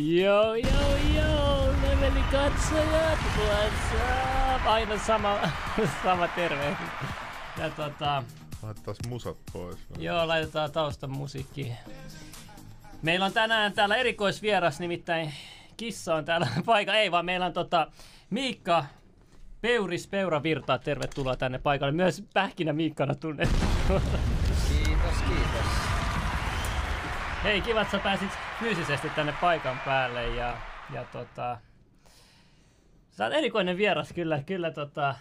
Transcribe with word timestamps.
Joo, 0.00 0.54
joo, 0.54 0.96
joo, 1.16 1.68
leveli 1.82 2.22
katsojat, 2.32 3.18
what's 3.18 3.94
up? 4.56 4.66
Aina 4.66 4.98
sama, 4.98 5.38
sama 6.04 6.28
tervehdys. 6.28 6.88
Ja 7.58 7.70
tota, 7.70 8.22
Laitetaan 8.62 8.96
musat 9.08 9.36
pois. 9.52 9.76
joo, 9.98 10.28
laitetaan 10.28 10.72
taustan 10.72 11.10
musiikki. 11.10 11.72
Meillä 13.02 13.26
on 13.26 13.32
tänään 13.32 13.72
täällä 13.72 13.96
erikoisvieras, 13.96 14.80
nimittäin 14.80 15.32
kissa 15.76 16.14
on 16.14 16.24
täällä 16.24 16.48
paikalla. 16.66 16.98
Ei 16.98 17.10
vaan, 17.10 17.24
meillä 17.24 17.46
on 17.46 17.52
tota 17.52 17.86
Miikka 18.30 18.84
Peuris 19.60 20.06
Peuravirta. 20.08 20.78
Tervetuloa 20.78 21.36
tänne 21.36 21.58
paikalle. 21.58 21.92
Myös 21.92 22.24
Pähkinä 22.34 22.72
Miikkana 22.72 23.14
tunnettu. 23.14 23.56
Kiitos, 23.88 25.16
kiitos. 25.28 25.79
Hei, 27.44 27.60
kiva, 27.60 27.80
että 27.80 27.90
sä 27.90 27.98
pääsit 27.98 28.30
fyysisesti 28.58 29.10
tänne 29.10 29.34
paikan 29.40 29.80
päälle 29.84 30.26
ja, 30.26 30.56
ja 30.94 31.04
tota, 31.04 31.58
sä 33.10 33.24
oot 33.24 33.34
erikoinen 33.34 33.76
vieras 33.76 34.12
kyllä, 34.12 34.42
kyllä 34.42 34.70
tota, 34.70 35.14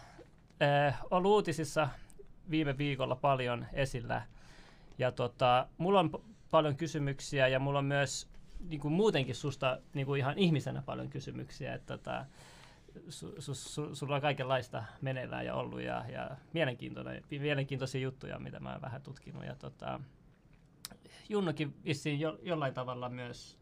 äh, 0.62 1.02
ollut 1.12 1.32
uutisissa 1.32 1.90
viime 2.50 2.78
viikolla 2.78 3.16
paljon 3.16 3.66
esillä. 3.74 4.22
Ja 4.98 5.12
tota, 5.12 5.68
mulla 5.78 6.00
on 6.00 6.12
p- 6.12 6.24
paljon 6.52 6.76
kysymyksiä 6.76 7.48
ja 7.48 7.60
mulla 7.60 7.80
on 7.80 7.86
myös 7.86 8.30
niin 8.70 8.82
kuin 8.82 8.94
muutenkin 8.94 9.36
susta 9.36 9.80
niin 9.94 10.06
kuin 10.06 10.20
ihan 10.20 10.38
ihmisenä 10.38 10.82
paljon 10.82 11.10
kysymyksiä, 11.10 11.74
että 11.74 11.98
tota, 11.98 12.26
su, 13.10 13.36
su, 13.40 13.54
su, 13.54 13.96
sulla 13.96 14.16
on 14.16 14.22
kaikenlaista 14.22 14.84
meneillään 15.02 15.46
ja 15.46 15.56
ollut 15.56 15.82
ja, 15.82 16.06
ja 16.12 16.30
mielenkiintoisia 17.40 18.02
juttuja, 18.02 18.40
mitä 18.40 18.60
mä 18.60 18.72
oon 18.72 18.82
vähän 18.82 19.02
tutkinut 19.02 19.46
ja 19.46 19.56
tota, 19.56 20.00
Junnokin 21.30 21.76
vissiin 21.86 22.20
jo, 22.20 22.40
jollain 22.42 22.74
tavalla 22.74 23.10
myös. 23.10 23.60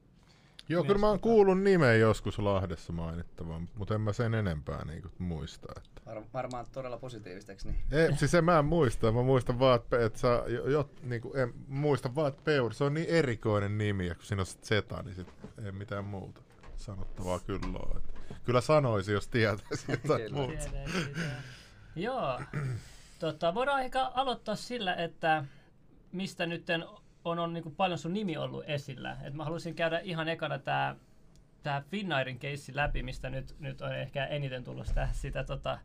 Joo, 0.69 0.83
Myös 0.83 0.87
kyllä 0.87 0.99
mä 0.99 1.07
oon 1.07 1.17
tota- 1.17 1.21
kuullut 1.21 1.61
nimen 1.61 1.99
joskus 1.99 2.39
Lahdessa 2.39 2.93
mainittavan, 2.93 3.69
mutta 3.75 3.95
en 3.95 4.01
mä 4.01 4.13
sen 4.13 4.33
enempää 4.33 4.85
niin 4.85 5.03
muista. 5.17 5.67
Että. 5.77 6.01
Var, 6.05 6.23
varmaan 6.33 6.65
todella 6.71 6.97
positiivista, 6.97 7.51
eikö 7.51 7.63
niin? 7.65 7.77
Ei, 7.91 8.17
siis 8.17 8.33
en 8.33 8.45
mä 8.45 8.59
en 8.59 8.65
muista, 8.65 9.11
mä 9.11 9.23
muistan 9.23 9.59
vaan, 9.59 9.75
että, 9.75 10.05
että 10.05 10.19
sä, 10.19 10.43
jo, 10.47 10.69
jo, 10.69 10.89
niin 11.03 11.21
kuin, 11.21 11.37
en 11.39 11.53
muista 11.67 12.15
vaan, 12.15 12.27
että 12.27 12.41
Peur, 12.43 12.73
se 12.73 12.83
on 12.83 12.93
niin 12.93 13.09
erikoinen 13.09 13.77
nimi, 13.77 14.07
ja 14.07 14.15
kun 14.15 14.23
siinä 14.23 14.41
on 14.41 14.45
sit 14.45 14.63
Zeta, 14.63 15.03
niin 15.03 15.15
sit 15.15 15.27
ei 15.65 15.71
mitään 15.71 16.05
muuta 16.05 16.41
sanottavaa 16.75 17.39
kyllä 17.39 17.67
ole. 17.67 17.97
Että, 17.97 18.35
kyllä 18.43 18.61
sanoisi, 18.61 19.11
jos 19.11 19.27
tietäisi 19.27 19.91
jotain 20.03 20.33
muuta. 20.33 20.69
Joo. 21.95 22.41
Tota, 23.19 23.53
voidaan 23.53 23.81
ehkä 23.81 24.05
aloittaa 24.05 24.55
sillä, 24.55 24.95
että 24.95 25.45
mistä 26.11 26.45
nyt 26.45 26.65
on, 27.29 27.39
on 27.39 27.53
niin 27.53 27.63
kuin 27.63 27.75
paljon 27.75 27.99
sun 27.99 28.13
nimi 28.13 28.37
ollut 28.37 28.63
esillä. 28.67 29.17
Et 29.23 29.33
mä 29.33 29.43
haluaisin 29.43 29.75
käydä 29.75 29.99
ihan 29.99 30.27
ekana 30.27 30.59
tää, 30.59 30.95
tää 31.63 31.81
Finnairin 31.81 32.39
keissi 32.39 32.75
läpi, 32.75 33.03
mistä 33.03 33.29
nyt, 33.29 33.55
nyt 33.59 33.81
on 33.81 33.95
ehkä 33.95 34.25
eniten 34.25 34.63
tullut 34.63 34.87
sitä, 34.87 35.09
sitä 35.11 35.43
tota, 35.43 35.79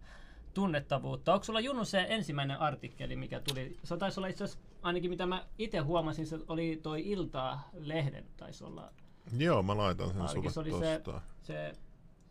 tunnettavuutta. 0.54 1.32
Onko 1.32 1.44
sulla 1.44 1.60
Junnu 1.60 1.84
se 1.84 2.06
ensimmäinen 2.08 2.60
artikkeli, 2.60 3.16
mikä 3.16 3.40
tuli? 3.40 3.76
Se 3.84 3.96
taisi 3.96 4.20
olla 4.20 4.28
itse 4.28 4.44
asiassa, 4.44 4.64
ainakin 4.82 5.10
mitä 5.10 5.26
mä 5.26 5.46
itse 5.58 5.78
huomasin, 5.78 6.26
se 6.26 6.38
oli 6.48 6.80
toi 6.82 7.10
Iltaa-lehden, 7.10 8.24
taisi 8.36 8.64
olla. 8.64 8.92
Joo, 9.38 9.62
mä 9.62 9.76
laitan 9.76 10.08
sen 10.08 10.20
Ainakin 10.20 10.50
se 10.50 10.54
sulle 10.54 10.74
oli 10.74 10.84
se, 10.84 11.02
se, 11.42 11.72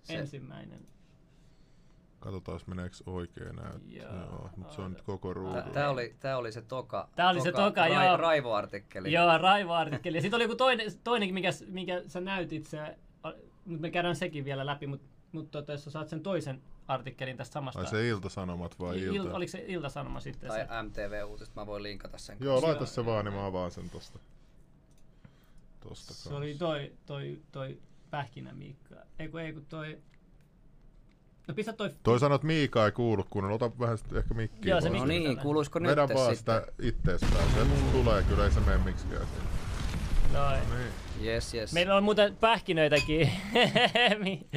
Se- 0.04 0.18
ensimmäinen. 0.18 0.88
Katsotaan, 2.22 2.60
meneekö 2.68 2.96
oikein. 3.06 3.56
Joo. 3.88 4.14
Joo, 4.14 4.16
joo 4.16 4.50
mutta 4.56 4.74
se 4.74 4.82
on 4.82 4.92
nyt 4.92 5.02
koko 5.02 5.34
ruudu. 5.34 5.54
Tää, 5.54 5.70
tää, 5.74 5.90
oli, 5.90 6.16
tää 6.20 6.38
oli 6.38 6.52
se 6.52 6.62
toka, 6.62 7.10
Tää 7.16 7.30
oli 7.30 7.42
se 7.42 7.52
toka, 7.52 7.88
joo. 7.88 8.18
raivoartikkeli. 8.18 9.12
Joo, 9.12 9.38
raivoartikkeli. 9.38 10.18
Ja 10.18 10.22
sitten 10.22 10.38
oli 10.38 10.44
joku 10.44 10.56
toinen, 10.56 10.92
toinenkin, 11.04 11.34
mikä, 11.34 11.50
mikä 11.68 12.02
sä 12.08 12.22
näytit, 12.22 12.66
se, 12.66 12.98
mutta 13.66 13.82
me 13.82 13.92
käydään 13.92 14.16
sekin 14.16 14.46
vielä 14.46 14.66
läpi, 14.66 14.88
mutta 14.88 15.08
mut 15.32 15.52
tota, 15.52 15.72
jos 15.72 15.84
sä 15.84 15.92
saat 15.92 16.10
sen 16.10 16.24
toisen 16.24 16.62
artikkelin 16.88 17.38
tästä 17.38 17.54
samasta. 17.54 17.80
Ai 17.80 17.88
se 17.88 18.08
Ilta-Sanomat 18.08 18.80
vai 18.80 19.00
Il, 19.00 19.16
Ilta? 19.16 19.36
oliko 19.36 19.52
se 19.52 19.64
Ilta-Sanoma 19.68 20.20
sitten? 20.20 20.50
Tai 20.50 20.60
se? 20.60 20.68
MTV-uutista, 20.84 21.56
mä 21.56 21.66
voin 21.66 21.84
linkata 21.84 22.18
sen. 22.18 22.38
Joo, 22.40 22.54
kanssa. 22.54 22.68
laita 22.68 22.86
se 22.86 23.06
vaan, 23.06 23.26
niin 23.26 23.34
mä 23.34 23.46
avaan 23.46 23.72
sen 23.72 23.90
tosta. 23.90 24.20
Tosta 25.80 26.14
Se 26.14 26.34
oli 26.34 26.56
toi, 26.56 26.94
toi, 27.06 27.42
toi 27.52 27.80
Pähkinä 28.10 28.54
Miikka. 28.54 28.96
Ei 29.20 29.30
kun, 29.30 29.42
ei 29.42 29.54
kun 29.54 29.66
toi... 29.66 30.02
No 31.52 31.56
pistä 31.56 31.74
toi... 31.74 31.90
Toi 32.04 32.20
sanoo, 32.20 32.36
että 32.36 32.48
Miika 32.48 32.86
ei 32.86 32.92
kuulu 32.92 33.26
kunnolla. 33.30 33.56
Ota 33.56 33.72
vähän 33.80 33.98
ehkä 34.18 34.34
mikkiä. 34.34 34.70
Joo, 34.72 34.82
se 34.82 34.90
pois. 34.90 35.02
No 35.02 35.08
mikki- 35.08 35.28
niin, 35.28 35.38
kuuluisiko 35.40 35.80
nyt 35.80 35.92
Vedä 35.92 36.08
vaan 36.14 36.36
sitä 36.36 36.68
itteespäin. 36.82 37.52
Se 37.54 37.60
tulee 37.92 38.24
kyllä, 38.24 38.44
ei 38.46 38.52
se 38.52 38.60
mene 38.60 38.78
miksikään. 38.78 39.28
Noin. 40.34 40.60
Niin. 40.60 41.28
Yes, 41.28 41.54
yes. 41.54 41.74
Meillä 41.74 41.96
on 41.96 42.04
muuten 42.04 42.36
pähkinöitäkin 42.36 43.32
Mi- 44.24 44.48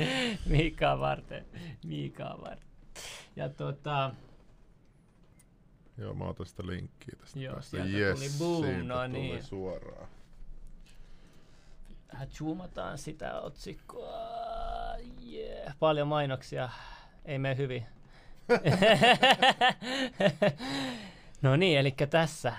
Miikaa 0.47 0.99
varten. 1.01 1.47
Miikaa 1.87 2.41
varten. 2.41 2.69
Ja 3.37 3.49
tota, 3.49 4.11
Joo, 5.99 6.15
mä 6.15 6.25
otan 6.25 6.47
sitä 6.47 6.67
linkkiä 6.67 7.15
tästä 7.21 7.39
Joo, 7.39 7.55
päästä. 7.55 7.71
sieltä 7.71 7.97
Yes, 7.99 8.19
tuli 8.19 8.29
boom, 8.39 8.65
siitä 8.65 8.83
no 8.83 8.95
tuli 9.09 9.09
niin. 9.19 9.43
suoraan. 9.43 10.09
vähän 12.13 12.29
zoomataan 12.31 12.99
sitä 12.99 13.41
otsikkoa. 13.41 14.19
Yeah. 15.35 15.77
Paljon 15.79 16.09
mainoksia. 16.09 16.69
Ei 17.25 17.39
mene 17.39 17.57
hyvin. 17.57 17.87
no 21.43 21.57
niin, 21.57 21.79
eli 21.79 21.95
tässä. 22.11 22.53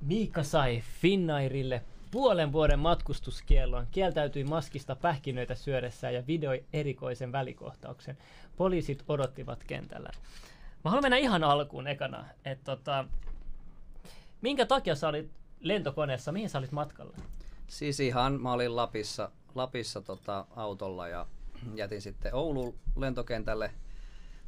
Miikka 0.00 0.42
sai 0.42 0.82
Finnairille 1.00 1.82
puolen 2.10 2.52
vuoden 2.52 2.78
matkustuskiellon, 2.78 3.86
kieltäytyi 3.90 4.44
maskista 4.44 4.96
pähkinöitä 4.96 5.54
syödessään 5.54 6.14
ja 6.14 6.26
videoi 6.26 6.64
erikoisen 6.72 7.32
välikohtauksen. 7.32 8.18
Poliisit 8.56 9.04
odottivat 9.08 9.64
kentällä. 9.64 10.10
Mä 10.84 10.90
haluan 10.90 11.04
mennä 11.04 11.16
ihan 11.16 11.44
alkuun 11.44 11.86
ekana, 11.86 12.24
että 12.44 12.64
tota, 12.64 13.04
minkä 14.40 14.66
takia 14.66 14.94
sä 14.94 15.08
olit 15.08 15.30
lentokoneessa, 15.60 16.32
mihin 16.32 16.48
sä 16.48 16.58
olit 16.58 16.72
matkalla? 16.72 17.16
Siis 17.72 18.00
ihan, 18.00 18.40
mä 18.40 18.52
olin 18.52 18.76
Lapissa, 18.76 19.30
Lapissa 19.54 20.00
tota, 20.00 20.46
autolla 20.56 21.08
ja 21.08 21.26
jätin 21.74 22.02
sitten 22.02 22.34
Oulun 22.34 22.74
lentokentälle. 22.96 23.70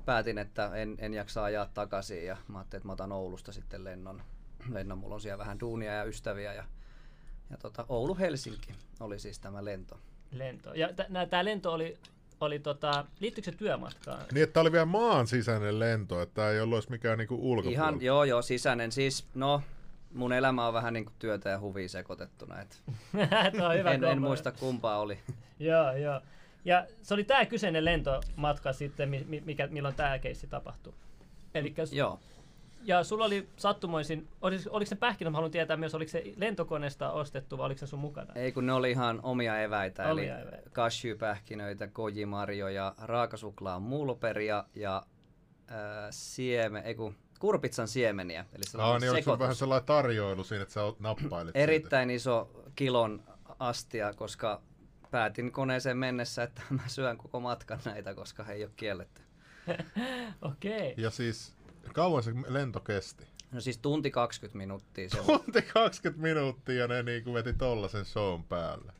Päätin, 0.04 0.38
että 0.38 0.70
en, 0.74 0.96
en 0.98 1.14
jaksa 1.14 1.44
ajaa 1.44 1.70
takaisin 1.74 2.26
ja 2.26 2.36
mä 2.48 2.58
ajattelin, 2.58 2.80
että 2.80 2.86
mä 2.86 2.92
otan 2.92 3.12
Oulusta 3.12 3.52
sitten 3.52 3.84
lennon. 3.84 4.22
lennon. 4.70 4.98
Mulla 4.98 5.14
on 5.14 5.20
siellä 5.20 5.38
vähän 5.38 5.60
duunia 5.60 5.92
ja 5.92 6.04
ystäviä 6.04 6.54
ja, 6.54 6.64
ja 7.50 7.56
tota, 7.56 7.86
Oulu-Helsinki 7.88 8.72
oli 9.00 9.18
siis 9.18 9.38
tämä 9.38 9.64
lento. 9.64 9.98
lento. 10.30 10.74
Ja 10.74 10.88
tämä 11.30 11.44
lento 11.44 11.72
oli, 11.72 11.98
oli 12.40 12.58
tota, 12.58 13.04
liittyykö 13.20 13.50
se 13.50 13.56
työmatkaan? 13.56 14.24
Niin, 14.32 14.42
että 14.42 14.54
tää 14.54 14.60
oli 14.60 14.72
vielä 14.72 14.84
maan 14.84 15.26
sisäinen 15.26 15.78
lento, 15.78 16.22
että 16.22 16.34
tää 16.34 16.50
ei 16.50 16.60
ollut 16.60 16.76
edes 16.76 16.88
mikään 16.88 17.18
niinku 17.18 17.34
ulkopuolella. 17.34 17.88
Ihan, 17.88 18.02
joo 18.02 18.24
joo, 18.24 18.42
sisäinen. 18.42 18.92
Siis, 18.92 19.26
no, 19.34 19.62
mun 20.14 20.32
elämä 20.32 20.66
on 20.66 20.74
vähän 20.74 20.92
niin 20.92 21.04
kuin 21.04 21.14
työtä 21.18 21.50
ja 21.50 21.60
huvia 21.60 21.88
sekoitettuna. 21.88 22.60
Et 22.60 22.82
on 23.68 23.74
hyvä 23.78 23.90
en, 23.90 24.04
en 24.04 24.20
muista 24.20 24.52
kumpaa 24.52 24.98
oli. 24.98 25.18
Joo, 25.58 25.92
joo. 25.92 26.20
Ja 26.64 26.86
se 27.02 27.14
oli 27.14 27.24
tämä 27.24 27.46
kyseinen 27.46 27.84
lentomatka 27.84 28.72
sitten, 28.72 29.08
mi- 29.08 29.24
mi- 29.28 29.42
mikä, 29.46 29.66
milloin 29.66 29.94
tämä 29.94 30.18
keissi 30.18 30.46
tapahtui. 30.46 30.92
Elikkä, 31.54 31.86
s- 31.86 31.92
Joo. 31.92 32.18
ja 32.84 33.04
sulla 33.04 33.24
oli 33.24 33.48
sattumoisin, 33.56 34.28
oliko, 34.42 34.62
oliko 34.70 34.88
se 34.88 34.96
pähkinä, 34.96 35.30
mä 35.30 35.36
haluan 35.36 35.50
tietää 35.50 35.76
myös, 35.76 35.94
oliko 35.94 36.10
se 36.10 36.24
lentokoneesta 36.36 37.12
ostettu 37.12 37.58
vai 37.58 37.66
oliko 37.66 37.78
se 37.78 37.86
sun 37.86 37.98
mukana? 37.98 38.32
Ei 38.34 38.52
kun 38.52 38.66
ne 38.66 38.72
oli 38.72 38.90
ihan 38.90 39.20
omia 39.22 39.60
eväitä, 39.62 40.10
Omia 40.10 40.38
eli 40.38 40.48
eväitä. 40.48 40.70
cashewpähkinöitä, 40.70 41.86
gojimarjoja, 41.86 42.94
raakasuklaa 43.02 43.78
mulperia 43.80 44.64
ja 44.74 45.02
äh, 45.70 45.76
sieme, 46.10 46.80
ei 46.80 46.94
kun 46.94 47.14
kurpitsan 47.38 47.88
siemeniä. 47.88 48.46
Eli 48.52 48.64
sellainen 48.64 49.00
niin 49.00 49.10
oliko 49.10 49.38
vähän 49.38 49.54
sellainen 49.54 49.86
tarjoilu 49.86 50.44
siinä, 50.44 50.62
että 50.62 50.74
sä 50.74 50.80
nappailit 50.98 51.52
siitä? 51.52 51.58
Erittäin 51.58 52.10
iso 52.10 52.64
kilon 52.74 53.22
astia, 53.58 54.12
koska 54.12 54.62
päätin 55.10 55.52
koneeseen 55.52 55.96
mennessä, 55.96 56.42
että 56.42 56.62
mä 56.70 56.82
syön 56.86 57.18
koko 57.18 57.40
matkan 57.40 57.80
näitä, 57.84 58.14
koska 58.14 58.44
he 58.44 58.52
ei 58.52 58.64
ole 58.64 58.72
kielletty. 58.76 59.22
Okei. 60.42 60.94
Ja 60.96 61.10
siis, 61.10 61.54
kauan 61.92 62.22
se 62.22 62.32
lento 62.48 62.80
kesti? 62.80 63.26
No 63.52 63.60
siis 63.60 63.78
tunti 63.78 64.10
20 64.10 64.58
minuuttia. 64.58 65.08
Se 65.08 65.20
on. 65.20 65.26
Tunti 65.26 65.62
20 65.62 66.22
minuuttia 66.22 66.74
ja 66.74 66.88
ne 66.88 67.02
niinku 67.02 67.34
veti 67.34 67.52
tollasen 67.52 68.04
shown 68.04 68.44
päälle. 68.44 68.92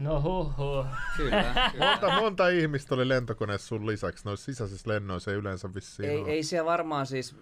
No 0.00 0.22
huh 0.22 0.56
huh. 0.58 0.86
Kyllä, 1.16 1.70
kyllä. 1.72 1.90
Monta, 1.90 2.20
monta 2.20 2.48
ihmistä 2.48 2.94
oli 2.94 3.08
lentokoneessa 3.08 3.66
sun 3.66 3.86
lisäksi. 3.86 4.24
Noissa 4.24 4.44
sisäisissä 4.44 4.90
lennoissa 4.90 5.30
ei 5.30 5.36
yleensä 5.36 5.74
vissiin 5.74 6.10
Ei, 6.10 6.16
ole. 6.18 6.28
ei 6.28 6.42
siellä 6.42 6.70
varmaan 6.70 7.06
siis 7.06 7.36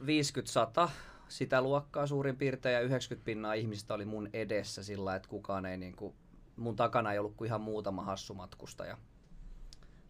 50-100 0.87 0.91
sitä 1.29 1.63
luokkaa 1.63 2.07
suurin 2.07 2.37
piirtein 2.37 2.75
ja 2.75 2.81
90 2.81 3.25
pinnaa 3.25 3.55
ihmistä 3.55 3.95
oli 3.95 4.05
mun 4.05 4.29
edessä 4.33 4.83
sillä, 4.83 5.17
että 5.17 5.29
kukaan 5.29 5.67
ei 5.67 5.77
niinku, 5.77 6.15
mun 6.57 6.77
takana 6.77 7.13
ei 7.13 7.19
ollut 7.19 7.37
kuin 7.37 7.47
ihan 7.47 7.61
muutama 7.61 8.05
hassu 8.05 8.35
matkustaja. 8.35 8.99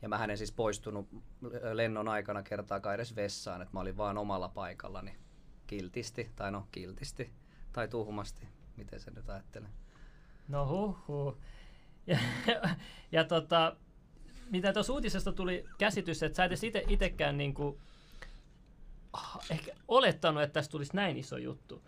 Ja 0.02 0.08
mä 0.08 0.24
en 0.24 0.38
siis 0.38 0.52
poistunut 0.52 1.08
lennon 1.72 2.08
aikana 2.08 2.42
kertaakaan 2.42 2.94
edes 2.94 3.16
vessaan, 3.16 3.62
että 3.62 3.74
mä 3.74 3.80
olin 3.80 3.96
vaan 3.96 4.18
omalla 4.18 4.48
paikallani 4.48 5.16
kiltisti, 5.66 6.30
tai 6.36 6.52
no 6.52 6.66
kiltisti, 6.72 7.32
tai 7.72 7.88
tuhmasti, 7.88 8.48
miten 8.76 9.00
se 9.00 9.10
nyt 9.10 9.30
ajattelee. 9.30 9.68
No 10.48 10.66
huh 10.66 10.98
huh. 11.08 11.36
Ja, 12.08 12.18
ja 13.12 13.24
tota, 13.24 13.76
mitä 14.50 14.72
tuossa 14.72 14.92
uutisesta 14.92 15.32
tuli 15.32 15.64
käsitys, 15.78 16.22
että 16.22 16.36
sä 16.36 16.44
et 16.44 16.48
edes 16.48 16.64
ite, 16.64 16.84
itekään 16.88 17.38
niinku, 17.38 17.80
ah, 19.12 19.38
ehkä 19.50 19.72
olettanut, 19.88 20.42
että 20.42 20.54
tästä 20.54 20.72
tulisi 20.72 20.96
näin 20.96 21.16
iso 21.16 21.36
juttu. 21.36 21.82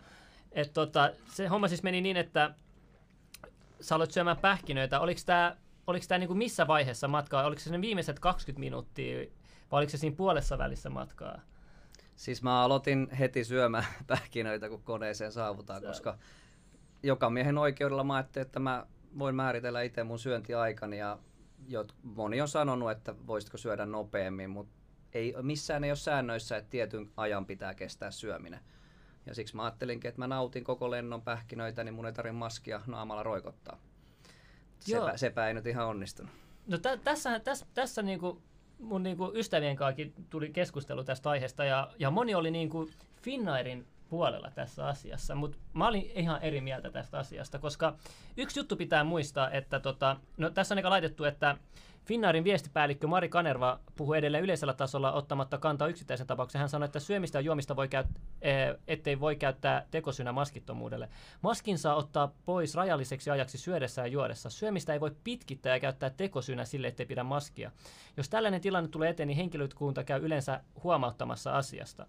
Et 0.51 0.73
tota, 0.73 1.11
se 1.27 1.47
homma 1.47 1.67
siis 1.67 1.83
meni 1.83 2.01
niin, 2.01 2.17
että 2.17 2.55
sä 3.81 3.95
aloit 3.95 4.11
syömään 4.11 4.37
pähkinöitä. 4.37 4.99
Oliko 4.99 5.21
tämä 5.25 5.55
oliko 5.87 6.05
tää 6.07 6.17
niinku 6.17 6.35
missä 6.35 6.67
vaiheessa 6.67 7.07
matkaa? 7.07 7.45
Oliko 7.45 7.61
se 7.61 7.71
ne 7.71 7.81
viimeiset 7.81 8.19
20 8.19 8.59
minuuttia 8.59 9.25
vai 9.71 9.79
oliko 9.79 9.89
se 9.89 9.97
siinä 9.97 10.15
puolessa 10.15 10.57
välissä 10.57 10.89
matkaa? 10.89 11.41
Siis 12.15 12.43
mä 12.43 12.63
aloitin 12.63 13.07
heti 13.19 13.43
syömään 13.43 13.85
pähkinöitä, 14.07 14.69
kun 14.69 14.83
koneeseen 14.83 15.31
saavutaan, 15.31 15.81
Sä- 15.81 15.87
koska 15.87 16.17
joka 17.03 17.29
miehen 17.29 17.57
oikeudella 17.57 18.03
mä 18.03 18.15
ajattelin, 18.15 18.45
että 18.45 18.59
mä 18.59 18.85
voin 19.19 19.35
määritellä 19.35 19.81
itse 19.81 20.03
mun 20.03 20.19
syöntiaikani 20.19 20.97
ja 20.97 21.19
jot, 21.67 21.95
moni 22.03 22.41
on 22.41 22.47
sanonut, 22.47 22.91
että 22.91 23.15
voisitko 23.27 23.57
syödä 23.57 23.85
nopeammin, 23.85 24.49
mutta 24.49 24.73
ei, 25.13 25.35
missään 25.41 25.83
ei 25.83 25.91
ole 25.91 25.95
säännöissä, 25.95 26.57
että 26.57 26.69
tietyn 26.69 27.11
ajan 27.17 27.45
pitää 27.45 27.73
kestää 27.73 28.11
syöminen. 28.11 28.59
Ja 29.25 29.35
siksi 29.35 29.55
mä 29.55 29.63
ajattelinkin, 29.63 30.09
että 30.09 30.21
mä 30.21 30.27
nautin 30.27 30.63
koko 30.63 30.91
lennon 30.91 31.21
pähkinöitä, 31.21 31.83
niin 31.83 31.93
mun 31.93 32.05
ei 32.05 32.13
tarvitse 32.13 32.37
maskia 32.37 32.81
naamalla 32.87 33.23
roikottaa. 33.23 33.79
Joo. 34.87 35.05
Sepä, 35.05 35.17
sepä 35.17 35.47
ei 35.47 35.53
nyt 35.53 35.67
ihan 35.67 35.87
onnistunut. 35.87 36.31
No 36.67 36.77
tä, 36.77 36.97
tässä, 36.97 37.39
tässä, 37.39 37.65
tässä 37.73 38.01
niinku 38.01 38.41
mun 38.79 39.03
niinku 39.03 39.31
ystävien 39.35 39.75
kanssa 39.75 40.01
tuli 40.29 40.49
keskustelu 40.49 41.03
tästä 41.03 41.29
aiheesta 41.29 41.65
ja, 41.65 41.91
ja 41.99 42.11
moni 42.11 42.35
oli 42.35 42.51
niinku 42.51 42.89
Finnairin 43.21 43.87
puolella 44.11 44.51
tässä 44.55 44.87
asiassa, 44.87 45.35
mutta 45.35 45.57
mä 45.73 45.87
olin 45.87 46.11
ihan 46.15 46.41
eri 46.41 46.61
mieltä 46.61 46.91
tästä 46.91 47.19
asiasta, 47.19 47.59
koska 47.59 47.95
yksi 48.37 48.59
juttu 48.59 48.75
pitää 48.75 49.03
muistaa, 49.03 49.51
että 49.51 49.79
tota, 49.79 50.17
no 50.37 50.49
tässä 50.49 50.73
on 50.73 50.77
aika 50.77 50.89
laitettu, 50.89 51.23
että 51.23 51.57
Finnairin 52.05 52.43
viestipäällikkö 52.43 53.07
Mari 53.07 53.29
Kanerva 53.29 53.79
puhuu 53.95 54.13
edelleen 54.13 54.43
yleisellä 54.43 54.73
tasolla 54.73 55.11
ottamatta 55.11 55.57
kantaa 55.57 55.87
yksittäisen 55.87 56.27
tapauksen. 56.27 56.59
Hän 56.59 56.69
sanoi, 56.69 56.85
että 56.85 56.99
syömistä 56.99 57.37
ja 57.37 57.41
juomista 57.41 57.75
voi 57.75 57.87
käyt, 57.87 58.07
eh, 58.41 58.75
ettei 58.87 59.19
voi 59.19 59.35
käyttää 59.35 59.85
tekosynä 59.91 60.31
maskittomuudelle. 60.31 61.09
Maskin 61.41 61.77
saa 61.77 61.95
ottaa 61.95 62.31
pois 62.45 62.75
rajalliseksi 62.75 63.29
ajaksi 63.29 63.57
syödessä 63.57 64.01
ja 64.01 64.07
juodessa. 64.07 64.49
Syömistä 64.49 64.93
ei 64.93 64.99
voi 64.99 65.11
pitkittää 65.23 65.75
ja 65.75 65.79
käyttää 65.79 66.09
tekosynä 66.09 66.65
sille, 66.65 66.87
ettei 66.87 67.05
pidä 67.05 67.23
maskia. 67.23 67.71
Jos 68.17 68.29
tällainen 68.29 68.61
tilanne 68.61 68.89
tulee 68.89 69.09
eteen, 69.09 69.27
niin 69.27 69.37
henkilökunta 69.37 70.03
käy 70.03 70.21
yleensä 70.21 70.61
huomauttamassa 70.83 71.57
asiasta. 71.57 72.07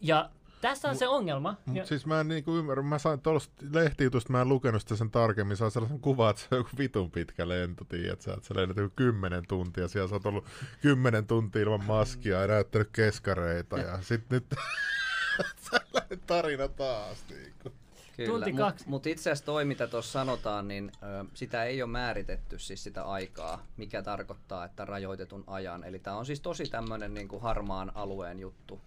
Ja 0.00 0.30
tässä 0.60 0.88
on 0.88 0.96
se 0.96 1.08
ongelma. 1.08 1.56
Mut 1.66 1.76
Ja- 1.76 1.86
siis 1.86 2.06
mä 2.06 2.20
en 2.20 2.28
niinku 2.28 2.56
ymmärrä, 2.56 2.82
mä 2.82 2.98
sain 2.98 3.20
tuosta 3.20 3.54
lehtijutusta, 3.72 4.32
mä 4.32 4.40
en 4.40 4.48
lukenut 4.48 4.82
sitä 4.82 4.96
sen 4.96 5.10
tarkemmin, 5.10 5.56
sain 5.56 5.70
sellaisen 5.70 6.00
kuvan, 6.00 6.30
että 6.30 6.42
se 6.42 6.48
on 6.50 6.58
joku 6.58 6.70
vitun 6.78 7.10
pitkä 7.10 7.48
lento, 7.48 7.84
tiedät 7.84 8.20
sä, 8.20 8.32
että 8.34 8.46
sä 8.48 8.54
lennät 8.56 8.76
joku 8.76 8.92
kymmenen 8.96 9.44
tuntia, 9.48 9.88
siellä 9.88 10.08
sä 10.08 10.14
oot 10.14 10.26
ollut 10.26 10.44
kymmenen 10.82 11.26
tuntia 11.26 11.62
ilman 11.62 11.84
maskia 11.84 12.40
ja 12.40 12.46
näyttänyt 12.46 12.88
keskareita 12.92 13.78
ja 13.78 14.02
sit 14.02 14.30
nyt 14.30 14.44
sellainen 15.70 16.20
tarina 16.26 16.68
taas 16.68 17.24
niinku. 17.28 17.72
Kyllä, 18.16 18.30
Tunti 18.32 18.52
mut, 18.52 18.58
kaksi. 18.58 18.88
Mutta 18.88 19.08
itse 19.08 19.30
asiassa 19.30 19.44
toi, 19.44 19.64
mitä 19.64 19.86
tuossa 19.86 20.12
sanotaan, 20.12 20.68
niin 20.68 20.92
ö, 21.02 21.24
sitä 21.34 21.64
ei 21.64 21.82
ole 21.82 21.90
määritetty 21.90 22.58
siis 22.58 22.84
sitä 22.84 23.02
aikaa, 23.04 23.66
mikä 23.76 24.02
tarkoittaa, 24.02 24.64
että 24.64 24.84
rajoitetun 24.84 25.44
ajan. 25.46 25.84
Eli 25.84 25.98
tämä 25.98 26.16
on 26.16 26.26
siis 26.26 26.40
tosi 26.40 26.64
tämmöinen 26.64 27.14
niinku 27.14 27.38
harmaan 27.38 27.92
alueen 27.94 28.38
juttu. 28.38 28.80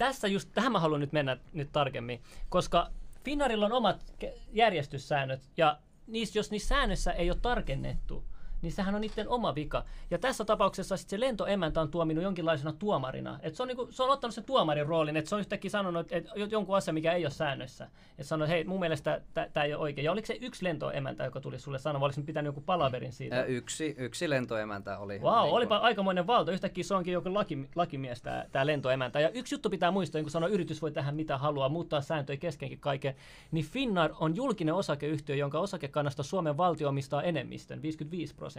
Tässä 0.00 0.28
just, 0.28 0.48
tähän 0.54 0.72
mä 0.72 0.80
haluan 0.80 1.00
nyt 1.00 1.12
mennä 1.12 1.36
nyt 1.52 1.72
tarkemmin, 1.72 2.22
koska 2.48 2.90
Finnairilla 3.24 3.66
on 3.66 3.72
omat 3.72 4.14
järjestyssäännöt, 4.52 5.40
ja 5.56 5.78
niissä, 6.06 6.38
jos 6.38 6.50
niissä 6.50 6.68
säännöissä 6.68 7.12
ei 7.12 7.30
ole 7.30 7.38
tarkennettu, 7.42 8.24
niin 8.62 8.72
sehän 8.72 8.94
on 8.94 9.00
niiden 9.00 9.28
oma 9.28 9.54
vika. 9.54 9.84
Ja 10.10 10.18
tässä 10.18 10.44
tapauksessa 10.44 10.96
sit 10.96 11.08
se 11.08 11.20
lentoemäntä 11.20 11.80
on 11.80 11.90
tuominut 11.90 12.24
jonkinlaisena 12.24 12.72
tuomarina. 12.72 13.38
Et 13.42 13.54
se, 13.54 13.62
on 13.62 13.68
niinku, 13.68 13.88
se 13.90 14.02
on 14.02 14.10
ottanut 14.10 14.34
sen 14.34 14.44
tuomarin 14.44 14.86
roolin, 14.86 15.16
että 15.16 15.28
se 15.28 15.34
on 15.34 15.40
yhtäkkiä 15.40 15.70
sanonut, 15.70 16.12
että 16.12 16.32
jonkun 16.50 16.76
asia, 16.76 16.94
mikä 16.94 17.12
ei 17.12 17.24
ole 17.24 17.30
säännössä. 17.30 17.88
Että 18.10 18.24
sanoi, 18.24 18.46
että 18.46 18.54
hei, 18.54 18.64
mun 18.64 18.80
mielestä 18.80 19.20
tämä 19.52 19.64
ei 19.64 19.74
ole 19.74 19.82
oikein. 19.82 20.04
Ja 20.04 20.12
oliko 20.12 20.26
se 20.26 20.38
yksi 20.40 20.64
lentoemäntä, 20.64 21.24
joka 21.24 21.40
tuli 21.40 21.58
sulle 21.58 21.78
sanoa, 21.78 22.00
vai 22.00 22.10
pitänyt 22.26 22.48
joku 22.48 22.60
palaverin 22.60 23.12
siitä? 23.12 23.44
Yksi, 23.44 23.94
yksi 23.98 24.30
lentoemäntä 24.30 24.98
oli. 24.98 25.22
Vau, 25.22 25.32
wow, 25.32 25.42
niinku- 25.42 25.56
olipa 25.56 25.76
aikamoinen 25.76 26.26
valta. 26.26 26.52
Yhtäkkiä 26.52 26.84
se 26.84 26.94
onkin 26.94 27.12
joku 27.12 27.34
laki, 27.34 27.68
lakimies, 27.74 28.22
tämä, 28.22 28.66
lentoemäntä. 28.66 29.20
Ja 29.20 29.30
yksi 29.30 29.54
juttu 29.54 29.70
pitää 29.70 29.90
muistaa, 29.90 30.18
niin 30.18 30.24
kun 30.24 30.30
sanoo, 30.30 30.48
yritys 30.48 30.82
voi 30.82 30.92
tähän 30.92 31.16
mitä 31.16 31.38
haluaa, 31.38 31.68
muuttaa 31.68 32.00
sääntöjä 32.00 32.36
keskenkin 32.36 32.80
kaiken, 32.80 33.14
niin 33.50 33.64
Finnair 33.64 34.10
on 34.20 34.36
julkinen 34.36 34.74
osakeyhtiö, 34.74 35.36
jonka 35.36 35.58
osakekannasta 35.58 36.22
Suomen 36.22 36.56
valtio 36.56 36.88
omistaa 36.88 37.22
enemmistön, 37.22 37.82
55 37.82 38.34
prosenttia. 38.34 38.49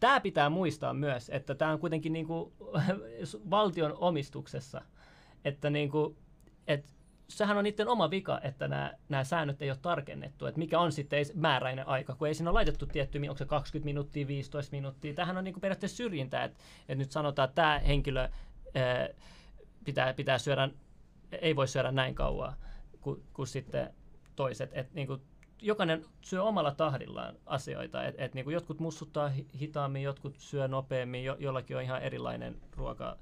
Tämä 0.00 0.20
pitää 0.20 0.50
muistaa 0.50 0.94
myös, 0.94 1.30
että 1.30 1.54
tämä 1.54 1.72
on 1.72 1.78
kuitenkin 1.78 2.12
niinku, 2.12 2.52
valtion 3.50 3.96
omistuksessa. 3.98 4.82
Että 5.44 5.70
niinku, 5.70 6.16
et, 6.66 6.86
sehän 7.28 7.56
on 7.56 7.64
niiden 7.64 7.88
oma 7.88 8.10
vika, 8.10 8.40
että 8.42 8.68
nämä, 8.68 9.24
säännöt 9.24 9.62
ei 9.62 9.70
ole 9.70 9.78
tarkennettu, 9.82 10.46
että 10.46 10.58
mikä 10.58 10.80
on 10.80 10.92
sitten 10.92 11.26
määräinen 11.34 11.88
aika, 11.88 12.14
kun 12.14 12.28
ei 12.28 12.34
siinä 12.34 12.50
ole 12.50 12.56
laitettu 12.56 12.86
tietty, 12.86 13.18
onko 13.18 13.36
se 13.36 13.44
20 13.44 13.84
minuuttia, 13.84 14.26
15 14.26 14.72
minuuttia. 14.72 15.14
Tähän 15.14 15.36
on 15.36 15.44
niin 15.44 15.54
kuin 15.54 15.60
periaatteessa 15.60 15.96
syrjintää, 15.96 16.44
että, 16.44 16.58
että 16.80 16.94
nyt 16.94 17.12
sanotaan, 17.12 17.48
että 17.48 17.54
tämä 17.54 17.78
henkilö 17.78 18.28
ää, 18.74 19.08
pitää, 19.84 20.14
pitää 20.14 20.38
syödä, 20.38 20.68
ei 21.32 21.56
voi 21.56 21.68
syödä 21.68 21.92
näin 21.92 22.14
kauan 22.14 22.54
kuin, 23.00 23.46
sitten 23.46 23.94
toiset. 24.36 24.70
Että 24.72 24.94
niin 24.94 25.06
kuin, 25.06 25.22
jokainen 25.62 26.04
syö 26.20 26.42
omalla 26.42 26.74
tahdillaan 26.74 27.36
asioita. 27.46 28.04
Et, 28.04 28.14
et, 28.18 28.34
niin 28.34 28.44
kuin 28.44 28.54
jotkut 28.54 28.80
mussuttaa 28.80 29.28
hi- 29.28 29.46
hitaammin, 29.60 30.02
jotkut 30.02 30.36
syö 30.38 30.68
nopeammin, 30.68 31.24
jo, 31.24 31.36
jollakin 31.38 31.76
on 31.76 31.82
ihan 31.82 32.02
erilainen 32.02 32.56
ruoka. 32.76 33.16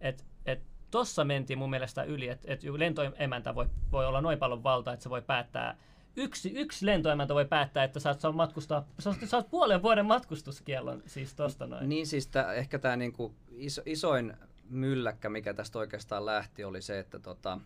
Et, 0.00 0.24
et, 0.46 0.62
Tossa 0.90 1.24
mentiin 1.24 1.58
mun 1.58 1.70
mielestä 1.70 2.02
yli, 2.02 2.28
että 2.28 2.52
et 2.52 2.62
lentoemäntä 2.62 3.54
voi, 3.54 3.66
voi 3.92 4.06
olla 4.06 4.20
noin 4.20 4.38
paljon 4.38 4.62
valtaa, 4.62 4.94
että 4.94 5.02
se 5.02 5.10
voi 5.10 5.22
päättää 5.22 5.76
Yksi, 6.16 6.52
yksi 6.54 6.86
lentoemäntä 6.86 7.34
voi 7.34 7.44
päättää, 7.44 7.84
että 7.84 8.00
saat, 8.00 8.20
saat 8.20 8.34
matkustaa, 8.34 8.86
saat, 8.98 9.16
saat 9.24 9.50
puolen 9.50 9.82
vuoden 9.82 10.06
matkustuskiellon 10.06 11.02
siis 11.06 11.34
tosta 11.34 11.66
noin. 11.66 11.88
Niin 11.88 12.06
siis 12.06 12.26
tää, 12.26 12.52
ehkä 12.52 12.78
tämä 12.78 12.96
niinku 12.96 13.34
iso, 13.50 13.82
isoin 13.86 14.36
mylläkkä, 14.70 15.28
mikä 15.28 15.54
tästä 15.54 15.78
oikeastaan 15.78 16.26
lähti, 16.26 16.64
oli 16.64 16.82
se, 16.82 16.98
että 16.98 17.18
tota, 17.18 17.58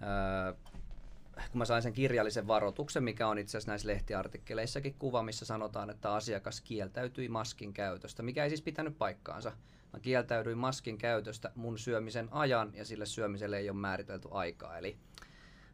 ää, 0.00 0.54
kun 1.50 1.58
mä 1.58 1.64
sain 1.64 1.82
sen 1.82 1.92
kirjallisen 1.92 2.46
varoituksen, 2.46 3.04
mikä 3.04 3.28
on 3.28 3.38
itse 3.38 3.50
asiassa 3.50 3.70
näissä 3.70 3.88
lehtiartikkeleissakin 3.88 4.94
kuva, 4.98 5.22
missä 5.22 5.44
sanotaan, 5.44 5.90
että 5.90 6.14
asiakas 6.14 6.60
kieltäytyi 6.60 7.28
maskin 7.28 7.72
käytöstä, 7.72 8.22
mikä 8.22 8.44
ei 8.44 8.50
siis 8.50 8.62
pitänyt 8.62 8.98
paikkaansa. 8.98 9.52
Mä 9.92 10.00
kieltäydyin 10.00 10.58
maskin 10.58 10.98
käytöstä 10.98 11.50
mun 11.54 11.78
syömisen 11.78 12.28
ajan 12.30 12.72
ja 12.74 12.84
sille 12.84 13.06
syömiselle 13.06 13.58
ei 13.58 13.70
ole 13.70 13.78
määritelty 13.78 14.28
aikaa. 14.30 14.78
Eli 14.78 14.96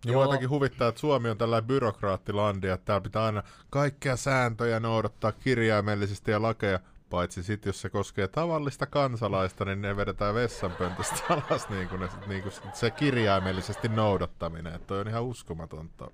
Ja 0.05 0.13
mua 0.13 0.25
jotenkin 0.25 0.51
huvittaa, 0.51 0.89
että 0.89 1.01
Suomi 1.01 1.31
on 1.31 1.39
tällainen 1.39 1.69
byrokraattilandi, 1.69 2.69
että 2.69 2.85
täällä 2.85 3.01
pitää 3.01 3.25
aina 3.25 3.43
kaikkia 3.71 4.17
sääntöjä 4.17 4.81
noudattaa 4.81 5.33
kirjaimellisesti 5.33 6.31
ja 6.31 6.43
lakeja, 6.43 6.81
paitsi 7.11 7.43
sitten 7.43 7.69
jos 7.69 7.81
se 7.81 7.91
koskee 7.91 8.29
tavallista 8.29 8.87
kansalaista, 8.87 9.65
niin 9.65 9.83
ne 9.83 9.97
vedetään 9.97 10.35
vessanpöntöstä 10.35 11.23
alas 11.35 11.69
niin 11.69 11.89
kuin 11.89 12.01
ne, 12.01 12.09
niin 12.27 12.43
kuin 12.43 12.53
se 12.73 12.91
kirjaimellisesti 12.91 13.89
noudattaminen. 13.89 14.75
Että 14.75 14.87
toi 14.87 15.01
on 15.01 15.09
ihan 15.09 15.25
uskomatonta. 15.25 16.11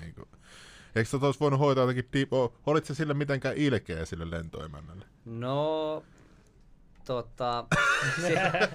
Niin 0.00 0.14
kuin. 0.14 0.28
Eikö 0.94 1.10
tota 1.10 1.26
olisi 1.26 1.40
voinut 1.40 1.60
hoitaa 1.60 1.82
jotenkin, 1.82 2.08
di- 2.12 2.28
olit 2.66 2.84
se 2.84 2.94
sille 2.94 3.14
mitenkään 3.14 3.56
ilkeä 3.56 4.04
sille 4.04 4.30
lentoemännälle? 4.30 5.04
No, 5.24 6.02
Tota, 7.08 7.64
si, 8.22 8.34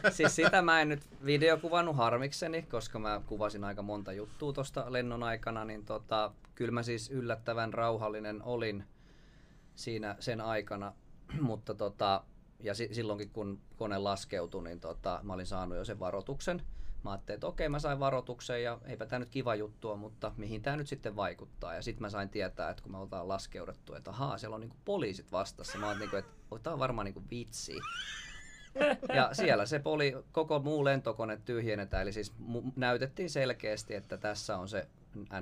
siis 0.10 0.36
sitä 0.36 0.62
mä 0.62 0.82
en 0.82 0.90
nyt 0.90 1.02
videokuvannut 1.26 1.96
harmikseni, 1.96 2.62
koska 2.62 3.00
mä 3.00 3.22
kuvasin 3.26 3.64
aika 3.64 3.82
monta 3.82 4.14
juttua 4.14 4.54
tuosta 4.54 4.86
lennon 4.90 5.24
aikana, 5.24 5.66
niin 5.66 5.86
tota, 5.86 6.32
kyllä 6.56 6.72
mä 6.72 6.84
siis 6.84 7.10
yllättävän 7.10 7.74
rauhallinen 7.74 8.44
olin 8.44 8.84
siinä 9.76 10.16
sen 10.20 10.42
aikana, 10.42 10.94
mutta 11.42 11.74
tota, 11.74 12.24
ja 12.60 12.74
si, 12.74 12.90
silloinkin 12.92 13.30
kun 13.30 13.62
kone 13.78 13.98
laskeutui, 13.98 14.64
niin 14.64 14.80
tota, 14.80 15.20
mä 15.24 15.34
olin 15.34 15.46
saanut 15.46 15.78
jo 15.78 15.86
sen 15.86 16.00
varoituksen. 16.00 16.62
Mä 17.04 17.12
ajattelin, 17.12 17.36
että 17.36 17.48
okei, 17.48 17.70
mä 17.70 17.80
sain 17.80 18.00
varoituksen 18.00 18.64
ja 18.64 18.80
eipä 18.86 19.06
tämä 19.06 19.20
nyt 19.20 19.30
kiva 19.30 19.56
juttua, 19.56 19.96
mutta 19.96 20.32
mihin 20.38 20.62
tämä 20.62 20.78
nyt 20.78 20.88
sitten 20.88 21.16
vaikuttaa. 21.16 21.76
Ja 21.76 21.82
sitten 21.82 22.02
mä 22.02 22.10
sain 22.10 22.30
tietää, 22.30 22.70
että 22.70 22.84
kun 22.84 22.92
me 22.92 22.98
oltaan 22.98 23.28
laskeudettu, 23.28 23.94
että 23.96 24.12
ahaa, 24.12 24.38
siellä 24.38 24.56
on 24.56 24.62
niinku 24.62 24.78
poliisit 24.86 25.32
vastassa. 25.32 25.78
Mä 25.78 25.88
oon 25.88 26.00
niinku, 26.00 26.16
että 26.16 26.32
tämä 26.64 26.74
on 26.74 26.80
varmaan 26.80 27.06
niinku 27.06 27.24
vitsi. 27.32 27.74
Ja 29.16 29.30
siellä 29.34 29.66
se 29.66 29.80
poli, 29.80 30.16
koko 30.32 30.60
muu 30.60 30.86
lentokone 30.86 31.38
tyhjennetään, 31.46 32.04
eli 32.04 32.14
siis 32.14 32.34
mu- 32.54 32.72
näytettiin 32.76 33.30
selkeästi, 33.30 33.96
että 33.96 34.18
tässä 34.18 34.58
on 34.58 34.68
se 34.68 34.88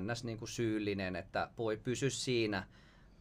ns. 0.00 0.24
Niin 0.24 0.38
kuin 0.38 0.48
syyllinen, 0.48 1.16
että 1.16 1.50
voi 1.58 1.76
pysy 1.76 2.10
siinä, 2.10 2.66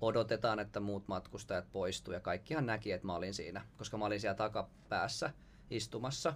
odotetaan, 0.01 0.59
että 0.59 0.79
muut 0.79 1.07
matkustajat 1.07 1.71
poistuu 1.71 2.13
ja 2.13 2.19
kaikkihan 2.19 2.65
näki, 2.65 2.91
että 2.91 3.07
mä 3.07 3.15
olin 3.15 3.33
siinä, 3.33 3.65
koska 3.77 3.97
mä 3.97 4.05
olin 4.05 4.19
siellä 4.21 4.35
takapäässä 4.35 5.29
istumassa 5.69 6.33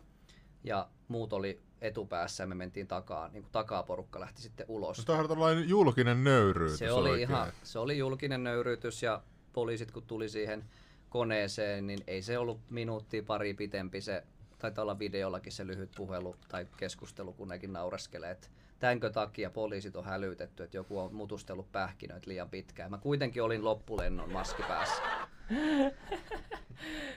ja 0.63 0.89
muut 1.07 1.33
oli 1.33 1.61
etupäässä 1.81 2.43
ja 2.43 2.47
me 2.47 2.55
mentiin 2.55 2.87
takaa, 2.87 3.27
niin 3.27 3.43
kuin 3.43 3.51
takaa 3.51 3.83
porukka 3.83 4.19
lähti 4.19 4.41
sitten 4.41 4.65
ulos. 4.69 4.97
No, 4.97 5.03
tämä 5.03 5.19
on 5.19 5.27
tällainen 5.27 5.69
julkinen 5.69 6.23
nöyryytys 6.23 6.79
Se 6.79 6.91
oli, 6.91 7.09
oikein. 7.09 7.29
ihan, 7.29 7.53
se 7.63 7.79
oli 7.79 7.97
julkinen 7.97 8.43
nöyryytys 8.43 9.03
ja 9.03 9.23
poliisit 9.53 9.91
kun 9.91 10.03
tuli 10.03 10.29
siihen 10.29 10.65
koneeseen, 11.09 11.87
niin 11.87 11.99
ei 12.07 12.21
se 12.21 12.37
ollut 12.37 12.59
minuuttia 12.69 13.23
pari 13.23 13.53
pitempi 13.53 14.01
se, 14.01 14.23
taitaa 14.59 14.81
olla 14.81 14.99
videollakin 14.99 15.51
se 15.51 15.67
lyhyt 15.67 15.91
puhelu 15.95 16.35
tai 16.47 16.67
keskustelu, 16.77 17.33
kun 17.33 17.47
nekin 17.47 17.73
nauraskelee, 17.73 18.31
että 18.31 18.47
tämänkö 18.79 19.09
takia 19.09 19.49
poliisit 19.49 19.95
on 19.95 20.05
hälytetty, 20.05 20.63
että 20.63 20.77
joku 20.77 20.99
on 20.99 21.13
mutustellut 21.15 21.71
pähkinöitä 21.71 22.29
liian 22.29 22.49
pitkään. 22.49 22.91
Mä 22.91 22.97
kuitenkin 22.97 23.43
olin 23.43 23.63
loppulennon 23.65 24.31
maski 24.31 24.63
päässä. 24.63 25.01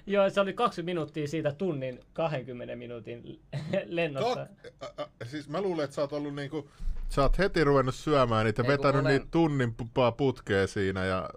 Joo, 0.07 0.31
se 0.31 0.41
oli 0.41 0.53
20 0.53 0.87
minuuttia 0.91 1.29
siitä 1.29 1.53
tunnin 1.53 2.01
20 2.13 2.77
minuutin 2.77 3.41
lennosta. 3.87 4.47
Kak, 4.81 5.01
ä, 5.01 5.03
ä, 5.03 5.25
siis 5.25 5.49
mä 5.49 5.61
luulen, 5.61 5.85
että 5.85 5.95
sä 5.95 6.01
oot 6.03 6.13
ollut 6.13 6.35
niinku, 6.35 6.71
sä 7.09 7.23
oot 7.23 7.39
heti 7.39 7.65
ruvennut 7.65 7.95
syömään 7.95 8.47
niitä, 8.47 8.63
Ei, 8.63 8.69
vetänyt 8.69 9.01
olen- 9.01 9.05
niitä 9.13 9.27
tunnin 9.31 9.75
pu- 9.83 10.13
putkea 10.17 10.67
siinä 10.67 11.05
ja 11.05 11.31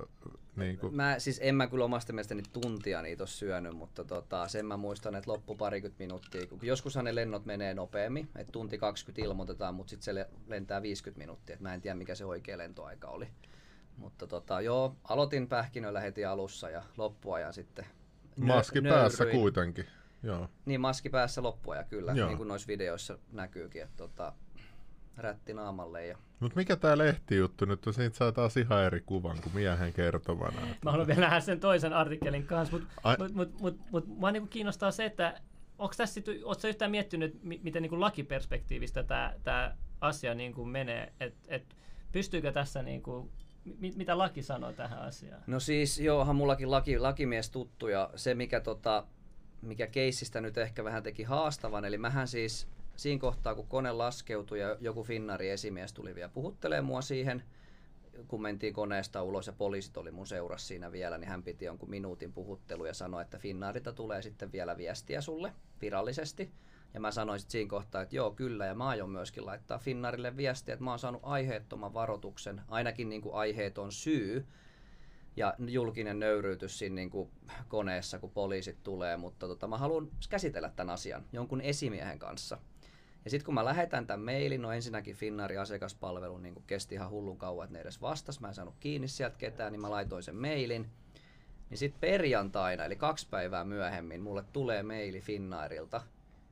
niinku, 0.56 0.92
Mä 0.92 1.20
siis 1.20 1.40
en 1.44 1.56
mä 1.56 1.68
kyllä 1.68 1.86
omasta 1.86 2.14
mielestäni 2.14 2.44
tuntia 2.54 3.02
niitä 3.02 3.24
ole 3.24 3.28
syönyt, 3.28 3.74
mutta 3.74 4.04
tota, 4.04 4.48
sen 4.48 4.66
mä 4.66 4.78
muistan, 4.78 5.16
että 5.16 5.32
loppu 5.32 5.56
parikymmentä 5.56 6.04
minuuttia. 6.04 6.48
Kun 6.48 6.60
joskushan 6.62 7.06
ne 7.06 7.16
lennot 7.16 7.46
menee 7.46 7.74
nopeammin, 7.74 8.30
että 8.36 8.52
tunti 8.52 8.78
20 8.78 9.26
ilmoitetaan, 9.26 9.76
mutta 9.76 9.90
sitten 9.90 10.04
se 10.06 10.16
le- 10.16 10.30
lentää 10.48 10.82
50 10.82 11.20
minuuttia. 11.20 11.54
Et 11.54 11.60
mä 11.60 11.74
en 11.74 11.82
tiedä 11.82 11.96
mikä 11.96 12.16
se 12.16 12.26
oikea 12.26 12.58
lentoaika 12.58 13.08
oli. 13.08 13.28
Mutta 13.98 14.28
tota, 14.28 14.62
joo, 14.62 14.96
aloitin 15.04 15.48
pähkinöillä 15.48 16.00
heti 16.00 16.26
alussa 16.26 16.70
ja 16.70 16.84
loppuajan 16.98 17.54
sitten 17.54 17.86
nö- 18.36 18.46
maski 18.46 18.82
päässä 18.82 19.24
nöyryin. 19.24 19.42
kuitenkin. 19.42 19.86
Joo. 20.24 20.48
Niin 20.66 20.82
maski 20.82 21.10
päässä 21.10 21.44
loppuajan 21.44 21.86
kyllä, 21.86 22.12
Joo. 22.14 22.28
niin 22.28 22.38
kuin 22.38 22.48
noissa 22.48 22.68
videoissa 22.68 23.18
näkyykin, 23.32 23.82
että 23.84 23.98
tota, 23.98 24.34
rätti 25.18 25.54
naamalle 25.54 26.06
ja 26.08 26.18
Mut 26.42 26.56
mikä 26.56 26.76
tää 26.76 26.98
lehtijuttu 26.98 27.66
nyt 27.66 27.88
on? 27.88 27.94
Siitä 27.94 28.18
saa 28.18 28.32
taas 28.32 28.58
ihan 28.58 28.84
eri 28.84 29.02
kuvan 29.02 29.38
kuin 29.44 29.56
miehen 29.56 29.94
kertomana. 29.94 30.62
Mä 30.86 30.92
haluan 30.92 31.08
vielä 31.08 31.22
nähdä 31.22 31.40
sen 31.40 31.60
toisen 31.60 31.94
artikkelin 31.94 32.48
kanssa, 32.48 32.78
mutta 32.78 32.94
Ai- 33.04 33.18
mut, 33.18 33.34
mut, 33.34 33.62
mut, 33.62 33.80
mut, 33.92 34.08
mua 34.08 34.32
niinku 34.32 34.50
kiinnostaa 34.50 34.92
se, 34.92 35.06
että 35.06 35.42
onko 35.78 35.94
tässä 35.98 36.14
sit, 36.14 36.28
ootko 36.28 36.62
sä 36.62 36.68
yhtään 36.68 36.92
miettinyt, 36.92 37.44
mi- 37.44 37.60
miten 37.64 37.82
niinku 37.82 38.00
lakiperspektiivistä 38.00 39.04
tämä 39.04 39.34
tää 39.44 39.78
asia 40.02 40.34
niinku 40.36 40.66
menee, 40.66 41.14
että 41.20 41.40
et, 41.48 41.76
pystyykö 42.12 42.52
tässä 42.52 42.84
niinku, 42.84 43.32
mi, 43.80 43.94
mitä 43.96 44.18
laki 44.18 44.44
sanoo 44.44 44.74
tähän 44.74 45.00
asiaan? 45.00 45.44
No 45.48 45.60
siis 45.60 46.00
joohan 46.00 46.36
mullakin 46.36 46.72
laki, 46.72 47.00
lakimies 47.00 47.50
tuttu 47.50 47.88
ja 47.88 48.10
se 48.16 48.36
mikä, 48.36 48.60
tota, 48.60 49.04
mikä 49.62 49.88
keissistä 49.88 50.42
nyt 50.42 50.58
ehkä 50.58 50.84
vähän 50.84 51.04
teki 51.04 51.24
haastavan, 51.24 51.86
eli 51.86 51.98
mähän 51.98 52.28
siis 52.28 52.68
siinä 52.96 53.20
kohtaa 53.20 53.56
kun 53.56 53.68
kone 53.68 53.92
laskeutui 53.92 54.60
ja 54.60 54.78
joku 54.80 55.04
Finnari 55.04 55.50
esimies 55.50 55.94
tuli 55.94 56.16
vielä 56.16 56.30
puhuttelee 56.30 56.82
mua 56.82 57.02
siihen, 57.02 57.44
kun 58.28 58.42
mentiin 58.42 58.74
koneesta 58.74 59.24
ulos 59.24 59.48
ja 59.48 59.54
poliisit 59.54 59.98
oli 59.98 60.12
mun 60.12 60.28
seurassa 60.28 60.68
siinä 60.68 60.92
vielä, 60.92 61.18
niin 61.18 61.30
hän 61.30 61.44
piti 61.44 61.66
jonkun 61.66 61.90
minuutin 61.90 62.34
puhuttelu 62.34 62.86
ja 62.86 62.94
sanoi, 62.94 63.22
että 63.22 63.38
Finnaarilta 63.38 63.94
tulee 63.94 64.22
sitten 64.22 64.52
vielä 64.52 64.78
viestiä 64.78 65.22
sulle 65.22 65.54
virallisesti. 65.82 66.52
Ja 66.94 67.00
mä 67.00 67.12
sanoin 67.12 67.40
sitten 67.40 67.52
siinä 67.52 67.70
kohtaa, 67.70 68.02
että 68.02 68.16
joo 68.16 68.32
kyllä, 68.32 68.66
ja 68.66 68.76
mä 68.76 68.88
aion 68.88 69.10
myöskin 69.10 69.46
laittaa 69.46 69.78
Finnaarille 69.78 70.38
viestiä, 70.38 70.74
että 70.74 70.84
mä 70.84 70.90
oon 70.90 71.00
saanut 71.00 71.22
aiheettoman 71.24 71.94
varoituksen, 71.94 72.62
ainakin 72.68 73.10
niin 73.10 73.22
kuin 73.22 73.36
aiheeton 73.36 73.92
syy, 73.92 74.46
ja 75.36 75.54
julkinen 75.60 76.20
nöyryytys 76.20 76.80
siinä 76.80 76.96
niin 76.96 77.10
kuin 77.10 77.30
koneessa, 77.68 78.20
kun 78.20 78.32
poliisit 78.32 78.84
tulee, 78.84 79.18
mutta 79.18 79.48
tota, 79.48 79.68
mä 79.68 79.78
haluan 79.78 80.08
käsitellä 80.30 80.72
tämän 80.76 80.94
asian 80.94 81.26
jonkun 81.34 81.62
esimiehen 81.62 82.20
kanssa. 82.20 82.58
Ja 83.26 83.32
sitten 83.32 83.46
kun 83.46 83.54
mä 83.54 83.66
lähetän 83.66 84.08
tämän 84.08 84.26
mailin, 84.26 84.62
no 84.62 84.72
ensinnäkin 84.72 85.16
Finnaarin 85.16 85.60
asiakaspalvelu 85.60 86.38
niin 86.38 86.64
kesti 86.68 86.96
ihan 86.96 87.10
hullun 87.10 87.38
kauan, 87.38 87.66
että 87.66 87.74
ne 87.74 87.82
edes 87.82 88.02
vastas. 88.02 88.40
Mä 88.40 88.48
en 88.48 88.54
saanut 88.54 88.76
kiinni 88.80 89.08
sieltä 89.08 89.38
ketään, 89.38 89.72
niin 89.72 89.82
mä 89.82 89.92
laitoin 89.92 90.24
sen 90.24 90.36
mailin. 90.36 90.90
Niin 91.70 91.78
sitten 91.78 92.00
perjantaina, 92.02 92.86
eli 92.86 92.96
kaksi 92.96 93.28
päivää 93.30 93.64
myöhemmin, 93.64 94.22
mulle 94.22 94.44
tulee 94.54 94.84
maili 94.84 95.22
Finnairilta, 95.22 96.02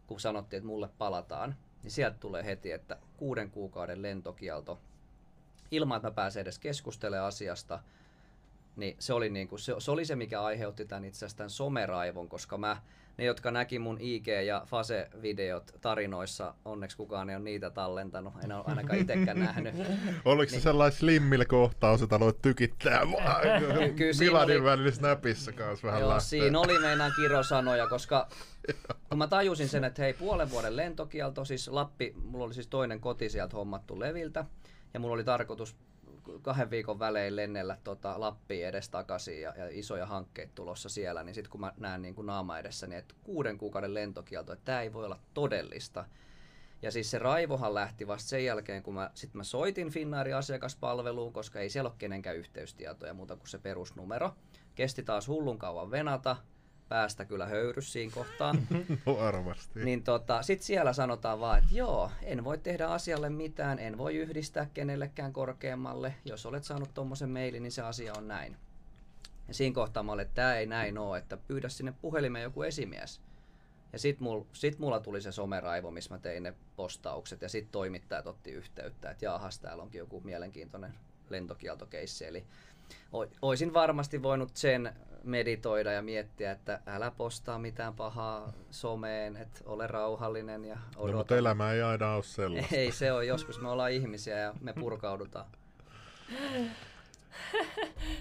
kun 0.07 0.19
sanottiin, 0.19 0.57
että 0.57 0.67
mulle 0.67 0.89
palataan. 0.97 1.55
Niin 1.83 1.91
sieltä 1.91 2.17
tulee 2.19 2.45
heti, 2.45 2.71
että 2.71 2.97
kuuden 3.17 3.51
kuukauden 3.51 4.01
lentokielto, 4.01 4.79
ilman 5.71 5.97
että 5.97 6.07
mä 6.07 6.11
pääsen 6.11 6.41
edes 6.41 6.59
keskustelemaan 6.59 7.27
asiasta. 7.27 7.79
Niin 8.75 8.95
se 8.99 9.13
oli, 9.13 9.29
niin 9.29 9.47
kuin, 9.47 9.59
se, 9.59 9.75
se 9.77 9.91
oli 9.91 10.05
se, 10.05 10.15
mikä 10.15 10.41
aiheutti 10.41 10.85
tämän 10.85 11.05
itse 11.05 11.17
asiassa 11.17 11.37
tämän 11.37 11.49
someraivon, 11.49 12.29
koska 12.29 12.57
mä, 12.57 12.81
ne, 13.19 13.25
jotka 13.25 13.51
näki 13.51 13.79
mun 13.79 13.97
IG- 13.97 14.41
ja 14.45 14.63
Fase-videot 14.65 15.71
tarinoissa, 15.81 16.53
onneksi 16.65 16.97
kukaan 16.97 17.29
ei 17.29 17.35
ole 17.35 17.43
niitä 17.43 17.69
tallentanut, 17.69 18.33
en 18.43 18.51
ole 18.51 18.63
ainakaan 18.67 18.99
itsekään 18.99 19.39
nähnyt. 19.45 19.75
Oliko 20.25 20.49
se 20.49 20.55
Niin. 20.55 20.63
sellainen 20.63 20.97
slimmillä 20.99 21.45
kohtaus, 21.45 22.01
että 22.01 22.15
aloit 22.15 22.41
tykittää 22.41 23.01
Miladin 24.19 24.55
oli- 24.57 24.63
välillä 24.63 24.91
snapissa 24.91 25.51
kanssa 25.51 25.87
vähän 25.87 25.99
Joo, 26.01 26.09
lähtee. 26.09 26.25
siinä 26.25 26.59
oli 26.59 26.79
meinaan 26.79 27.11
kirosanoja, 27.15 27.87
koska 27.87 28.27
kun 29.09 29.17
mä 29.17 29.27
tajusin 29.27 29.69
sen, 29.69 29.83
että 29.83 30.01
hei, 30.01 30.13
puolen 30.13 30.51
vuoden 30.51 30.75
lentokielto, 30.77 31.45
siis 31.45 31.67
Lappi, 31.67 32.13
mulla 32.23 32.45
oli 32.45 32.53
siis 32.53 32.67
toinen 32.67 32.99
koti 32.99 33.29
sieltä 33.29 33.57
hommattu 33.57 33.99
Leviltä, 33.99 34.45
ja 34.93 34.99
mulla 34.99 35.13
oli 35.13 35.23
tarkoitus 35.23 35.75
kahden 36.41 36.69
viikon 36.69 36.99
välein 36.99 37.35
lennellä 37.35 37.77
tota 37.83 38.19
Lappiin 38.19 38.67
edes 38.67 38.89
takaisin 38.89 39.41
ja, 39.41 39.53
ja 39.57 39.67
isoja 39.69 40.05
hankkeita 40.05 40.51
tulossa 40.55 40.89
siellä, 40.89 41.23
niin 41.23 41.35
sitten 41.35 41.51
kun 41.51 41.61
mä 41.61 41.73
näen 41.77 42.01
niin 42.01 42.15
kuin 42.15 42.25
naama 42.25 42.59
edessäni, 42.59 42.95
että 42.95 43.15
kuuden 43.23 43.57
kuukauden 43.57 43.93
lentokielto, 43.93 44.53
että 44.53 44.65
tämä 44.65 44.81
ei 44.81 44.93
voi 44.93 45.05
olla 45.05 45.19
todellista. 45.33 46.05
Ja 46.81 46.91
siis 46.91 47.11
se 47.11 47.19
raivohan 47.19 47.73
lähti 47.73 48.07
vasta 48.07 48.29
sen 48.29 48.45
jälkeen, 48.45 48.83
kun 48.83 48.93
mä, 48.93 49.11
sit 49.13 49.33
mä 49.33 49.43
soitin 49.43 49.89
Finnairin 49.89 50.35
asiakaspalveluun, 50.35 51.33
koska 51.33 51.59
ei 51.59 51.69
siellä 51.69 51.89
ole 51.89 51.95
kenenkään 51.97 52.37
yhteystietoja 52.37 53.13
muuta 53.13 53.35
kuin 53.35 53.47
se 53.47 53.57
perusnumero. 53.57 54.31
Kesti 54.75 55.03
taas 55.03 55.27
hullun 55.27 55.57
kauan 55.57 55.91
venata, 55.91 56.37
päästä 56.89 57.25
kyllä 57.25 57.45
höyrys 57.45 57.93
siinä 57.93 58.11
kohtaa. 58.13 58.55
No 59.05 59.17
varmasti. 59.17 59.83
niin 59.83 60.03
tota, 60.03 60.41
sit 60.41 60.61
siellä 60.61 60.93
sanotaan 60.93 61.39
vaan, 61.39 61.57
että 61.57 61.69
joo, 61.75 62.11
en 62.23 62.43
voi 62.43 62.57
tehdä 62.57 62.87
asialle 62.87 63.29
mitään, 63.29 63.79
en 63.79 63.97
voi 63.97 64.15
yhdistää 64.15 64.67
kenellekään 64.73 65.33
korkeammalle. 65.33 66.15
Jos 66.25 66.45
olet 66.45 66.63
saanut 66.63 66.93
tommosen 66.93 67.29
mailin, 67.29 67.63
niin 67.63 67.71
se 67.71 67.81
asia 67.81 68.13
on 68.17 68.27
näin. 68.27 68.57
Ja 69.47 69.53
siinä 69.53 69.75
kohtaa 69.75 70.03
mä 70.03 70.11
olin, 70.11 70.21
että 70.21 70.35
tää 70.35 70.57
ei 70.57 70.65
näin 70.65 70.97
oo, 70.97 71.15
että 71.15 71.37
pyydä 71.37 71.69
sinne 71.69 71.93
puhelimeen 72.01 72.43
joku 72.43 72.63
esimies. 72.63 73.21
Ja 73.93 73.99
sit, 73.99 74.19
mul, 74.19 74.43
sit 74.53 74.79
mulla 74.79 74.99
tuli 74.99 75.21
se 75.21 75.31
someraivo, 75.31 75.91
missä 75.91 76.13
mä 76.13 76.19
tein 76.19 76.43
ne 76.43 76.53
postaukset 76.75 77.41
ja 77.41 77.49
sit 77.49 77.71
toimittajat 77.71 78.27
otti 78.27 78.51
yhteyttä, 78.51 79.09
että 79.11 79.25
jaahas, 79.25 79.59
täällä 79.59 79.83
onkin 79.83 79.99
joku 79.99 80.21
mielenkiintoinen 80.21 80.93
lentokieltokeissi. 81.29 82.25
Eli 82.25 82.45
oisin 83.41 83.73
varmasti 83.73 84.23
voinut 84.23 84.49
sen 84.53 84.93
meditoida 85.23 85.91
ja 85.91 86.01
miettiä, 86.01 86.51
että 86.51 86.79
älä 86.87 87.11
postaa 87.11 87.59
mitään 87.59 87.93
pahaa 87.93 88.53
someen, 88.71 89.37
että 89.37 89.59
ole 89.65 89.87
rauhallinen 89.87 90.65
ja 90.65 90.75
no, 90.75 90.81
odota. 90.97 91.17
mutta 91.17 91.37
elämä 91.37 91.71
ei 91.71 91.81
aina 91.81 92.13
ole 92.13 92.23
sellaista. 92.23 92.75
Ei 92.75 92.91
se 92.91 93.11
on, 93.11 93.27
joskus 93.27 93.61
me 93.61 93.69
ollaan 93.69 93.91
ihmisiä 93.91 94.37
ja 94.37 94.53
me 94.61 94.73
purkaudutaan. 94.73 95.45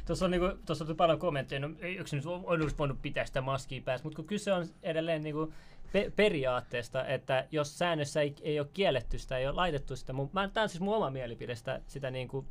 Tuossa 0.07 0.25
on, 0.25 0.31
niinku, 0.31 0.59
tuossa 0.67 0.85
on 0.89 0.97
paljon 0.97 1.19
kommentteja, 1.19 1.61
no 1.61 1.69
nyt 2.13 2.27
on 2.27 2.43
olisi 2.47 2.79
voinut 2.79 3.03
pitää 3.03 3.27
sitä 3.27 3.41
maskia 3.41 3.83
päässä, 3.85 4.05
mutta 4.05 4.17
kun 4.17 4.25
kyse 4.25 4.53
on 4.53 4.67
edelleen 4.83 5.23
niinku 5.23 5.53
pe- 5.93 6.13
periaatteesta, 6.17 7.07
että 7.07 7.47
jos 7.51 7.79
säännössä 7.79 8.21
ei, 8.21 8.35
ei 8.43 8.61
ole 8.61 8.69
kielletty 8.73 9.19
sitä, 9.19 9.39
ei 9.39 9.47
ole 9.47 9.55
laitettu 9.55 9.97
sitä, 9.97 10.13
mun, 10.13 10.31
mä, 10.33 10.49
tämä 10.49 10.63
on 10.63 10.69
siis 10.69 10.81
mun 10.81 10.97
oma 10.97 11.11
mielipide 11.11 11.55
sitä, 11.55 11.81
sitä 11.87 12.11
niinku 12.11 12.47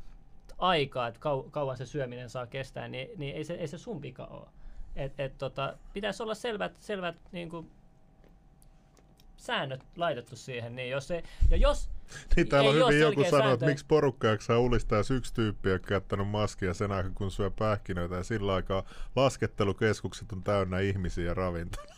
aikaa, 0.58 1.08
että 1.08 1.20
kau, 1.20 1.42
kauan 1.42 1.76
se 1.76 1.86
syöminen 1.86 2.30
saa 2.30 2.46
kestää, 2.46 2.88
niin, 2.88 3.08
niin 3.16 3.36
ei, 3.36 3.44
se, 3.44 3.54
ei 3.54 3.68
se 3.68 3.78
sun 3.78 4.02
vika 4.02 4.24
ole. 4.24 4.46
et, 4.96 5.20
et, 5.20 5.38
tota, 5.38 5.76
pitäisi 5.92 6.22
olla 6.22 6.34
selvät, 6.34 6.76
selvät 6.76 7.16
niin 7.32 7.50
kuin, 7.50 7.70
säännöt 9.36 9.84
laitettu 9.96 10.36
siihen. 10.36 10.76
Niin 10.76 10.90
jos 10.90 11.08
se, 11.08 11.22
ja 11.50 11.56
jos 11.56 11.90
Niin 12.36 12.48
täällä 12.48 12.70
on 12.70 12.76
hyvin 12.76 13.00
joku 13.00 13.24
sanoo, 13.30 13.52
että 13.52 13.66
miksi 13.66 13.84
porukka 13.88 14.26
jaksaa 14.28 14.58
ulistaa, 14.58 14.98
jos 14.98 15.10
yksi 15.10 15.34
tyyppi 15.34 15.72
on 15.72 15.80
käyttänyt 15.80 16.28
maskia 16.28 16.74
sen 16.74 16.92
aikaa, 16.92 17.12
kun 17.14 17.30
syö 17.30 17.50
pähkinöitä 17.50 18.14
ja 18.14 18.22
sillä 18.22 18.54
aikaa 18.54 18.84
laskettelukeskukset 19.16 20.32
on 20.32 20.42
täynnä 20.42 20.80
ihmisiä 20.80 21.24
ja 21.24 21.34
ravintola. 21.34 21.97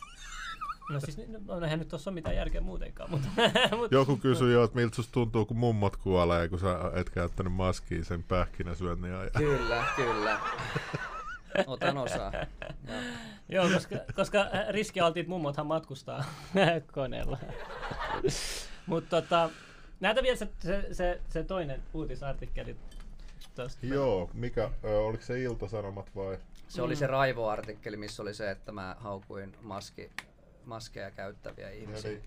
No 0.90 1.00
siis, 1.00 1.20
no 1.46 1.60
eihän 1.60 1.78
nyt 1.78 1.88
tuossa 1.88 2.10
ole 2.10 2.14
mitään 2.14 2.36
järkeä 2.36 2.60
muutenkaan, 2.60 3.10
mutta, 3.10 3.28
mutta 3.76 3.94
Joku 3.94 4.16
kysyy 4.16 4.52
jo, 4.52 4.64
että 4.64 4.76
miltä 4.76 4.96
susta 4.96 5.12
tuntuu, 5.12 5.46
kun 5.46 5.56
mummot 5.56 5.96
kuolee, 5.96 6.48
kun 6.48 6.58
sä 6.58 6.76
et 6.94 7.10
käyttänyt 7.10 7.52
maskia 7.52 8.04
sen 8.04 8.22
pähkinäsyönnin 8.22 9.14
ajan. 9.14 9.30
Kyllä, 9.36 9.84
kyllä. 9.96 10.40
Otan 11.66 11.98
osaa. 11.98 12.32
Joo, 13.48 13.68
koska, 13.68 13.96
koska 14.14 14.46
riskialtiit 14.68 15.28
mummothan 15.28 15.66
matkustaa 15.66 16.24
koneella. 16.92 17.38
Mutta 18.86 19.22
tota, 19.22 19.50
näytä 20.00 20.22
vielä 20.22 20.36
se, 20.36 20.48
se, 20.58 20.88
se, 20.92 21.20
se 21.28 21.44
toinen 21.44 21.82
uutisartikkeli 21.94 22.76
tosta. 23.54 23.86
Joo, 23.86 24.30
mikä, 24.34 24.70
ö, 24.84 25.00
oliko 25.00 25.22
se 25.22 25.42
Ilta-Sanomat 25.42 26.16
vai? 26.16 26.38
Se 26.68 26.82
oli 26.82 26.96
se 26.96 27.06
raivoartikkeli, 27.06 27.96
missä 27.96 28.22
oli 28.22 28.34
se, 28.34 28.50
että 28.50 28.72
mä 28.72 28.96
haukuin 28.98 29.56
maski, 29.62 30.10
maskeja 30.70 31.10
käyttäviä 31.10 31.70
ihmisiä. 31.70 32.10
Eli 32.10 32.22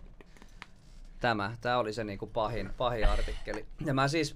Tämä, 1.20 1.58
tämä 1.62 1.78
oli 1.78 1.94
se 1.94 2.04
niinku 2.04 2.28
pahin, 2.28 2.70
pahin 2.78 3.08
artikkeli. 3.08 3.66
Ja 3.86 3.94
mä 3.94 4.08
siis, 4.08 4.36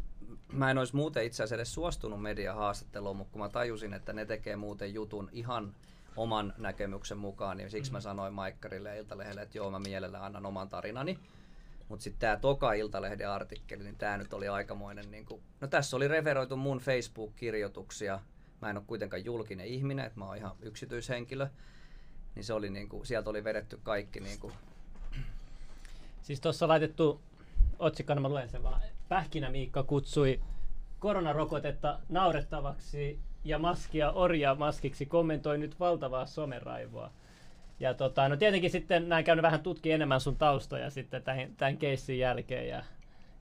mä 0.52 0.72
en 0.72 0.78
olisi 0.78 0.96
muuten 0.96 1.26
itse 1.26 1.44
asiassa 1.44 1.56
edes 1.56 1.74
suostunut 1.74 2.22
mediahaastatteluun, 2.22 3.18
mutta 3.18 3.32
kun 3.32 3.42
mä 3.42 3.50
tajusin, 3.50 3.94
että 3.94 4.14
ne 4.14 4.26
tekee 4.26 4.56
muuten 4.56 4.94
jutun 4.94 5.30
ihan 5.32 5.76
oman 6.16 6.54
näkemyksen 6.58 7.18
mukaan, 7.18 7.58
niin 7.58 7.72
siksi 7.72 7.92
mä 7.92 8.00
sanoin 8.00 8.34
Maikkarille 8.34 8.90
ja 8.90 8.96
Iltalehdelle, 8.96 9.42
että 9.42 9.58
joo, 9.58 9.72
mä 9.72 9.80
mielellään 9.80 10.24
annan 10.24 10.46
oman 10.46 10.70
tarinani. 10.70 11.20
Mutta 11.90 12.04
sitten 12.04 12.20
tämä 12.20 12.38
toka 12.38 12.74
Iltalehden 12.74 13.30
artikkeli, 13.30 13.84
niin 13.84 13.96
tämä 13.96 14.18
nyt 14.18 14.34
oli 14.34 14.48
aikamoinen, 14.48 15.12
niin 15.12 15.26
kuin, 15.26 15.42
no 15.62 15.68
tässä 15.68 15.98
oli 15.98 16.08
referoitu 16.08 16.58
mun 16.58 16.80
Facebook-kirjoituksia. 16.80 18.20
Mä 18.62 18.70
en 18.70 18.78
ole 18.78 18.86
kuitenkaan 18.88 19.26
julkinen 19.26 19.68
ihminen, 19.68 20.06
että 20.06 20.20
mä 20.20 20.26
oon 20.26 20.38
ihan 20.38 20.56
yksityishenkilö. 20.62 21.48
Niin 22.38 22.46
se 22.46 22.53
oli 22.53 22.70
niin 22.70 22.89
kuin, 22.89 23.06
sieltä 23.06 23.29
oli 23.29 23.44
vedetty 23.44 23.79
kaikki 23.84 24.20
niin 24.20 24.39
kuin, 24.39 24.53
Siis 26.22 26.41
tuossa 26.41 26.65
on 26.65 26.70
laitettu 26.70 27.22
otsikkona, 27.79 28.22
mä 28.22 28.29
luen 28.29 28.50
sen 28.50 28.63
vaan. 28.63 28.82
Pähkinä 29.10 29.50
Miikka 29.50 29.84
kutsui 29.84 30.39
koronarokotetta 31.00 32.00
naurettavaksi 32.10 33.20
ja 33.44 33.60
maskia 33.60 34.12
orja 34.12 34.56
maskiksi 34.56 35.06
kommentoi 35.06 35.58
nyt 35.58 35.79
valtavaa 35.79 36.25
someraivoa. 36.25 37.12
Ja 37.79 37.94
tota, 37.94 38.29
no 38.29 38.38
tietenkin 38.38 38.72
sitten 38.72 39.10
näin 39.10 39.25
käynyt 39.25 39.44
vähän 39.44 39.62
tutki 39.62 39.91
enemmän 39.91 40.22
sun 40.22 40.36
taustoja 40.36 40.89
sitten 40.89 41.24
tämän, 41.24 41.56
tämän 41.58 41.77
keissin 41.77 42.20
jälkeen 42.20 42.67
ja, 42.67 42.84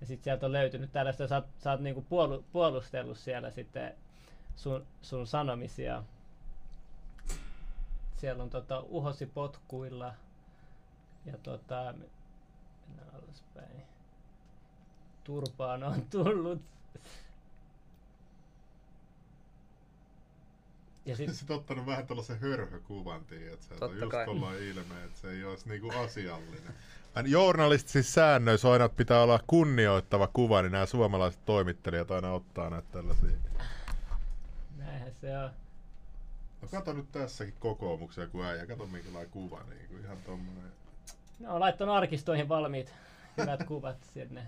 ja 0.01 0.07
sitten 0.07 0.25
sieltä 0.25 0.47
on 0.47 0.53
löytynyt 0.53 0.93
tällaista, 0.93 1.29
sä, 1.29 1.43
sä 1.59 1.71
oot 1.71 1.81
niinku 1.81 2.05
puolu, 2.09 2.45
puolustellut 2.53 3.19
siellä 3.19 3.51
sitten 3.51 3.95
sun, 4.57 4.87
sun 5.03 5.27
sanomisia. 5.27 6.03
Siellä 8.17 8.43
on 8.43 8.51
tota, 8.51 8.81
uhosi 8.81 9.27
potkuilla 9.27 10.15
ja 11.25 11.39
tota, 11.43 11.95
mennään 12.89 13.23
alaspäin. 13.23 13.83
Turpaan 15.25 15.83
on 15.85 16.03
tullut. 16.11 16.63
Ja 21.07 21.17
sit, 21.17 21.35
Sitten 21.35 21.57
ottanut 21.57 21.87
vähän 21.87 22.07
tällaisen 22.07 22.41
hörhökuvan, 22.41 23.25
tiedät 23.25 23.63
sä, 23.63 23.75
että 23.75 23.79
Totta 23.79 23.97
just 23.97 24.11
kai. 24.11 24.25
tuollainen 24.25 24.63
ilme, 24.63 25.05
että 25.05 25.19
se 25.21 25.31
ei 25.31 25.45
olisi 25.45 25.69
niinku 25.69 25.91
asiallinen. 25.91 26.75
Hän 27.15 27.31
journalistisissa 27.31 28.13
säännöissä 28.15 28.69
on 28.69 28.73
aina, 28.73 28.89
pitää 28.89 29.23
olla 29.23 29.41
kunnioittava 29.47 30.29
kuva, 30.33 30.63
niin 30.63 30.73
nämä 30.73 30.87
suomalaiset 30.87 31.45
toimittelijat 31.45 32.11
aina 32.11 32.33
ottaa 32.33 32.71
näitä 32.71 32.89
tällaisia. 32.93 33.37
näinhän 34.77 35.13
se 35.21 35.39
on. 35.39 35.51
No 36.63 36.69
kato 36.71 36.93
nyt 36.93 37.13
tässäkin 37.13 37.55
kokoomuksia, 37.61 38.27
kun 38.27 38.45
äijä, 38.45 38.67
kato 38.67 38.87
minkälainen 38.87 39.31
kuva, 39.31 39.63
niin 39.69 39.89
kuin 39.89 40.05
ihan 40.05 40.19
tommonen. 40.27 40.73
Ne 41.39 41.49
on 41.49 41.61
laittanut 41.61 41.95
arkistoihin 41.95 42.49
valmiit 42.49 42.93
hyvät 43.37 43.65
kuvat 43.65 43.97
sinne. 44.15 44.47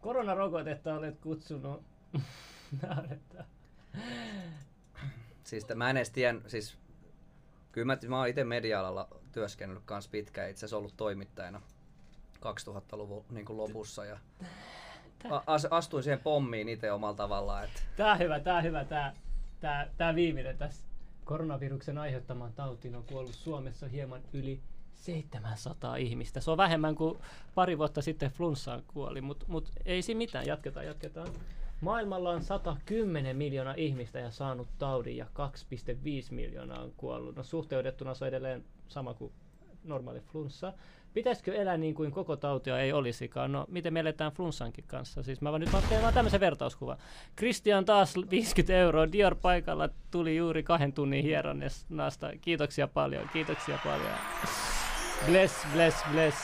Koronarokotetta 0.00 0.94
olet 0.94 1.18
kutsunut. 1.18 1.82
Naurettaa. 2.82 3.44
Siis 5.44 5.66
mä 5.74 5.90
en 5.90 5.96
edes 5.96 6.10
tien, 6.10 6.42
siis 6.46 6.76
kyllä 7.72 7.84
mä, 7.84 7.98
mä 8.08 8.18
oon 8.18 8.28
itse 8.28 8.44
media-alalla 8.44 9.08
työskennellyt 9.32 9.84
kans 9.84 10.08
pitkään, 10.08 10.50
itse 10.50 10.58
asiassa 10.60 10.76
ollut 10.76 10.96
toimittajana 10.96 11.62
2000-luvun 12.36 13.24
niin 13.30 13.46
kuin 13.46 13.56
lopussa 13.56 14.04
ja 14.04 14.18
a- 15.30 15.42
as, 15.46 15.64
astuin 15.64 16.02
siihen 16.02 16.20
pommiin 16.20 16.68
itse 16.68 16.92
omalla 16.92 17.16
tavallaan, 17.16 17.64
että 17.64 17.80
Tää 17.96 18.12
on 18.12 18.18
hyvä, 18.18 18.40
tää 18.40 18.56
on 18.56 18.62
hyvä, 18.62 18.84
tää, 18.84 19.14
tää, 19.60 19.88
tää 19.96 20.14
viimeinen 20.14 20.58
tässä. 20.58 20.86
Koronaviruksen 21.24 21.98
aiheuttamaan 21.98 22.52
tautiin 22.52 22.96
on 22.96 23.04
kuollut 23.04 23.34
Suomessa 23.34 23.88
hieman 23.88 24.22
yli 24.32 24.60
700 24.94 25.96
ihmistä. 25.96 26.40
Se 26.40 26.50
on 26.50 26.56
vähemmän 26.56 26.94
kuin 26.94 27.18
pari 27.54 27.78
vuotta 27.78 28.02
sitten 28.02 28.30
flunssaan 28.30 28.82
kuoli, 28.86 29.20
mutta 29.20 29.46
mut 29.48 29.70
ei 29.84 30.02
siinä 30.02 30.18
mitään, 30.18 30.46
jatketaan, 30.46 30.86
jatketaan. 30.86 31.28
Maailmalla 31.80 32.30
on 32.30 32.42
110 32.42 33.36
miljoonaa 33.36 33.74
ihmistä 33.76 34.18
ja 34.18 34.30
saanut 34.30 34.68
taudin 34.78 35.16
ja 35.16 35.24
2,5 35.24 35.30
miljoonaa 36.30 36.82
on 36.82 36.92
kuollut. 36.96 37.36
No 37.36 37.42
suhteutettuna 37.42 38.14
se 38.14 38.24
on 38.24 38.28
edelleen 38.28 38.64
sama 38.88 39.14
kuin 39.14 39.32
normaali 39.84 40.20
flunssa. 40.20 40.72
Pitäisikö 41.14 41.54
elää 41.54 41.76
niin 41.76 41.94
kuin 41.94 42.12
koko 42.12 42.36
tautia 42.36 42.78
ei 42.78 42.92
olisikaan? 42.92 43.52
No, 43.52 43.64
miten 43.68 43.92
me 43.92 44.00
eletään 44.00 44.32
flunssankin 44.32 44.84
kanssa? 44.86 45.22
Siis 45.22 45.40
mä 45.40 45.50
vaan 45.50 45.60
nyt 45.60 45.72
vaan 45.72 45.84
teen 45.88 46.14
tämmöisen 46.14 46.40
vertauskuvan. 46.40 46.98
Christian 47.38 47.84
taas 47.84 48.14
50 48.30 48.72
euroa. 48.72 49.12
Dior 49.12 49.34
paikalla 49.34 49.88
tuli 50.10 50.36
juuri 50.36 50.62
kahden 50.62 50.92
tunnin 50.92 51.24
hieronnasta. 51.24 52.30
Kiitoksia 52.40 52.88
paljon, 52.88 53.28
kiitoksia 53.32 53.78
paljon. 53.84 54.12
Bless, 55.26 55.66
bless, 55.72 56.04
bless. 56.12 56.36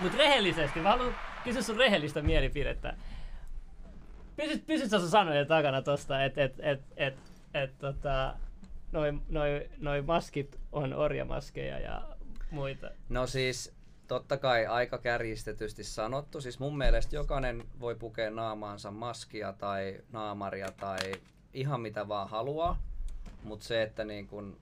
Mut 0.00 0.14
rehellisesti, 0.14 0.80
mä 0.80 0.88
haluan 0.88 1.14
kysyä 1.44 1.62
sun 1.62 1.76
rehellistä 1.76 2.22
mielipidettä. 2.22 2.96
Pysyt, 4.36 4.66
pysyt 4.66 4.90
sä 4.90 4.98
sun 4.98 5.08
sanojen 5.08 5.46
takana 5.46 5.82
tosta, 5.82 6.24
että 6.24 6.44
et, 6.44 6.54
et, 6.58 6.80
et, 6.96 7.14
et, 7.54 7.78
tota, 7.78 8.34
noi, 8.92 9.12
noi, 9.28 9.68
noi 9.78 10.02
maskit 10.02 10.58
on 10.72 10.94
orjamaskeja 10.94 11.78
ja 11.78 12.02
muita. 12.50 12.90
no 13.08 13.26
siis 13.26 13.72
totta 14.08 14.36
kai 14.36 14.66
aika 14.66 14.98
kärjistetysti 14.98 15.84
sanottu. 15.84 16.40
Siis 16.40 16.58
mun 16.58 16.78
mielestä 16.78 17.16
jokainen 17.16 17.64
voi 17.80 17.94
pukea 17.94 18.30
naamaansa 18.30 18.90
maskia 18.90 19.52
tai 19.52 20.00
naamaria 20.12 20.68
tai 20.80 20.98
ihan 21.54 21.80
mitä 21.80 22.08
vaan 22.08 22.28
haluaa. 22.28 22.82
Mutta 23.42 23.66
se, 23.66 23.82
että 23.82 24.04
niin 24.04 24.26
kun, 24.26 24.56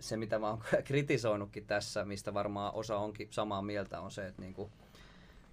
se 0.00 0.16
mitä 0.16 0.38
mä 0.38 0.50
oon 0.50 0.62
kritisoinutkin 0.84 1.66
tässä, 1.66 2.04
mistä 2.04 2.34
varmaan 2.34 2.74
osa 2.74 2.96
onkin 2.96 3.28
samaa 3.30 3.62
mieltä, 3.62 4.00
on 4.00 4.10
se, 4.10 4.26
että 4.26 4.42
niin 4.42 4.54
kun 4.54 4.70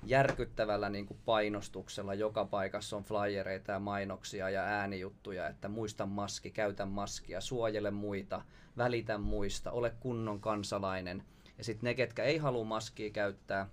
järkyttävällä 0.03 0.89
niin 0.89 1.05
kuin 1.05 1.19
painostuksella 1.25 2.13
joka 2.13 2.45
paikassa 2.45 2.97
on 2.97 3.03
flyereita 3.03 3.71
ja 3.71 3.79
mainoksia 3.79 4.49
ja 4.49 4.63
äänijuttuja, 4.63 5.47
että 5.47 5.67
muista 5.67 6.05
maski, 6.05 6.51
käytä 6.51 6.85
maskia, 6.85 7.41
suojele 7.41 7.91
muita, 7.91 8.41
välitä 8.77 9.17
muista, 9.17 9.71
ole 9.71 9.93
kunnon 9.99 10.39
kansalainen. 10.41 11.23
Ja 11.59 11.63
sitten 11.63 11.87
ne, 11.87 11.93
ketkä 11.93 12.23
ei 12.23 12.37
halua 12.37 12.63
maskia 12.63 13.09
käyttää, 13.09 13.69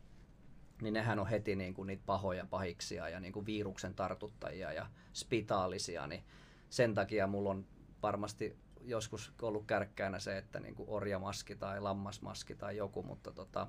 niin 0.82 0.94
nehän 0.94 1.18
on 1.18 1.26
heti 1.26 1.56
niin 1.56 1.74
kuin 1.74 1.86
niitä 1.86 2.02
pahoja 2.06 2.46
pahiksia 2.50 3.08
ja 3.08 3.20
niin 3.20 3.32
kuin 3.32 3.46
viruksen 3.46 3.94
tartuttajia 3.94 4.72
ja 4.72 4.86
spitaalisia, 5.14 6.06
niin 6.06 6.24
sen 6.70 6.94
takia 6.94 7.26
mulla 7.26 7.50
on 7.50 7.66
varmasti 8.02 8.56
joskus 8.80 9.32
ollut 9.42 9.66
kärkkäänä 9.66 10.18
se, 10.18 10.38
että 10.38 10.60
niin 10.60 10.74
kuin 10.74 10.88
orjamaski 10.88 11.56
tai 11.56 11.80
lammasmaski 11.80 12.54
tai 12.54 12.76
joku, 12.76 13.02
mutta 13.02 13.32
tota, 13.32 13.66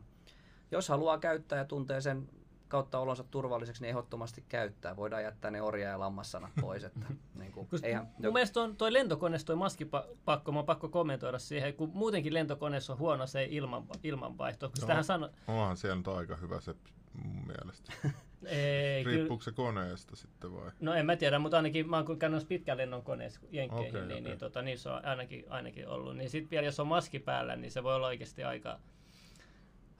jos 0.71 0.89
haluaa 0.89 1.17
käyttää 1.17 1.57
ja 1.57 1.65
tuntee 1.65 2.01
sen 2.01 2.29
kautta 2.67 2.99
olonsa 2.99 3.23
turvalliseksi, 3.23 3.81
niin 3.81 3.89
ehdottomasti 3.89 4.43
käyttää. 4.49 4.95
Voidaan 4.95 5.23
jättää 5.23 5.51
ne 5.51 5.61
orja- 5.61 5.89
ja 5.89 5.99
lammassanat 5.99 6.51
pois. 6.61 6.83
Että, 6.83 7.05
niin 7.39 7.51
kuin, 7.51 7.67
eihän, 7.83 8.07
mun 8.23 8.33
mielestä 8.33 8.61
on 8.61 8.75
toi 8.75 8.93
lentokoneessa 8.93 9.47
toi 9.47 9.55
maskipakko, 9.55 10.51
mä 10.51 10.59
oon 10.59 10.65
pakko 10.65 10.89
kommentoida 10.89 11.39
siihen, 11.39 11.73
kun 11.73 11.91
muutenkin 11.93 12.33
lentokoneessa 12.33 12.93
on 12.93 12.99
huono 12.99 13.27
se 13.27 13.47
ilman, 13.49 13.83
ilmanvaihto. 14.03 14.69
Kun 14.69 14.77
sitähän 14.77 15.03
sano, 15.03 15.29
Onhan 15.47 15.77
siellä 15.77 15.95
nyt 15.95 16.07
aika 16.07 16.35
hyvä 16.35 16.59
se 16.59 16.75
mun 17.23 17.47
mielestä. 17.47 17.93
ei, 18.45 19.03
kyllä, 19.03 19.15
Riippuuko 19.17 19.43
se 19.43 19.51
koneesta 19.51 20.15
sitten 20.15 20.53
vai? 20.53 20.71
no 20.79 20.93
en 20.93 21.05
mä 21.05 21.15
tiedä, 21.15 21.39
mutta 21.39 21.57
ainakin 21.57 21.89
mä 21.89 21.97
oon 21.97 22.19
käynyt 22.19 22.47
pitkän 22.47 22.77
lennon 22.77 23.03
koneessa 23.03 23.39
jenkkeihin, 23.51 23.89
Okei, 23.89 24.01
niin, 24.01 24.11
okei. 24.11 24.21
niin 24.21 24.37
tota, 24.37 24.61
niissä 24.61 24.93
on 24.93 25.05
ainakin, 25.05 25.45
ainakin 25.49 25.87
ollut. 25.87 26.17
Niin 26.17 26.29
sitten 26.29 26.49
vielä 26.49 26.65
jos 26.65 26.79
on 26.79 26.87
maski 26.87 27.19
päällä, 27.19 27.55
niin 27.55 27.71
se 27.71 27.83
voi 27.83 27.95
olla 27.95 28.07
oikeasti 28.07 28.43
aika, 28.43 28.79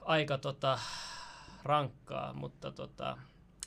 aika 0.00 0.38
tota, 0.38 0.78
rankkaa, 1.62 2.32
mutta 2.32 2.72
tota, 2.72 3.18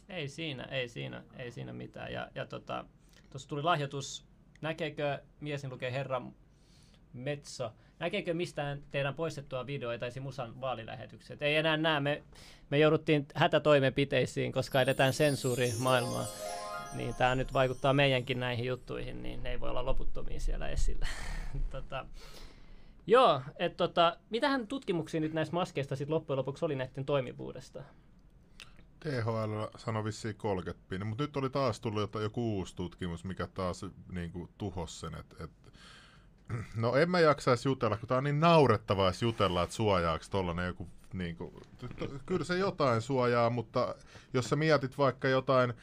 ei 0.09 0.27
siinä, 0.27 0.63
ei 0.63 0.87
siinä, 0.87 1.23
ei 1.37 1.51
siinä 1.51 1.73
mitään. 1.73 2.13
Ja, 2.13 2.27
ja 2.35 2.45
tota, 2.45 2.85
tuli 3.47 3.63
lahjoitus, 3.63 4.25
näkeekö 4.61 5.19
mies, 5.39 5.63
niin 5.63 5.71
lukee 5.71 5.91
Herran 5.91 6.33
Metso. 7.13 7.71
Näkeekö 7.99 8.33
mistään 8.33 8.83
teidän 8.91 9.15
poistettua 9.15 9.65
videoita 9.67 10.11
tai 10.11 10.21
Musan 10.21 10.61
vaalilähetykset? 10.61 11.41
Ei 11.41 11.55
enää 11.55 11.77
näe. 11.77 11.99
Me, 11.99 12.23
me 12.69 12.79
jouduttiin 12.79 13.25
hätätoimenpiteisiin, 13.35 14.51
koska 14.51 14.81
edetään 14.81 15.13
sensuuri 15.13 15.73
maailmaa. 15.79 16.25
Niin 16.93 17.15
tämä 17.15 17.35
nyt 17.35 17.53
vaikuttaa 17.53 17.93
meidänkin 17.93 18.39
näihin 18.39 18.65
juttuihin, 18.65 19.23
niin 19.23 19.43
ne 19.43 19.51
ei 19.51 19.59
voi 19.59 19.69
olla 19.69 19.85
loputtomia 19.85 20.39
siellä 20.39 20.69
esillä. 20.69 21.07
tota, 21.71 22.05
joo, 23.07 23.41
että 23.59 23.77
tota, 23.77 24.17
mitähän 24.29 24.67
tutkimuksia 24.67 25.21
nyt 25.21 25.33
näistä 25.33 25.53
maskeista 25.53 25.95
sit 25.95 26.09
loppujen 26.09 26.37
lopuksi 26.37 26.65
oli 26.65 26.75
näiden 26.75 27.05
toimivuudesta? 27.05 27.83
THL 28.99 29.77
sanoi 29.77 30.03
vissiin 30.03 30.35
30 30.35 30.85
pinni, 30.89 31.05
mutta 31.05 31.23
nyt 31.23 31.37
oli 31.37 31.49
taas 31.49 31.79
tullut 31.79 32.13
joku 32.21 32.57
uusi 32.57 32.75
tutkimus, 32.75 33.23
mikä 33.23 33.47
taas 33.47 33.85
niin 34.11 34.31
kuin, 34.31 34.49
tuhosi 34.57 34.99
sen. 34.99 35.15
Et, 35.15 35.35
et, 35.39 35.51
no 36.75 36.95
en 36.95 37.09
mä 37.09 37.19
jaksaisi 37.19 37.69
jutella, 37.69 37.97
kun 37.97 38.07
tää 38.07 38.17
on 38.17 38.23
niin 38.23 38.39
naurettavaa 38.39 39.11
jutella, 39.21 39.63
että 39.63 39.75
suojaako 39.75 40.25
tollanen 40.31 40.67
joku 40.67 40.87
niin 41.13 41.35
kuin, 41.35 41.53
kyllä 42.25 42.45
se 42.45 42.57
jotain 42.57 43.01
suojaa, 43.01 43.49
mutta 43.49 43.95
jos 44.33 44.49
sä 44.49 44.55
mietit 44.55 44.97
vaikka 44.97 45.27
jotain 45.27 45.73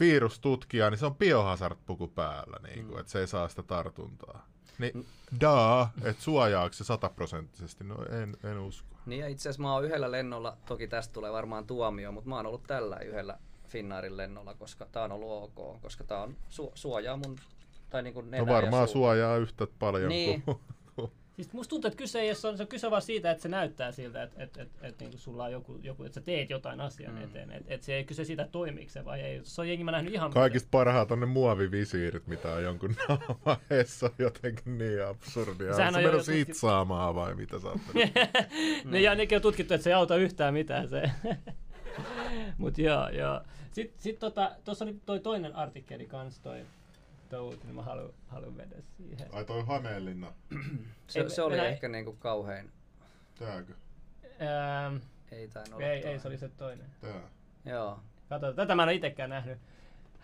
virustutkijaa, 0.00 0.90
niin 0.90 0.98
se 0.98 1.06
on 1.06 1.16
biohazard-puku 1.16 2.08
päällä, 2.08 2.56
niin 2.62 2.84
kuin, 2.84 2.94
mm. 2.94 3.00
että 3.00 3.12
se 3.12 3.20
ei 3.20 3.26
saa 3.26 3.48
sitä 3.48 3.62
tartuntaa. 3.62 4.46
Niin, 4.80 4.92
mm. 4.94 5.04
daa, 5.40 5.90
että 6.02 6.22
suojaako 6.22 6.72
se 6.72 6.84
sataprosenttisesti? 6.84 7.84
No 7.84 7.96
en, 8.04 8.36
en 8.44 8.58
usko. 8.58 8.96
Niin 9.06 9.20
ja 9.20 9.28
itse 9.28 9.48
asiassa 9.48 9.62
mä 9.62 9.72
oon 9.74 9.84
yhdellä 9.84 10.10
lennolla, 10.10 10.56
toki 10.66 10.88
tästä 10.88 11.12
tulee 11.12 11.32
varmaan 11.32 11.66
tuomio, 11.66 12.12
mutta 12.12 12.28
mä 12.28 12.36
oon 12.36 12.46
ollut 12.46 12.66
tällä 12.66 12.96
yhdellä 12.96 13.38
Finnaarin 13.68 14.16
lennolla, 14.16 14.54
koska 14.54 14.86
tää 14.92 15.04
on 15.04 15.12
ollut 15.12 15.52
ok, 15.58 15.82
koska 15.82 16.04
tää 16.04 16.22
on 16.22 16.36
su- 16.50 16.72
suojaa 16.74 17.16
mun 17.16 17.36
tai 17.90 18.02
niin 18.02 18.14
kuin 18.14 18.30
No 18.30 18.46
varmaan 18.46 18.88
suojaa 18.88 19.36
yhtä 19.36 19.66
paljon 19.78 20.08
niin. 20.08 20.42
kuin 20.42 20.58
Siis 21.42 21.52
musta 21.52 21.70
tuntuu, 21.70 21.88
että 21.88 21.98
kyse 21.98 22.20
ei 22.20 22.28
ole, 22.28 22.34
se 22.34 22.48
on 22.48 22.66
kyse 22.68 22.90
vaan 22.90 23.02
siitä, 23.02 23.30
että 23.30 23.42
se 23.42 23.48
näyttää 23.48 23.92
siltä, 23.92 24.22
että, 24.22 24.42
että, 24.42 24.62
että, 24.62 24.86
että 24.86 25.04
niin 25.04 25.18
sulla 25.18 25.44
on 25.44 25.52
joku, 25.52 25.78
joku, 25.82 26.04
että 26.04 26.14
sä 26.14 26.20
teet 26.20 26.50
jotain 26.50 26.80
asian 26.80 27.14
mm. 27.14 27.22
eteen. 27.22 27.50
Että, 27.50 27.74
että 27.74 27.86
se 27.86 27.94
ei 27.94 28.04
kyse 28.04 28.24
siitä, 28.24 28.48
toimiiko 28.52 28.90
se 28.90 29.04
vai 29.04 29.20
ei. 29.20 29.40
Se 29.42 29.60
on 29.60 29.68
jengi 29.68 29.84
mä 29.84 29.90
nähnyt 29.90 30.14
ihan... 30.14 30.30
Kaikista 30.30 30.66
mitä. 30.66 30.70
parhaat 30.70 31.10
on 31.10 31.20
ne 31.20 31.26
muovivisiirit, 31.26 32.26
mitä 32.26 32.52
on 32.52 32.62
jonkun 32.62 32.94
naamaessa 33.08 34.10
jotenkin 34.18 34.78
niin 34.78 35.06
absurdia. 35.06 35.74
Sehän 35.74 35.94
on 35.94 36.02
se 36.02 36.06
menossa 36.06 36.32
tutkit... 36.32 36.56
saamaan 36.56 37.14
vai 37.14 37.34
mitä 37.34 37.58
sä 37.58 37.68
no. 38.84 38.96
ja 39.06 39.14
nekin 39.14 39.36
on 39.36 39.42
tutkittu, 39.42 39.74
että 39.74 39.84
se 39.84 39.90
ei 39.90 39.94
auta 39.94 40.16
yhtään 40.16 40.54
mitään 40.54 40.88
se. 40.88 41.10
Mut 42.58 42.78
joo, 42.78 43.08
joo. 43.08 43.40
Sitten 43.72 44.02
sit 44.02 44.18
tota, 44.18 44.50
tuossa 44.64 44.84
oli 44.84 44.96
toi 45.06 45.20
toinen 45.20 45.56
artikkeli 45.56 46.06
kans 46.06 46.38
toi 46.38 46.60
touhut, 47.30 47.64
niin 47.64 47.74
mä 47.74 47.82
haluan, 47.82 48.12
haluan 48.28 48.52
mennä 48.54 48.76
siihen. 48.96 49.28
Ai 49.34 49.44
toi 49.44 49.64
Hämeenlinna. 49.66 50.32
se, 51.06 51.28
se 51.28 51.42
oli 51.42 51.58
ehkä 51.58 51.88
niinku 51.88 52.12
kauhein. 52.12 52.70
Tääkö? 53.38 53.72
Ähm, 54.24 54.96
ei 55.32 55.48
tainnut 55.48 55.80
ei, 55.80 56.06
ei, 56.06 56.18
se 56.18 56.28
oli 56.28 56.38
se 56.38 56.48
toinen. 56.48 56.86
Tää. 57.00 57.20
Joo. 57.64 58.00
Kato, 58.28 58.52
tätä 58.52 58.74
mä 58.74 58.82
en 58.82 58.88
ole 58.88 58.94
itsekään 58.94 59.30
nähnyt. 59.30 59.58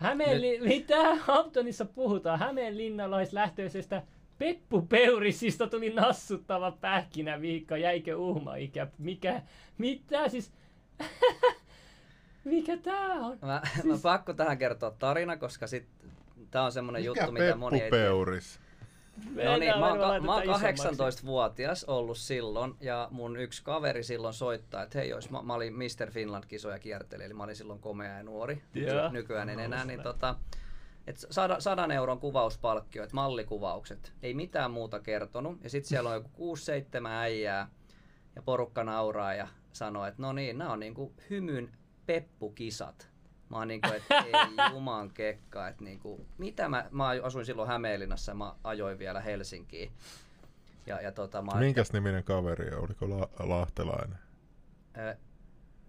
Hämeenli- 0.03 0.59
Nyt... 0.59 0.67
Mitä 0.67 1.15
Hamptonissa 1.25 1.85
puhutaan? 1.85 2.39
Hämeenlinnalaislähtöisestä 2.39 4.03
Peppu 4.37 4.81
Peurisista 4.81 5.67
tuli 5.67 5.93
nassuttava 5.93 6.71
pähkinä 6.71 7.41
viikko, 7.41 7.75
jäikö 7.75 8.17
uhma 8.17 8.55
ikä? 8.55 8.87
Mikä? 8.97 9.41
Mitä 9.77 10.29
siis? 10.29 10.53
Mikä 12.43 12.77
tää 12.77 13.13
on? 13.13 13.37
Mä, 13.41 13.61
siis... 13.73 13.85
mä 13.85 13.97
pakko 14.03 14.33
tähän 14.33 14.57
kertoa 14.57 14.91
tarina, 14.91 15.37
koska 15.37 15.67
sit 15.67 15.87
Tämä 16.51 16.65
on 16.65 16.71
semmoinen 16.71 17.03
juttu, 17.03 17.31
mitä 17.31 17.55
moni 17.55 17.81
ei 17.81 17.89
Peuris? 17.89 18.59
No 19.25 19.57
niin, 19.57 19.79
mä 19.79 19.89
oon, 19.89 20.25
mä 20.25 20.33
oon 20.35 20.43
18-vuotias 20.43 21.83
ollut 21.83 22.17
silloin 22.17 22.75
ja 22.81 23.07
mun 23.11 23.37
yksi 23.37 23.63
kaveri 23.63 24.03
silloin 24.03 24.33
soittaa, 24.33 24.83
että 24.83 24.99
hei, 24.99 25.09
jos 25.09 25.29
mä, 25.29 25.41
mä 25.41 25.53
olin 25.53 25.73
Mr. 25.73 26.11
Finland-kisoja 26.11 26.79
kierteli, 26.79 27.23
eli 27.23 27.33
mä 27.33 27.43
olin 27.43 27.55
silloin 27.55 27.79
komea 27.79 28.17
ja 28.17 28.23
nuori, 28.23 28.63
yeah. 28.75 29.11
nykyään 29.11 29.49
en 29.49 29.59
enää, 29.59 29.85
niin 29.85 30.01
tota, 30.01 30.35
et 31.07 31.17
sada, 31.29 31.59
sadan 31.59 31.91
euron 31.91 32.19
kuvauspalkkio, 32.19 33.03
että 33.03 33.15
mallikuvaukset, 33.15 34.13
ei 34.23 34.33
mitään 34.33 34.71
muuta 34.71 34.99
kertonut. 34.99 35.63
Ja 35.63 35.69
sitten 35.69 35.89
siellä 35.89 36.09
on 36.09 36.15
joku 36.15 36.55
6-7 36.55 37.07
äijää 37.07 37.69
ja 38.35 38.41
porukka 38.41 38.83
nauraa 38.83 39.33
ja 39.33 39.47
sanoo, 39.73 40.05
että 40.05 40.21
no 40.21 40.33
niin, 40.33 40.57
nämä 40.57 40.71
on 40.71 40.79
niinku 40.79 41.13
hymyn 41.29 41.71
peppukisat. 42.05 43.09
Mä 43.49 43.57
oon 43.57 43.67
niinku, 43.67 43.87
että 43.93 44.17
ei 44.17 44.31
juman 44.73 45.09
kekka, 45.09 45.67
että 45.67 45.83
niinku, 45.83 46.25
mitä 46.37 46.69
mä, 46.69 46.85
mä 46.91 47.09
asuin 47.23 47.45
silloin 47.45 47.67
Hämeenlinnassa 47.69 48.31
ja 48.31 48.35
mä 48.35 48.55
ajoin 48.63 48.99
vielä 48.99 49.21
Helsinkiin. 49.21 49.91
Ja, 50.85 51.01
ja 51.01 51.11
tota, 51.11 51.41
mä 51.41 51.51
Minkäs 51.59 51.93
niminen 51.93 52.23
kaveri 52.23 52.75
oliko 52.75 53.09
la- 53.09 53.29
lahtelainen? 53.39 54.19
Ö, 54.97 55.15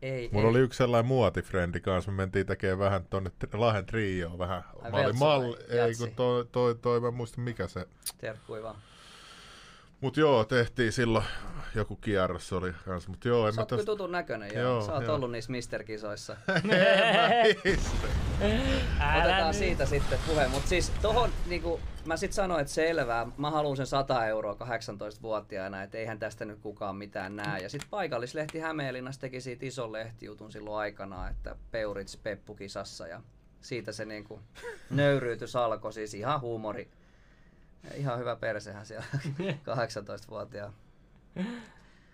ei, 0.02 0.28
Mulla 0.32 0.46
ei. 0.46 0.50
oli 0.50 0.58
yksi 0.58 0.76
sellainen 0.76 1.06
muotifrendi 1.06 1.80
kanssa, 1.80 2.10
me 2.10 2.16
mentiin 2.16 2.46
tekemään 2.46 2.78
vähän 2.78 3.04
tonne 3.10 3.30
Lahden 3.52 3.86
trioon 3.86 4.38
vähän. 4.38 4.64
Ai, 4.82 4.90
mä 4.90 4.96
olin 4.96 5.18
malli, 5.18 5.56
ei 5.68 5.94
kun 5.94 6.10
toi, 6.16 6.46
toi, 6.52 6.74
toi, 6.74 7.00
mä 7.00 7.10
muistan 7.10 7.44
mikä 7.44 7.66
se. 7.66 7.88
Terkkui 8.18 8.62
vaan. 8.62 8.76
Mut 10.00 10.16
joo, 10.16 10.44
tehtiin 10.44 10.92
silloin 10.92 11.24
joku 11.74 11.96
kierros 11.96 12.52
oli 12.52 12.72
kans, 12.84 13.08
mut 13.08 13.24
joo. 13.24 13.52
Sä 13.52 13.60
oot 13.60 13.68
tästä... 13.68 13.86
tutun 13.86 14.12
näköinen, 14.12 14.50
joo. 14.54 14.62
joo 14.62 14.86
Sä 14.86 14.92
oot 14.92 15.04
joo. 15.04 15.14
ollut 15.14 15.30
niissä 15.30 15.52
Mister-kisoissa. 15.52 16.36
Otetaan 19.18 19.54
siitä 19.54 19.86
sitten 19.86 20.18
puhe, 20.26 20.48
mut 20.48 20.66
siis 20.66 20.92
tohon 21.02 21.30
niinku, 21.46 21.80
mä 22.04 22.16
sit 22.16 22.32
sanoin, 22.32 22.60
että 22.60 22.72
selvää, 22.72 23.26
mä 23.36 23.50
haluan 23.50 23.76
sen 23.76 23.86
100 23.86 24.26
euroa 24.26 24.54
18-vuotiaana, 24.54 25.82
että 25.82 25.98
eihän 25.98 26.18
tästä 26.18 26.44
nyt 26.44 26.60
kukaan 26.60 26.96
mitään 26.96 27.36
näe. 27.36 27.60
Ja 27.60 27.68
sit 27.68 27.82
paikallislehti 27.90 28.58
Hämeenlinnassa 28.58 29.20
teki 29.20 29.40
siitä 29.40 29.66
ison 29.66 29.92
lehtijutun 29.92 30.52
silloin 30.52 30.78
aikanaan, 30.78 31.30
että 31.30 31.56
Peurits 31.70 32.16
Peppu-kisassa 32.16 33.06
ja 33.06 33.22
siitä 33.60 33.92
se 33.92 34.04
niinku 34.04 34.40
nöyryytys 34.90 35.56
alkoi, 35.56 35.92
siis 35.92 36.14
ihan 36.14 36.40
huumori 36.40 36.90
Ihan 37.94 38.18
hyvä 38.18 38.36
persehän 38.36 38.86
siellä 38.86 39.04
18-vuotiaan. 39.74 40.72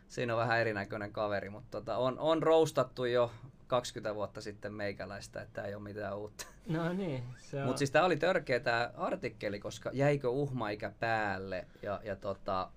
Siinä 0.09 0.35
on 0.35 0.41
vähän 0.41 0.61
erinäköinen 0.61 1.13
kaveri, 1.13 1.51
mutta 1.51 1.71
tota, 1.71 1.97
on, 1.97 2.19
on 2.19 2.43
roustattu 2.43 3.05
jo 3.05 3.31
20 3.67 4.15
vuotta 4.15 4.41
sitten 4.41 4.73
meikäläistä, 4.73 5.43
että 5.43 5.63
ei 5.63 5.75
ole 5.75 5.83
mitään 5.83 6.17
uutta. 6.17 6.47
No 6.69 6.93
niin. 6.93 7.25
On... 7.61 7.67
Mutta 7.67 7.79
siis 7.79 7.91
tämä 7.91 8.05
oli 8.05 8.17
törkeä 8.17 8.61
tämä 8.61 8.91
artikkeli, 8.97 9.61
koska 9.61 9.91
jäikö 9.93 10.29
uhmaikä 10.29 10.93
päälle 11.01 11.67
ja, 11.83 12.01
ja 12.05 12.17
tota, 12.17 12.71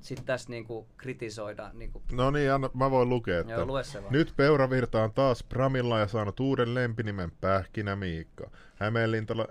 sitten 0.00 0.26
tässä 0.26 0.50
niinku 0.50 0.86
kritisoida. 0.96 1.70
Niinku... 1.72 2.02
No 2.12 2.30
niin, 2.30 2.52
anna, 2.52 2.70
mä 2.74 2.90
voin 2.90 3.08
lukea. 3.08 3.40
Että 3.40 3.52
Joo, 3.52 3.66
lue 3.66 3.84
se 3.84 4.02
vaan. 4.02 4.12
Nyt 4.12 4.32
Peuravirta 4.36 5.02
on 5.02 5.12
taas 5.12 5.42
Pramilla 5.42 5.98
ja 5.98 6.06
saanut 6.06 6.40
uuden 6.40 6.74
lempinimen 6.74 7.32
Pähkinä 7.40 7.96
Miikka. 7.96 8.50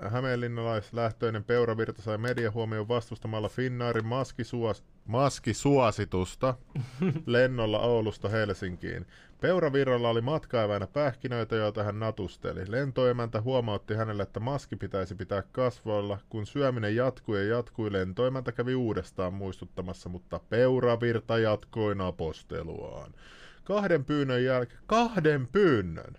Hämeenlinnalaislähtöinen 0.10 1.44
Peuravirta 1.44 2.02
sai 2.02 2.18
mediahuomion 2.18 2.88
vastustamalla 2.88 3.50
Finnaarin 3.50 4.06
maskisuos, 4.06 4.84
maskisuositusta 5.06 6.56
lennolla 7.26 7.80
Oulusta 7.80 8.30
Helsinkiin. 8.30 9.06
Peuravirralla 9.42 10.10
oli 10.10 10.22
matkaeväänä 10.22 10.88
pähkinöitä, 10.88 11.56
joita 11.56 11.84
hän 11.84 12.00
natusteli. 12.00 12.72
Lentoemäntä 12.72 13.42
huomautti 13.42 13.94
hänelle, 13.94 14.24
että 14.24 14.40
maski 14.40 14.76
pitäisi 14.76 15.16
pitää 15.16 15.44
kasvoilla. 15.52 16.18
Kun 16.30 16.46
syöminen 16.46 16.96
jatkui 16.96 17.38
ja 17.38 17.56
jatkui, 17.56 17.92
lentoemäntä 17.92 18.52
kävi 18.52 18.76
uudestaan 18.76 19.34
muistuttamassa, 19.34 20.10
mutta 20.10 20.40
Peuravirta 20.50 21.38
jatkoi 21.38 21.96
naposteluaan. 21.96 23.14
Kahden 23.64 24.06
pyynnön 24.06 24.44
jälkeen, 24.44 24.80
kahden 24.88 25.48
pyynnön 25.48 26.18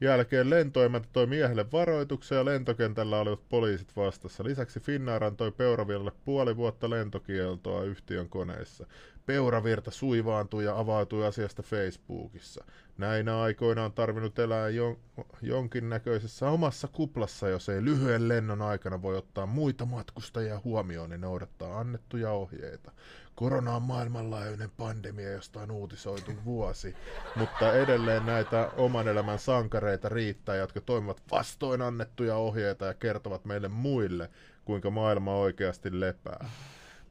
jälkeen 0.00 0.50
lentoimäntä 0.50 1.08
toi 1.12 1.26
miehelle 1.26 1.72
varoituksen 1.72 2.38
ja 2.38 2.44
lentokentällä 2.44 3.20
olivat 3.20 3.48
poliisit 3.48 3.96
vastassa. 3.96 4.44
Lisäksi 4.44 4.80
Finnair 4.80 5.24
antoi 5.24 5.52
Peuravirralle 5.52 6.12
puoli 6.24 6.56
vuotta 6.56 6.90
lentokieltoa 6.90 7.82
yhtiön 7.82 8.28
koneissa. 8.28 8.86
Peuravirta 9.30 9.90
suivaantui 9.90 10.64
ja 10.64 10.78
avautui 10.78 11.26
asiasta 11.26 11.62
Facebookissa. 11.62 12.64
Näinä 12.98 13.40
aikoina 13.40 13.84
on 13.84 13.92
tarvinnut 13.92 14.38
elää 14.38 14.68
jon, 14.68 14.98
jonkinnäköisessä 15.42 16.48
omassa 16.48 16.88
kuplassa, 16.88 17.48
jos 17.48 17.68
ei 17.68 17.84
lyhyen 17.84 18.28
lennon 18.28 18.62
aikana 18.62 19.02
voi 19.02 19.16
ottaa 19.16 19.46
muita 19.46 19.86
matkustajia 19.86 20.60
huomioon 20.64 21.10
ja 21.10 21.18
noudattaa 21.18 21.78
annettuja 21.80 22.30
ohjeita. 22.30 22.92
Korona 23.34 23.76
on 23.76 23.82
maailmanlaajuinen 23.82 24.70
pandemia, 24.76 25.30
josta 25.30 25.60
on 25.60 25.70
uutisoitu 25.70 26.32
vuosi, 26.44 26.94
mutta 27.36 27.72
edelleen 27.72 28.26
näitä 28.26 28.70
oman 28.76 29.08
elämän 29.08 29.38
sankareita 29.38 30.08
riittää, 30.08 30.56
jotka 30.56 30.80
toimivat 30.80 31.22
vastoin 31.30 31.82
annettuja 31.82 32.36
ohjeita 32.36 32.84
ja 32.84 32.94
kertovat 32.94 33.44
meille 33.44 33.68
muille, 33.68 34.30
kuinka 34.64 34.90
maailma 34.90 35.34
oikeasti 35.34 36.00
lepää. 36.00 36.50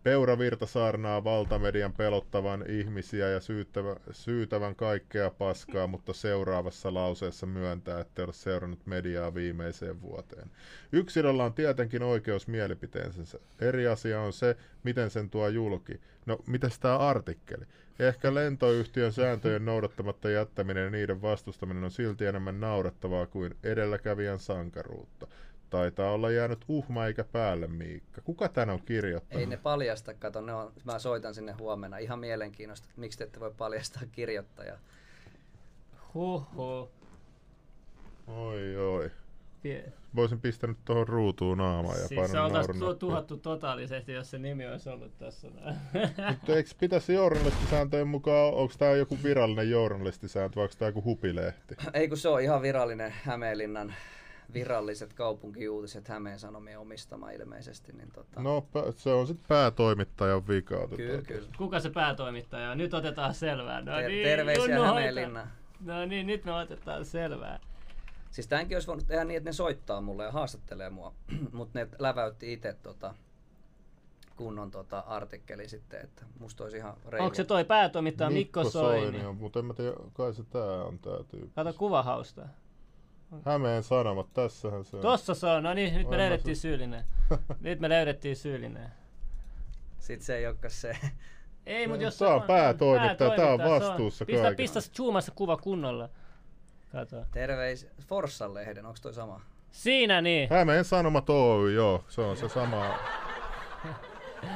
Peuravirta 0.04 0.66
saarnaa 0.66 1.24
valtamedian 1.24 1.94
pelottavan 1.94 2.66
ihmisiä 2.68 3.30
ja 3.30 3.40
syyttävä, 3.40 3.96
syytävän 4.12 4.76
kaikkea 4.76 5.30
paskaa, 5.30 5.88
mutta 5.88 6.14
seuraavassa 6.14 6.94
lauseessa 6.94 7.46
myöntää, 7.46 8.00
että 8.00 8.24
ole 8.24 8.34
seurannut 8.34 8.86
mediaa 8.86 9.34
viimeiseen 9.34 10.02
vuoteen. 10.02 10.52
Yksilöllä 10.92 11.44
on 11.44 11.54
tietenkin 11.54 12.04
oikeus 12.04 12.48
mielipiteensä. 12.48 13.40
Eri 13.62 13.88
asia 13.88 14.22
on 14.22 14.34
se, 14.34 14.56
miten 14.84 15.10
sen 15.10 15.30
tuo 15.30 15.48
julki. 15.48 16.00
No, 16.26 16.40
mitä 16.48 16.70
tämä 16.80 16.98
artikkeli? 16.98 17.66
Ehkä 18.00 18.34
lentoyhtiön 18.34 19.14
sääntöjen 19.14 19.66
noudattamatta 19.66 20.30
jättäminen 20.30 20.84
ja 20.84 20.90
niiden 20.90 21.22
vastustaminen 21.22 21.84
on 21.84 21.92
silti 21.92 22.26
enemmän 22.26 22.60
naurettavaa 22.60 23.26
kuin 23.26 23.56
edelläkävijän 23.64 24.40
sankaruutta. 24.40 25.28
Taitaa 25.70 26.12
olla 26.12 26.32
jäänyt 26.32 26.66
uhma 26.68 27.06
eikä 27.06 27.24
päälle 27.24 27.68
Miikka. 27.68 28.22
Kuka 28.22 28.50
tän 28.50 28.70
on 28.70 28.82
kirjoittanut? 28.86 29.40
Ei 29.42 29.46
ne 29.46 29.58
paljasta, 29.58 30.14
kato, 30.14 30.42
ne 30.42 30.54
on, 30.54 30.74
mä 30.84 31.00
soitan 31.00 31.34
sinne 31.36 31.52
huomenna. 31.52 31.98
Ihan 31.98 32.20
mielenkiinnosta, 32.20 32.88
että 32.90 33.02
miksi 33.02 33.18
te 33.18 33.24
ette 33.24 33.40
voi 33.40 33.54
paljastaa 33.58 34.02
kirjoittajaa. 34.12 34.78
Huhhuh. 36.14 36.90
Oi 38.28 38.76
oi. 38.78 39.12
Pie- 39.64 39.92
Voisin 40.16 40.42
pistänyt 40.42 40.78
tuohon 40.86 41.08
ruutuun 41.08 41.58
naamaan 41.58 42.00
ja 42.00 42.08
Siis 42.08 42.10
se 42.10 42.16
painaa 42.38 42.48
tu- 42.50 42.54
naurun 42.56 43.00
tuhattu 43.00 43.38
totaalisesti, 43.38 44.12
jos 44.14 44.32
se 44.32 44.38
nimi 44.40 44.68
olisi 44.68 44.90
ollut 44.90 45.18
tässä. 45.18 45.48
Mutta 46.30 46.56
eikö 46.56 46.70
pitäisi 46.80 47.14
journalistisääntöjen 47.14 48.08
mukaan, 48.08 48.54
onko 48.54 48.74
tämä 48.80 48.92
joku 48.92 49.18
virallinen 49.24 49.70
journalistisääntö 49.70 50.56
vai 50.56 50.64
onko 50.64 50.76
tämä 50.80 50.90
joku 50.90 51.04
hupilehti? 51.04 51.76
Ei 51.94 52.08
kun 52.08 52.18
se 52.18 52.30
on 52.30 52.42
ihan 52.42 52.62
virallinen 52.62 53.14
Hämeenlinnan 53.24 53.94
viralliset 54.54 55.14
kaupunkiuutiset 55.14 56.08
Hämeen 56.08 56.40
Sanomien 56.40 56.80
omistama 56.80 57.32
ilmeisesti. 57.32 57.94
Niin 57.94 58.12
tota, 58.12 58.42
No 58.42 58.68
se 58.96 59.10
on 59.10 59.28
sitten 59.28 59.46
päätoimittajan 59.48 60.48
vika. 60.48 60.88
kyllä, 60.96 61.12
tota. 61.18 61.28
kyllä. 61.28 61.48
Kuka 61.58 61.80
se 61.80 61.90
päätoimittaja 61.90 62.72
on? 62.72 62.78
Nyt 62.78 62.94
otetaan 62.94 63.34
selvää. 63.34 63.82
No 63.82 63.92
Ter- 63.96 64.10
niin, 64.10 64.24
terveisiä 64.24 64.78
hoitaa. 64.78 64.88
Hämeenlinna. 64.88 65.48
No 65.86 66.06
niin, 66.06 66.28
nyt 66.28 66.46
me 66.46 66.54
otetaan 66.54 67.06
selvää. 67.06 67.60
Siis 68.32 68.48
tämänkin 68.48 68.76
olisi 68.76 68.88
voinut 68.88 69.08
tehdä 69.08 69.24
niin, 69.24 69.38
että 69.38 69.50
ne 69.50 69.54
soittaa 69.54 70.02
mulle 70.02 70.24
ja 70.24 70.32
haastattelee 70.32 70.90
mua, 70.90 71.14
mutta 71.52 71.80
ne 71.80 71.88
läväytti 72.00 72.54
itse 72.54 72.76
tota, 72.84 73.16
kunnon 74.36 74.72
tota, 74.72 75.00
artikkeli 75.00 75.70
sitten, 75.70 76.02
että 76.02 76.26
musta 76.40 76.64
olisi 76.64 76.78
ihan 76.78 76.98
reilu. 77.08 77.26
Onko 77.26 77.36
se 77.36 77.44
toi 77.44 77.66
päätoimittaja 77.66 78.30
Mikko, 78.30 78.64
Soini? 78.64 79.26
on, 79.26 79.36
mutta 79.38 79.60
en 79.60 79.66
mä 79.66 79.74
tiedä, 79.74 79.94
kai 80.14 80.34
se 80.34 80.44
tää 80.44 80.84
on 80.84 81.00
tää 81.00 81.24
tyyppi. 81.32 81.52
Kato 81.56 81.74
kuvahausta. 81.74 82.42
Hämeen 83.46 83.84
Sanomat, 83.84 84.34
tässähän 84.34 84.86
se 84.86 84.96
on. 84.96 85.02
Tossa 85.02 85.34
se 85.34 85.48
on. 85.48 85.64
No 85.64 85.74
niin, 85.74 85.94
nyt 85.94 86.04
me 86.04 86.08
Aivan 86.08 86.18
löydettiin 86.20 86.56
se. 86.56 86.60
syyllinen. 86.62 87.06
Nyt 87.62 87.80
me 87.80 87.90
löydettiin 87.90 88.36
syyllinen. 88.36 88.92
Sitten 90.00 90.26
se 90.26 90.38
ei 90.38 90.48
olekaan 90.48 90.72
se. 90.72 90.98
Ei, 91.66 91.88
mutta 91.88 92.04
jos 92.04 92.18
Tää 92.18 92.34
on 92.36 92.42
päätoimittaja, 92.42 93.36
tää 93.36 93.54
on 93.54 93.60
vastuussa 93.60 94.26
Pistä, 94.26 94.42
kaikesta. 94.42 94.78
pistä 94.78 94.96
zoomassa 94.98 95.32
kuva 95.36 95.58
kunnolla. 95.58 96.10
Kato. 96.92 97.26
Terveis 97.32 97.88
Forssan 98.08 98.54
lehden, 98.54 98.86
onko 98.86 98.98
toi 99.02 99.14
sama? 99.14 99.42
Siinä 99.72 100.22
niin. 100.22 100.50
Hämeen 100.50 100.86
Sanomat 100.86 101.30
Oy, 101.30 101.74
joo, 101.74 102.04
se 102.08 102.22
on 102.22 102.38
se 102.38 102.50
sama. 102.50 102.98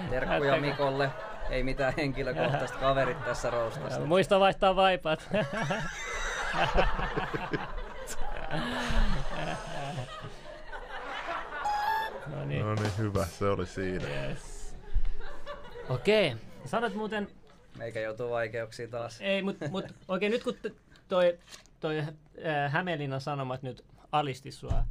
Terkkuja? 0.10 0.62
Mikolle. 0.62 1.10
Ei 1.50 1.64
mitään 1.64 1.94
henkilökohtaista 1.98 2.78
kaverit 2.78 3.26
tässä 3.26 3.50
roustassa. 3.50 4.00
Muista 4.06 4.40
vaihtaa 4.40 4.76
vaipat. 4.76 5.30
no 12.28 12.46
niin. 12.46 12.66
No 12.66 12.76
niin, 12.76 12.98
hyvä, 12.98 13.26
se 13.26 13.46
oli 13.46 13.66
siinä. 13.66 14.08
Yes. 14.08 14.76
Okei. 15.90 16.36
Sanoit 16.66 16.96
muuten, 16.96 17.28
Meikä 17.78 18.00
joutuu 18.00 18.30
vaikeuksiin 18.30 18.90
taas. 18.90 19.22
ei, 19.22 19.42
mut, 19.42 19.58
mut 19.70 19.86
oikein 20.08 20.32
nyt 20.32 20.44
kun 20.44 20.58
toi, 21.08 21.40
toi 21.80 22.00
äh, 22.00 22.72
Hämeenlinnan 22.72 23.22
Sanomat 23.22 23.64
nyt 23.64 23.86
alisti 24.12 24.52
sua, 24.52 24.84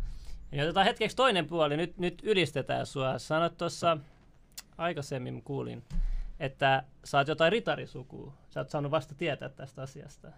niin 0.51 0.63
otetaan 0.63 0.87
hetkeksi 0.87 1.17
toinen 1.17 1.47
puoli, 1.47 1.77
nyt, 1.77 1.99
nyt 1.99 2.23
ylistetään 2.23 2.87
sua. 2.87 3.19
Sanoit 3.19 3.57
tuossa, 3.57 3.99
aikaisemmin 4.79 5.43
kuulin, 5.43 5.85
että 6.41 6.83
sä 7.05 7.19
oot 7.19 7.29
jotain 7.29 7.53
ritarisukua. 7.53 8.33
Sä 8.51 8.61
oot 8.61 8.71
saanut 8.71 8.91
vasta 8.91 9.15
tietää 9.15 9.49
tästä 9.49 9.83
asiasta. 9.83 10.29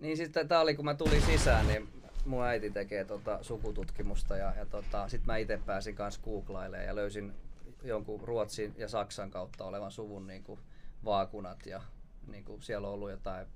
Niin 0.00 0.16
siis 0.16 0.30
tää 0.48 0.60
oli 0.60 0.74
kun 0.74 0.84
mä 0.84 0.94
tulin 0.94 1.22
sisään, 1.22 1.66
niin 1.66 1.88
mun 2.24 2.44
äiti 2.44 2.70
tekee 2.70 3.04
tota 3.04 3.38
sukututkimusta 3.42 4.36
ja, 4.36 4.52
ja 4.56 4.66
tota, 4.66 5.08
sit 5.08 5.26
mä 5.26 5.36
itse 5.36 5.60
pääsin 5.66 5.94
kanssa 5.94 6.20
googlailemaan 6.24 6.86
ja 6.86 6.96
löysin 6.96 7.34
jonkun 7.82 8.20
Ruotsin 8.20 8.74
ja 8.78 8.88
Saksan 8.88 9.30
kautta 9.30 9.64
olevan 9.64 9.92
suvun 9.92 10.26
niin 10.26 10.44
kuin, 10.44 10.60
vaakunat 11.04 11.66
ja 11.66 11.82
niin 12.26 12.44
kuin, 12.44 12.62
siellä 12.62 12.88
on 12.88 12.94
ollut 12.94 13.10
jotain, 13.10 13.46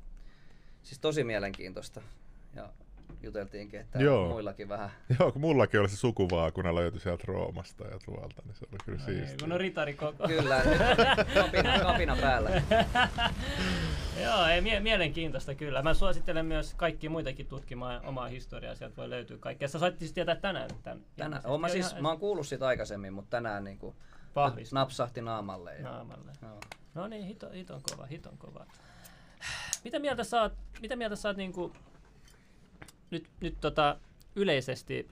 siis 0.83 0.99
tosi 0.99 1.25
mielenkiintoista. 1.25 2.03
Ja 2.55 2.69
juteltiinkin, 3.23 3.81
että 3.81 3.99
Joo. 3.99 4.29
muillakin 4.29 4.69
vähän 4.69 4.91
Joo, 5.19 5.33
kun 5.33 5.41
mullakin 5.41 5.81
oli 5.81 5.89
se 5.89 5.97
sukuvaakuna 5.97 6.75
löytyi 6.75 7.01
sieltä 7.01 7.25
Roomasta 7.27 7.85
ja 7.85 7.99
tuolta, 8.05 8.43
niin 8.45 8.55
se 8.55 8.67
oli 8.73 8.79
kyllä 8.85 8.99
Ei, 8.99 9.05
siistiä. 9.15 9.37
kun 9.41 9.53
on 9.53 9.61
ritari 9.61 9.95
koko. 9.95 10.27
Kyllä, 10.29 10.63
nyt 10.65 11.35
kapina, 11.35 11.79
kapina 11.93 12.17
päällä. 12.17 12.51
Joo, 14.23 14.47
ei, 14.47 14.61
mie- 14.61 14.81
mielenkiintoista 14.81 15.55
kyllä. 15.55 15.83
Mä 15.83 15.95
suosittelen 15.95 16.47
myös 16.47 16.75
kaikki 16.75 17.09
muitakin 17.09 17.47
tutkimaan 17.47 18.05
omaa 18.05 18.29
historiaa, 18.29 18.75
sieltä 18.75 18.97
voi 18.97 19.11
löytyä 19.11 19.37
kaikkea. 19.41 19.69
Sä 19.69 19.79
sait 19.79 19.99
siis 19.99 20.13
tietää 20.13 20.37
tänään 20.37 20.71
tämän. 20.83 21.05
Tänään, 21.17 21.43
mä, 21.61 21.69
siis, 21.69 21.91
ihan 21.91 22.03
mä 22.03 22.09
oon 22.09 22.19
kuullut 22.19 22.47
siitä 22.47 22.67
aikaisemmin, 22.67 23.13
mutta 23.13 23.31
tänään 23.31 23.65
niin 23.65 23.79
kuin, 23.79 23.97
napsahti 24.73 25.21
naamalle. 25.23 25.75
Ja, 25.75 25.83
naamalle. 25.83 26.33
joo. 26.43 26.61
No 26.95 27.07
niin, 27.09 27.27
hito, 27.27 27.51
hiton 27.51 27.81
kova, 27.91 28.07
hiton 28.07 28.39
kova. 28.39 28.67
Mitä 29.85 29.99
mieltä 29.99 30.25
sä 30.25 30.43
oot, 30.43 30.53
mitä 30.81 30.97
mieltä 30.97 31.17
sä 31.17 31.29
oot 31.29 31.37
niinku, 31.37 31.73
nyt, 33.13 33.29
nyt 33.41 33.55
tota, 33.61 33.99
yleisesti 34.37 35.09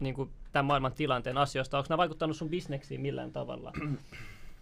niinku, 0.00 0.30
tämän 0.52 0.64
maailman 0.64 0.92
tilanteen 0.92 1.38
asioista? 1.38 1.78
Onko 1.78 1.86
nämä 1.88 1.98
vaikuttanut 1.98 2.36
sun 2.36 2.50
bisneksiin 2.50 3.00
millään 3.00 3.32
tavalla? 3.32 3.72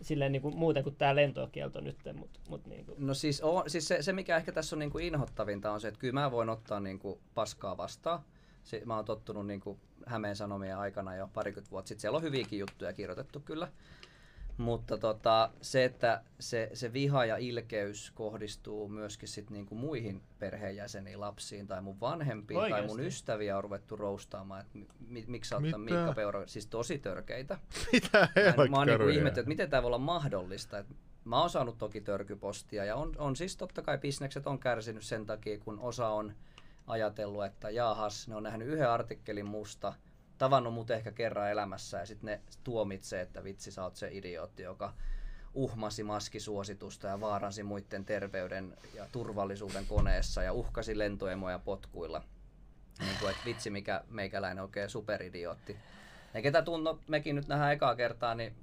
Silleen 0.00 0.32
niinku, 0.32 0.50
muuten 0.50 0.82
kuin 0.82 0.96
tämä 0.96 1.16
lentokielto 1.16 1.80
nyt, 1.80 1.96
mutta 2.14 2.40
mut, 2.48 2.66
niinku. 2.66 2.94
No 2.98 3.14
siis, 3.14 3.40
on, 3.40 3.70
siis 3.70 3.88
se, 3.88 4.02
se, 4.02 4.12
mikä 4.12 4.36
ehkä 4.36 4.52
tässä 4.52 4.76
on 4.76 4.80
niinku 4.80 4.98
inhottavinta 4.98 5.72
on 5.72 5.80
se, 5.80 5.88
että 5.88 6.00
kyllä 6.00 6.20
mä 6.20 6.30
voin 6.30 6.48
ottaa 6.48 6.80
niinku 6.80 7.20
paskaa 7.34 7.76
vastaan. 7.76 8.20
Se, 8.64 8.82
mä 8.84 8.96
oon 8.96 9.04
tottunut 9.04 9.46
niinku 9.46 9.78
Hämeen 10.06 10.36
Sanomien 10.36 10.78
aikana 10.78 11.16
jo 11.16 11.28
parikymmentä 11.34 11.70
vuotta 11.70 11.88
sitten. 11.88 12.00
Siellä 12.00 12.16
on 12.16 12.22
hyviäkin 12.22 12.58
juttuja 12.58 12.92
kirjoitettu 12.92 13.40
kyllä. 13.40 13.68
Mutta 14.56 14.98
tota, 14.98 15.50
se, 15.62 15.84
että 15.84 16.22
se, 16.40 16.70
se 16.72 16.92
viha 16.92 17.24
ja 17.24 17.36
ilkeys 17.36 18.10
kohdistuu 18.10 18.88
myöskin 18.88 19.28
sit 19.28 19.50
niinku 19.50 19.74
muihin 19.74 20.22
perheenjäseniin, 20.38 21.20
lapsiin 21.20 21.66
tai 21.66 21.82
mun 21.82 22.00
vanhempiin 22.00 22.60
tai 22.70 22.86
mun 22.86 23.00
ystäviä 23.00 23.56
on 23.56 23.64
ruvettu 23.64 23.96
roustaamaan, 23.96 24.60
että 24.60 24.78
mi, 24.78 24.86
mi, 25.08 25.24
miksi 25.26 25.48
sä 25.48 25.60
Mitä? 25.60 25.78
Miikka 25.78 26.12
Peura, 26.12 26.46
siis 26.46 26.66
tosi 26.66 26.98
törkeitä. 26.98 27.58
Mitä 27.92 28.28
Mä, 28.56 28.66
mä 28.66 28.76
oon 28.76 28.86
niinku 28.86 29.08
ihmetellyt, 29.08 29.38
että 29.38 29.48
miten 29.48 29.70
tämä 29.70 29.82
voi 29.82 29.88
olla 29.88 29.98
mahdollista. 29.98 30.78
Et 30.78 30.86
mä 31.24 31.40
oon 31.40 31.50
saanut 31.50 31.78
toki 31.78 32.00
törkypostia 32.00 32.84
ja 32.84 32.96
on, 32.96 33.12
on 33.18 33.36
siis 33.36 33.56
totta 33.56 33.82
kai 33.82 33.98
bisnekset 33.98 34.46
on 34.46 34.58
kärsinyt 34.58 35.02
sen 35.02 35.26
takia, 35.26 35.58
kun 35.58 35.78
osa 35.78 36.08
on 36.08 36.34
ajatellut, 36.86 37.44
että 37.44 37.70
jaahas, 37.70 38.28
ne 38.28 38.34
on 38.34 38.42
nähnyt 38.42 38.68
yhden 38.68 38.90
artikkelin 38.90 39.46
musta, 39.46 39.92
tavannut 40.38 40.74
mut 40.74 40.90
ehkä 40.90 41.12
kerran 41.12 41.50
elämässä 41.50 41.98
ja 41.98 42.06
sitten 42.06 42.26
ne 42.26 42.40
tuomitsee, 42.64 43.20
että 43.20 43.44
vitsi 43.44 43.70
sä 43.70 43.82
oot 43.82 43.96
se 43.96 44.08
idiootti, 44.12 44.62
joka 44.62 44.94
uhmasi 45.54 46.02
maskisuositusta 46.02 47.06
ja 47.06 47.20
vaaransi 47.20 47.62
muiden 47.62 48.04
terveyden 48.04 48.76
ja 48.94 49.06
turvallisuuden 49.12 49.86
koneessa 49.86 50.42
ja 50.42 50.52
uhkasi 50.52 50.98
lentoemoja 50.98 51.58
potkuilla. 51.58 52.22
Niin 52.98 53.16
kuin, 53.20 53.30
että 53.30 53.44
vitsi 53.44 53.70
mikä 53.70 54.04
meikäläinen 54.10 54.64
oikein 54.64 54.90
superidiootti. 54.90 55.76
Ja 56.34 56.42
ketä 56.42 56.62
tunno, 56.62 56.98
mekin 57.08 57.36
nyt 57.36 57.48
nähdään 57.48 57.72
ekaa 57.72 57.96
kertaa, 57.96 58.34
niin 58.34 58.54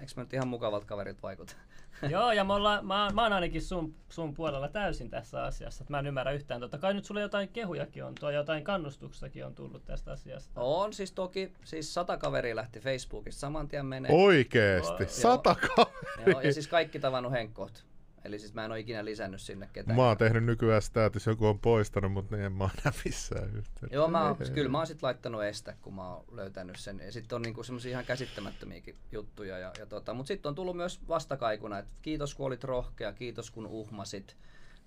eikö 0.00 0.12
me 0.16 0.22
nyt 0.22 0.32
ihan 0.32 0.48
mukavalta 0.48 0.86
kaverit 0.86 1.22
vaikuta? 1.22 1.56
Joo, 2.10 2.32
ja 2.32 2.44
me 2.44 2.52
ollaan, 2.52 2.86
mä, 2.86 3.08
mä 3.14 3.22
oon 3.22 3.32
ainakin 3.32 3.62
sun, 3.62 3.94
sun 4.08 4.34
puolella 4.34 4.68
täysin 4.68 5.10
tässä 5.10 5.42
asiassa. 5.42 5.82
että 5.82 5.92
Mä 5.92 5.98
en 5.98 6.06
ymmärrä 6.06 6.32
yhtään. 6.32 6.60
Totta 6.60 6.78
kai 6.78 6.94
nyt 6.94 7.04
sulle 7.04 7.20
jotain 7.20 7.48
kehujakin 7.48 8.04
on, 8.04 8.14
tuo 8.14 8.30
jotain 8.30 8.64
kannustuksakin 8.64 9.46
on 9.46 9.54
tullut 9.54 9.84
tästä 9.84 10.12
asiasta. 10.12 10.60
On 10.60 10.92
siis 10.92 11.12
toki, 11.12 11.52
siis 11.64 11.94
sata 11.94 12.16
kaveria 12.16 12.56
lähti 12.56 12.80
Facebookista 12.80 13.40
saman 13.40 13.68
tien 13.68 13.86
menee. 13.86 14.12
Oikeesti, 14.12 15.02
Joo. 15.02 15.08
sata 15.10 15.54
kaveria. 15.54 16.32
Joo, 16.32 16.40
ja 16.40 16.52
siis 16.52 16.68
kaikki 16.68 16.98
tavannut 16.98 17.32
Henkkoht. 17.32 17.87
Eli 18.28 18.38
siis 18.38 18.54
mä 18.54 18.64
en 18.64 18.70
ole 18.70 18.80
ikinä 18.80 19.04
lisännyt 19.04 19.40
sinne 19.40 19.68
ketään. 19.72 19.96
Mä 19.96 20.06
oon 20.06 20.16
tehnyt 20.16 20.44
nykyään 20.44 20.82
sitä, 20.82 21.06
että 21.06 21.16
jos 21.16 21.26
joku 21.26 21.46
on 21.46 21.58
poistanut, 21.58 22.12
mutta 22.12 22.36
niin 22.36 22.44
en 22.44 22.52
mä 22.52 22.64
oon 22.64 22.92
missään 23.04 23.44
yhteydessä. 23.44 23.96
Joo, 23.96 24.08
mä 24.08 24.24
oon, 24.24 24.36
Ei, 24.40 24.50
kyllä 24.50 24.68
mä 24.68 24.78
oon 24.78 24.86
sit 24.86 25.02
laittanut 25.02 25.44
estä, 25.44 25.74
kun 25.82 25.94
mä 25.94 26.14
oon 26.14 26.24
löytänyt 26.32 26.76
sen. 26.78 27.00
Ja 27.04 27.12
sitten 27.12 27.36
on 27.36 27.42
niinku 27.42 27.62
semmosia 27.62 27.90
ihan 27.90 28.04
käsittämättömiäkin 28.04 28.96
juttuja. 29.12 29.58
Ja, 29.58 29.72
ja 29.78 29.86
tota, 29.86 30.14
Mutta 30.14 30.28
sitten 30.28 30.48
on 30.48 30.54
tullut 30.54 30.76
myös 30.76 31.00
vastakaikuna, 31.08 31.78
että 31.78 31.90
kiitos 32.02 32.34
kun 32.34 32.46
olit 32.46 32.64
rohkea, 32.64 33.12
kiitos 33.12 33.50
kun 33.50 33.66
uhmasit 33.66 34.36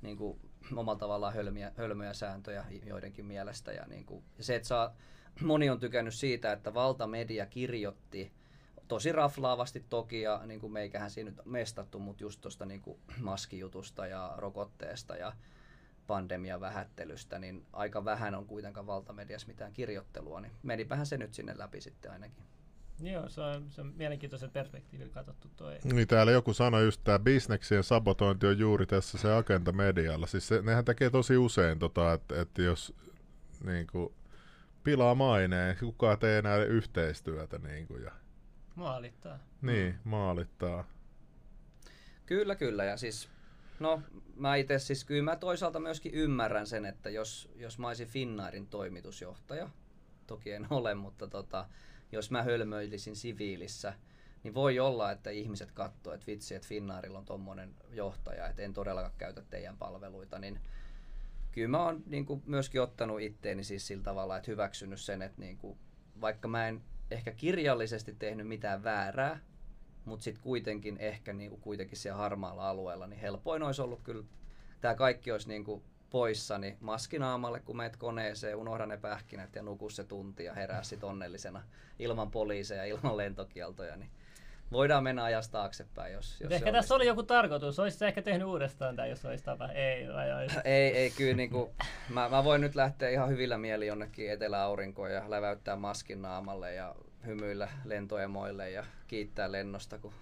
niinku, 0.02 0.40
omalla 0.76 1.00
tavallaan 1.00 1.34
hölmiä, 1.34 1.72
hölmöjä 1.78 2.14
sääntöjä 2.14 2.66
joidenkin 2.86 3.26
mielestä. 3.26 3.72
Ja, 3.72 3.86
niinku, 3.88 4.24
ja 4.38 4.44
se, 4.44 4.56
että 4.56 4.68
saa, 4.68 4.96
moni 5.42 5.70
on 5.70 5.80
tykännyt 5.80 6.14
siitä, 6.14 6.52
että 6.52 6.74
valtamedia 6.74 7.46
kirjoitti 7.46 8.32
tosi 8.92 9.12
raflaavasti 9.12 9.86
toki, 9.90 10.22
ja 10.22 10.42
niin 10.46 10.60
kuin 10.60 10.74
meikähän 10.74 11.12
siinä 11.12 11.30
nyt 11.30 11.46
mestattu, 11.46 12.00
mutta 12.00 12.24
just 12.24 12.42
tuosta 12.42 12.66
niin 12.66 12.82
kuin 12.82 13.00
maskijutusta 13.22 14.08
ja 14.08 14.34
rokotteesta 14.38 15.16
ja 15.16 15.34
pandemian 16.08 16.62
vähättelystä, 16.62 17.40
niin 17.40 17.66
aika 17.74 18.06
vähän 18.06 18.36
on 18.36 18.46
kuitenkaan 18.46 18.88
valtamediassa 18.88 19.48
mitään 19.48 19.74
kirjoittelua, 19.74 20.42
niin 20.42 20.52
menipähän 20.64 21.06
se 21.06 21.18
nyt 21.18 21.34
sinne 21.34 21.58
läpi 21.58 21.82
sitten 21.82 22.12
ainakin. 22.12 22.44
Joo, 23.02 23.30
se 23.30 23.42
on, 23.42 23.66
se 23.70 23.82
on 23.82 23.94
mielenkiintoisen 23.96 24.52
perspektiivillä 24.52 25.14
katsottu 25.14 25.48
toi. 25.56 25.78
Niin 25.84 26.08
täällä 26.08 26.32
joku 26.32 26.54
sanoi 26.54 26.86
just, 26.86 27.00
että 27.00 27.20
bisneksien 27.20 27.84
sabotointi 27.84 28.48
on 28.48 28.60
juuri 28.60 28.86
tässä 28.86 29.18
se 29.18 29.34
agenda 29.34 29.72
medialla. 29.72 30.28
Siis 30.28 30.48
se, 30.48 30.62
nehän 30.62 30.86
tekee 30.86 31.10
tosi 31.10 31.38
usein, 31.38 31.80
tota, 31.80 32.14
että, 32.14 32.42
että 32.42 32.62
jos 32.62 32.94
niin 33.64 33.88
kuin, 33.88 34.14
pilaa 34.84 35.16
maineen, 35.16 35.78
kukaan 35.80 36.20
tee 36.20 36.38
enää 36.38 36.64
yhteistyötä. 36.64 37.58
Niin, 37.58 37.88
kuin, 37.88 38.04
ja, 38.04 38.12
Maalittaa. 38.82 39.40
niin 39.62 39.96
maalittaa. 40.04 40.84
Kyllä, 42.26 42.56
kyllä. 42.56 42.84
Ja 42.84 42.98
siis, 42.98 43.30
no 43.80 44.02
mä 44.36 44.56
itse 44.56 44.80
siis 44.80 45.04
kyllä 45.04 45.24
mä 45.24 45.36
toisaalta 45.36 45.80
myöskin 45.80 46.14
ymmärrän 46.14 46.68
sen, 46.68 46.86
että 46.86 47.10
jos, 47.10 47.50
jos 47.56 47.80
mä 47.80 47.88
olisin 47.88 48.08
Finnairin 48.08 48.68
toimitusjohtaja, 48.68 49.70
toki 50.28 50.52
en 50.52 50.68
ole, 50.70 50.94
mutta 50.94 51.28
tota, 51.28 51.66
jos 52.12 52.32
mä 52.32 52.44
hölmöilisin 52.44 53.16
siviilissä, 53.16 53.94
niin 54.44 54.54
voi 54.54 54.80
olla, 54.80 55.12
että 55.12 55.30
ihmiset 55.30 55.72
katsoo, 55.72 56.14
että 56.14 56.28
vitsi, 56.28 56.56
että 56.56 56.68
Finnairilla 56.68 57.18
on 57.18 57.26
tommonen 57.26 57.76
johtaja, 57.92 58.48
että 58.48 58.62
en 58.62 58.74
todellakaan 58.74 59.18
käytä 59.18 59.42
teidän 59.42 59.78
palveluita, 59.78 60.40
niin 60.40 60.60
kyllä 61.52 61.68
mä 61.68 61.84
oon 61.84 62.04
niin 62.06 62.26
kuin, 62.26 62.44
myöskin 62.46 62.82
ottanut 62.82 63.22
itteeni 63.22 63.64
siis 63.64 63.88
sillä 63.88 64.04
tavalla, 64.04 64.38
että 64.38 64.52
hyväksynyt 64.52 65.02
sen, 65.02 65.22
että 65.22 65.42
niin 65.42 65.58
kuin, 65.58 65.78
vaikka 66.22 66.48
mä 66.48 66.68
en 66.68 66.82
ehkä 67.12 67.32
kirjallisesti 67.32 68.16
tehnyt 68.20 68.48
mitään 68.48 68.84
väärää, 68.84 69.40
mutta 70.06 70.24
sitten 70.24 70.44
kuitenkin 70.44 70.98
ehkä 70.98 71.34
niin 71.34 71.62
kuitenkin 71.62 71.98
siellä 71.98 72.18
harmaalla 72.18 72.70
alueella, 72.70 73.08
niin 73.08 73.20
helpoin 73.20 73.64
olisi 73.64 73.82
ollut 73.82 74.02
kyllä, 74.04 74.26
tämä 74.82 74.96
kaikki 74.96 75.32
olisi 75.32 75.48
niin 75.48 75.64
kuin, 75.64 75.84
poissa, 76.12 76.58
niin 76.58 76.78
maskinaamalle, 76.80 77.60
kun 77.60 77.78
meet 77.78 77.98
koneeseen, 77.98 78.56
unohda 78.56 78.86
ne 78.86 78.98
pähkinät 78.98 79.56
ja 79.56 79.62
nuku 79.62 79.90
se 79.90 80.04
tunti 80.04 80.44
ja 80.44 80.54
herää 80.54 80.84
sit 80.84 81.04
onnellisena 81.04 81.64
ilman 82.00 82.32
poliiseja, 82.32 82.86
ilman 82.86 83.18
lentokieltoja, 83.18 83.98
niin 83.98 84.10
voidaan 84.72 85.04
mennä 85.04 85.24
ajasta 85.24 85.52
taaksepäin, 85.52 86.14
jos, 86.14 86.42
jos 86.42 86.52
Ehkä 86.52 86.72
tässä 86.72 86.96
oli 86.96 87.08
joku 87.08 87.24
tarkoitus. 87.24 87.80
Olisit 87.80 88.02
ehkä 88.02 88.22
tehnyt 88.22 88.48
uudestaan 88.48 88.96
tämä, 88.96 89.06
jos 89.06 89.26
olisi 89.26 89.44
tapa. 89.44 89.68
Ei, 89.68 90.08
vai 90.08 90.34
olisi. 90.34 90.56
ei, 90.66 90.98
ei 90.98 91.12
kyllä 91.12 91.34
niinku, 91.34 91.74
mä, 92.10 92.30
mä 92.30 92.44
voin 92.44 92.62
nyt 92.62 92.76
lähteä 92.76 93.10
ihan 93.10 93.30
hyvillä 93.30 93.58
mieli 93.58 93.88
jonnekin 93.88 94.32
eteläaurinkoon 94.32 95.14
ja 95.14 95.30
läväyttää 95.30 95.76
maskin 95.76 96.22
naamalle 96.22 96.74
ja 96.74 96.96
hymyillä 97.26 97.70
lentoemoille 97.86 98.72
ja 98.72 98.86
kiittää 99.08 99.52
lennosta, 99.52 99.98
kun 99.98 100.14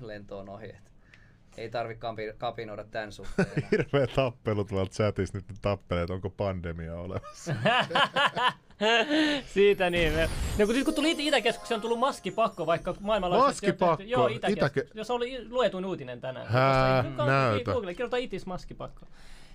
lento 0.00 0.38
on 0.38 0.48
ohi. 0.48 0.68
Et 0.68 1.58
ei 1.58 1.70
tarvi 1.70 1.94
kampi- 1.94 2.34
kapinoida 2.38 2.84
tämän 2.84 3.12
suhteen. 3.12 3.48
Hirveä 3.70 4.06
tappelu 4.06 4.64
tuolta 4.64 4.92
chatissa 4.92 5.38
nyt 5.38 5.58
tappelee, 5.62 6.02
että 6.02 6.14
onko 6.14 6.30
pandemia 6.30 6.94
olemassa. 6.94 7.54
Siitä 9.54 9.90
niin. 9.90 10.12
Me... 10.12 10.28
No, 10.58 10.66
kun, 10.66 10.84
kun 10.84 10.94
tuli 10.94 11.10
Itä- 11.10 11.22
Itäkeskukseen, 11.22 11.76
on 11.76 11.82
tullut 11.82 11.98
maskipakko, 11.98 12.66
vaikka 12.66 12.94
maailmanlaajuisesti... 13.00 13.66
Maskipakko? 13.66 14.02
Joo, 14.06 14.26
Itäkeskus. 14.26 14.82
Itäke- 14.84 14.90
Jos 14.94 15.10
oli 15.10 15.48
luetuin 15.50 15.84
uutinen 15.84 16.20
tänään. 16.20 16.46
Hää, 16.46 17.02
Tuossa- 17.02 17.26
näytä. 17.26 17.72
Google, 17.72 17.94
kirjoita 17.94 18.16
itis 18.16 18.46
maskipakko. 18.46 19.06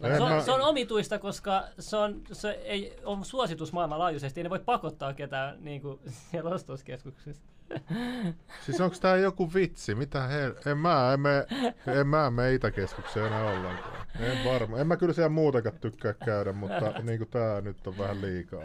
Se 0.02 0.20
mä- 0.20 0.36
on, 0.36 0.44
se 0.44 0.52
on 0.52 0.62
omituista, 0.62 1.20
koska 1.20 1.64
se, 1.80 1.98
on, 1.98 2.22
se 2.32 2.50
ei 2.52 2.98
ole 3.04 3.18
suositus 3.26 3.74
maailmanlaajuisesti. 3.74 4.40
Ei 4.40 4.44
ne 4.44 4.50
voi 4.50 4.60
pakottaa 4.60 5.14
ketään 5.14 5.58
niin 5.60 5.82
kuin, 5.82 6.00
siellä 6.32 6.50
ostoskeskuksissa. 6.50 7.44
Siis 8.66 8.82
onko 8.82 8.96
tää 9.02 9.18
joku 9.18 9.54
vitsi? 9.54 9.96
Mitä 9.96 10.28
he... 10.28 10.54
En 10.72 10.78
mä, 10.78 11.14
en, 11.14 11.20
me, 11.20 11.46
en 11.88 12.08
mä 12.08 12.32
mene 12.32 12.54
Itäkeskukseen 12.54 13.26
enää 13.26 13.44
ollenkaan. 13.50 14.06
En 14.20 14.46
varma. 14.46 14.78
En 14.78 14.88
mä 14.88 14.98
kyllä 14.98 15.14
siellä 15.14 15.30
muutenkaan 15.30 15.76
tykkää 15.82 16.14
käydä, 16.14 16.54
mutta 16.54 16.92
niinku 17.04 17.26
tää 17.26 17.62
nyt 17.62 17.88
on 17.88 17.98
vähän 17.98 18.22
liikaa. 18.22 18.60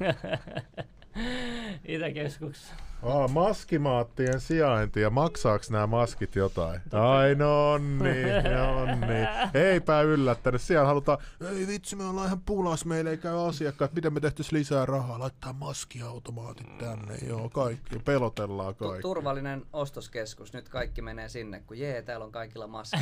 Itäkeskuksessa. 1.88 2.74
Aa, 3.02 3.28
maskimaattien 3.28 4.40
sijainti 4.40 5.00
ja 5.00 5.10
maksaaks 5.10 5.70
nämä 5.70 5.86
maskit 5.86 6.36
jotain? 6.36 6.80
Ai 6.92 7.34
no 7.34 7.78
niin, 7.78 8.26
no 8.54 8.84
niin. 8.86 9.28
Eipä 9.54 10.00
yllättänyt. 10.00 10.62
Siellä 10.62 10.86
halutaan, 10.86 11.18
ei 11.56 11.66
vitsi 11.66 11.96
me 11.96 12.04
ollaan 12.04 12.26
ihan 12.26 12.40
pulas, 12.40 12.84
meillä 12.84 13.10
ei 13.10 13.16
käy 13.18 13.48
asiakkaat, 13.48 13.92
miten 13.94 14.12
me 14.12 14.20
tehtäisiin 14.20 14.58
lisää 14.58 14.86
rahaa, 14.86 15.18
laittaa 15.18 15.52
maskiautomaatit 15.52 16.78
tänne, 16.78 17.14
joo 17.28 17.48
kaikki, 17.48 17.98
pelotellaan 17.98 18.74
Tu- 18.74 18.84
kaikki. 18.84 19.02
turvallinen 19.02 19.62
ostoskeskus, 19.72 20.52
nyt 20.52 20.68
kaikki 20.68 21.02
menee 21.02 21.28
sinne, 21.28 21.62
kun 21.66 21.78
jee, 21.78 22.02
täällä 22.02 22.24
on 22.26 22.32
kaikilla 22.32 22.66
maskit. 22.66 23.00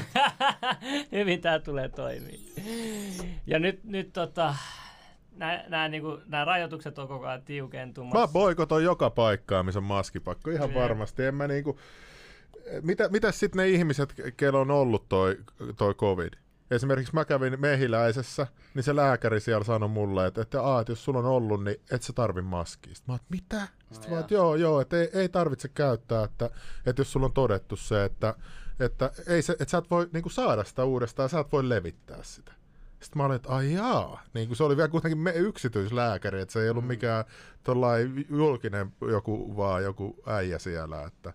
Hyvin 1.12 1.40
tää 1.40 1.58
tulee 1.58 1.88
toimii. 1.88 2.52
Ja 3.46 3.58
nyt, 3.58 3.84
nyt 3.84 4.12
tota, 4.12 4.54
nämä, 5.40 5.64
nämä, 5.68 5.88
niinku, 5.88 6.18
nämä 6.26 6.44
rajoitukset 6.44 6.98
on 6.98 7.08
koko 7.08 7.26
ajan 7.26 7.42
tiukentumassa. 7.42 8.18
Mä 8.20 8.28
boikotoin 8.28 8.84
joka 8.84 9.10
paikkaa, 9.10 9.62
missä 9.62 9.78
on 9.78 9.84
maskipakko, 9.84 10.50
ihan 10.50 10.68
Kyllä. 10.68 10.82
varmasti. 10.82 11.24
En 11.24 11.34
mä 11.34 11.48
niinku... 11.48 11.78
Mitä, 12.82 13.08
mitä 13.08 13.32
sitten 13.32 13.58
ne 13.58 13.68
ihmiset, 13.68 14.14
kello 14.36 14.60
on 14.60 14.70
ollut 14.70 15.08
toi, 15.08 15.38
toi 15.76 15.94
covid? 15.94 16.32
Esimerkiksi 16.70 17.14
mä 17.14 17.24
kävin 17.24 17.60
Mehiläisessä, 17.60 18.46
niin 18.74 18.82
se 18.82 18.96
lääkäri 18.96 19.40
siellä 19.40 19.64
sanoi 19.64 19.88
mulle, 19.88 20.26
että, 20.26 20.42
että, 20.42 20.62
aa, 20.62 20.80
että 20.80 20.92
jos 20.92 21.04
sulla 21.04 21.18
on 21.18 21.24
ollut, 21.24 21.64
niin 21.64 21.76
et 21.90 22.02
sä 22.02 22.12
tarvi 22.12 22.42
maskia. 22.42 22.94
Sitten 22.94 23.12
mä 23.12 23.16
että 23.16 23.26
mitä? 23.30 23.68
Sitten 23.92 24.10
No 24.10 24.16
mä 24.16 24.20
että 24.20 24.34
joo, 24.34 24.54
joo, 24.54 24.80
että 24.80 25.00
ei, 25.00 25.10
ei 25.12 25.28
tarvitse 25.28 25.68
käyttää, 25.68 26.24
että, 26.24 26.50
että 26.86 27.00
jos 27.00 27.12
sulla 27.12 27.26
on 27.26 27.32
todettu 27.32 27.76
se, 27.76 28.04
että, 28.04 28.34
että, 28.80 29.10
ei 29.26 29.42
se, 29.42 29.52
että 29.52 29.70
sä 29.70 29.78
et 29.78 29.90
voi 29.90 30.08
niin 30.12 30.30
saada 30.30 30.64
sitä 30.64 30.84
uudestaan, 30.84 31.28
sä 31.28 31.40
et 31.40 31.52
voi 31.52 31.68
levittää 31.68 32.22
sitä. 32.22 32.52
Sitten 33.00 33.18
mä 33.22 33.24
olin, 33.24 33.36
että 33.36 33.48
ai 33.48 33.72
jaa, 33.72 34.22
niin 34.34 34.46
kuin 34.48 34.56
se 34.56 34.64
oli 34.64 34.76
vielä 34.76 34.88
kuitenkin 34.88 35.18
me 35.18 35.30
yksityislääkäri, 35.30 36.40
että 36.40 36.52
se 36.52 36.62
ei 36.62 36.70
ollut 36.70 36.86
mikään 36.86 37.24
tollain 37.62 38.26
julkinen 38.30 38.92
joku, 39.00 39.56
vaan 39.56 39.82
joku 39.82 40.22
äijä 40.26 40.58
siellä, 40.58 41.02
että 41.02 41.32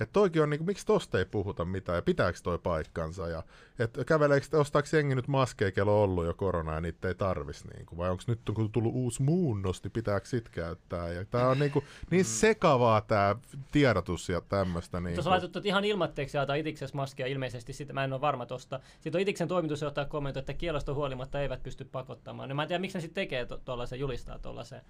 että 0.00 0.12
toikin 0.12 0.42
on, 0.42 0.50
niin 0.50 0.58
kuin, 0.58 0.66
miksi 0.66 0.86
tosta 0.86 1.18
ei 1.18 1.24
puhuta 1.24 1.64
mitään 1.64 1.96
ja 1.96 2.02
pitääkö 2.02 2.38
toi 2.42 2.58
paikkansa 2.58 3.28
ja 3.28 3.42
että 3.78 4.04
käveleekö, 4.04 4.46
ostaako 4.52 4.88
jengi 4.92 5.14
nyt 5.14 5.28
maskeja, 5.28 5.72
kello 5.72 6.02
on 6.02 6.10
ollut 6.10 6.26
jo 6.26 6.34
korona 6.34 6.74
ja 6.74 6.80
niitä 6.80 7.08
ei 7.08 7.14
tarvis 7.14 7.64
niin 7.64 7.86
kuin, 7.86 7.98
vai 7.98 8.10
onko 8.10 8.22
nyt 8.26 8.40
kun 8.54 8.72
tullut 8.72 8.94
uusi 8.94 9.22
muunnos, 9.22 9.82
niin 9.82 9.92
pitääkö 9.92 10.26
sit 10.26 10.48
käyttää 10.48 11.08
ja 11.08 11.24
tää 11.24 11.48
on 11.48 11.58
niin, 11.58 11.70
kuin, 11.70 11.84
niin 12.10 12.24
sekavaa 12.24 13.00
tää 13.00 13.36
tiedotus 13.72 14.28
ja 14.28 14.40
tämmöistä 14.40 15.00
niin 15.00 15.14
Tuossa 15.14 15.30
laitettu, 15.30 15.58
että 15.58 15.68
ihan 15.68 15.84
ilmatteeksi 15.84 16.36
jaetaan 16.36 16.58
itiksessä 16.58 16.96
maskia 16.96 17.26
ilmeisesti, 17.26 17.72
sitä 17.72 17.92
mä 17.92 18.04
en 18.04 18.12
ole 18.12 18.20
varma 18.20 18.46
tosta. 18.46 18.80
Sitten 19.00 19.18
on 19.18 19.22
itiksen 19.22 19.48
toimitusjohtaja 19.48 20.06
kommentoi, 20.06 20.40
että 20.40 20.54
kielosta 20.54 20.94
huolimatta 20.94 21.40
eivät 21.40 21.62
pysty 21.62 21.84
pakottamaan. 21.84 22.48
No 22.48 22.54
mä 22.54 22.62
en 22.62 22.68
tiedä, 22.68 22.80
miksi 22.80 22.98
ne 22.98 23.02
sitten 23.02 23.22
tekee 23.22 23.46
tuollaisen, 23.64 24.00
julistaa 24.00 24.38
tuollaisen. 24.38 24.80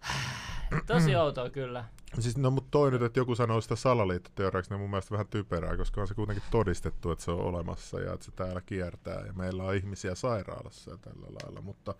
Tosi 0.86 1.16
outoa 1.16 1.50
kyllä. 1.50 1.84
Siis 2.18 2.38
no 2.38 2.50
mutta 2.50 2.68
toi 2.70 2.90
nyt, 2.90 3.02
että 3.02 3.20
joku 3.20 3.34
sanoo 3.34 3.60
sitä 3.60 3.76
salaliittoteoriaksi, 3.76 4.70
niin 4.70 4.80
mun 4.80 4.90
mielestä 4.90 5.12
vähän 5.12 5.28
typerää, 5.28 5.76
koska 5.76 6.00
on 6.00 6.08
se 6.08 6.14
kuitenkin 6.14 6.44
todistettu, 6.50 7.10
että 7.10 7.24
se 7.24 7.30
on 7.30 7.40
olemassa 7.40 8.00
ja 8.00 8.12
että 8.12 8.26
se 8.26 8.32
täällä 8.32 8.60
kiertää 8.60 9.26
ja 9.26 9.32
meillä 9.32 9.62
on 9.64 9.74
ihmisiä 9.74 10.14
sairaalassa 10.14 10.90
ja 10.90 10.96
tällä 10.96 11.26
lailla, 11.42 11.60
mutta 11.60 11.94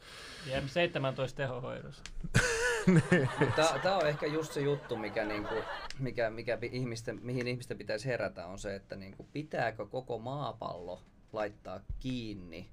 Ja 0.47 0.69
17 0.69 1.37
tehohoidossa. 1.37 2.03
Tämä 3.83 3.97
on 3.97 4.09
ehkä 4.09 4.27
just 4.27 4.53
se 4.53 4.61
juttu, 4.61 4.97
mikä, 4.97 5.25
niinku, 5.25 5.55
mikä, 5.99 6.31
mikä 6.31 6.59
ihmisten, 6.73 7.19
mihin 7.23 7.49
ihmisten 7.49 7.79
pitäisi 7.79 8.09
herätä, 8.09 8.47
on 8.47 8.59
se, 8.59 8.75
että 8.75 8.97
niinku, 8.97 9.29
pitääkö 9.33 9.87
koko 9.87 10.19
maapallo 10.19 11.03
laittaa 11.33 11.81
kiinni 11.99 12.71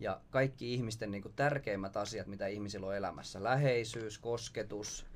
ja 0.00 0.20
kaikki 0.30 0.74
ihmisten 0.74 1.10
niinku, 1.10 1.28
tärkeimmät 1.28 1.96
asiat, 1.96 2.26
mitä 2.26 2.46
ihmisillä 2.46 2.86
on 2.86 2.96
elämässä, 2.96 3.42
läheisyys, 3.42 4.18
kosketus, 4.18 5.06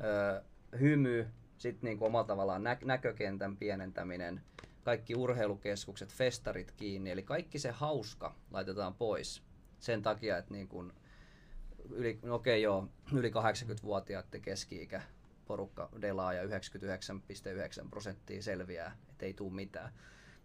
ö, 0.00 0.42
hymy, 0.80 1.26
sitten 1.58 1.88
niinku, 1.88 2.04
omalla 2.04 2.26
tavallaan 2.26 2.62
nä- 2.62 2.78
näkökentän 2.84 3.56
pienentäminen, 3.56 4.40
kaikki 4.84 5.14
urheilukeskukset, 5.14 6.12
festarit 6.12 6.72
kiinni, 6.72 7.10
eli 7.10 7.22
kaikki 7.22 7.58
se 7.58 7.70
hauska 7.70 8.34
laitetaan 8.50 8.94
pois 8.94 9.42
sen 9.78 10.02
takia, 10.02 10.38
että 10.38 10.54
niin 10.54 10.68
kun, 10.68 10.92
yli, 11.90 12.18
no 12.22 12.34
okei 12.34 12.62
joo, 12.62 12.88
yli 13.12 13.30
80-vuotiaiden 13.30 14.40
keski-ikä 14.40 15.02
porukka 15.46 15.88
delaa 16.00 16.32
ja 16.32 16.44
99,9 16.44 16.50
prosenttia 17.90 18.42
selviää, 18.42 18.96
että 19.10 19.26
ei 19.26 19.34
tule 19.34 19.52
mitään. 19.52 19.92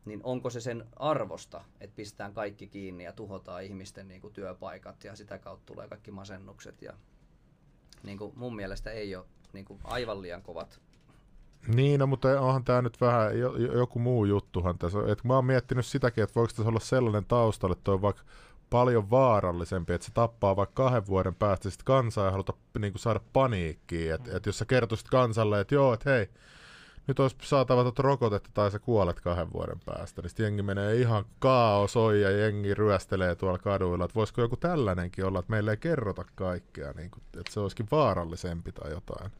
Niin 0.06 0.20
onko 0.24 0.50
se 0.50 0.62
sen 0.62 0.86
arvosta, 0.96 1.64
että 1.82 1.96
pistetään 1.96 2.34
kaikki 2.34 2.68
kiinni 2.68 3.04
ja 3.04 3.14
tuhotaan 3.14 3.64
ihmisten 3.64 4.08
niin 4.08 4.22
kuin, 4.22 4.34
työpaikat 4.34 5.04
ja 5.04 5.16
sitä 5.16 5.38
kautta 5.38 5.66
tulee 5.66 5.88
kaikki 5.88 6.12
masennukset 6.12 6.82
ja 6.82 6.94
niin 8.04 8.18
kuin, 8.18 8.34
mun 8.36 8.56
mielestä 8.56 8.92
ei 8.92 9.16
ole 9.16 9.26
niin 9.54 9.66
kuin, 9.66 9.80
aivan 9.84 10.22
liian 10.22 10.42
kovat 10.42 10.82
Niin, 11.68 12.00
no, 12.00 12.08
mutta 12.08 12.42
onhan 12.42 12.64
tämä 12.64 12.82
nyt 12.82 13.02
vähän 13.02 13.40
jo, 13.40 13.58
jo- 13.58 13.74
joku 13.74 14.00
muu 14.00 14.26
juttuhan 14.26 14.78
tässä. 14.78 15.00
Et 15.08 15.24
mä 15.24 15.36
oon 15.36 15.46
miettinyt 15.46 15.86
sitäkin, 15.86 16.24
että 16.24 16.36
voiko 16.36 16.54
tässä 16.56 16.70
olla 16.70 16.80
sellainen 16.80 17.26
taustalla, 17.26 17.74
että 17.74 17.92
on 17.92 18.02
vaikka 18.02 18.24
paljon 18.70 19.10
vaarallisempi, 19.10 19.94
että 19.94 20.08
se 20.08 20.14
tappaa 20.14 20.56
vaikka 20.56 20.84
kahden 20.84 21.08
vuoden 21.08 21.36
päästä 21.36 21.70
sitten 21.70 21.86
kansaa 21.86 22.26
ja 22.26 22.32
haluta 22.32 22.54
niin 22.80 22.94
kuin 22.94 23.02
saada 23.02 23.20
paniikkiin. 23.34 24.14
Että 24.14 24.38
et 24.38 24.46
jos 24.46 24.58
sä 24.58 24.66
kertoisit 24.66 25.08
kansalle, 25.10 25.60
että 25.60 25.76
joo, 25.76 25.94
että 25.94 26.10
hei, 26.10 26.30
nyt 27.08 27.20
olisi 27.20 27.36
saatava 27.44 27.84
tuota 27.84 28.02
rokotetta 28.02 28.50
tai 28.54 28.72
sä 28.72 28.80
kuolet 28.80 29.20
kahden 29.20 29.54
vuoden 29.54 29.80
päästä, 29.86 30.22
niin 30.22 30.30
sitten 30.30 30.44
jengi 30.44 30.62
menee 30.62 30.96
ihan 30.96 31.26
kaosoi 31.40 32.22
ja 32.22 32.32
jengi 32.32 32.74
ryöstelee 32.74 33.36
tuolla 33.36 33.58
kaduilla. 33.58 34.06
Että 34.06 34.16
voisiko 34.16 34.42
joku 34.42 34.58
tällainenkin 34.58 35.26
olla, 35.26 35.40
että 35.40 35.52
meille 35.52 35.72
ei 35.72 35.78
kerrota 35.78 36.26
kaikkea, 36.36 36.92
niin 36.92 37.12
kuin, 37.12 37.24
että 37.40 37.54
se 37.54 37.60
olisikin 37.60 37.88
vaarallisempi 37.92 38.72
tai 38.72 38.92
jotain. 38.92 39.32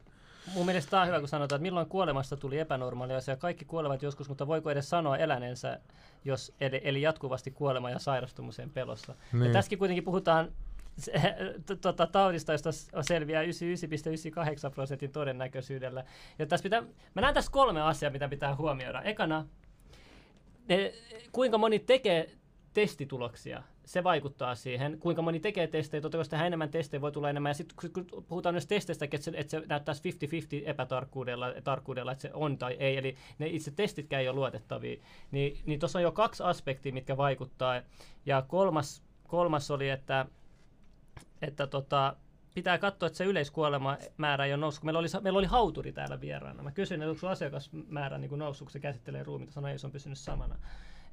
Mun 0.54 0.66
mielestä 0.66 0.90
tämä 0.90 1.02
on 1.02 1.08
hyvä, 1.08 1.18
kun 1.18 1.28
sanotaan, 1.28 1.56
että 1.56 1.62
milloin 1.62 1.86
kuolemasta 1.86 2.36
tuli 2.36 2.58
epänormaalia 2.58 3.16
asia. 3.16 3.36
Kaikki 3.36 3.64
kuolevat 3.64 4.02
joskus, 4.02 4.28
mutta 4.28 4.46
voiko 4.46 4.70
edes 4.70 4.90
sanoa 4.90 5.16
eläneensä, 5.16 5.80
jos 6.24 6.52
eli, 6.60 6.80
eli 6.84 7.02
jatkuvasti 7.02 7.50
kuolema 7.50 7.90
ja 7.90 7.98
sairastumisen 7.98 8.70
pelossa. 8.70 9.14
Niin. 9.32 9.44
Ja 9.44 9.52
tässäkin 9.52 9.78
kuitenkin 9.78 10.04
puhutaan 10.04 10.52
tota, 11.80 12.06
taudista, 12.06 12.52
josta 12.52 12.70
selviää 13.02 13.42
99,98 13.42 13.48
prosentin 14.74 15.12
todennäköisyydellä. 15.12 16.04
Ja 16.38 16.46
tässä 16.46 16.62
pitää, 16.62 16.82
mä 17.14 17.20
näen 17.20 17.34
tässä 17.34 17.52
kolme 17.52 17.82
asiaa, 17.82 18.12
mitä 18.12 18.28
pitää 18.28 18.56
huomioida. 18.56 19.02
Ekana, 19.02 19.46
ne, 20.68 20.92
kuinka 21.32 21.58
moni 21.58 21.78
tekee 21.78 22.30
testituloksia 22.72 23.62
se 23.84 24.04
vaikuttaa 24.04 24.54
siihen, 24.54 24.98
kuinka 24.98 25.22
moni 25.22 25.40
tekee 25.40 25.66
testejä. 25.66 26.00
Totta 26.00 26.18
kai 26.18 26.24
tehdään 26.24 26.46
enemmän 26.46 26.70
testejä, 26.70 27.00
voi 27.00 27.12
tulla 27.12 27.30
enemmän. 27.30 27.50
Ja 27.50 27.54
sitten 27.54 27.92
kun 27.92 28.24
puhutaan 28.28 28.54
myös 28.54 28.66
testeistä, 28.66 29.04
että 29.04 29.30
että 29.34 29.50
se 29.50 29.62
näyttäisi 29.68 30.10
50-50 30.10 30.68
epätarkkuudella, 30.68 31.52
tarkkuudella, 31.64 32.12
että 32.12 32.22
se 32.22 32.30
on 32.34 32.58
tai 32.58 32.76
ei, 32.78 32.96
eli 32.96 33.16
ne 33.38 33.46
itse 33.46 33.70
testitkään 33.70 34.22
ei 34.22 34.28
ole 34.28 34.36
luotettavia, 34.36 35.02
niin, 35.30 35.58
niin 35.66 35.80
tuossa 35.80 35.98
on 35.98 36.02
jo 36.02 36.12
kaksi 36.12 36.42
aspektia, 36.42 36.92
mitkä 36.92 37.16
vaikuttaa. 37.16 37.82
Ja 38.26 38.42
kolmas, 38.42 39.02
kolmas 39.28 39.70
oli, 39.70 39.88
että, 39.88 40.26
että 41.42 41.66
tota, 41.66 42.16
pitää 42.54 42.78
katsoa, 42.78 43.06
että 43.06 43.16
se 43.16 43.24
yleiskuolemamäärä 43.24 44.44
ei 44.44 44.52
ole 44.52 44.60
noussut. 44.60 44.84
Meillä 44.84 44.98
oli, 44.98 45.08
meillä 45.22 45.38
oli 45.38 45.46
hauturi 45.46 45.92
täällä 45.92 46.20
vieraana. 46.20 46.62
Mä 46.62 46.72
kysyin, 46.72 47.02
että 47.02 47.10
onko 47.10 47.28
asiakasmäärä 47.28 48.18
niin 48.18 48.38
noussut, 48.38 48.66
kun 48.66 48.72
se 48.72 48.80
käsittelee 48.80 49.22
ruumiita. 49.22 49.52
Sanoin, 49.52 49.70
että 49.70 49.80
se 49.80 49.86
on 49.86 49.92
pysynyt 49.92 50.18
samana 50.18 50.58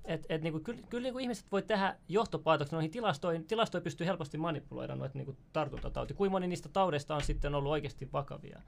et, 0.05 0.25
et 0.29 0.41
niinku, 0.41 0.59
kyllä, 0.59 0.81
kyllä 0.89 1.03
niinku 1.03 1.19
ihmiset 1.19 1.51
voi 1.51 1.61
tehdä 1.61 1.95
johtopäätöksiä 2.07 2.75
noihin 2.75 2.91
tilastoihin. 2.91 3.45
Tilastoja 3.45 3.81
pystyy 3.81 4.07
helposti 4.07 4.37
manipuloida 4.37 4.95
noita 4.95 5.17
niinku 5.17 5.35
tartuntatauti. 5.53 6.13
Kuinka 6.13 6.31
moni 6.31 6.47
niistä 6.47 6.69
taudeista 6.69 7.15
on 7.15 7.21
sitten 7.21 7.55
ollut 7.55 7.71
oikeasti 7.71 8.09
vakavia. 8.13 8.61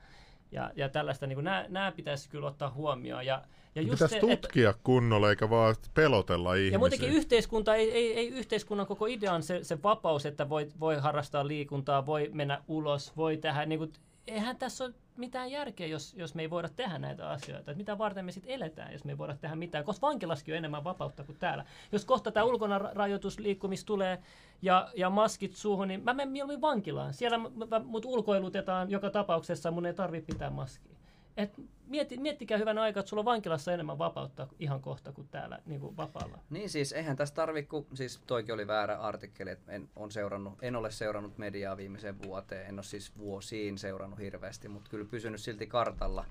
Ja, 0.51 0.71
ja 0.75 0.89
tällaista, 0.89 1.27
niin 1.27 1.43
nämä 1.69 1.91
pitäisi 1.95 2.29
kyllä 2.29 2.47
ottaa 2.47 2.71
huomioon. 2.71 3.25
Ja, 3.25 3.41
ja 3.75 3.81
just 3.81 3.93
pitäisi 3.93 4.15
se, 4.15 4.19
tutkia 4.19 4.69
et, 4.69 4.77
kunnolla, 4.83 5.29
eikä 5.29 5.49
vaan 5.49 5.75
pelotella 5.93 6.55
ihmisiä. 6.55 6.75
Ja 6.75 6.79
muutenkin 6.79 7.09
yhteiskunta, 7.09 7.75
ei, 7.75 7.91
ei, 7.91 8.13
ei 8.13 8.27
yhteiskunnan 8.27 8.87
koko 8.87 9.05
idea 9.05 9.33
on 9.33 9.43
se, 9.43 9.63
se 9.63 9.83
vapaus, 9.83 10.25
että 10.25 10.49
voi, 10.49 10.67
voi 10.79 10.95
harrastaa 10.95 11.47
liikuntaa, 11.47 12.05
voi 12.05 12.29
mennä 12.33 12.61
ulos, 12.67 13.17
voi 13.17 13.37
tehdä, 13.37 13.65
niin 13.65 13.79
kuin, 13.79 13.93
eihän 14.27 14.57
tässä 14.57 14.83
ole 14.83 14.93
mitään 15.17 15.51
järkeä, 15.51 15.87
jos, 15.87 16.13
jos 16.13 16.35
me 16.35 16.41
ei 16.41 16.49
voida 16.49 16.69
tehdä 16.69 16.99
näitä 16.99 17.29
asioita. 17.29 17.71
Et 17.71 17.77
mitä 17.77 17.97
varten 17.97 18.25
me 18.25 18.31
sitten 18.31 18.51
eletään, 18.51 18.93
jos 18.93 19.03
me 19.03 19.11
ei 19.11 19.17
voida 19.17 19.35
tehdä 19.35 19.55
mitään, 19.55 19.83
koska 19.83 20.07
vankilaskin 20.07 20.53
on 20.53 20.57
enemmän 20.57 20.83
vapautta 20.83 21.23
kuin 21.23 21.37
täällä. 21.37 21.65
Jos 21.91 22.05
kohta 22.05 22.31
tämä 22.31 22.43
ulkona 22.43 22.77
rajoitusliikkumis 22.79 23.85
tulee 23.85 24.19
ja, 24.61 24.89
ja 24.95 25.09
maskit 25.09 25.55
suuhun, 25.55 25.87
niin 25.87 26.03
mä 26.03 26.13
menen 26.13 26.31
mieluummin 26.31 26.61
vankilaan. 26.61 27.13
Siellä 27.13 27.37
mut 27.83 28.05
ulkoilutetaan 28.05 28.89
joka 28.89 29.09
tapauksessa, 29.09 29.71
mun 29.71 29.85
ei 29.85 29.93
tarvitse 29.93 30.33
pitää 30.33 30.49
maskia. 30.49 31.00
Et 31.37 31.53
mietti, 31.87 32.17
miettikää 32.17 32.57
hyvän 32.57 32.77
aikaa, 32.77 32.99
että 32.99 33.09
sulla 33.09 33.21
on 33.21 33.25
vankilassa 33.25 33.73
enemmän 33.73 33.97
vapautta 33.97 34.47
ihan 34.59 34.81
kohta 34.81 35.11
kuin 35.11 35.27
täällä 35.27 35.59
niin 35.65 35.79
kuin 35.79 35.97
vapaalla. 35.97 36.39
Niin 36.49 36.69
siis, 36.69 36.93
eihän 36.93 37.17
tässä 37.17 37.35
tarvi, 37.35 37.63
kun 37.63 37.87
siis 37.93 38.21
toikin 38.27 38.53
oli 38.53 38.67
väärä 38.67 38.97
artikkeli, 38.97 39.49
että 39.49 39.71
en, 39.71 39.89
on 39.95 40.11
seurannut, 40.11 40.53
en 40.61 40.75
ole 40.75 40.91
seurannut 40.91 41.37
mediaa 41.37 41.77
viimeiseen 41.77 42.21
vuoteen, 42.21 42.67
en 42.67 42.75
ole 42.75 42.83
siis 42.83 43.17
vuosiin 43.17 43.77
seurannut 43.77 44.19
hirveästi, 44.19 44.67
mutta 44.67 44.89
kyllä 44.89 45.05
pysynyt 45.05 45.41
silti 45.41 45.67
kartalla. 45.67 46.25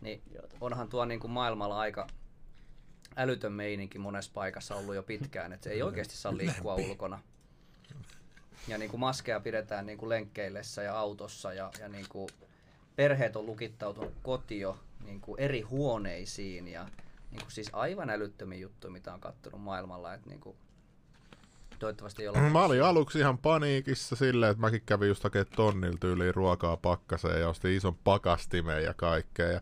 Niin 0.00 0.22
onhan 0.60 0.88
tuo 0.88 1.04
niin 1.04 1.20
kuin 1.20 1.30
maailmalla 1.30 1.78
aika 1.78 2.06
älytön 3.16 3.52
meininki 3.52 3.98
monessa 3.98 4.30
paikassa 4.34 4.74
ollut 4.74 4.94
jo 4.94 5.02
pitkään, 5.02 5.52
että 5.52 5.64
se 5.64 5.70
ei 5.70 5.82
oikeasti 5.82 6.16
saa 6.16 6.36
liikkua 6.36 6.74
ulkona. 6.74 7.18
Ja 8.68 8.78
niin 8.78 8.90
kuin 8.90 9.00
maskeja 9.00 9.40
pidetään 9.40 9.86
niin 9.86 9.98
kuin 9.98 10.08
lenkkeillessä 10.08 10.82
ja 10.82 10.98
autossa 10.98 11.52
ja, 11.52 11.70
ja 11.80 11.88
niin 11.88 12.06
kuin 12.08 12.28
perheet 12.96 13.36
on 13.36 13.46
lukittautunut 13.46 14.12
kotio 14.22 14.78
niin 15.04 15.20
kuin 15.20 15.40
eri 15.40 15.60
huoneisiin 15.60 16.68
ja 16.68 16.88
niin 17.30 17.40
kuin 17.40 17.52
siis 17.52 17.70
aivan 17.72 18.10
älyttömiä 18.10 18.58
juttuja, 18.58 18.90
mitä 18.90 19.14
on 19.14 19.20
kattonut 19.20 19.62
maailmalla. 19.62 20.14
Että 20.14 20.28
niin 20.28 20.40
kuin, 20.40 20.56
toivottavasti 21.78 22.22
jollain... 22.22 22.52
Mä 22.52 22.64
olin 22.64 22.82
aluksi 22.82 23.18
ihan 23.18 23.38
paniikissa 23.38 24.16
silleen, 24.16 24.50
että 24.50 24.60
mäkin 24.60 24.82
kävin 24.86 25.08
just 25.08 25.24
hakemaan 25.24 25.56
tonnilta 25.56 26.06
yli 26.06 26.32
ruokaa 26.32 26.76
pakkaseen 26.76 27.40
ja 27.40 27.48
ostin 27.48 27.76
ison 27.76 27.96
pakastimeen 28.04 28.84
ja 28.84 28.94
kaikkea. 28.94 29.50
Ja 29.50 29.60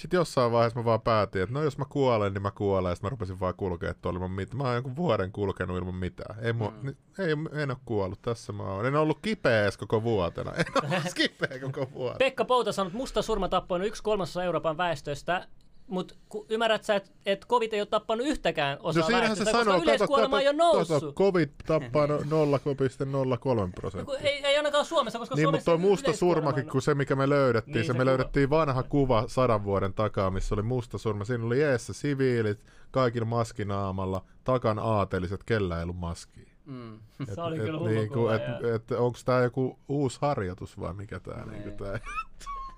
sitten 0.00 0.18
jossain 0.18 0.52
vaiheessa 0.52 0.80
mä 0.80 0.84
vaan 0.84 1.00
päätin, 1.00 1.42
että 1.42 1.54
no 1.54 1.62
jos 1.62 1.78
mä 1.78 1.84
kuolen, 1.88 2.34
niin 2.34 2.42
mä 2.42 2.50
kuolen. 2.50 2.90
Ja 2.90 2.94
sitten 2.94 3.06
mä 3.06 3.10
rupesin 3.10 3.40
vaan 3.40 3.54
kulkea 3.56 3.94
tuolla 3.94 4.16
ilman 4.16 4.30
mitään. 4.30 4.58
Mä 4.58 4.64
oon 4.64 4.74
jonkun 4.74 4.96
vuoden 4.96 5.32
kulkenut 5.32 5.78
ilman 5.78 5.94
mitään. 5.94 6.44
Ei, 6.44 6.52
mua, 6.52 6.72
mm. 6.82 6.94
ei, 7.18 7.62
en 7.62 7.70
ole 7.70 7.78
kuollut, 7.84 8.22
tässä 8.22 8.52
mä 8.52 8.62
oon. 8.62 8.86
En 8.86 8.96
ollut 8.96 9.18
kipeä 9.22 9.62
edes 9.62 9.76
koko 9.76 10.02
vuotena. 10.02 10.52
En 10.58 10.92
ole 10.92 11.02
kipeä 11.14 11.58
koko 11.60 11.90
vuotena. 11.92 12.18
Pekka 12.18 12.44
Pouta 12.44 12.72
sanoi, 12.72 12.88
että 12.88 12.96
musta 12.96 13.22
surma 13.22 13.48
tappoi 13.48 13.86
yksi 13.86 14.02
kolmasosa 14.02 14.44
Euroopan 14.44 14.76
väestöstä 14.76 15.46
mutta 15.90 16.14
ymmärrät 16.48 16.84
sä, 16.84 16.96
että 16.96 17.10
et 17.26 17.46
COVID 17.48 17.72
ei 17.72 17.80
ole 17.80 17.86
tappanut 17.86 18.26
yhtäkään 18.26 18.78
osaa 18.80 19.10
no 19.10 19.16
väestöstä, 19.16 19.44
se 19.44 19.50
sanoo, 19.50 19.64
koska 19.74 19.82
yleiskuolema 19.82 20.40
ei 20.40 20.48
ole 20.48 20.56
noussut. 20.56 21.00
Kato, 21.00 21.12
COVID 21.12 21.48
tappaa 21.66 22.06
0,03 22.06 22.14
no- 23.06 23.68
prosenttia. 23.74 24.18
Ei, 24.18 24.46
ei 24.46 24.56
ainakaan 24.56 24.84
Suomessa, 24.84 25.18
koska 25.18 25.34
niin, 25.34 25.42
Suomessa 25.42 25.70
mutta 25.70 25.88
musta 25.88 26.12
surmakin, 26.12 26.68
kun 26.68 26.82
se 26.82 26.94
mikä 26.94 27.16
me 27.16 27.28
löydettiin, 27.28 27.74
niin, 27.74 27.84
se, 27.84 27.86
se 27.86 27.92
me 27.92 27.98
kuva. 27.98 28.04
löydettiin 28.04 28.50
vanha 28.50 28.82
kuva 28.82 29.24
sadan 29.26 29.64
vuoden 29.64 29.94
takaa, 29.94 30.30
missä 30.30 30.54
oli 30.54 30.62
musta 30.62 30.98
surma. 30.98 31.24
Siinä 31.24 31.46
oli 31.46 31.62
eessä 31.62 31.92
siviilit, 31.92 32.64
kaikilla 32.90 33.26
maskinaamalla, 33.26 34.24
takan 34.44 34.78
aateliset, 34.78 35.44
kellä 35.44 35.76
ei 35.76 35.82
ollut 35.82 35.96
maskia. 35.96 36.50
Mm. 36.64 36.94
Et, 36.94 37.34
se 37.34 37.40
oli 37.40 37.56
et, 37.56 37.64
kyllä 37.64 37.90
niinku, 37.90 38.28
et, 38.28 38.42
et, 38.42 38.74
et, 38.74 38.90
Onko 38.98 39.18
tämä 39.24 39.40
joku 39.40 39.78
uusi 39.88 40.18
harjoitus 40.20 40.80
vai 40.80 40.94
mikä 40.94 41.20
tämä 41.20 41.44
niin. 41.44 41.64
niinku, 41.64 41.84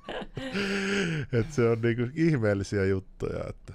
että 1.38 1.55
se 1.55 1.68
on 1.68 1.80
niinku 1.80 2.03
ihmeellisiä 2.14 2.84
juttuja. 2.84 3.44
Että. 3.48 3.72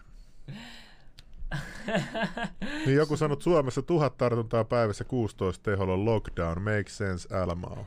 niin 2.85 2.95
joku 2.95 3.17
sanoi, 3.17 3.33
että 3.33 3.43
Suomessa 3.43 3.81
tuhat 3.81 4.17
tartuntaa 4.17 4.63
päivässä 4.63 5.03
16 5.03 5.63
teholla 5.63 6.05
lockdown. 6.05 6.61
Make 6.61 6.89
sense, 6.89 7.35
Almao. 7.35 7.85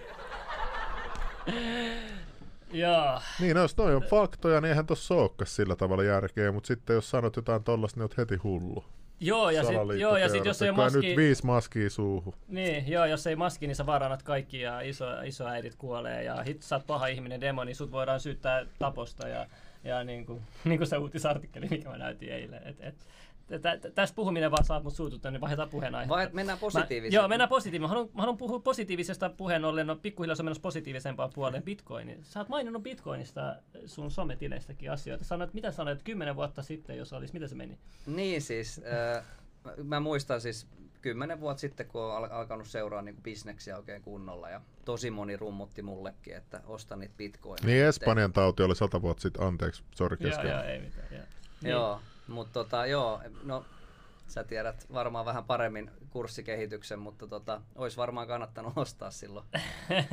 Joo. 2.72 3.20
Niin, 3.40 3.56
no, 3.56 3.62
jos 3.62 3.76
noi 3.76 3.94
on 3.94 4.02
faktoja, 4.02 4.60
niin 4.60 4.68
eihän 4.68 4.86
tossa 4.86 5.14
olekaan 5.14 5.46
sillä 5.46 5.76
tavalla 5.76 6.02
järkeä, 6.02 6.52
mutta 6.52 6.66
sitten 6.66 6.94
jos 6.94 7.10
sanot 7.10 7.36
jotain 7.36 7.64
tollasta, 7.64 7.98
niin 8.00 8.04
oot 8.04 8.16
heti 8.16 8.36
hullu. 8.36 8.84
Joo, 9.20 9.50
ja 9.50 9.64
sitten 9.64 10.00
joo, 10.00 10.16
ja 10.16 10.28
sit, 10.28 10.44
jos 10.44 10.62
ei 10.62 10.72
maski... 10.72 11.06
nyt 11.06 11.16
viisi 11.16 11.46
maskia 11.46 11.90
suuhun. 11.90 12.34
Niin, 12.48 12.88
joo, 12.88 13.04
jos 13.04 13.26
ei 13.26 13.36
maski, 13.36 13.66
niin 13.66 13.76
sä 13.76 13.86
vaarannat 13.86 14.22
kaikki 14.22 14.60
ja 14.60 14.80
iso, 14.80 15.20
isoäidit 15.20 15.74
kuolee 15.74 16.24
ja 16.24 16.42
hit, 16.42 16.62
sä 16.62 16.76
oot 16.76 16.86
paha 16.86 17.06
ihminen 17.06 17.40
demoni, 17.40 17.68
niin 17.68 17.76
sut 17.76 17.92
voidaan 17.92 18.20
syyttää 18.20 18.66
taposta 18.78 19.28
ja, 19.28 19.46
ja 19.84 20.04
niin 20.04 20.26
kuin, 20.26 20.42
niin 20.64 20.78
kuin 20.78 20.88
se 20.88 20.96
uutisartikkeli, 20.96 21.68
mikä 21.70 21.88
mä 21.88 21.98
näytin 21.98 22.32
eilen. 22.32 22.62
Et, 22.64 22.76
et, 22.80 22.94
tästä 23.94 24.16
puhuminen 24.16 24.50
vaan 24.50 24.64
saa 24.64 24.82
mut 24.82 24.94
suututtaa, 24.94 25.30
niin 25.30 25.40
vaihdetaan 25.40 25.68
puheenaihetta. 25.68 26.14
Vai 26.14 26.28
mennään 26.32 26.58
positiivisesti. 26.58 27.16
Joo, 27.16 27.28
mennään 27.28 27.48
positiivisesti. 27.48 27.80
Mä 27.80 27.88
haluan, 27.88 28.08
mä 28.14 28.22
haluan 28.22 28.38
puhua 28.38 28.58
positiivisesta 28.58 29.30
puheen 29.30 29.64
ollen, 29.64 29.86
no 29.86 29.96
pikkuhiljaa 29.96 30.34
se 30.34 30.42
on 30.42 30.44
menossa 30.44 30.62
positiivisempaan 30.62 31.30
puoleen 31.34 31.62
Bitcoinin. 31.62 32.24
Sä 32.24 32.40
oot 32.40 32.48
maininnut 32.48 32.82
Bitcoinista 32.82 33.56
sun 33.86 34.10
sometileistäkin 34.10 34.90
asioita. 34.90 35.24
Sanoit, 35.24 35.54
mitä 35.54 35.70
sanoit 35.70 36.02
kymmenen 36.02 36.36
vuotta 36.36 36.62
sitten, 36.62 36.96
jos 36.96 37.12
olisi, 37.12 37.32
mitä 37.32 37.48
se 37.48 37.54
meni? 37.54 37.78
Niin 38.06 38.42
siis, 38.42 38.80
äh, 39.16 39.24
mä 39.84 40.00
muistan 40.00 40.40
siis 40.40 40.66
kymmenen 41.02 41.40
vuotta 41.40 41.60
sitten, 41.60 41.86
kun 41.86 42.02
on 42.02 42.32
alkanut 42.32 42.66
seuraa 42.66 43.02
niin 43.02 43.22
bisneksiä 43.22 43.76
oikein 43.76 44.02
kunnolla 44.02 44.50
ja 44.50 44.60
tosi 44.84 45.10
moni 45.10 45.36
rummutti 45.36 45.82
mullekin, 45.82 46.36
että 46.36 46.60
ostan 46.66 46.98
niitä 46.98 47.14
bitcoinia. 47.16 47.66
Niin 47.66 47.84
Espanjan 47.84 48.32
tauti 48.32 48.62
oli 48.62 48.76
sata 48.76 49.02
vuotta 49.02 49.20
sitten, 49.20 49.42
anteeksi, 49.42 49.82
sori 49.94 50.16
kesken. 50.16 50.50
Joo, 50.50 50.58
joo, 50.58 50.64
ei 50.64 50.80
mitään. 50.80 51.06
Joo, 51.10 51.22
niin. 51.62 51.70
joo 51.70 52.00
mutta 52.28 52.52
tota, 52.52 52.86
joo, 52.86 53.20
no 53.42 53.64
sä 54.30 54.44
tiedät 54.44 54.86
varmaan 54.92 55.24
vähän 55.24 55.44
paremmin 55.44 55.90
kurssikehityksen, 56.10 56.98
mutta 56.98 57.26
tota, 57.26 57.62
olisi 57.74 57.96
varmaan 57.96 58.26
kannattanut 58.26 58.72
ostaa 58.84 59.10
silloin 59.10 59.46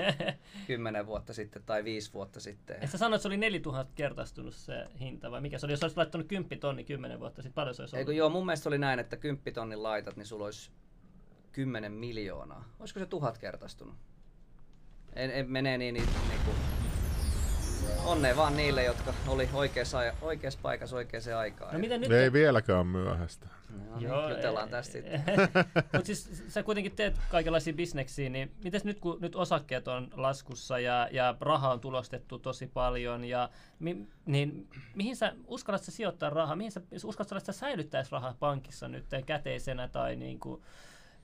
kymmenen 0.68 1.06
vuotta 1.06 1.34
sitten 1.34 1.64
tai 1.66 1.84
viisi 1.84 2.14
vuotta 2.14 2.40
sitten. 2.40 2.84
Et 2.84 2.90
sä 2.90 2.98
sanoit, 2.98 3.16
että 3.16 3.24
se 3.24 3.28
oli 3.28 3.38
4000 3.38 3.94
kertaistunut 3.96 4.56
se 4.56 4.88
hinta, 5.00 5.32
vai 5.32 5.42
mikä 5.42 5.60
se 5.60 5.66
oli? 5.66 5.74
Jos 5.74 5.84
olisit 5.84 5.98
laittanut 5.98 6.28
10 6.28 6.60
tonni 6.60 6.84
kymmenen 6.84 7.20
vuotta 7.20 7.42
sitten, 7.42 7.54
paljon 7.54 7.76
se 7.76 7.82
olisi 7.82 7.96
ollut? 7.96 8.10
Eikö, 8.10 8.18
joo, 8.18 8.30
mun 8.30 8.46
mielestä 8.46 8.70
oli 8.70 8.78
näin, 8.78 9.00
että 9.00 9.18
10 9.18 9.54
tonnin 9.54 9.84
laitat, 9.84 10.16
niin 10.16 10.26
sulla 10.26 10.46
olisi 10.46 10.72
10 11.52 11.92
miljoonaa. 11.92 12.66
Olisiko 12.80 13.00
se 13.00 13.06
tuhat 13.06 13.38
kertaistunut? 13.38 13.96
En, 15.16 15.32
en 15.32 15.52
menee 15.52 15.78
niin, 15.78 15.94
niin, 15.94 16.10
niin 16.30 16.42
kuin 16.46 16.58
onnea 18.06 18.36
vaan 18.36 18.58
niille, 18.58 18.84
jotka 18.84 19.14
oli 19.28 19.50
oikeassa, 19.54 20.14
oikeassa 20.22 20.60
paikassa 20.62 20.96
oikeaan 20.96 21.38
aikaan. 21.40 21.74
No 21.74 21.80
miten 21.80 22.02
nyt? 22.02 22.12
Ei 22.12 22.34
vieläkään 22.34 22.88
myöhäistä. 22.88 23.48
No 23.70 23.98
niin, 24.00 24.10
jutellaan 24.30 24.70
tästä 24.70 24.94
sitten. 24.94 25.24
Mutta 25.94 26.06
siis 26.06 26.44
sä 26.48 26.64
kuitenkin 26.64 26.96
teet 26.96 27.20
kaikenlaisia 27.30 27.74
bisneksiä, 27.74 28.30
niin 28.30 28.52
miten 28.64 28.82
nyt 28.84 29.00
kun 29.00 29.18
nyt 29.22 29.36
osakkeet 29.36 29.88
on 29.88 30.08
laskussa 30.14 30.80
ja, 30.80 31.10
ja 31.12 31.36
rahaa 31.42 31.74
on 31.74 31.80
tulostettu 31.80 32.40
tosi 32.40 32.68
paljon, 32.68 33.24
ja, 33.24 33.50
mi, 33.80 34.08
niin 34.26 34.68
mihin 34.96 35.16
sä 35.16 35.34
uskallat 35.48 35.84
sä 35.84 35.92
sijoittaa 35.92 36.30
rahaa, 36.30 36.56
mihin 36.56 36.72
sä 36.72 36.82
uskallat 37.04 37.46
sä 37.46 37.52
säilyttäisi 37.52 38.12
rahaa 38.12 38.36
pankissa 38.40 38.88
nyt 38.88 39.06
käteisenä 39.26 39.88
tai 39.88 40.16
niin 40.16 40.40
kuin, 40.40 40.62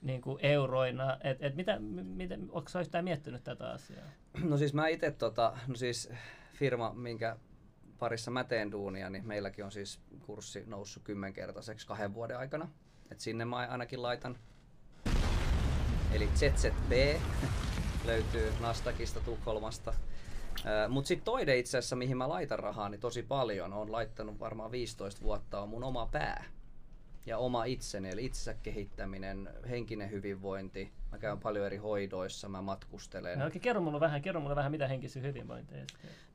niin 0.01 0.21
kuin 0.21 0.39
euroina, 0.41 1.17
et, 1.23 1.37
et 1.43 1.55
mitä, 1.55 1.79
mitä, 2.03 2.35
onko 2.49 2.69
sä 2.69 2.79
yhtään 2.79 3.03
miettinyt 3.03 3.43
tätä 3.43 3.69
asiaa? 3.69 4.05
No 4.43 4.57
siis 4.57 4.73
mä 4.73 4.87
itse, 4.87 5.11
tota, 5.11 5.57
no 5.67 5.75
siis 5.75 6.09
firma, 6.53 6.93
minkä 6.93 7.37
parissa 7.99 8.31
mä 8.31 8.43
teen 8.43 8.71
duunia, 8.71 9.09
niin 9.09 9.27
meilläkin 9.27 9.65
on 9.65 9.71
siis 9.71 9.99
kurssi 10.25 10.63
noussut 10.65 11.03
kymmenkertaiseksi 11.03 11.87
kahden 11.87 12.13
vuoden 12.13 12.37
aikana. 12.37 12.69
Et 13.11 13.19
sinne 13.19 13.45
mä 13.45 13.55
ainakin 13.55 14.01
laitan. 14.01 14.37
Eli 16.11 16.29
ZZB 16.35 16.91
löytyy 18.05 18.53
Nasdaqista, 18.59 19.19
Tukholmasta. 19.19 19.93
Mutta 20.89 21.07
sitten 21.07 21.25
toinen 21.25 21.57
itse 21.57 21.77
asiassa, 21.77 21.95
mihin 21.95 22.17
mä 22.17 22.29
laitan 22.29 22.59
rahaa, 22.59 22.89
niin 22.89 23.01
tosi 23.01 23.23
paljon, 23.23 23.73
on 23.73 23.91
laittanut 23.91 24.39
varmaan 24.39 24.71
15 24.71 25.21
vuotta, 25.21 25.61
on 25.61 25.69
mun 25.69 25.83
oma 25.83 26.05
pää 26.11 26.45
ja 27.25 27.37
oma 27.37 27.65
itseni, 27.65 28.09
eli 28.09 28.25
itsensä 28.25 28.53
kehittäminen, 28.53 29.49
henkinen 29.69 30.11
hyvinvointi. 30.11 30.91
Mä 31.11 31.17
käyn 31.17 31.39
paljon 31.39 31.65
eri 31.65 31.77
hoidoissa, 31.77 32.49
mä 32.49 32.61
matkustelen. 32.61 33.39
No, 33.39 33.47
okay, 33.47 33.59
kerro 33.59 33.81
mulle 33.81 33.99
vähän, 33.99 34.21
kerro 34.21 34.41
mulle 34.41 34.55
vähän, 34.55 34.71
mitä 34.71 34.87
henkisen 34.87 35.23
hyvinvointia. 35.23 35.85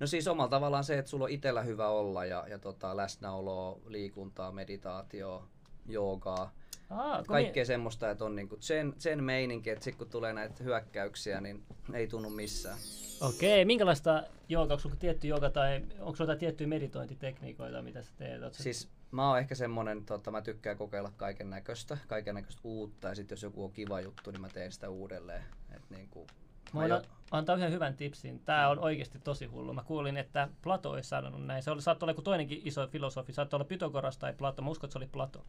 No 0.00 0.06
siis 0.06 0.28
omalla 0.28 0.50
tavallaan 0.50 0.84
se, 0.84 0.98
että 0.98 1.10
sulla 1.10 1.24
on 1.24 1.30
itsellä 1.30 1.62
hyvä 1.62 1.88
olla 1.88 2.24
ja, 2.24 2.44
ja 2.48 2.58
tota, 2.58 2.96
läsnäoloa, 2.96 3.78
liikuntaa, 3.86 4.52
meditaatio, 4.52 5.48
joogaa. 5.86 6.54
Aa, 6.90 7.22
Kaikkea 7.22 7.62
mi- 7.62 7.66
semmoista, 7.66 8.10
että 8.10 8.24
on 8.24 8.36
niinku 8.36 8.56
sen, 8.60 8.94
sen 8.98 9.24
meininki, 9.24 9.70
että 9.70 9.84
sitten 9.84 9.98
kun 9.98 10.10
tulee 10.10 10.32
näitä 10.32 10.64
hyökkäyksiä, 10.64 11.40
niin 11.40 11.64
ei 11.92 12.06
tunnu 12.06 12.30
missään. 12.30 12.78
Okei, 13.20 13.64
minkälaista 13.64 14.22
joogaa, 14.48 14.74
onko 14.74 14.82
sulla 14.82 14.96
tietty 14.96 15.28
jooga 15.28 15.50
tai 15.50 15.82
onko 16.00 16.16
sulla 16.16 16.36
tiettyjä 16.36 16.68
meditointitekniikoita, 16.68 17.82
mitä 17.82 18.02
sä 18.02 18.12
teet? 18.16 18.42
Oot 18.42 18.54
siis 18.54 18.88
mä 19.10 19.28
oon 19.28 19.38
ehkä 19.38 19.54
semmonen, 19.54 20.04
tota, 20.04 20.30
mä 20.30 20.42
tykkään 20.42 20.76
kokeilla 20.76 21.12
kaiken 21.16 21.50
näköistä, 21.50 21.98
kaiken 22.08 22.34
näköistä 22.34 22.60
uutta 22.64 23.08
ja 23.08 23.14
sitten 23.14 23.36
jos 23.36 23.42
joku 23.42 23.64
on 23.64 23.72
kiva 23.72 24.00
juttu, 24.00 24.30
niin 24.30 24.40
mä 24.40 24.48
teen 24.48 24.72
sitä 24.72 24.88
uudelleen. 24.88 25.42
Et 25.76 25.82
niin 25.90 26.08
kuin, 26.08 26.26
mä 26.72 26.86
jo... 26.86 27.02
antaa 27.30 27.56
yhden 27.56 27.72
hyvän 27.72 27.96
tipsin. 27.96 28.40
Tämä 28.40 28.68
on 28.68 28.78
oikeasti 28.78 29.18
tosi 29.18 29.46
hullu. 29.46 29.72
Mä 29.72 29.82
kuulin, 29.82 30.16
että 30.16 30.48
Plato 30.62 30.90
olisi 30.90 31.08
sanonut 31.08 31.46
näin. 31.46 31.62
Se 31.62 31.70
oli, 31.70 31.82
saattoi 31.82 32.06
olla 32.06 32.10
joku 32.10 32.22
toinenkin 32.22 32.60
iso 32.64 32.86
filosofi. 32.86 33.32
Saattoi 33.32 33.56
olla 33.56 33.68
Pythagoras 33.68 34.18
tai 34.18 34.32
Plato. 34.32 34.62
Mä 34.62 34.70
uskon, 34.70 34.88
että 34.88 34.92
se 34.92 34.98
oli 34.98 35.08
Plato. 35.12 35.44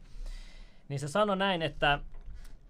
Niin 0.88 1.00
se 1.00 1.08
sanoi 1.08 1.36
näin, 1.36 1.62
että 1.62 2.00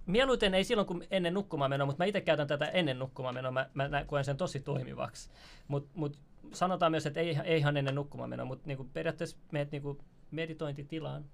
mieluiten 0.07 0.55
ei 0.55 0.65
silloin, 0.65 0.87
kun 0.87 1.05
ennen 1.11 1.35
nukkumaan 1.35 1.71
menoa, 1.71 1.87
mutta 1.87 2.03
mä 2.03 2.07
itse 2.07 2.21
käytän 2.21 2.47
tätä 2.47 2.65
ennen 2.65 2.99
nukkumaan 2.99 3.35
menoa. 3.35 3.51
Mä, 3.51 3.71
mä 3.75 4.05
koen 4.07 4.25
sen 4.25 4.37
tosi 4.37 4.61
toimivaksi. 4.61 5.31
Mutta 5.69 5.91
mut 5.95 6.19
sanotaan 6.53 6.93
myös, 6.93 7.07
että 7.07 7.21
ei, 7.21 7.39
ei 7.45 7.59
ihan 7.59 7.77
ennen 7.77 7.95
nukkumaan 7.95 8.31
menoa, 8.31 8.47
mutta 8.47 8.67
niinku 8.67 8.85
periaatteessa 8.93 9.37
meet 9.53 9.71
niinku 9.71 9.99
meditointitilaan 10.31 11.25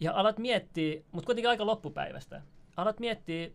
ja 0.00 0.12
alat 0.12 0.38
miettiä, 0.38 1.02
mutta 1.12 1.26
kuitenkin 1.26 1.50
aika 1.50 1.66
loppupäivästä, 1.66 2.42
alat 2.76 3.00
miettiä 3.00 3.50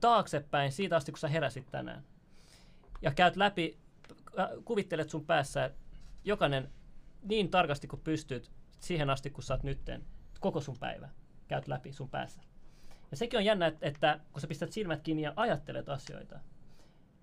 taaksepäin 0.00 0.72
siitä 0.72 0.96
asti, 0.96 1.12
kun 1.12 1.18
sä 1.18 1.28
heräsit 1.28 1.70
tänään. 1.70 2.04
Ja 3.02 3.10
käyt 3.10 3.36
läpi, 3.36 3.78
äh, 4.38 4.48
kuvittelet 4.64 5.10
sun 5.10 5.26
päässä 5.26 5.70
jokainen 6.24 6.70
niin 7.22 7.50
tarkasti 7.50 7.86
kuin 7.86 8.00
pystyt 8.00 8.50
siihen 8.80 9.10
asti, 9.10 9.30
kun 9.30 9.42
sä 9.42 9.54
oot 9.54 9.62
nytten, 9.62 10.04
koko 10.40 10.60
sun 10.60 10.78
päivä 10.78 11.08
käyt 11.48 11.68
läpi 11.68 11.92
sun 11.92 12.10
päässä. 12.10 12.42
Ja 13.10 13.16
sekin 13.16 13.38
on 13.38 13.44
jännä, 13.44 13.66
että, 13.66 13.86
että 13.86 14.20
kun 14.32 14.40
sä 14.40 14.46
pistät 14.46 14.72
silmät 14.72 15.02
kiinni 15.02 15.22
ja 15.22 15.32
ajattelet 15.36 15.88
asioita, 15.88 16.40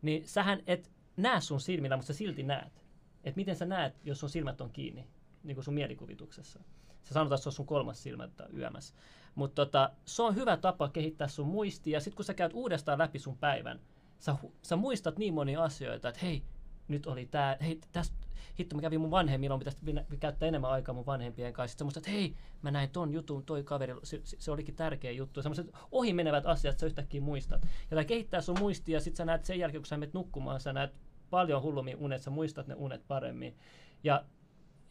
niin 0.02 0.28
sähän 0.28 0.64
et 0.68 0.92
näe 1.18 1.42
sun 1.42 1.62
silmillä, 1.62 1.96
mutta 1.96 2.08
sä 2.08 2.14
silti 2.14 2.44
näet. 2.44 2.84
Että 3.24 3.38
miten 3.38 3.56
sä 3.56 3.66
näet, 3.66 3.96
jos 4.04 4.20
sun 4.20 4.30
silmät 4.30 4.62
on 4.62 4.72
kiinni 4.72 5.08
niin 5.44 5.56
kuin 5.56 5.66
sun 5.66 5.74
mielikuvituksessa. 5.74 6.60
Sä 7.04 7.14
sanotaan, 7.14 7.36
että 7.36 7.44
se 7.44 7.50
on 7.50 7.54
sun 7.54 7.66
kolmas 7.66 8.04
silmä 8.04 8.30
yömässä. 8.58 8.94
Mutta 9.36 9.66
tota, 9.66 9.90
se 10.06 10.22
on 10.22 10.36
hyvä 10.36 10.58
tapa 10.58 10.90
kehittää 10.90 11.28
sun 11.28 11.48
muistia. 11.48 11.94
Ja 11.94 12.00
sitten 12.00 12.16
kun 12.16 12.26
sä 12.26 12.34
käyt 12.34 12.54
uudestaan 12.54 12.98
läpi 12.98 13.20
sun 13.20 13.38
päivän, 13.38 13.80
sä, 14.20 14.36
sä 14.62 14.76
muistat 14.76 15.18
niin 15.18 15.34
monia 15.34 15.64
asioita, 15.64 16.10
että 16.10 16.22
hei, 16.22 16.44
nyt 16.88 17.06
oli 17.06 17.26
tää, 17.26 17.58
hei, 17.62 17.80
tästä, 17.92 18.16
hitto, 18.60 18.76
mä 18.76 18.82
kävin 18.82 19.02
mun 19.02 19.12
vanhemmilla, 19.12 19.54
on 19.54 19.60
pitäisi 19.60 19.82
käyttää 20.20 20.48
enemmän 20.48 20.72
aikaa 20.72 20.96
mun 20.96 21.06
vanhempien 21.06 21.54
kanssa. 21.54 21.72
Sitten 21.72 21.86
muistat, 21.86 22.02
että 22.02 22.12
hei, 22.12 22.36
mä 22.62 22.72
näin 22.72 22.90
ton 22.90 23.14
jutun, 23.14 23.44
toi 23.46 23.64
kaveri, 23.64 23.94
se, 24.04 24.22
se 24.24 24.52
olikin 24.52 24.76
tärkeä 24.76 25.12
juttu. 25.12 25.42
Sellaiset 25.42 25.72
ohi 25.92 26.14
menevät 26.14 26.46
asiat 26.46 26.80
sä 26.80 26.86
yhtäkkiä 26.86 27.22
muistat. 27.22 27.62
Ja 27.62 27.90
tämä 27.90 28.04
kehittää 28.04 28.42
sun 28.42 28.60
muistia, 28.60 28.98
ja 28.98 29.02
sitten 29.02 29.18
sä 29.18 29.26
näet 29.26 29.46
sen 29.46 29.60
jälkeen, 29.60 29.82
kun 29.82 29.88
sä 29.88 29.98
menet 29.98 30.14
nukkumaan, 30.14 30.60
sä 30.60 30.74
näet 30.74 30.94
paljon 31.30 31.62
hullummin 31.62 31.98
unet, 31.98 32.22
sä 32.22 32.30
muistat 32.30 32.68
ne 32.68 32.76
unet 32.76 33.08
paremmin. 33.08 33.58
Ja 34.04 34.26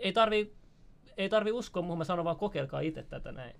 ei 0.00 0.12
tarvi, 0.12 0.52
ei 1.16 1.28
tarvi 1.28 1.52
uskoa 1.52 1.82
muuhun, 1.82 1.98
mä 1.98 2.04
sanon 2.04 2.24
vaan 2.24 2.36
kokeilkaa 2.36 2.80
itse 2.80 3.02
tätä 3.02 3.32
näin. 3.32 3.56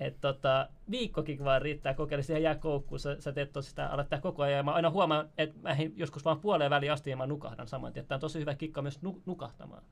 Et 0.00 0.20
tota, 0.20 0.68
viikkokin 0.90 1.44
vaan 1.44 1.62
riittää 1.62 1.94
kokeilla, 1.94 2.22
siihen 2.22 2.42
jää 2.42 2.54
koukkuun, 2.54 3.00
sä, 3.00 3.16
sä 3.20 3.32
teet 3.32 3.50
sitä, 3.60 3.86
alat 3.86 4.08
tehdä 4.08 4.22
koko 4.22 4.42
ajan. 4.42 4.56
Ja 4.56 4.62
mä 4.62 4.72
aina 4.72 4.90
huomaan, 4.90 5.28
että 5.38 5.58
mä 5.62 5.76
joskus 5.96 6.24
vaan 6.24 6.40
puoleen 6.40 6.70
väliin 6.70 6.92
asti 6.92 7.10
ja 7.10 7.16
mä 7.16 7.26
nukahdan 7.26 7.68
saman 7.68 7.92
tien. 7.92 8.06
Tämä 8.06 8.16
on 8.16 8.20
tosi 8.20 8.40
hyvä 8.40 8.54
kikka 8.54 8.82
myös 8.82 9.02
nu, 9.02 9.22
nukahtamaan. 9.26 9.82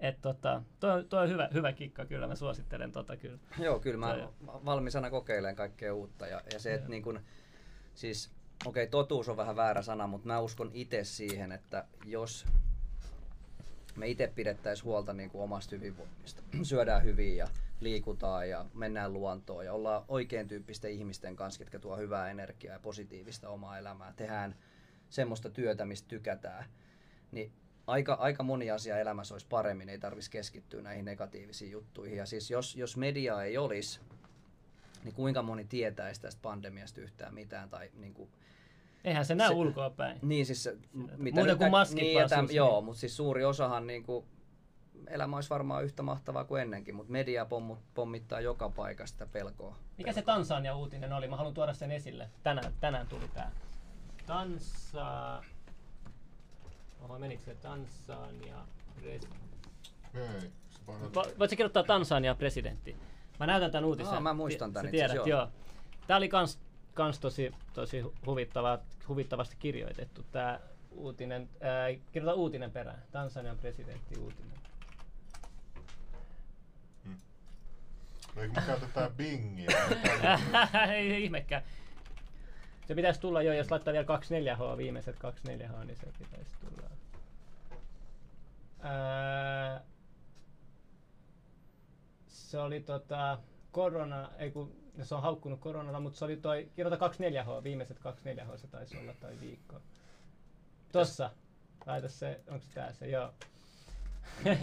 Et 0.00 0.20
tota, 0.22 0.62
toi, 0.80 1.04
toi 1.04 1.22
on 1.22 1.28
hyvä, 1.28 1.48
hyvä 1.54 1.72
kikka 1.72 2.06
kyllä, 2.06 2.26
mä 2.26 2.34
suosittelen 2.34 2.92
tota 2.92 3.16
kyllä. 3.16 3.38
Joo, 3.58 3.80
kyllä 3.80 3.98
mä 3.98 4.14
toi. 4.14 4.28
valmisena 4.64 5.10
kokeilen 5.10 5.56
kaikkea 5.56 5.94
uutta. 5.94 6.26
Ja, 6.26 6.40
ja 6.52 6.58
se, 6.58 6.74
että 6.74 6.88
niin 6.88 7.02
kun, 7.02 7.20
siis 7.94 8.32
okei, 8.66 8.82
okay, 8.82 8.90
totuus 8.90 9.28
on 9.28 9.36
vähän 9.36 9.56
väärä 9.56 9.82
sana, 9.82 10.06
mutta 10.06 10.26
mä 10.26 10.40
uskon 10.40 10.70
itse 10.74 11.04
siihen, 11.04 11.52
että 11.52 11.84
jos 12.04 12.46
me 13.96 14.08
itse 14.08 14.32
pidettäisiin 14.34 14.84
huolta 14.84 15.12
niin 15.12 15.30
kuin 15.30 15.42
omasta 15.42 15.76
hyvinvoinnista. 15.76 16.42
Syödään 16.62 17.04
hyvin 17.04 17.36
ja 17.36 17.48
liikutaan 17.80 18.48
ja 18.48 18.66
mennään 18.74 19.12
luontoon 19.12 19.64
ja 19.64 19.72
ollaan 19.72 20.04
oikein 20.08 20.48
tyyppisten 20.48 20.90
ihmisten 20.90 21.36
kanssa, 21.36 21.62
jotka 21.62 21.78
tuo 21.78 21.96
hyvää 21.96 22.30
energiaa 22.30 22.74
ja 22.74 22.80
positiivista 22.80 23.48
omaa 23.48 23.78
elämää. 23.78 24.12
Tehdään 24.16 24.56
semmoista 25.10 25.50
työtä, 25.50 25.84
mistä 25.84 26.08
tykätään. 26.08 26.64
Niin 27.32 27.52
aika, 27.86 28.14
aika 28.14 28.42
moni 28.42 28.70
asia 28.70 28.98
elämässä 28.98 29.34
olisi 29.34 29.46
paremmin, 29.50 29.88
ei 29.88 29.98
tarvitsisi 29.98 30.30
keskittyä 30.30 30.82
näihin 30.82 31.04
negatiivisiin 31.04 31.70
juttuihin. 31.70 32.18
Ja 32.18 32.26
siis 32.26 32.50
jos, 32.50 32.76
jos 32.76 32.96
media 32.96 33.42
ei 33.42 33.58
olisi, 33.58 34.00
niin 35.04 35.14
kuinka 35.14 35.42
moni 35.42 35.64
tietäisi 35.64 36.20
tästä 36.20 36.42
pandemiasta 36.42 37.00
yhtään 37.00 37.34
mitään 37.34 37.68
tai 37.68 37.90
niin 37.94 38.14
kuin, 38.14 38.30
Eihän 39.06 39.24
se 39.24 39.34
näy 39.34 39.52
ulkoa 39.54 39.90
päin. 39.90 40.18
Niin 40.22 40.46
siis 40.46 40.62
se, 40.62 40.76
mitä 41.16 41.40
Muuta 41.40 41.56
kuin 41.56 41.70
maskit 41.70 41.98
niin, 41.98 42.20
ja 42.20 42.28
täm, 42.28 42.48
Joo, 42.50 42.80
mutta 42.80 43.00
siis 43.00 43.16
suuri 43.16 43.44
osahan 43.44 43.86
niin 43.86 44.02
kuin, 44.02 44.26
elämä 45.06 45.36
olisi 45.36 45.50
varmaan 45.50 45.84
yhtä 45.84 46.02
mahtavaa 46.02 46.44
kuin 46.44 46.62
ennenkin, 46.62 46.94
mutta 46.94 47.12
media 47.12 47.44
pommut, 47.44 47.78
pommittaa 47.94 48.40
joka 48.40 48.68
paikasta 48.68 49.26
pelkoa. 49.26 49.76
Mikä 49.98 50.08
pelkoa. 50.08 50.12
se 50.12 50.22
Tansania-uutinen 50.22 51.12
oli? 51.12 51.28
Mä 51.28 51.36
haluan 51.36 51.54
tuoda 51.54 51.74
sen 51.74 51.92
esille. 51.92 52.30
Tänään, 52.42 52.72
tänään 52.80 53.06
tuli 53.06 53.28
tää. 53.34 53.50
Tansa... 54.26 55.42
Oho, 57.00 57.18
menikö 57.18 57.42
se 57.42 57.54
Tansania 57.54 58.56
presidentti? 58.94 59.60
Ei. 60.14 60.50
Voitko 61.14 61.56
kirjoittaa 61.56 61.82
Tansania 61.82 62.34
presidentti? 62.34 62.96
Mä 63.40 63.46
näytän 63.46 63.70
tämän 63.70 63.84
uutisen. 63.84 64.14
Aa, 64.14 64.20
mä 64.20 64.34
muistan 64.34 64.72
tämän 64.72 64.86
itse 64.86 64.96
tiedät, 64.96 65.16
joo. 65.16 65.26
joo. 65.26 65.48
Tää 66.06 66.16
oli 66.16 66.28
kans 66.28 66.58
kans 66.96 67.18
tosi, 67.18 67.54
tosi 67.74 68.04
huvittava, 68.26 68.78
huvittavasti 69.08 69.56
kirjoitettu 69.58 70.24
tämä 70.32 70.60
uutinen. 70.90 71.48
Ää, 71.60 71.86
kirjoita 72.12 72.34
uutinen 72.34 72.70
perään. 72.70 73.02
Tansanian 73.12 73.58
presidentti 73.58 74.18
uutinen. 74.18 74.58
Hmm. 77.04 77.16
No 78.36 78.42
eikö 78.42 78.60
me 78.60 78.66
käytetään 78.66 79.12
bingiä? 79.12 79.68
ei 80.94 81.24
ihmekään. 81.24 81.62
Se 82.86 82.94
pitäisi 82.94 83.20
tulla 83.20 83.42
jo, 83.42 83.52
jos 83.52 83.70
laittaa 83.70 83.92
vielä 83.92 84.06
24H, 84.06 84.76
viimeiset 84.76 85.16
24H, 85.16 85.84
niin 85.84 85.96
se 85.96 86.06
pitäisi 86.18 86.56
tulla. 86.60 86.90
Ää, 88.80 89.80
se 92.26 92.58
oli 92.58 92.80
tota, 92.80 93.38
korona, 93.72 94.30
ei 94.38 94.50
kun 94.50 94.85
se 95.04 95.14
on 95.14 95.22
haukkunut 95.22 95.60
koronalla, 95.60 96.00
mutta 96.00 96.18
se 96.18 96.24
oli 96.24 96.36
toi, 96.36 96.68
kirjoita 96.76 97.08
24H, 97.08 97.62
viimeiset 97.64 97.98
24H 97.98 98.56
se 98.56 98.66
taisi 98.66 98.98
olla 98.98 99.12
tai 99.20 99.32
viikko. 99.40 99.76
Tossa, 100.92 101.30
laita 101.86 102.08
se, 102.08 102.40
onko 102.48 102.64
se 102.64 102.74
tää 102.74 102.92
se, 102.92 103.08
joo. 103.08 103.30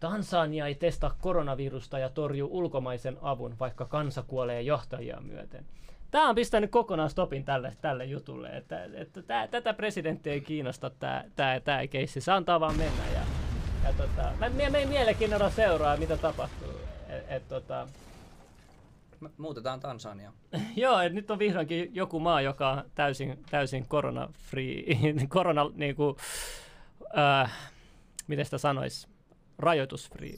Tansania 0.00 0.66
ei 0.66 0.74
testaa 0.74 1.16
koronavirusta 1.20 1.98
ja 1.98 2.08
torju 2.08 2.48
ulkomaisen 2.50 3.18
avun, 3.20 3.58
vaikka 3.60 3.84
kansa 3.84 4.22
kuolee 4.22 4.62
johtajia 4.62 5.20
myöten. 5.20 5.66
Tämä 6.10 6.28
on 6.28 6.34
pistänyt 6.34 6.70
kokonaan 6.70 7.10
stopin 7.10 7.44
tälle, 7.44 7.76
tälle 7.80 8.04
jutulle, 8.04 8.48
että, 8.48 8.88
että 8.94 9.22
tää, 9.22 9.48
tätä 9.48 9.74
presidenttiä 9.74 10.32
ei 10.32 10.40
kiinnosta 10.40 10.90
tämä 10.90 11.24
tää, 11.64 11.86
keissi, 11.86 12.20
se 12.20 12.32
antaa 12.32 12.60
vaan 12.60 12.76
mennä. 12.76 13.02
Ja, 13.14 13.20
ja 13.84 13.92
tota, 13.92 14.22
mä, 14.38 14.48
mä, 14.48 14.70
mä 14.70 14.86
mielenkiinnolla 14.88 15.50
seuraa, 15.50 15.96
mitä 15.96 16.16
tapahtuu. 16.16 16.72
Et, 17.08 17.24
et, 17.28 17.48
tota, 17.48 17.88
muutetaan 19.36 19.80
Tansania. 19.80 20.32
Joo, 20.76 21.00
et 21.00 21.12
nyt 21.12 21.30
on 21.30 21.38
vihdoinkin 21.38 21.94
joku 21.94 22.20
maa, 22.20 22.40
joka 22.40 22.70
on 22.70 22.84
täysin, 22.94 23.44
täysin 23.50 23.86
korona-free, 23.88 24.84
korona, 25.28 25.70
niinku, 25.74 26.16
äh, 27.18 27.52
miten 28.26 28.44
sitä 28.44 28.58
sanois, 28.58 29.08
rajoitusfree. 29.58 30.34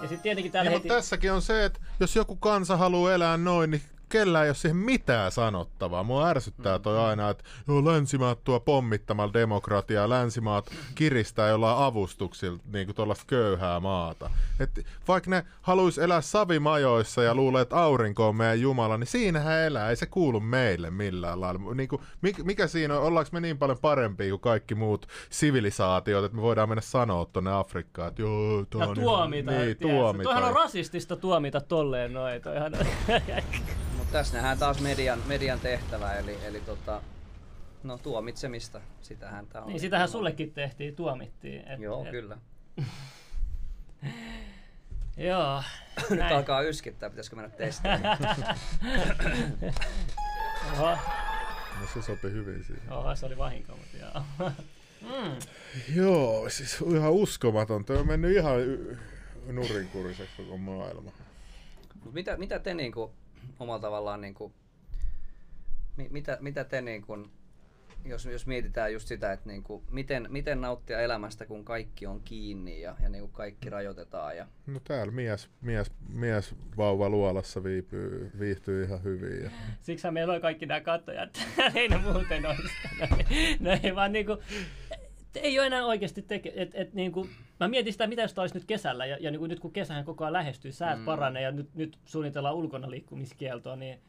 Ja 0.00 0.08
sitten 0.08 0.22
tietenkin 0.22 0.52
täällä 0.52 0.70
Niin, 0.70 0.76
heti... 0.76 0.88
mutta 0.88 0.94
tässäkin 0.94 1.32
on 1.32 1.42
se, 1.42 1.64
että 1.64 1.80
jos 2.00 2.16
joku 2.16 2.36
kansa 2.36 2.76
haluaa 2.76 3.12
elää 3.12 3.36
noin, 3.36 3.70
niin 3.70 3.82
kellään 4.10 4.44
ei 4.44 4.48
ole 4.48 4.54
siihen 4.54 4.76
mitään 4.76 5.32
sanottavaa. 5.32 6.02
Mua 6.02 6.28
ärsyttää 6.28 6.78
toi 6.78 6.98
aina, 6.98 7.30
että 7.30 7.44
joo, 7.68 7.84
länsimaat 7.84 8.44
tuo 8.44 8.60
pommittamalla 8.60 9.32
demokratiaa, 9.32 10.08
länsimaat 10.08 10.70
kiristää 10.94 11.48
jollain 11.48 11.78
avustuksilla 11.78 12.58
niin 12.72 12.86
kuin 12.86 12.96
tuollaista 12.96 13.24
köyhää 13.26 13.80
maata. 13.80 14.30
Et 14.60 14.86
vaikka 15.08 15.30
ne 15.30 15.44
haluaisi 15.62 16.02
elää 16.02 16.20
savimajoissa 16.20 17.22
ja 17.22 17.34
luulee, 17.34 17.62
että 17.62 17.76
aurinko 17.76 18.28
on 18.28 18.36
meidän 18.36 18.60
Jumala, 18.60 18.98
niin 18.98 19.06
siinähän 19.06 19.58
elää, 19.58 19.90
ei 19.90 19.96
se 19.96 20.06
kuulu 20.06 20.40
meille 20.40 20.90
millään 20.90 21.40
lailla. 21.40 21.74
Niin 21.74 21.88
kuin, 21.88 22.02
mikä 22.44 22.66
siinä 22.66 22.98
on, 22.98 23.02
ollaanko 23.02 23.30
me 23.32 23.40
niin 23.40 23.58
paljon 23.58 23.78
parempia 23.78 24.30
kuin 24.30 24.40
kaikki 24.40 24.74
muut 24.74 25.06
sivilisaatiot, 25.30 26.24
että 26.24 26.36
me 26.36 26.42
voidaan 26.42 26.68
mennä 26.68 26.82
sanoa 26.82 27.26
tuonne 27.26 27.52
Afrikkaan, 27.52 28.08
että 28.08 28.22
joo, 28.22 28.64
tää 28.70 28.80
ja 28.80 28.88
on 28.88 28.94
tuomita. 28.94 29.50
Niin, 29.50 29.76
tuomita. 29.76 30.24
Toihan 30.24 30.44
on 30.44 30.54
rasistista 30.54 31.16
tuomita 31.16 31.60
tolleen 31.60 32.12
noin. 32.12 32.42
Toihan... 32.42 32.72
Tässä 34.12 34.34
nähdään 34.36 34.58
taas 34.58 34.80
median, 34.80 35.22
median 35.26 35.60
tehtävä, 35.60 36.12
eli, 36.14 36.38
eli 36.44 36.60
tota, 36.60 37.02
no 37.82 37.98
tuomitsemista. 37.98 38.80
Sitähän 39.02 39.46
tää 39.46 39.62
on. 39.62 39.68
niin 39.68 39.80
sitähän 39.80 40.08
sullekin 40.08 40.52
tehtiin, 40.52 40.96
tuomittiin. 40.96 41.68
Et, 41.68 41.80
Joo, 41.80 42.04
et, 42.04 42.10
kyllä. 42.10 42.38
Joo. 45.16 45.62
Nyt 46.10 46.18
näin. 46.18 46.36
alkaa 46.36 46.62
yskittää, 46.62 47.10
pitäisikö 47.10 47.36
mennä 47.36 47.50
testaamaan. 47.56 48.18
Oho, 50.72 50.90
No 51.80 51.86
se 51.94 52.02
sopi 52.02 52.30
hyvin 52.30 52.64
siihen. 52.64 52.92
oho, 52.92 53.16
se 53.16 53.26
oli 53.26 53.38
vahinko, 53.38 53.72
mutta 53.76 53.96
joo. 53.96 54.22
mm. 55.24 55.36
Joo, 55.94 56.50
siis 56.50 56.78
ihan 56.94 57.12
uskomaton. 57.12 57.84
Tämä 57.84 58.00
on 58.00 58.06
mennyt 58.06 58.36
ihan 58.36 58.60
y- 58.60 58.98
nurinkuriseksi 59.52 60.36
koko 60.36 60.56
maailma. 60.56 61.12
Mut 62.04 62.14
mitä, 62.14 62.36
mitä 62.36 62.58
te 62.58 62.74
niinku 62.74 63.12
omalla 63.60 63.80
tavallaan 63.80 64.20
niinku, 64.20 64.52
mi, 65.96 66.08
mitä, 66.10 66.38
mitä 66.40 66.64
te 66.64 66.80
niinku, 66.80 67.28
jos, 68.04 68.24
jos 68.24 68.46
mietitään 68.46 68.92
just 68.92 69.08
sitä, 69.08 69.32
että 69.32 69.48
niinku, 69.48 69.84
miten, 69.90 70.26
miten 70.30 70.60
nauttia 70.60 71.00
elämästä, 71.00 71.46
kun 71.46 71.64
kaikki 71.64 72.06
on 72.06 72.20
kiinni 72.20 72.80
ja, 72.80 72.96
ja 73.02 73.08
niinku 73.08 73.28
kaikki 73.28 73.70
rajoitetaan 73.70 74.36
ja 74.36 74.46
No 74.66 74.80
täällä 74.80 75.12
mies, 75.12 75.50
mies, 75.60 75.92
mies 76.08 76.54
vauva 76.76 77.08
luolassa 77.08 77.64
viipyy, 77.64 78.30
viihtyy 78.38 78.84
ihan 78.84 79.02
hyvin. 79.02 79.44
Ja... 79.44 79.50
Siksi 79.80 80.10
meillä 80.10 80.34
on 80.34 80.40
kaikki 80.40 80.66
nämä 80.66 80.80
katsojat. 80.80 81.40
ei 81.74 81.88
ne 81.88 81.98
muuten 81.98 82.46
olisi. 82.46 82.74
No, 83.00 83.06
ei- 83.30 83.56
no 83.60 83.70
ei 83.82 83.94
vaan 83.94 84.12
niinku, 84.12 84.38
ei 85.38 85.58
ole 85.58 85.66
enää 85.66 85.86
oikeasti 85.86 86.22
teke, 86.22 86.52
et, 86.56 86.70
et 86.74 86.94
niinku, 86.94 87.26
mä 87.60 87.68
mietin 87.68 87.92
sitä, 87.92 88.06
mitä 88.06 88.22
jos 88.22 88.38
olisi 88.38 88.54
nyt 88.54 88.64
kesällä, 88.64 89.06
ja, 89.06 89.16
ja 89.20 89.30
niinku 89.30 89.46
nyt 89.46 89.60
kun 89.60 89.72
kesähän 89.72 90.04
koko 90.04 90.24
ajan 90.24 90.32
lähestyy, 90.32 90.72
säät 90.72 90.98
mm. 90.98 91.04
paranee, 91.04 91.42
ja 91.42 91.50
nyt, 91.50 91.74
nyt 91.74 91.98
suunnitellaan 92.04 92.54
ulkona 92.54 92.90
liikkumiskieltoa, 92.90 93.76
niin 93.76 94.00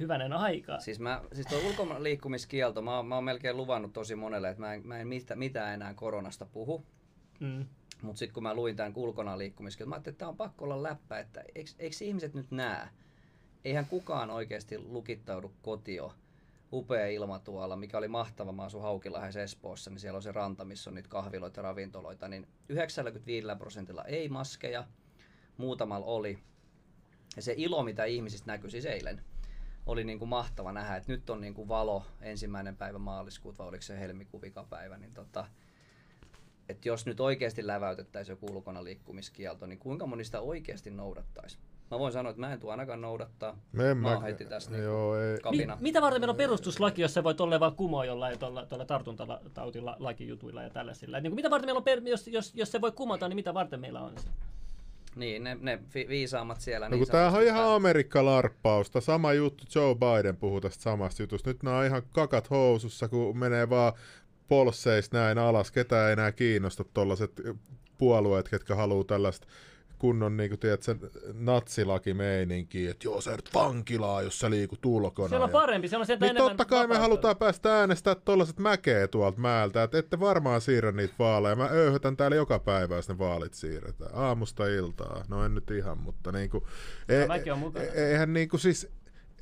hyvänen 0.00 0.32
aika. 0.32 0.80
Siis, 0.80 1.00
mä, 1.00 1.22
siis 1.32 1.46
tuo 1.46 1.58
ulkomaan 1.66 2.02
liikkumiskielto, 2.02 2.82
mä, 2.82 3.02
mä 3.02 3.14
oon 3.14 3.24
melkein 3.24 3.56
luvannut 3.56 3.92
tosi 3.92 4.14
monelle, 4.14 4.48
että 4.48 4.60
mä 4.60 4.74
en, 4.74 4.86
mä 4.86 4.98
en 4.98 5.08
mitä, 5.08 5.36
mitään 5.36 5.74
enää 5.74 5.94
koronasta 5.94 6.46
puhu. 6.46 6.86
Mm. 7.40 7.66
Mutta 8.02 8.18
sitten 8.18 8.34
kun 8.34 8.42
mä 8.42 8.54
luin 8.54 8.76
tämän 8.76 8.92
ulkona 8.96 9.38
liikkumiskielto, 9.38 9.88
mä 9.88 9.94
ajattelin, 9.94 10.14
että 10.14 10.18
tämä 10.18 10.28
on 10.28 10.36
pakko 10.36 10.64
olla 10.64 10.82
läppä, 10.82 11.18
että 11.18 11.44
eikö, 11.54 11.70
eikö 11.78 11.96
ihmiset 12.00 12.34
nyt 12.34 12.50
näe? 12.50 12.88
Eihän 13.64 13.86
kukaan 13.86 14.30
oikeasti 14.30 14.78
lukittaudu 14.78 15.52
kotio. 15.62 16.14
Upea 16.72 17.06
ilma 17.06 17.38
tuolla, 17.38 17.76
mikä 17.76 17.98
oli 17.98 18.08
mahtava. 18.08 18.52
Mä 18.52 18.62
asun 18.62 18.82
Haukilahdessa 18.82 19.40
Espoossa, 19.40 19.90
niin 19.90 20.00
siellä 20.00 20.16
on 20.16 20.22
se 20.22 20.32
ranta, 20.32 20.64
missä 20.64 20.90
on 20.90 20.94
niitä 20.94 21.08
kahviloita 21.08 21.60
ja 21.60 21.62
ravintoloita. 21.62 22.28
Niin 22.28 22.46
95 22.68 23.46
prosentilla 23.58 24.04
ei 24.04 24.28
maskeja, 24.28 24.84
muutamalla 25.56 26.06
oli. 26.06 26.38
Ja 27.36 27.42
se 27.42 27.54
ilo, 27.56 27.82
mitä 27.82 28.04
ihmisistä 28.04 28.52
näkyi 28.52 28.70
siis 28.70 28.86
eilen, 28.86 29.22
oli 29.86 30.04
niin 30.04 30.18
kuin 30.18 30.28
mahtava 30.28 30.72
nähdä, 30.72 30.96
että 30.96 31.12
nyt 31.12 31.30
on 31.30 31.40
niin 31.40 31.54
kuin 31.54 31.68
valo 31.68 32.06
ensimmäinen 32.20 32.76
päivä 32.76 32.98
maaliskuuta, 32.98 33.58
vai 33.58 33.68
oliko 33.68 33.82
se 33.82 34.00
helmikuun 34.00 34.42
vikapäivä, 34.42 34.98
niin 34.98 35.14
tota, 35.14 35.48
että 36.68 36.88
jos 36.88 37.06
nyt 37.06 37.20
oikeasti 37.20 37.66
läväytettäisiin 37.66 38.32
joku 38.32 38.46
ulkona 38.46 38.84
liikkumiskielto, 38.84 39.66
niin 39.66 39.78
kuinka 39.78 40.06
moni 40.06 40.24
sitä 40.24 40.40
oikeasti 40.40 40.90
noudattaisi? 40.90 41.58
Mä 41.90 41.98
voin 41.98 42.12
sanoa, 42.12 42.30
että 42.30 42.40
mä 42.40 42.52
en 42.52 42.60
tule 42.60 42.72
ainakaan 42.72 43.00
noudattaa. 43.00 43.58
Me 43.72 43.90
en 43.90 43.96
mä 43.96 44.20
heti 44.20 44.44
tässä 44.44 44.70
niin 44.70 44.84
Joo, 44.84 45.20
ei. 45.20 45.34
Mi- 45.34 45.40
kapina. 45.40 45.78
mitä 45.80 46.02
varten 46.02 46.20
meillä 46.20 46.30
on 46.30 46.36
perustuslaki, 46.36 47.02
jos 47.02 47.14
se 47.14 47.24
voi 47.24 47.34
tolleen 47.34 47.60
vaan 47.60 47.74
kumoa 47.76 48.04
jollain 48.04 48.38
tuolla, 48.38 48.66
tuolla 48.66 48.84
tartuntatautilakijutuilla 48.84 50.62
ja 50.62 50.70
tällaisilla? 50.70 51.16
Et 51.18 51.22
Niin 51.22 51.30
kuin, 51.30 51.36
mitä 51.36 51.50
varten 51.50 51.66
meillä 51.68 51.78
on, 51.78 51.84
per, 51.84 52.00
jos, 52.04 52.28
jos, 52.28 52.54
jos 52.54 52.72
se 52.72 52.80
voi 52.80 52.92
kumota, 52.92 53.28
niin 53.28 53.36
mitä 53.36 53.54
varten 53.54 53.80
meillä 53.80 54.00
on 54.00 54.12
se? 54.18 54.28
Niin, 55.16 55.44
ne, 55.44 55.56
ne 55.60 55.78
fi- 55.88 56.08
viisaammat 56.08 56.60
siellä. 56.60 56.88
No 56.88 56.96
niin 56.96 57.08
tämähän 57.08 57.40
on 57.40 57.46
ihan 57.46 57.68
Amerikka-larppausta. 57.74 59.00
Sama 59.00 59.32
juttu, 59.32 59.64
Joe 59.74 59.94
Biden 59.94 60.36
puhuu 60.36 60.60
tästä 60.60 60.82
samasta 60.82 61.22
jutusta. 61.22 61.50
Nyt 61.50 61.62
nämä 61.62 61.78
on 61.78 61.84
ihan 61.86 62.02
kakat 62.12 62.50
housussa, 62.50 63.08
kun 63.08 63.38
menee 63.38 63.70
vaan 63.70 63.92
polseista 64.48 65.18
näin 65.18 65.38
alas. 65.38 65.70
Ketään 65.70 66.06
ei 66.06 66.12
enää 66.12 66.32
kiinnosta 66.32 66.84
tollaset 66.94 67.32
puolueet, 67.98 68.48
ketkä 68.48 68.74
haluaa 68.74 69.04
tällaista 69.04 69.46
kunnon 69.98 70.36
niin 70.36 70.50
kuin, 70.50 70.58
tiedät, 70.58 70.82
sen 70.82 71.00
natsilakimeininki, 71.32 72.86
että 72.86 73.06
joo, 73.06 73.20
sä 73.20 73.36
vankilaa, 73.54 74.22
jos 74.22 74.38
sä 74.38 74.50
liikut 74.50 74.86
ulkona. 74.86 75.28
Siellä 75.28 75.44
on 75.44 75.50
parempi, 75.50 75.88
siellä 75.88 76.02
on 76.02 76.06
sieltä 76.06 76.24
Niin 76.24 76.30
enemmän 76.30 76.50
totta 76.50 76.64
kai 76.64 76.78
me 76.78 76.82
vapautta. 76.82 77.02
halutaan 77.02 77.36
päästä 77.36 77.78
äänestää 77.78 78.14
tollaset 78.14 78.58
mäkeä 78.58 79.08
tuolta 79.08 79.40
määltä, 79.40 79.82
että 79.82 79.98
ette 79.98 80.20
varmaan 80.20 80.60
siirrä 80.60 80.92
niitä 80.92 81.14
vaaleja. 81.18 81.56
Mä 81.56 81.66
öyhötän 81.66 82.16
täällä 82.16 82.36
joka 82.36 82.58
päivä, 82.58 82.96
jos 82.96 83.08
ne 83.08 83.18
vaalit 83.18 83.54
siirretään. 83.54 84.10
Aamusta 84.14 84.66
iltaa. 84.66 85.24
No 85.28 85.44
en 85.44 85.54
nyt 85.54 85.70
ihan, 85.70 85.98
mutta 85.98 86.32
niinku... 86.32 86.66
E- 87.08 87.26
mäkin 87.26 87.52
oon 87.52 87.58
mukana. 87.60 87.84
e- 87.84 88.10
eihän 88.10 88.32
niinku 88.32 88.58
siis... 88.58 88.88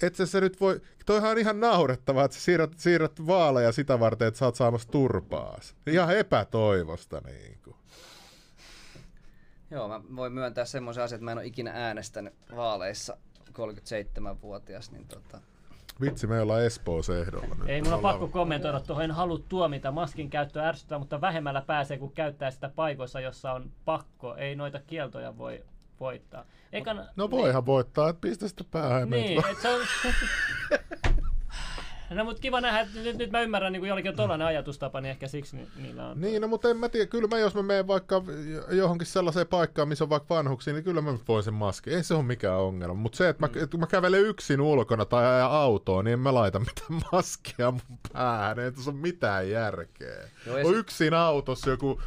Et 0.02 0.14
sä 0.14 0.26
se 0.26 0.40
nyt 0.40 0.61
voi, 0.61 0.80
toihan 1.07 1.30
on 1.30 1.38
ihan 1.38 1.61
naurettavaa, 1.61 2.24
että 2.24 2.36
sä 2.36 2.40
siirrät, 2.40 2.72
siirrät 2.76 3.26
vaaleja 3.26 3.72
sitä 3.72 4.00
varten, 4.00 4.28
että 4.28 4.38
sä 4.38 4.44
oot 4.44 4.54
saamassa 4.54 4.88
turpaas. 4.88 5.74
Ihan 5.86 6.16
epätoivosta 6.16 7.20
niinku. 7.24 7.65
Joo, 9.76 9.88
mä 9.88 10.00
voin 10.16 10.32
myöntää 10.32 10.64
semmoisen 10.64 11.04
asian, 11.04 11.16
että 11.16 11.24
mä 11.24 11.32
en 11.32 11.38
ole 11.38 11.46
ikinä 11.46 11.70
äänestänyt 11.74 12.34
vaaleissa 12.56 13.16
37-vuotias, 13.52 14.90
niin 14.90 15.08
tota, 15.08 15.40
Vitsi, 16.00 16.26
me 16.26 16.40
ollaan 16.40 16.64
Espoossa 16.64 17.18
ehdolla 17.18 17.54
nyt. 17.54 17.68
Ei 17.68 17.82
mun 17.82 17.92
on 17.92 18.00
pakko 18.00 18.28
kommentoida 18.28 18.80
tuohon, 18.80 19.04
en 19.04 19.10
halua 19.10 19.38
tuomita 19.48 19.92
maskin 19.92 20.30
käyttöä 20.30 20.68
ärsyttää, 20.68 20.98
mutta 20.98 21.20
vähemmällä 21.20 21.62
pääsee, 21.66 21.98
kun 21.98 22.12
käyttää 22.12 22.50
sitä 22.50 22.68
paikoissa, 22.68 23.20
jossa 23.20 23.52
on 23.52 23.70
pakko. 23.84 24.34
Ei 24.34 24.56
noita 24.56 24.80
kieltoja 24.86 25.38
voi 25.38 25.64
voittaa. 26.00 26.44
Eikä, 26.72 27.06
No 27.16 27.30
voihan 27.30 27.66
voittaa, 27.66 28.08
että 28.08 28.20
pistä 28.20 28.48
sitä 28.48 28.64
päähän. 28.70 29.10
Niin, 29.10 29.42
et 29.50 29.58
se 29.58 29.68
on... 29.68 29.80
No 32.11 32.24
mutta 32.24 32.42
kiva 32.42 32.61
nähdä, 32.61 32.80
että 32.80 33.00
nyt, 33.00 33.16
nyt 33.16 33.30
mä 33.30 33.40
ymmärrän, 33.40 33.72
niin 33.72 33.80
kun 33.80 33.88
jollakin 33.88 34.11
on 34.11 34.16
tollainen 34.16 34.46
ajatustapa, 34.46 35.00
niin 35.00 35.11
ehkä 35.11 35.28
siksi 35.28 35.57
ni, 35.57 35.68
niillä 35.76 36.09
on... 36.09 36.20
Niin, 36.20 36.42
no 36.42 36.48
mutta 36.48 36.68
en 36.68 36.76
mä 36.76 36.88
tiedä, 36.88 37.07
kyllä 37.07 37.28
mä 37.28 37.38
jos 37.38 37.54
mä 37.54 37.62
menen 37.62 37.86
vaikka 37.86 38.22
johonkin 38.70 39.07
sellaiseen 39.07 39.46
paikkaan, 39.46 39.88
missä 39.88 40.04
on 40.04 40.11
vaikka 40.11 40.34
vanhuksia, 40.34 40.72
niin 40.74 40.84
kyllä 40.84 41.00
mä 41.00 41.14
voin 41.28 41.42
sen 41.42 41.54
maskin. 41.54 41.92
Ei 41.92 42.04
se 42.04 42.14
ole 42.14 42.22
mikään 42.22 42.61
ongelma. 42.61 42.94
Mutta 42.94 43.16
se, 43.16 43.28
että 43.28 43.42
mä, 43.46 43.62
että 43.62 43.78
mä 43.78 43.86
kävelen 43.86 44.20
yksin 44.20 44.61
ulkona 44.61 45.04
tai 45.04 45.26
ajan 45.26 45.50
autoon, 45.50 46.04
niin 46.04 46.12
en 46.12 46.20
mä 46.20 46.34
laita 46.34 46.59
mitään 46.59 47.02
maskia 47.12 47.70
mun 47.70 47.98
päähän. 48.12 48.59
Ei 48.59 48.72
tässä 48.72 48.90
ole 48.90 48.98
mitään 48.98 49.50
järkeä. 49.50 50.28
Joo, 50.46 50.59
ja 50.59 50.66
on 50.66 50.74
yksin 50.74 51.14
autossa 51.14 51.70
joku... 51.70 52.00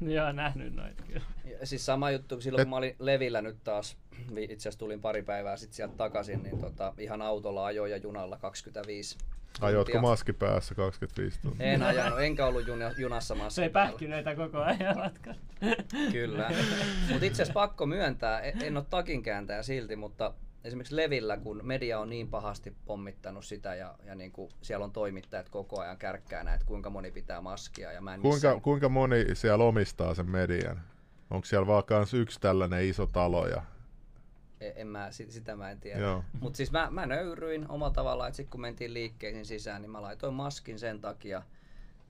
Joo, 0.16 0.32
nähnyt 0.32 0.74
noita 0.74 1.02
kyllä. 1.02 1.20
Ja 1.60 1.66
siis 1.66 1.86
sama 1.86 2.10
juttu, 2.10 2.40
silloin 2.40 2.64
kun 2.64 2.70
mä 2.70 2.76
olin 2.76 2.96
Levillä 2.98 3.42
nyt 3.42 3.56
taas, 3.64 3.96
vi- 4.34 4.42
itse 4.44 4.54
asiassa 4.54 4.78
tulin 4.78 5.00
pari 5.00 5.22
päivää 5.22 5.56
sitten 5.56 5.76
sieltä 5.76 5.94
takaisin, 5.96 6.42
niin 6.42 6.58
tota, 6.60 6.94
ihan 6.98 7.22
autolla 7.22 7.66
ajoin 7.66 7.90
ja 7.90 7.96
junalla 7.96 8.36
25 8.38 9.18
Ajotko 9.60 9.84
tuntia. 9.84 10.00
maski 10.00 10.32
päässä 10.32 10.74
25 10.74 11.38
tuntia? 11.42 11.66
En 11.66 11.82
ajanut, 11.82 12.20
enkä 12.20 12.46
ollut 12.46 12.66
juna, 12.66 12.90
junassa 12.98 13.34
maski 13.34 13.54
Se 13.54 13.62
ei 13.62 13.70
pähkinöitä 13.70 14.34
koko 14.34 14.58
ajan 14.58 14.96
matkalla. 14.98 15.40
Kyllä. 16.12 16.50
Mutta 17.08 17.26
itse 17.26 17.42
asiassa 17.42 17.52
pakko 17.52 17.86
myöntää, 17.86 18.40
en, 18.40 18.62
en 18.62 18.76
ole 18.76 18.84
takin 18.90 19.22
kääntäjä 19.22 19.62
silti, 19.62 19.96
mutta 19.96 20.34
esimerkiksi 20.66 20.96
Levillä, 20.96 21.36
kun 21.36 21.60
media 21.62 21.98
on 22.00 22.10
niin 22.10 22.28
pahasti 22.28 22.76
pommittanut 22.86 23.44
sitä 23.44 23.74
ja, 23.74 23.94
ja 24.04 24.14
niin 24.14 24.32
kuin 24.32 24.50
siellä 24.62 24.84
on 24.84 24.92
toimittajat 24.92 25.48
koko 25.48 25.80
ajan 25.80 25.98
kärkkää 25.98 26.44
näitä, 26.44 26.64
kuinka 26.64 26.90
moni 26.90 27.10
pitää 27.10 27.40
maskia 27.40 27.92
ja 27.92 28.00
mä 28.00 28.14
en 28.14 28.20
Kuinka, 28.20 28.34
missään- 28.34 28.60
kuinka 28.60 28.88
moni 28.88 29.24
siellä 29.34 29.64
omistaa 29.64 30.14
sen 30.14 30.30
median? 30.30 30.80
Onko 31.30 31.44
siellä 31.44 31.66
vaan 31.66 31.84
kans 31.84 32.14
yksi 32.14 32.40
tällainen 32.40 32.84
iso 32.84 33.06
talo 33.06 33.46
ja 33.46 33.62
E- 34.60 34.72
en 34.76 34.86
mä, 34.86 35.08
sitä 35.10 35.56
mä 35.56 35.70
en 35.70 35.80
tiedä. 35.80 36.22
Mutta 36.40 36.56
siis 36.56 36.72
mä, 36.72 36.88
mä 36.90 37.06
nöyryin 37.06 37.70
omalla 37.70 37.94
tavallaan, 37.94 38.28
että 38.28 38.36
sitten 38.36 38.50
kun 38.50 38.60
mentiin 38.60 38.94
liikkeisiin 38.94 39.46
sisään, 39.46 39.82
niin 39.82 39.90
mä 39.90 40.02
laitoin 40.02 40.34
maskin 40.34 40.78
sen 40.78 41.00
takia, 41.00 41.42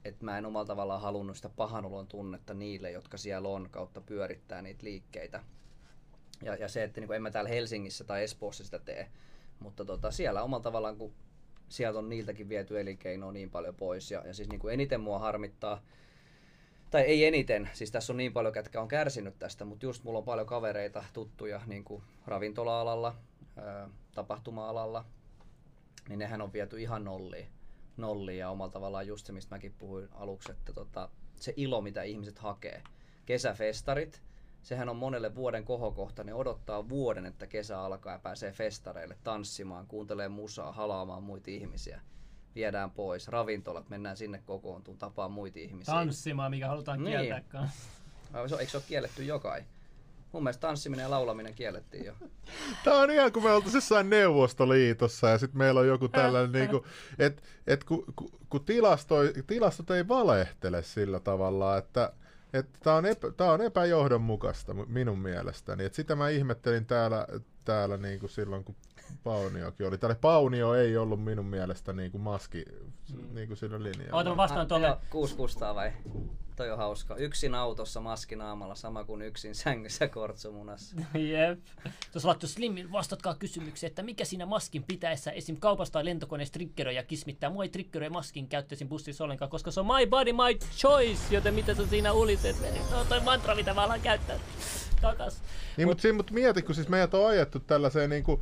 että 0.04 0.24
mä 0.24 0.38
en 0.38 0.46
omalla 0.46 0.66
tavallaan 0.66 1.00
halunnut 1.00 1.36
sitä 1.36 1.48
pahanolon 1.48 2.06
tunnetta 2.06 2.54
niille, 2.54 2.90
jotka 2.90 3.16
siellä 3.16 3.48
on 3.48 3.68
kautta 3.70 4.00
pyörittää 4.00 4.62
niitä 4.62 4.84
liikkeitä. 4.84 5.42
Ja, 6.42 6.54
ja 6.54 6.68
se, 6.68 6.82
että 6.82 7.00
niin 7.00 7.12
en 7.12 7.22
mä 7.22 7.30
täällä 7.30 7.50
Helsingissä 7.50 8.04
tai 8.04 8.22
Espoossa 8.22 8.64
sitä 8.64 8.78
tee, 8.78 9.08
mutta 9.60 9.84
tota, 9.84 10.10
siellä 10.10 10.42
omalla 10.42 10.62
tavallaan, 10.62 10.96
kun 10.96 11.12
sieltä 11.68 11.98
on 11.98 12.08
niiltäkin 12.08 12.48
viety 12.48 12.80
elinkeinoa 12.80 13.32
niin 13.32 13.50
paljon 13.50 13.74
pois. 13.74 14.10
Ja, 14.10 14.22
ja 14.26 14.34
siis 14.34 14.48
niin 14.48 14.60
kuin 14.60 14.74
eniten 14.74 15.00
mua 15.00 15.18
harmittaa, 15.18 15.82
tai 16.90 17.02
ei 17.02 17.24
eniten, 17.24 17.70
siis 17.72 17.90
tässä 17.90 18.12
on 18.12 18.16
niin 18.16 18.32
paljon, 18.32 18.52
ketkä 18.54 18.80
on 18.80 18.88
kärsinyt 18.88 19.38
tästä, 19.38 19.64
mutta 19.64 19.86
just 19.86 20.04
mulla 20.04 20.18
on 20.18 20.24
paljon 20.24 20.46
kavereita, 20.46 21.04
tuttuja 21.12 21.60
niin 21.66 21.84
kuin 21.84 22.02
ravintola-alalla, 22.26 23.16
tapahtuma-alalla, 24.14 25.04
niin 26.08 26.18
nehän 26.18 26.42
on 26.42 26.52
viety 26.52 26.80
ihan 26.80 27.04
nolliin. 27.04 27.46
nolliin 27.96 28.38
ja 28.38 28.50
omalla 28.50 28.72
tavallaan 28.72 29.06
just 29.06 29.26
se, 29.26 29.32
mistä 29.32 29.54
mäkin 29.54 29.74
puhuin 29.78 30.08
aluksi, 30.12 30.52
että 30.52 30.72
tota, 30.72 31.08
se 31.36 31.54
ilo, 31.56 31.80
mitä 31.80 32.02
ihmiset 32.02 32.38
hakee. 32.38 32.82
Kesäfestarit, 33.26 34.22
sehän 34.66 34.88
on 34.88 34.96
monelle 34.96 35.34
vuoden 35.34 35.64
kohokohta, 35.64 36.24
ne 36.24 36.34
odottaa 36.34 36.88
vuoden, 36.88 37.26
että 37.26 37.46
kesä 37.46 37.80
alkaa 37.80 38.12
ja 38.12 38.18
pääsee 38.18 38.52
festareille 38.52 39.16
tanssimaan, 39.24 39.86
kuuntelee 39.86 40.28
musaa, 40.28 40.72
halaamaan 40.72 41.22
muita 41.22 41.50
ihmisiä. 41.50 42.00
Viedään 42.54 42.90
pois, 42.90 43.28
ravintolat, 43.28 43.88
mennään 43.88 44.16
sinne 44.16 44.42
kokoontuun, 44.46 44.98
tapaa 44.98 45.28
muita 45.28 45.58
ihmisiä. 45.58 45.94
Tanssimaan, 45.94 46.50
mikä 46.50 46.68
halutaan 46.68 47.04
niin. 47.04 47.20
kieltää 47.20 47.40
kanssa. 47.48 47.88
Eikö 48.60 48.70
se 48.70 48.76
ole 48.76 48.84
kielletty 48.88 49.24
jokai? 49.24 49.64
Mun 50.32 50.42
mielestä 50.42 50.60
tanssiminen 50.60 51.02
ja 51.02 51.10
laulaminen 51.10 51.54
kiellettiin 51.54 52.04
jo. 52.04 52.14
Tämä 52.84 53.00
on 53.00 53.10
ihan 53.10 53.32
kuin 53.32 53.44
me 53.44 53.52
oltaisiin 53.52 53.78
jossain 53.78 54.10
Neuvostoliitossa 54.10 55.28
ja 55.28 55.38
sitten 55.38 55.58
meillä 55.58 55.80
on 55.80 55.88
joku 55.88 56.08
tällainen, 56.08 56.52
niin 56.52 56.70
kuin, 56.70 56.82
että 57.18 57.42
et 57.66 57.84
kun, 57.84 58.04
kun, 58.16 58.30
kun 58.50 58.64
tilastot 59.46 59.90
ei 59.90 60.08
valehtele 60.08 60.82
sillä 60.82 61.20
tavalla, 61.20 61.76
että 61.76 62.12
Tämä 62.62 62.96
on, 62.96 63.06
epä, 63.06 63.30
tää 63.36 63.52
on 63.52 63.60
epäjohdonmukaista 63.60 64.74
minun 64.74 65.18
mielestäni. 65.18 65.84
Et 65.84 65.94
sitä 65.94 66.16
mä 66.16 66.28
ihmettelin 66.28 66.86
täällä, 66.86 67.26
täällä 67.64 67.96
niin 67.96 68.20
kuin 68.20 68.30
silloin, 68.30 68.64
kun 68.64 68.76
Pauniokin 69.24 69.86
oli. 69.86 69.98
Tälle 69.98 70.14
Paunio 70.14 70.74
ei 70.74 70.96
ollut 70.96 71.24
minun 71.24 71.46
mielestä 71.46 71.92
niin 71.92 72.12
kuin 72.12 72.22
maski 72.22 72.64
mm. 73.14 73.34
niin 73.34 73.48
kuin 73.48 73.56
sillä 73.56 73.82
linjalla. 73.82 74.16
Oota, 74.16 74.36
vastaan 74.36 74.68
tuolle. 74.68 74.96
Kuusi 75.10 75.36
kustaa 75.36 75.74
vai? 75.74 75.92
Toi 76.56 76.70
on 76.70 76.78
hauska. 76.78 77.16
Yksin 77.16 77.54
autossa 77.54 78.00
maskinaamalla, 78.00 78.74
sama 78.74 79.04
kuin 79.04 79.22
yksin 79.22 79.54
sängyssä 79.54 80.08
kortsumunassa. 80.08 80.96
Jep. 81.32 81.58
Tuossa 82.12 82.28
laittu 82.28 82.46
Slimmin, 82.46 82.92
vastatkaa 82.92 83.34
kysymykseen, 83.34 83.88
että 83.88 84.02
mikä 84.02 84.24
siinä 84.24 84.46
maskin 84.46 84.82
pitäessä 84.82 85.30
esim. 85.30 85.56
kaupasta 85.56 85.92
tai 85.92 86.04
lentokoneessa 86.04 86.52
triggeröi 86.52 86.94
ja 86.94 87.02
kismittää. 87.02 87.50
Mua 87.50 87.62
ei 87.62 87.68
triggeröi 87.68 88.10
maskin 88.10 88.48
käyttäisin 88.48 88.88
bussissa 88.88 89.24
ollenkaan, 89.24 89.50
koska 89.50 89.70
se 89.70 89.80
on 89.80 89.86
my 89.86 90.06
body, 90.06 90.32
my 90.32 90.58
choice, 90.76 91.34
joten 91.34 91.54
mitä 91.54 91.74
sä 91.74 91.86
siinä 91.86 92.12
uliset? 92.12 92.56
No 92.90 93.04
toi 93.04 93.20
mantra, 93.20 93.54
mitä 93.54 93.74
mä 93.74 93.82
alan 93.82 94.00
käyttää 94.00 94.38
takas. 95.00 95.42
Niin, 95.76 95.88
mutta 95.88 96.12
mut 96.12 96.30
mieti, 96.30 96.62
kun 96.62 96.74
siis 96.74 96.88
meidät 96.88 97.14
on 97.14 97.28
ajettu 97.28 97.60
tällaiseen, 97.60 98.10
niin 98.10 98.24
kuin, 98.24 98.40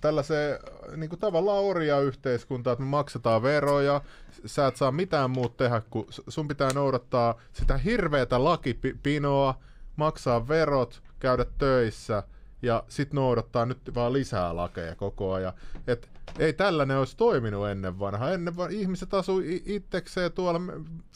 tällaiseen 0.00 0.58
niin 0.96 1.10
kuin 1.10 1.20
tavallaan 1.20 1.62
orja-yhteiskuntaan, 1.62 2.72
että 2.72 2.84
me 2.84 2.88
maksetaan 2.88 3.42
veroja, 3.42 4.00
sä 4.46 4.66
et 4.66 4.76
saa 4.76 4.92
mitään 4.92 5.30
muuta 5.30 5.56
tehdä, 5.56 5.82
kun 5.90 6.06
sun 6.28 6.48
pitää 6.48 6.72
noudattaa 6.72 7.34
sitä 7.52 7.76
hirveätä 7.76 8.44
lakipinoa, 8.44 9.58
maksaa 9.96 10.48
verot, 10.48 11.02
käydä 11.18 11.46
töissä 11.58 12.22
ja 12.64 12.84
sitten 12.88 13.16
noudattaa 13.16 13.66
nyt 13.66 13.94
vaan 13.94 14.12
lisää 14.12 14.56
lakeja 14.56 14.94
koko 14.94 15.32
ajan. 15.32 15.52
Et 15.86 16.08
ei 16.38 16.52
tällainen 16.52 16.98
olisi 16.98 17.16
toiminut 17.16 17.68
ennen 17.68 17.98
vanhaa. 17.98 18.30
Ennen 18.30 18.56
vanha 18.56 18.78
ihmiset 18.78 19.14
asui 19.14 19.62
itsekseen 19.66 20.32
tuolla 20.32 20.60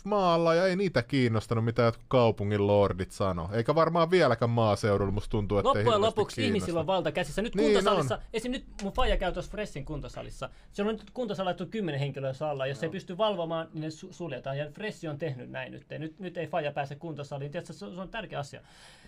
maalla 0.05 0.55
ja 0.55 0.66
ei 0.66 0.76
niitä 0.76 1.03
kiinnostanut, 1.03 1.64
mitä 1.64 1.82
jotkut 1.82 2.05
kaupungin 2.09 2.66
lordit 2.66 3.12
sano. 3.12 3.51
Eikä 3.53 3.74
varmaan 3.74 4.11
vieläkään 4.11 4.51
maaseudulla, 4.51 5.12
musta 5.12 5.30
tuntuu, 5.30 5.59
että 5.59 5.68
Loppujen 5.68 6.01
lopuksi 6.01 6.36
kiinnosta. 6.36 6.57
ihmisillä 6.57 6.80
on 6.80 6.86
valta 6.86 7.12
käsissä. 7.12 7.42
Nyt 7.42 7.55
niin 7.55 7.72
kuntosalissa, 7.72 8.14
on. 8.14 8.20
esim. 8.32 8.53
nyt 8.53 8.64
mun 8.82 8.92
faija 8.92 9.16
käy 9.16 9.32
tuossa 9.32 9.51
Freshin 9.51 9.84
kuntosalissa. 9.84 10.51
Se 10.72 10.82
on 10.82 10.88
nyt 10.88 11.11
kuntosala 11.11 11.55
kymmenen 11.70 12.01
henkilöä 12.01 12.32
alla. 12.40 12.66
Jos 12.66 12.80
no. 12.82 12.86
ei 12.86 12.90
pysty 12.90 13.18
valvomaan, 13.18 13.68
niin 13.72 13.82
ne 13.82 13.90
suljetaan. 13.90 14.59
Ja 14.59 14.70
Fresh 14.70 15.09
on 15.09 15.18
tehnyt 15.18 15.51
näin 15.51 15.72
nyt. 15.72 15.86
Nyt, 15.99 16.18
nyt 16.18 16.36
ei 16.36 16.46
faija 16.46 16.72
pääse 16.72 16.94
kuntosaliin. 16.94 17.51
Tiedätkö, 17.51 17.72
se 17.72 17.84
on 17.84 18.09
tärkeä 18.09 18.38
asia. 18.38 18.61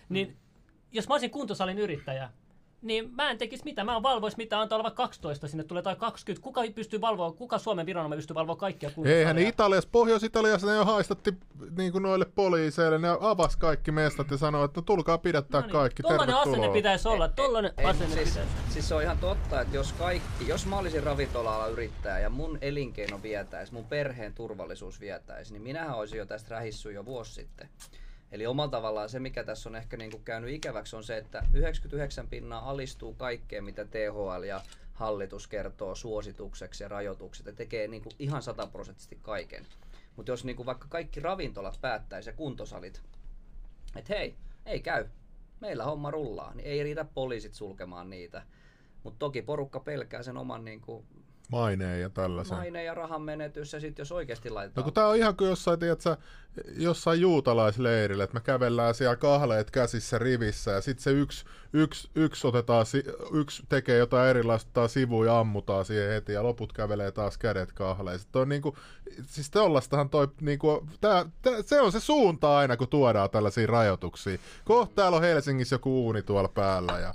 Niin, 0.09 0.27
mm. 0.27 0.35
Jos 0.91 1.07
mä 1.07 1.13
olisin 1.13 1.31
kuntosalin 1.31 1.77
yrittäjä, 1.77 2.29
niin 2.81 3.15
mä 3.15 3.31
en 3.31 3.37
tekisi 3.37 3.63
mitä. 3.63 3.83
Mä 3.83 3.95
en 3.95 4.03
valvoisi 4.03 4.37
mitä, 4.37 4.59
antaa 4.59 4.75
olla 4.75 4.83
vaikka 4.83 5.03
12, 5.03 5.47
sinne 5.47 5.63
tulee 5.63 5.83
tai 5.83 5.95
20. 5.95 6.43
Kuka 6.43 6.61
pystyy 6.75 7.01
valvoa, 7.01 7.31
kuka 7.31 7.57
Suomen 7.57 7.85
viranomainen 7.85 8.17
pystyy 8.17 8.35
valvoa 8.35 8.55
kaikkia 8.55 8.89
kuntosalia? 8.89 9.19
Eihän 9.19 9.37
Italiassa, 9.37 9.89
Pohjois-Italiassa 9.91 10.67
ne 10.67 10.75
jo 10.75 10.85
haistatti 10.85 11.33
niin 11.77 11.91
kuin 11.91 12.01
noille 12.01 12.25
poliiseille, 12.25 12.97
ne 12.97 13.07
avasi 13.19 13.57
kaikki 13.57 13.91
mestat 13.91 14.31
ja 14.31 14.37
sanoi, 14.37 14.65
että 14.65 14.79
no, 14.79 14.81
tulkaa 14.81 15.17
pidättää 15.17 15.61
no 15.61 15.67
niin. 15.67 15.71
kaikki, 15.71 16.03
Tollainen 16.03 16.35
asenne 16.35 16.69
pitäisi 16.69 17.07
olla, 17.07 17.27
tollainen 17.27 17.73
ei, 17.77 17.85
asenne 17.85 18.15
siis, 18.15 18.29
pitäisi. 18.29 18.51
Siis 18.69 18.87
se 18.87 18.95
on 18.95 19.01
ihan 19.01 19.17
totta, 19.17 19.61
että 19.61 19.75
jos 19.75 19.93
kaikki, 19.93 20.47
jos 20.47 20.65
mä 20.65 20.77
olisin 20.77 21.03
ravintola 21.03 21.67
yrittäjä 21.67 22.19
ja 22.19 22.29
mun 22.29 22.57
elinkeino 22.61 23.23
vietäisi, 23.23 23.73
mun 23.73 23.85
perheen 23.85 24.33
turvallisuus 24.33 24.99
vietäisi, 24.99 25.53
niin 25.53 25.61
minähän 25.61 25.97
olisin 25.97 26.17
jo 26.17 26.25
tästä 26.25 26.55
rähissyt 26.55 26.93
jo 26.93 27.05
vuosi 27.05 27.33
sitten. 27.33 27.69
Eli 28.31 28.45
omalla 28.45 28.71
tavallaan 28.71 29.09
se, 29.09 29.19
mikä 29.19 29.43
tässä 29.43 29.69
on 29.69 29.75
ehkä 29.75 29.97
niin 29.97 30.11
kuin 30.11 30.23
käynyt 30.23 30.53
ikäväksi, 30.53 30.95
on 30.95 31.03
se, 31.03 31.17
että 31.17 31.43
99 31.53 32.27
pinnaa 32.27 32.69
alistuu 32.69 33.13
kaikkeen, 33.13 33.63
mitä 33.63 33.85
THL 33.85 34.43
ja 34.43 34.61
hallitus 34.93 35.47
kertoo 35.47 35.95
suositukseksi 35.95 36.83
ja 36.83 36.87
rajoitukset, 36.87 37.45
ja 37.45 37.53
tekee 37.53 37.87
niin 37.87 38.03
kuin 38.03 38.15
ihan 38.19 38.41
sataprosenttisesti 38.41 39.19
kaiken. 39.21 39.65
Mutta 40.15 40.31
jos 40.31 40.45
niin 40.45 40.55
kuin 40.55 40.65
vaikka 40.65 40.87
kaikki 40.89 41.19
ravintolat 41.19 41.77
päättäisi 41.81 42.29
ja 42.29 42.33
kuntosalit, 42.33 43.01
että 43.95 44.13
hei, 44.13 44.35
ei 44.65 44.79
käy, 44.79 45.05
meillä 45.59 45.83
homma 45.83 46.11
rullaa, 46.11 46.53
niin 46.53 46.67
ei 46.67 46.83
riitä 46.83 47.05
poliisit 47.05 47.53
sulkemaan 47.53 48.09
niitä. 48.09 48.43
Mutta 49.03 49.19
toki 49.19 49.41
porukka 49.41 49.79
pelkää 49.79 50.23
sen 50.23 50.37
oman 50.37 50.65
niin 50.65 50.81
kuin, 50.81 51.05
maineen 51.51 52.01
ja 52.01 52.09
tällaisen. 52.09 52.57
Maineen 52.57 52.85
ja 52.85 52.93
rahan 52.93 53.21
menetys 53.21 53.73
ja 53.73 53.79
sitten 53.79 54.01
jos 54.01 54.11
oikeasti 54.11 54.49
laitetaan... 54.49 54.81
No 54.81 54.83
kun 54.83 54.93
tää 54.93 55.07
on 55.07 55.15
ihan 55.15 55.37
kuin 55.37 55.49
jossain, 55.49 55.79
tiedätkö, 55.79 56.17
jossain 56.77 57.21
juutalaisleirillä, 57.21 58.23
että 58.23 58.33
me 58.33 58.41
kävellään 58.41 58.93
siellä 58.93 59.15
kahleet 59.15 59.71
käsissä 59.71 60.17
rivissä 60.17 60.71
ja 60.71 60.81
sitten 60.81 61.03
se 61.03 61.11
yksi, 61.11 61.45
yksi, 61.73 62.09
yksi, 62.15 62.47
otetaan, 62.47 62.85
yksi 63.33 63.63
tekee 63.69 63.97
jotain 63.97 64.29
erilaista 64.29 64.87
sivuja 64.87 65.31
ja 65.31 65.39
ammutaan 65.39 65.85
siihen 65.85 66.09
heti 66.09 66.33
ja 66.33 66.43
loput 66.43 66.73
kävelee 66.73 67.11
taas 67.11 67.37
kädet 67.37 67.71
kahleen. 67.71 68.19
Sitten 68.19 68.41
on 68.41 68.49
niinku, 68.49 68.77
siis 69.23 69.51
tollastahan 69.51 70.09
toi, 70.09 70.27
niinku, 70.41 70.87
tää, 71.01 71.25
tää, 71.41 71.53
se 71.65 71.81
on 71.81 71.91
se 71.91 71.99
suunta 71.99 72.57
aina, 72.57 72.77
kun 72.77 72.87
tuodaan 72.87 73.29
tällaisia 73.29 73.67
rajoituksia. 73.67 74.37
Kohta 74.65 74.95
täällä 74.95 75.15
on 75.15 75.23
Helsingissä 75.23 75.75
joku 75.75 76.05
uuni 76.05 76.21
tuolla 76.21 76.49
päällä 76.49 76.99
ja, 76.99 77.13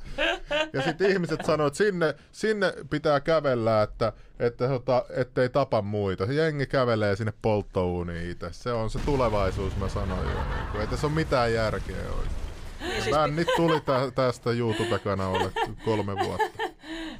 ja 0.72 0.82
sitten 0.82 1.11
ihmiset 1.11 1.41
sanoo, 1.47 1.66
että 1.66 1.76
sinne, 1.76 2.14
sinne 2.32 2.74
pitää 2.91 3.20
kävellä, 3.20 3.82
että 3.82 4.12
että, 4.39 4.68
tota, 4.68 5.05
ettei 5.11 5.49
tapa 5.49 5.83
muita. 5.83 6.24
Jengi 6.24 6.66
kävelee 6.66 7.16
sinne 7.16 7.33
polttouuniin 7.43 8.31
itse. 8.31 8.53
Se 8.53 8.72
on 8.72 8.91
se 8.91 8.99
tulevaisuus, 8.99 9.77
mä 9.77 9.89
sanoin 9.89 10.29
jo. 10.29 10.35
Niin 10.72 10.81
ei 10.81 10.87
tässä 10.87 11.07
ole 11.07 11.14
mitään 11.14 11.55
järkeä 11.55 11.97
oikein. 11.97 12.47
Niin, 12.81 13.03
siis 13.03 13.16
Bännit 13.16 13.49
tuli 13.57 13.81
tä- 13.81 14.11
tästä 14.14 14.51
YouTube-kanavalle 14.51 15.53
kolme 15.85 16.12
vuotta. 16.24 16.62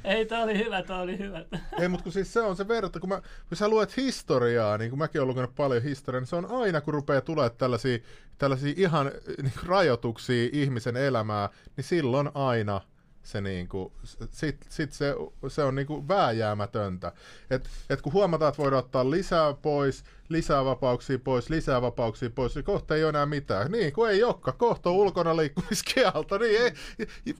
Ei, 0.03 0.25
tää 0.25 0.43
oli 0.43 0.57
hyvä, 0.57 0.83
tää 0.83 1.01
oli 1.01 1.17
hyvä. 1.17 1.45
Ei, 1.79 1.87
mutta 1.87 2.03
kun 2.03 2.11
siis 2.11 2.33
se 2.33 2.41
on 2.41 2.55
se 2.55 2.67
verta, 2.67 2.99
kun, 2.99 3.09
mä, 3.09 3.21
kun 3.49 3.57
sä 3.57 3.69
luet 3.69 3.97
historiaa, 3.97 4.77
niin 4.77 4.89
kuin 4.89 4.99
mäkin 4.99 5.21
olen 5.21 5.27
lukenut 5.27 5.55
paljon 5.55 5.83
historiaa, 5.83 6.19
niin 6.19 6.27
se 6.27 6.35
on 6.35 6.51
aina, 6.51 6.81
kun 6.81 6.93
rupeaa 6.93 7.21
tulemaan 7.21 7.57
tällaisia, 7.57 7.97
tällaisia 8.37 8.73
ihan 8.77 9.11
niin 9.41 9.53
rajoituksia 9.65 10.49
ihmisen 10.51 10.97
elämää, 10.97 11.49
niin 11.77 11.85
silloin 11.85 12.29
aina– 12.33 12.81
se 13.27 13.41
niinku, 13.41 13.93
sit, 14.31 14.65
sit 14.69 14.91
se, 14.91 15.15
se 15.47 15.63
on 15.63 15.75
niinku 15.75 16.07
vääjäämätöntä. 16.07 17.11
Et, 17.49 17.69
et 17.89 18.01
kun 18.01 18.13
huomataan, 18.13 18.49
että 18.49 18.63
voidaan 18.63 18.83
ottaa 18.83 19.11
lisää 19.11 19.53
pois, 19.53 20.03
lisää 20.29 20.65
vapauksia 20.65 21.19
pois, 21.19 21.49
lisää 21.49 21.81
vapauksia 21.81 22.29
pois, 22.29 22.55
niin 22.55 22.65
kohta 22.65 22.95
ei 22.95 23.03
ole 23.03 23.09
enää 23.09 23.25
mitään. 23.25 23.71
Niin, 23.71 23.93
kun 23.93 24.09
ei 24.09 24.23
olekaan, 24.23 24.57
kohta 24.57 24.89
on 24.89 24.95
ulkona 24.95 25.37
liikkumiskielto. 25.37 26.37
Niin 26.37 26.61
ei, 26.61 26.73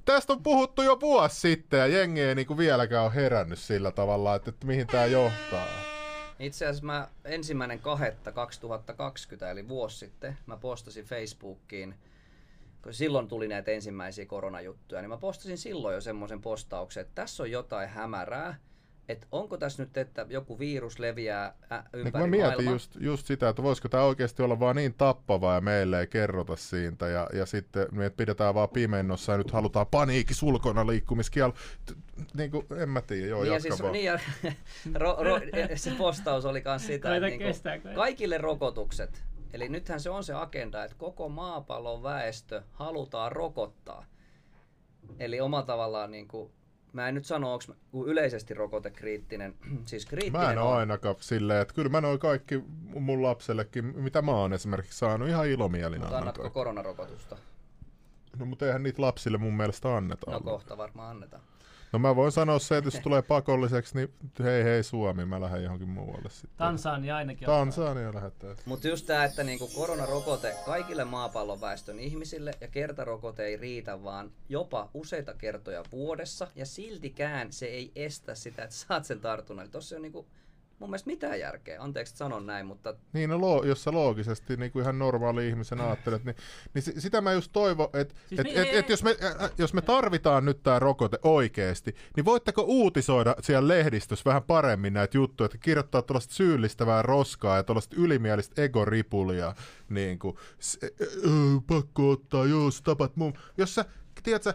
tästä 0.06 0.34
on 0.34 0.44
puhuttu 0.44 0.82
jo 0.82 1.00
vuosi 1.00 1.40
sitten 1.40 1.80
ja 1.80 1.88
jengi 1.88 2.22
ei 2.22 2.36
niinku 2.36 2.58
vieläkään 2.58 3.06
ole 3.06 3.16
herännyt 3.16 3.60
sillä 3.60 3.92
tavalla, 3.92 4.36
että, 4.36 4.50
että 4.50 4.68
mihin 4.68 4.88
tämä 4.88 5.06
johtaa. 5.06 5.68
Itse 6.40 6.66
asiassa 6.66 6.86
mä 6.86 7.08
ensimmäinen 7.26 7.80
kahetta 7.80 8.32
2020, 8.32 9.52
eli 9.52 9.68
vuosi 9.68 9.98
sitten, 9.98 10.38
mä 10.46 10.58
postasin 10.58 11.06
Facebookiin– 11.06 11.96
kun 12.88 12.94
silloin 12.94 13.28
tuli 13.28 13.48
näitä 13.48 13.72
ensimmäisiä 13.72 14.26
koronajuttuja, 14.26 15.02
niin 15.02 15.10
mä 15.10 15.18
postasin 15.18 15.58
silloin 15.58 15.96
jo 15.96 16.02
semmoisen 16.02 16.42
postauksen, 16.42 17.02
että 17.02 17.16
tässä 17.16 17.44
on 17.44 17.52
jotain 17.52 17.90
hämärää, 17.90 18.56
että 19.10 19.28
onko 19.32 19.58
tässä 19.58 19.84
nyt, 19.84 19.98
että 19.98 20.26
joku 20.30 20.60
virus 20.60 21.00
leviää 21.00 21.46
ä, 21.72 21.76
Niin 21.78 21.84
ympäri 21.94 22.12
kun 22.12 22.22
mä 22.22 22.28
mietin 22.28 22.48
maailmaa. 22.50 22.74
just, 22.74 22.96
just 23.00 23.26
sitä, 23.28 23.50
että 23.50 23.64
voisiko 23.64 23.90
tämä 23.90 24.04
oikeasti 24.04 24.44
olla 24.44 24.60
vaan 24.60 24.76
niin 24.76 24.94
tappavaa 24.94 25.56
ja 25.56 25.62
meille 25.62 26.00
ei 26.00 26.08
kerrota 26.08 26.56
siitä 26.56 27.08
ja, 27.08 27.30
ja 27.34 27.46
sitten 27.46 27.88
me 27.92 28.10
pidetään 28.10 28.56
vaan 28.56 28.70
pimennossa 28.70 29.32
ja 29.32 29.38
nyt 29.38 29.52
halutaan 29.52 29.88
paniikki 29.88 30.34
sulkona 30.34 30.88
liikkumiskiel. 30.88 31.52
Niin 32.34 32.52
kuin, 32.52 32.66
en 32.78 32.90
mä 32.90 33.02
tiedä, 33.02 33.28
joo, 33.28 33.44
Niin 33.44 33.54
ja, 33.54 33.60
siis, 33.60 33.82
vaan. 33.82 33.94
niin 33.94 34.06
ja 34.06 34.20
ro, 34.96 35.18
ro, 35.20 35.40
se 35.76 35.92
postaus 35.98 36.46
oli 36.46 36.62
myös 36.66 36.88
sitä, 36.88 37.16
että 37.16 37.28
niinku, 37.28 37.46
koita. 37.64 37.96
kaikille 37.96 38.38
rokotukset, 38.38 39.24
eli 39.54 39.70
nythän 39.70 40.00
se 40.00 40.10
on 40.10 40.24
se 40.24 40.34
agenda, 40.34 40.84
että 40.84 40.98
koko 40.98 41.30
maapallon 41.30 42.04
väestö 42.04 42.62
halutaan 42.72 43.32
rokottaa. 43.32 44.06
Eli 45.20 45.40
omalla 45.42 45.66
tavallaan, 45.66 46.12
niin 46.12 46.28
kuin, 46.28 46.52
mä 46.94 47.08
en 47.08 47.16
nyt 47.16 47.26
sano, 47.26 47.54
onko 47.54 47.66
yleisesti 48.06 48.54
rokotekriittinen, 48.54 49.56
siis 49.86 50.06
kriittinen 50.06 50.42
Mä 50.42 50.52
en 50.52 50.58
ole 50.58 50.76
ainakaan 50.76 51.16
silleen, 51.20 51.62
että 51.62 51.74
kyllä 51.74 51.90
mä 51.90 52.02
noin 52.02 52.20
kaikki 52.20 52.64
mun 52.94 53.24
lapsellekin, 53.24 53.86
mitä 53.86 54.22
mä 54.22 54.32
oon 54.32 54.54
esimerkiksi 54.54 54.98
saanut, 54.98 55.28
ihan 55.28 55.48
ilomielin 55.48 56.00
Mutta 56.00 56.18
annatko 56.18 56.42
kaikki. 56.42 56.54
koronarokotusta? 56.54 57.38
No 58.38 58.46
mutta 58.46 58.66
eihän 58.66 58.84
niitä 58.84 59.02
lapsille 59.02 59.38
mun 59.38 59.58
mielestä 59.58 59.98
anneta. 59.98 60.32
No 60.32 60.40
kohta 60.40 60.78
varmaan 60.78 61.10
annetaan. 61.10 61.44
No 61.94 62.00
mä 62.00 62.16
voin 62.16 62.32
sanoa 62.32 62.60
se, 62.60 62.78
että 62.78 62.88
jos 62.88 63.00
tulee 63.04 63.22
pakolliseksi, 63.22 63.96
niin 63.96 64.14
hei 64.44 64.64
hei 64.64 64.84
Suomi, 64.84 65.26
mä 65.26 65.42
lähden 65.42 65.64
johonkin 65.64 65.90
muualle 65.90 66.30
sitten. 66.30 66.58
Tansania 66.58 67.16
ainakin. 67.16 67.46
Tansania 67.46 68.14
lähettää. 68.14 68.56
Mutta 68.66 68.88
just 68.88 69.06
tämä, 69.06 69.26
että 69.26 69.44
niinku 69.44 69.68
koronarokote 69.68 70.56
kaikille 70.66 71.06
maapallon 71.06 71.62
väestön 71.62 72.00
ihmisille 72.00 72.52
ja 72.62 72.68
kertarokote 72.68 73.46
ei 73.46 73.58
riitä, 73.58 74.04
vaan 74.04 74.32
jopa 74.50 74.90
useita 74.94 75.34
kertoja 75.34 75.84
vuodessa 75.92 76.48
ja 76.56 76.66
siltikään 76.66 77.54
se 77.54 77.66
ei 77.66 77.92
estä 77.96 78.36
sitä, 78.36 78.64
että 78.64 78.76
saat 78.76 79.06
sen 79.06 79.20
tartunnan. 79.20 79.64
Eli 79.64 79.72
tossa 79.72 79.96
ole 79.96 80.02
niinku, 80.02 80.28
mun 80.80 80.90
mielestä 80.90 81.08
mitään 81.10 81.40
järkeä. 81.40 81.82
Anteeksi, 81.82 82.12
että 82.12 82.18
sanon 82.18 82.46
näin, 82.46 82.66
mutta 82.66 82.96
Niin, 83.14 83.30
no, 83.30 83.42
lo, 83.42 83.64
jos 83.64 83.84
sä 83.84 83.92
loogisesti 83.92 84.58
niin 84.58 84.72
kuin 84.72 84.84
ihan 84.84 85.00
normaali 85.00 85.48
ihmisen 85.48 85.82
ajattelet, 85.82 86.24
niin, 86.24 86.36
niin 86.74 86.82
si- 86.82 87.02
sitä 87.02 87.22
mä 87.22 87.34
just 87.34 87.52
toivon, 87.52 87.90
että 87.94 88.16
Siis 88.30 88.42
et, 88.42 88.48
et, 88.58 88.74
et, 88.76 88.90
jos, 88.90 89.04
me, 89.04 89.18
äh, 89.42 89.52
jos 89.58 89.74
me 89.74 89.82
tarvitaan 89.82 90.46
nyt 90.46 90.64
tämä 90.64 90.80
rokote 90.80 91.20
oikeasti, 91.24 91.96
niin 92.16 92.26
voitteko 92.26 92.62
uutisoida 92.62 93.36
siellä 93.42 93.68
lehdistössä 93.68 94.24
vähän 94.26 94.44
paremmin 94.44 94.94
näitä 94.94 95.18
juttuja, 95.18 95.46
että 95.46 95.58
kirjoittaa 95.58 96.02
tuollaista 96.02 96.34
syyllistävää 96.34 97.02
roskaa 97.02 97.56
ja 97.58 97.64
tuollaista 97.64 97.96
ylimielistä 98.00 98.62
egoripulia, 98.62 99.56
niin 99.90 100.20
kuin, 100.20 100.36
s- 100.60 100.80
ö, 100.84 100.88
ö, 101.26 101.30
pakko 101.68 102.10
ottaa, 102.10 102.46
joo, 102.46 102.72
sä 102.72 102.84
tapat 102.84 103.16
mun. 103.16 103.34
Jos 103.58 103.76
sä 103.76 103.86
tiedätkö, 104.28 104.54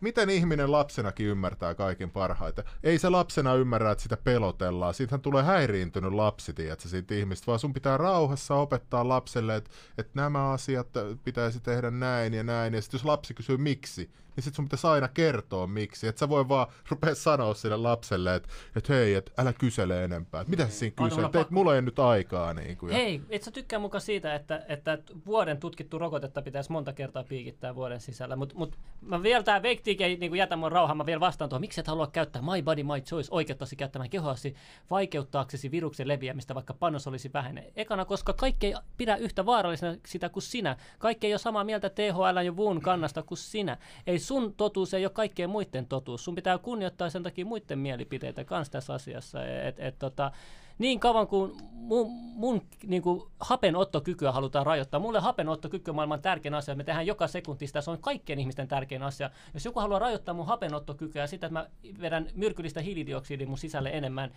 miten 0.00 0.30
ihminen 0.30 0.72
lapsenakin 0.72 1.26
ymmärtää 1.26 1.74
kaiken 1.74 2.10
parhaiten? 2.10 2.64
Ei 2.82 2.98
se 2.98 3.08
lapsena 3.08 3.54
ymmärrä, 3.54 3.90
että 3.90 4.02
sitä 4.02 4.16
pelotellaan. 4.16 4.94
Siitähän 4.94 5.20
tulee 5.20 5.42
häiriintynyt 5.42 6.12
lapsi, 6.12 6.52
tiedätkö, 6.52 6.88
siitä 6.88 7.14
ihmistä, 7.14 7.46
vaan 7.46 7.58
sun 7.58 7.72
pitää 7.72 7.96
rauhassa 7.96 8.54
opettaa 8.54 9.08
lapselle, 9.08 9.56
että, 9.56 9.70
että 9.98 10.12
nämä 10.14 10.50
asiat 10.50 10.88
pitäisi 11.24 11.60
tehdä 11.60 11.90
näin 11.90 12.34
ja 12.34 12.42
näin. 12.42 12.74
Ja 12.74 12.82
sitten 12.82 12.98
jos 12.98 13.04
lapsi 13.04 13.34
kysyy 13.34 13.56
miksi, 13.56 14.10
niin 14.36 14.44
sitten 14.44 14.56
sun 14.56 14.64
pitäisi 14.64 14.86
aina 14.86 15.08
kertoa 15.08 15.66
miksi. 15.66 16.06
Että 16.06 16.18
sä 16.18 16.28
voi 16.28 16.48
vaan 16.48 16.66
rupea 16.88 17.14
sanoa 17.14 17.54
sille 17.54 17.76
lapselle, 17.76 18.34
että, 18.34 18.48
että 18.76 18.92
hei, 18.92 19.14
että 19.14 19.32
älä 19.38 19.52
kysele 19.52 20.04
enempää. 20.04 20.40
Että 20.40 20.50
mitä 20.50 20.66
sä 20.66 20.72
siinä 20.72 20.94
On 20.98 21.08
kysyä? 21.08 21.44
mulla 21.50 21.74
ei 21.74 21.82
nyt 21.82 21.98
aikaa. 21.98 22.54
Niin 22.54 22.76
kuin, 22.76 22.92
ja... 22.92 22.98
Hei, 22.98 23.22
et 23.30 23.42
sä 23.42 23.50
tykkää 23.50 23.78
mukaan 23.78 24.00
siitä, 24.00 24.34
että, 24.34 24.62
että 24.68 24.98
vuoden 25.26 25.58
tutkittu 25.58 25.98
rokotetta 25.98 26.42
pitäisi 26.42 26.72
monta 26.72 26.92
kertaa 26.92 27.24
piikittää 27.24 27.74
vuoden 27.74 28.00
sisällä, 28.00 28.36
mutta 28.36 28.54
mut, 28.54 28.78
mä 29.00 29.22
vielä 29.22 29.42
tää 29.42 29.62
Veiktiik 29.62 30.00
ei 30.00 30.16
niin 30.16 30.36
jätä 30.36 30.56
mun 30.56 30.72
rauhaan, 30.72 30.96
mä 30.96 31.06
vielä 31.06 31.20
vastaan 31.20 31.48
tuohon, 31.48 31.60
miksi 31.60 31.80
et 31.80 31.86
halua 31.86 32.06
käyttää 32.06 32.42
My 32.42 32.62
Body, 32.62 32.82
My 32.82 33.00
Choice 33.00 33.28
oikeuttasi 33.30 33.76
käyttämään 33.76 34.10
kehoasi 34.10 34.54
vaikeuttaaksesi 34.90 35.70
viruksen 35.70 36.08
leviämistä, 36.08 36.54
vaikka 36.54 36.74
panos 36.74 37.06
olisi 37.06 37.30
vähäinen. 37.34 37.64
Ekana, 37.76 38.04
koska 38.04 38.32
kaikki 38.32 38.66
ei 38.66 38.74
pidä 38.96 39.16
yhtä 39.16 39.46
vaarallisena 39.46 39.96
sitä 40.06 40.28
kuin 40.28 40.42
sinä. 40.42 40.76
Kaikki 40.98 41.26
ei 41.26 41.32
ole 41.32 41.38
samaa 41.38 41.64
mieltä 41.64 41.90
THL 41.90 42.44
ja 42.44 42.52
WUN 42.52 42.80
kannasta 42.80 43.22
kuin 43.22 43.38
sinä. 43.38 43.76
Ei 44.06 44.18
sun 44.26 44.54
totuus 44.54 44.94
ei 44.94 45.04
ole 45.04 45.10
kaikkien 45.10 45.50
muiden 45.50 45.86
totuus. 45.86 46.24
Sun 46.24 46.34
pitää 46.34 46.58
kunnioittaa 46.58 47.10
sen 47.10 47.22
takia 47.22 47.44
muiden 47.44 47.78
mielipiteitä 47.78 48.44
kans 48.44 48.70
tässä 48.70 48.94
asiassa. 48.94 49.46
Et, 49.46 49.80
et, 49.80 49.98
tota, 49.98 50.32
niin 50.78 51.00
kauan 51.00 51.26
kuin 51.26 51.52
mun, 51.72 52.10
mun 52.12 52.62
niin 52.86 53.02
kuin 53.02 53.22
hapenottokykyä 53.40 54.32
halutaan 54.32 54.66
rajoittaa. 54.66 55.00
Mulle 55.00 55.20
hapenottokyky 55.20 55.90
on 55.90 55.94
maailman 55.94 56.22
tärkein 56.22 56.54
asia. 56.54 56.74
Me 56.74 56.84
tehdään 56.84 57.06
joka 57.06 57.26
sekunti 57.26 57.66
sitä. 57.66 57.80
Se 57.80 57.90
on 57.90 57.98
kaikkien 57.98 58.38
ihmisten 58.38 58.68
tärkein 58.68 59.02
asia. 59.02 59.30
Jos 59.54 59.64
joku 59.64 59.80
haluaa 59.80 59.98
rajoittaa 59.98 60.34
mun 60.34 60.46
hapenottokykyä 60.46 61.22
ja 61.22 61.26
sitä, 61.26 61.46
että 61.46 61.60
mä 61.60 61.66
vedän 62.00 62.26
myrkyllistä 62.34 62.80
hiilidioksidia 62.80 63.46
mun 63.46 63.58
sisälle 63.58 63.90
enemmän, 63.90 64.30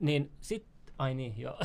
niin 0.00 0.30
sit... 0.40 0.66
Ai 0.98 1.14
niin, 1.14 1.34
joo. 1.38 1.58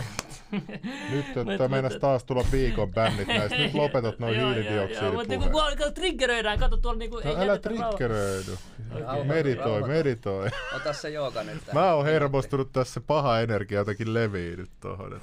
Nyt 1.11 1.25
Mut- 1.35 1.51
että 1.51 1.67
meinas 1.67 1.91
mut- 1.93 1.99
taas 2.01 2.23
tulla 2.23 2.45
viikon 2.51 2.93
bännit 2.93 3.27
näistä. 3.37 3.57
Nyt 3.57 3.73
lopetat 3.73 4.19
noin 4.19 4.39
Joo, 4.39 4.51
joo, 4.51 4.59
joo, 4.59 4.81
Mutta 4.81 4.97
hiilidioksidipuheet. 4.97 5.77
kun 5.79 5.93
triggeröidään, 5.93 6.59
kato 6.59 6.77
tuolla 6.77 6.99
niinku... 6.99 7.15
No 7.19 7.29
ei 7.29 7.35
älä 7.35 7.57
triggeröidy. 7.57 8.57
Rauhoitu, 8.99 9.23
Meditoi, 9.23 9.63
rauhoitu. 9.65 9.87
meditoi. 9.87 10.49
ota 10.75 10.93
se 10.93 11.09
jooga 11.09 11.43
nyt. 11.43 11.65
tähän. 11.65 11.81
Mä 11.83 11.93
oon 11.93 12.05
hermostunut 12.05 12.71
tässä, 12.73 13.01
paha 13.01 13.39
energia 13.39 13.79
jotenkin 13.79 14.13
levii 14.13 14.55
nyt 14.55 14.71
tohon. 14.79 15.21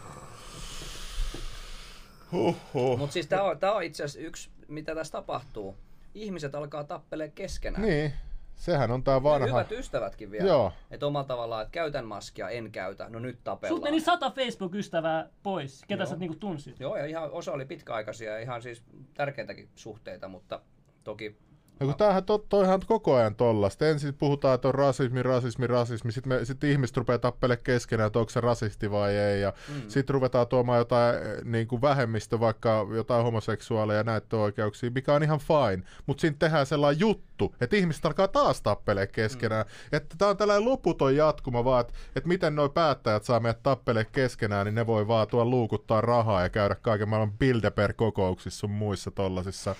Huhhuh. 2.33 2.99
Mutta 2.99 3.13
siis 3.13 3.27
tämä 3.27 3.43
on, 3.43 3.59
tää 3.59 3.73
on 3.73 3.83
itse 3.83 4.05
asiassa 4.05 4.27
yksi, 4.29 4.51
mitä 4.69 4.95
tässä 4.95 5.13
tapahtuu. 5.13 5.77
Ihmiset 6.15 6.55
alkaa 6.55 6.85
tappelee 6.85 7.29
keskenään. 7.29 7.83
Niin, 7.83 8.13
sehän 8.61 8.91
on 8.91 9.05
tää 9.05 9.15
Ja 9.15 9.23
vanha. 9.23 9.47
Hyvät 9.47 9.73
ystävätkin 9.73 10.31
vielä. 10.31 10.49
Joo. 10.49 10.73
Että 10.91 11.07
omalla 11.07 11.27
tavallaan, 11.27 11.63
että 11.63 11.73
käytän 11.73 12.07
maskia, 12.07 12.49
en 12.49 12.73
käytä. 12.73 13.09
No 13.09 13.19
nyt 13.19 13.39
tapellaan. 13.45 13.77
Sulta 13.77 13.91
meni 13.91 14.01
sata 14.01 14.31
Facebook-ystävää 14.31 15.29
pois. 15.43 15.85
Ketä 15.89 16.03
Joo. 16.03 16.11
sä 16.11 16.17
niinku 16.17 16.37
tunsit? 16.37 16.81
Joo, 16.81 16.97
ja 16.97 17.07
ihan 17.07 17.31
osa 17.31 17.53
oli 17.53 17.65
pitkäaikaisia 17.65 18.33
ja 18.33 18.39
ihan 18.39 18.63
siis 18.63 18.85
tärkeitäkin 19.15 19.69
suhteita, 19.75 20.29
mutta 20.29 20.61
toki 21.05 21.37
No 21.81 21.87
kun 21.87 21.97
tämähän 21.97 22.25
to, 22.25 22.39
toihan 22.39 22.81
koko 22.87 23.15
ajan 23.15 23.35
tollasta. 23.35 23.89
Ensin 23.89 24.15
puhutaan, 24.15 24.55
että 24.55 24.69
on 24.69 24.75
rasismi, 24.75 25.23
rasismi, 25.23 25.67
rasismi. 25.67 26.13
Sitten, 26.13 26.33
me, 26.33 26.45
sitten 26.45 26.71
ihmiset 26.71 26.97
rupeaa 26.97 27.19
tappelemaan 27.19 27.65
keskenään, 27.65 28.07
että 28.07 28.19
onko 28.19 28.31
se 28.31 28.41
rasisti 28.41 28.91
vai 28.91 29.17
ei. 29.17 29.41
Ja 29.41 29.53
mm. 29.69 29.83
sitten 29.89 30.15
ruvetaan 30.15 30.47
tuomaan 30.47 30.79
jotain 30.79 31.15
eh, 31.15 31.45
niin 31.45 31.69
kuin 31.69 31.83
vähemmistö, 31.83 32.41
vaikka 32.41 32.87
jotain 32.95 33.25
homoseksuaaleja 33.25 33.99
ja 33.99 34.05
näyttöoikeuksia, 34.05 34.91
mikä 34.91 35.15
on 35.15 35.23
ihan 35.23 35.39
fine. 35.39 35.83
Mutta 36.07 36.21
siinä 36.21 36.37
tehdään 36.39 36.67
sellainen 36.67 37.01
juttu, 37.01 37.55
että 37.61 37.77
ihmiset 37.77 38.07
alkaa 38.07 38.29
taas 38.29 38.63
tappelee 38.63 39.07
keskenään. 39.07 39.67
Mm. 39.67 39.97
Että 39.97 40.15
tämä 40.19 40.31
on 40.31 40.37
tällainen 40.37 40.69
loputon 40.69 41.17
jatkuma 41.17 41.65
vaan, 41.65 41.81
että, 41.81 41.95
että 42.17 42.29
miten 42.29 42.55
nuo 42.55 42.69
päättäjät 42.69 43.25
saa 43.25 43.41
meidät 43.41 43.63
tappelee 43.63 44.05
keskenään, 44.05 44.67
niin 44.67 44.75
ne 44.75 44.87
voi 44.87 45.09
vaan 45.09 45.29
tuolla 45.29 45.51
luukuttaa 45.51 46.01
rahaa 46.01 46.43
ja 46.43 46.49
käydä 46.49 46.75
kaiken 46.75 47.09
maailman 47.09 47.39
Bilderberg-kokouksissa 47.39 48.61
sun 48.61 48.71
muissa 48.71 49.11
tollasissa 49.11 49.75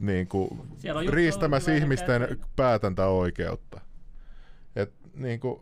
niin 0.00 0.28
kuin, 0.28 0.60
riistämässä 1.10 1.74
ihmisten 1.74 2.20
käydä. 2.20 2.36
päätäntäoikeutta. 2.56 3.80
Et, 4.76 4.92
niin 5.14 5.40
kuin, 5.40 5.60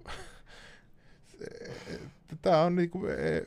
Tämä 2.43 2.63
on 2.63 2.77
niinku, 2.77 3.07
e- 3.07 3.37
e- 3.37 3.45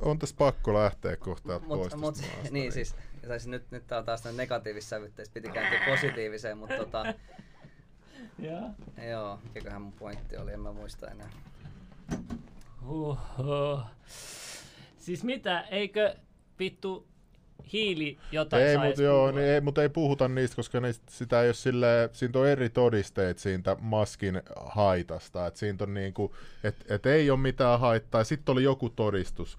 on 0.00 0.18
tässä 0.18 0.34
pakko 0.38 0.74
lähteä 0.74 1.16
kohta 1.16 1.60
pois 1.60 1.68
Mut, 1.68 1.82
tästä 1.82 1.96
mut, 1.96 2.16
maasta, 2.16 2.52
niin 2.54 2.72
siis, 2.72 2.94
tai 3.28 3.40
siis 3.40 3.46
nyt, 3.48 3.70
nyt 3.70 3.86
tää 3.86 3.98
on 3.98 4.04
taas 4.04 4.24
negatiivisessa 4.36 4.96
sävytteessä, 4.96 5.34
piti 5.34 5.48
kääntyä 5.48 5.86
positiiviseen, 5.86 6.58
mutta 6.58 6.76
tota, 6.76 7.04
Joo. 8.38 8.70
joo, 9.10 9.38
mikäköhän 9.44 9.82
mun 9.82 9.92
pointti 9.92 10.36
oli, 10.36 10.52
en 10.52 10.60
mä 10.60 10.72
muista 10.72 11.10
enää. 11.10 11.30
Huhhuh. 12.86 13.80
Siis 14.98 15.24
mitä, 15.24 15.60
eikö 15.60 16.16
vittu 16.58 17.08
hiili 17.72 18.18
jotain 18.32 18.62
Ei, 18.62 18.78
mutta 18.78 19.02
joo, 19.02 19.30
niin 19.30 19.48
ei, 19.48 19.60
mut 19.60 19.78
ei 19.78 19.88
puhuta 19.88 20.28
niistä, 20.28 20.56
koska 20.56 20.80
niistä, 20.80 21.04
sitä 21.10 21.42
ei 21.42 21.48
ole 21.48 21.54
silleen, 21.54 22.08
siitä 22.12 22.38
on 22.38 22.48
eri 22.48 22.70
todisteet 22.70 23.38
siitä 23.38 23.76
maskin 23.80 24.42
haitasta. 24.66 25.46
Että 25.46 25.60
siitä 25.60 25.84
on 25.84 25.94
niinku, 25.94 26.36
et, 26.64 26.76
et 26.88 27.06
ei 27.06 27.30
ole 27.30 27.38
mitään 27.38 27.80
haittaa. 27.80 28.24
Sitten 28.24 28.52
oli 28.52 28.62
joku 28.62 28.90
todistus, 28.90 29.58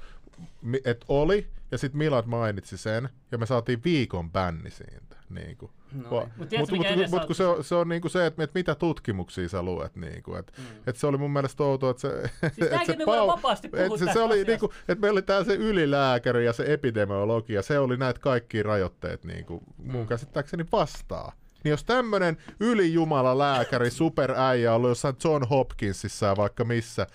että 0.86 1.06
oli, 1.10 1.48
ja 1.72 1.78
sitten 1.78 1.98
Milad 1.98 2.26
mainitsi 2.26 2.78
sen, 2.78 3.10
ja 3.32 3.38
me 3.38 3.46
saatiin 3.46 3.84
viikon 3.84 4.32
bänni 4.32 4.72
siitä. 4.72 5.07
Niinku. 5.30 5.72
No 5.94 6.10
Va- 6.12 6.20
niin. 6.20 6.32
Mut 6.38 6.72
mut, 6.72 6.80
mut, 6.98 7.10
mut, 7.10 7.26
kun 7.26 7.36
se 7.36 7.46
on, 7.46 7.64
se 7.64 7.76
on 7.76 7.90
niinku 7.90 8.10
se, 8.10 8.26
että, 8.26 8.44
että 8.44 8.60
mitä 8.60 8.76
tutkimuksia 8.76 9.50
sä 9.50 9.64
luet. 9.64 9.96
Niinku, 9.96 10.36
et, 10.36 10.52
mm. 10.58 10.64
et 10.88 10.96
se 10.96 11.08
oli 11.08 11.18
mun 11.18 11.32
mielestä 11.34 11.64
outoa, 11.64 11.90
että 11.92 12.02
se, 12.02 12.08
et 12.48 12.70
tämäkin 12.70 12.86
se 12.86 12.96
me 12.98 13.06
voidaan 13.06 13.28
vapaasti 13.28 13.70
puhua 13.70 13.86
et 13.86 14.00
se, 14.00 14.14
se 14.14 14.20
oli 14.20 14.34
asiasta. 14.34 14.52
niinku, 14.52 14.74
että 14.88 15.02
meillä 15.02 15.18
oli 15.18 15.22
tää 15.22 15.44
se 15.44 15.56
ylilääkäri 15.56 16.46
ja 16.46 16.54
se 16.54 16.74
epidemiologi, 16.74 17.54
ja 17.54 17.62
se 17.62 17.80
oli 17.80 17.98
näitä 17.98 18.20
kaikki 18.20 18.64
rajoitteet 18.64 19.24
niinku, 19.24 19.64
mun 19.78 20.02
Mm. 20.02 20.08
käsittääkseni 20.08 20.66
vastaa. 20.72 21.32
Niin 21.64 21.70
jos 21.72 21.84
tämmönen 21.84 22.38
ylijumala 22.60 23.38
lääkäri, 23.38 23.90
superäijä 24.02 24.72
on 24.72 24.76
ollut 24.76 24.90
jossain 24.90 25.16
John 25.24 25.44
Hopkinsissa 25.48 26.26
ja 26.26 26.36
vaikka 26.38 26.64
missä, 26.66 27.08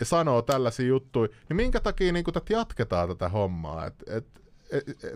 ja 0.00 0.06
sanoo 0.06 0.42
tällaisia 0.42 0.86
juttuja, 0.86 1.28
niin 1.48 1.56
minkä 1.56 1.80
takia 1.80 2.12
niin 2.12 2.24
tätä 2.24 2.52
jatketaan 2.52 3.08
tätä 3.08 3.28
hommaa? 3.28 3.86
Et, 3.86 3.94
et, 4.06 4.26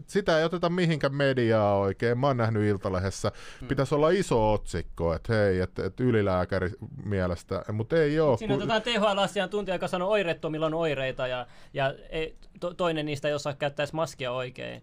sitä 0.06 0.38
ei 0.38 0.44
oteta 0.44 0.68
mihinkään 0.68 1.14
mediaa 1.14 1.78
oikein. 1.78 2.18
Mä 2.18 2.26
oon 2.26 2.36
nähnyt 2.36 2.62
Iltalehdessä. 2.62 3.32
Mm. 3.60 3.68
Pitäisi 3.68 3.94
olla 3.94 4.10
iso 4.10 4.52
otsikko, 4.52 5.14
että 5.14 5.34
hei, 5.34 5.60
että 5.60 5.84
et 5.84 6.00
ylilääkäri 6.00 6.70
mielestä, 7.04 7.64
mutta 7.72 7.96
ei 7.96 8.20
ole. 8.20 8.38
Siinä 8.38 8.54
otetaan 8.54 8.82
THL-asiantuntija, 8.82 9.74
joka 9.74 9.88
sanoo 9.88 10.10
oireettomilla 10.10 10.66
on 10.66 10.74
oireita 10.74 11.26
ja, 11.26 11.46
ja 11.74 11.94
ei, 12.10 12.36
to, 12.60 12.74
toinen 12.74 13.06
niistä 13.06 13.28
ei 13.28 13.34
osaa 13.34 13.54
käyttää 13.54 13.86
maskia 13.92 14.32
oikein. 14.32 14.82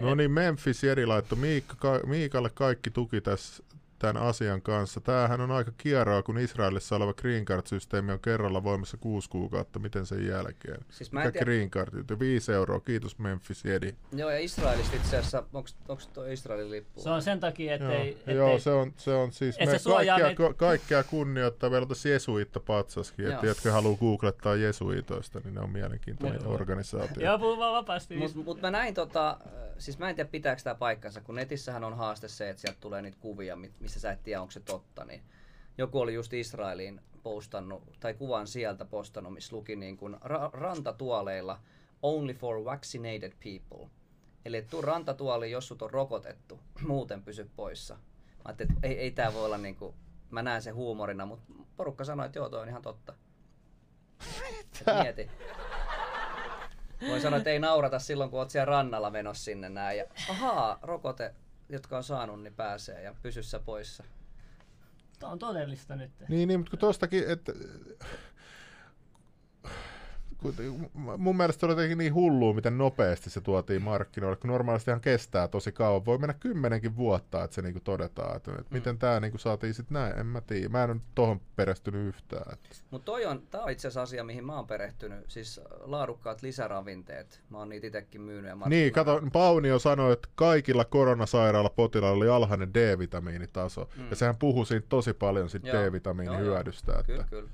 No 0.00 0.14
niin, 0.14 0.30
Memphis 0.30 0.82
laittoi 1.06 1.38
Miikka, 1.38 1.74
ka, 1.78 2.00
Miikalle 2.06 2.50
kaikki 2.54 2.90
tuki 2.90 3.20
tässä 3.20 3.62
tämän 4.00 4.22
asian 4.22 4.62
kanssa. 4.62 5.00
Tämähän 5.00 5.40
on 5.40 5.50
aika 5.50 5.72
kieroa, 5.76 6.22
kun 6.22 6.38
Israelissa 6.38 6.96
oleva 6.96 7.14
Green 7.14 7.44
Card-systeemi 7.44 8.12
on 8.12 8.20
kerralla 8.20 8.64
voimassa 8.64 8.96
kuusi 8.96 9.30
kuukautta. 9.30 9.78
Miten 9.78 10.06
sen 10.06 10.26
jälkeen? 10.26 10.80
Siis 10.90 11.12
mä 11.12 11.22
en 11.22 11.32
tiedä- 11.32 11.44
Green 11.44 11.70
Card? 11.70 12.18
5 12.18 12.52
euroa. 12.52 12.80
Kiitos 12.80 13.18
Memphis 13.18 13.64
Jedi. 13.64 13.94
Joo, 14.12 14.30
ja 14.30 14.38
Israelista 14.38 14.96
itse 14.96 15.16
asiassa, 15.16 15.42
onko 15.52 15.68
tuo 16.14 16.24
Israelin 16.26 16.70
lippu? 16.70 17.00
Se 17.00 17.10
on 17.10 17.22
sen 17.22 17.40
takia, 17.40 17.76
Joo, 17.76 17.90
ettei... 17.90 18.08
ettei 18.10 18.36
joo 18.36 18.58
se, 18.58 18.70
on, 18.70 18.92
se 18.96 19.10
on 19.14 19.32
siis 19.32 19.56
Et 19.58 19.66
me 19.66 19.72
se 19.72 19.78
suojaa 19.78 20.18
kaikkea, 20.20 20.26
meitä- 20.46 20.54
ka- 20.58 20.66
kaikkea 20.66 21.02
kunnioittaa. 21.04 21.70
Meillä 21.70 21.84
on 21.84 21.88
tässä 21.88 22.08
Jesuitta 22.08 22.60
patsaskin, 22.60 23.30
että 23.32 23.46
jotka 23.46 23.72
haluaa 23.72 23.96
googlettaa 23.98 24.54
Jesuitoista, 24.56 25.40
niin 25.44 25.54
ne 25.54 25.60
on 25.60 25.70
mielenkiintoinen 25.70 26.40
Joo. 26.44 26.54
organisaatio. 26.54 27.24
Joo, 27.26 27.38
puhuu 27.38 27.58
vaan 27.58 27.72
vapaasti. 27.74 28.16
Mutta 28.16 28.38
mut 28.38 28.60
mä 28.60 28.70
näin 28.70 28.94
tota, 28.94 29.38
siis 29.78 29.98
mä 29.98 30.08
en 30.10 30.16
tiedä 30.16 30.30
pitääkö 30.30 30.62
tämä 30.62 30.74
paikkansa, 30.74 31.20
kun 31.20 31.34
netissähän 31.34 31.84
on 31.84 31.96
haaste 31.96 32.28
se, 32.28 32.50
että 32.50 32.60
sieltä 32.62 32.78
tulee 32.80 33.02
niitä 33.02 33.16
kuvia, 33.20 33.56
mi- 33.56 33.72
missä 33.90 34.00
sä 34.00 34.12
et 34.12 34.22
tiedä, 34.22 34.40
onko 34.40 34.50
se 34.50 34.60
totta. 34.60 35.04
Niin 35.04 35.22
joku 35.78 36.00
oli 36.00 36.14
just 36.14 36.32
Israeliin 36.32 37.00
postannut, 37.22 37.82
tai 38.00 38.14
kuvan 38.14 38.46
sieltä 38.46 38.84
postannut, 38.84 39.32
missä 39.32 39.56
luki 39.56 39.76
niin 39.76 39.96
kuin 39.96 40.14
ra- 40.14 40.50
rantatuoleilla 40.52 41.60
only 42.02 42.34
for 42.34 42.64
vaccinated 42.64 43.32
people. 43.44 43.90
Eli 44.44 44.56
et 44.56 44.66
tuu 44.66 44.82
rantatuoliin, 44.82 45.52
jos 45.52 45.68
sut 45.68 45.82
on 45.82 45.90
rokotettu, 45.90 46.60
muuten 46.88 47.22
pysy 47.22 47.50
poissa. 47.56 47.94
Mä 47.94 48.00
ajattelin, 48.44 48.72
että 48.72 48.86
ei, 48.88 48.98
ei 48.98 49.10
tää 49.10 49.34
voi 49.34 49.44
olla 49.44 49.58
niinku, 49.58 49.94
mä 50.30 50.42
näen 50.42 50.62
sen 50.62 50.74
huumorina, 50.74 51.26
mutta 51.26 51.52
porukka 51.76 52.04
sanoi, 52.04 52.26
että 52.26 52.38
joo, 52.38 52.48
toi 52.48 52.60
on 52.60 52.68
ihan 52.68 52.82
totta. 52.82 53.14
Et 54.60 54.84
mieti. 55.02 55.30
Voi 57.08 57.20
sanoa, 57.20 57.36
että 57.36 57.50
ei 57.50 57.58
naurata 57.58 57.98
silloin, 57.98 58.30
kun 58.30 58.38
oot 58.38 58.50
siellä 58.50 58.64
rannalla 58.64 59.10
menossa 59.10 59.44
sinne 59.44 59.68
näin. 59.68 59.98
Ja 59.98 60.04
ahaa, 60.28 60.78
rokote, 60.82 61.34
jotka 61.70 61.96
on 61.96 62.04
saanut, 62.04 62.42
niin 62.42 62.54
pääsee 62.54 63.02
ja 63.02 63.14
pysy 63.22 63.42
sä 63.42 63.58
poissa. 63.58 64.04
Tämä 65.18 65.32
on 65.32 65.38
todellista 65.38 65.96
nyt. 65.96 66.10
Niin, 66.28 66.48
niin 66.48 66.60
mutta 66.60 66.70
kun 66.70 66.78
tostakin, 66.78 67.30
että 67.30 67.52
mun 71.18 71.36
mielestä 71.36 71.66
oli 71.66 71.72
jotenkin 71.72 71.98
niin 71.98 72.14
hullua, 72.14 72.54
miten 72.54 72.78
nopeasti 72.78 73.30
se 73.30 73.40
tuotiin 73.40 73.82
markkinoille, 73.82 74.36
kun 74.36 74.50
normaalistihan 74.50 75.00
kestää 75.00 75.48
tosi 75.48 75.72
kauan. 75.72 76.04
Voi 76.04 76.18
mennä 76.18 76.34
kymmenenkin 76.34 76.96
vuotta, 76.96 77.44
että 77.44 77.54
se 77.54 77.62
niinku 77.62 77.80
todetaan, 77.84 78.36
että, 78.36 78.52
että 78.52 78.74
miten 78.74 78.98
tämä 78.98 79.20
niinku 79.20 79.38
saatiin 79.38 79.74
sitten 79.74 79.94
näin, 79.94 80.18
en 80.18 80.26
mä 80.26 80.40
tiedä. 80.40 80.68
Mä 80.68 80.84
en 80.84 80.90
ole 80.90 81.00
tohon 81.14 81.40
perehtynyt 81.56 82.06
yhtään. 82.08 82.52
Että. 82.52 82.68
Mutta 82.90 83.04
toi 83.04 83.26
on, 83.26 83.42
tää 83.50 83.62
on 83.62 83.70
itse 83.70 83.88
asiassa 83.88 84.02
asia, 84.02 84.24
mihin 84.24 84.44
mä 84.44 84.56
oon 84.56 84.66
perehtynyt. 84.66 85.24
Siis 85.28 85.60
laadukkaat 85.80 86.42
lisäravinteet. 86.42 87.40
Mä 87.50 87.58
oon 87.58 87.68
niitä 87.68 87.86
itekin 87.86 88.20
myynyt 88.20 88.48
ja 88.48 88.68
Niin, 88.68 88.92
kato, 88.92 89.22
Paunio 89.32 89.78
sanoi, 89.78 90.12
että 90.12 90.28
kaikilla 90.34 90.84
koronasairaalapotilailla 90.84 92.16
oli 92.16 92.28
alhainen 92.28 92.74
D-vitamiinitaso. 92.74 93.88
Mm. 93.96 94.10
Ja 94.10 94.16
sehän 94.16 94.36
puhui 94.36 94.66
siitä 94.66 94.86
tosi 94.88 95.12
paljon 95.12 95.50
siitä. 95.50 95.68
D-vitamiinin 95.68 96.38
hyödystä. 96.38 96.92
Että... 96.92 97.02
Kyllä, 97.02 97.24
kyllä. 97.30 97.50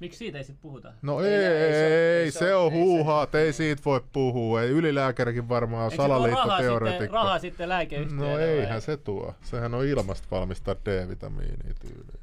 Miksi 0.00 0.18
siitä 0.18 0.38
ei 0.38 0.44
sitten 0.44 0.62
puhuta? 0.62 0.92
No 1.02 1.20
Ei, 1.20 1.34
ei, 1.34 1.44
ei, 1.44 1.62
ei 1.62 1.72
se 1.72 1.78
ei, 1.78 1.84
on- 1.84 1.92
ei, 1.92 2.22
ei 2.24 2.30
se, 2.30 2.38
se 2.38 2.54
on 2.54 2.66
on- 2.66 2.72
ei 2.72 2.78
se- 2.78 2.84
huuhaa, 2.84 3.28
ei 3.34 3.52
siitä 3.52 3.82
voi 3.84 4.00
puhua. 4.12 4.62
Ei 4.62 4.70
ylilääkärikin 4.70 5.48
varmaan 5.48 5.90
salaliittoteoreetikko. 5.90 7.14
rahaa 7.14 7.38
sitten 7.38 7.68
lääkeyhtiöille? 7.68 8.26
No 8.26 8.32
vai? 8.32 8.42
eihän 8.42 8.80
se 8.82 8.96
tuo. 8.96 9.34
Sehän 9.42 9.74
on 9.74 9.84
ilmasta 9.86 10.28
valmistaa 10.30 10.74
D-vitamiinia 10.84 11.74
tyyliin. 11.80 12.18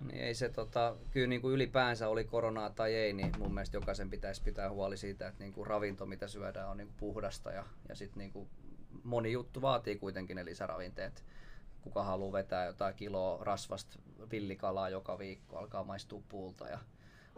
Niin 0.00 0.20
ei 0.22 0.34
se 0.34 0.48
tota, 0.48 0.94
kyllä 1.10 1.26
niin 1.26 1.40
kuin 1.40 1.54
ylipäänsä 1.54 2.08
oli 2.08 2.24
koronaa 2.24 2.70
tai 2.70 2.94
ei, 2.94 3.12
niin 3.12 3.32
mun 3.38 3.54
mielestä 3.54 3.76
jokaisen 3.76 4.10
pitäisi 4.10 4.42
pitää 4.42 4.70
huoli 4.70 4.96
siitä, 4.96 5.28
että 5.28 5.44
niin 5.44 5.52
kuin 5.52 5.66
ravinto 5.66 6.06
mitä 6.06 6.26
syödään 6.28 6.68
on 6.68 6.76
niin 6.76 6.86
kuin 6.88 6.96
puhdasta 6.98 7.50
ja, 7.50 7.64
ja 7.88 7.94
sitten 7.94 8.18
niin 8.18 8.32
kuin 8.32 8.48
moni 9.04 9.32
juttu 9.32 9.62
vaatii 9.62 9.96
kuitenkin 9.96 10.36
ne 10.36 10.44
lisäravinteet. 10.44 11.24
Kuka 11.82 12.02
haluaa 12.02 12.32
vetää 12.32 12.66
jotain 12.66 12.94
kiloa 12.94 13.44
rasvasta 13.44 13.98
villikalaa 14.30 14.88
joka 14.88 15.18
viikko, 15.18 15.58
alkaa 15.58 15.84
maistua 15.84 16.22
puulta 16.28 16.68
ja 16.68 16.78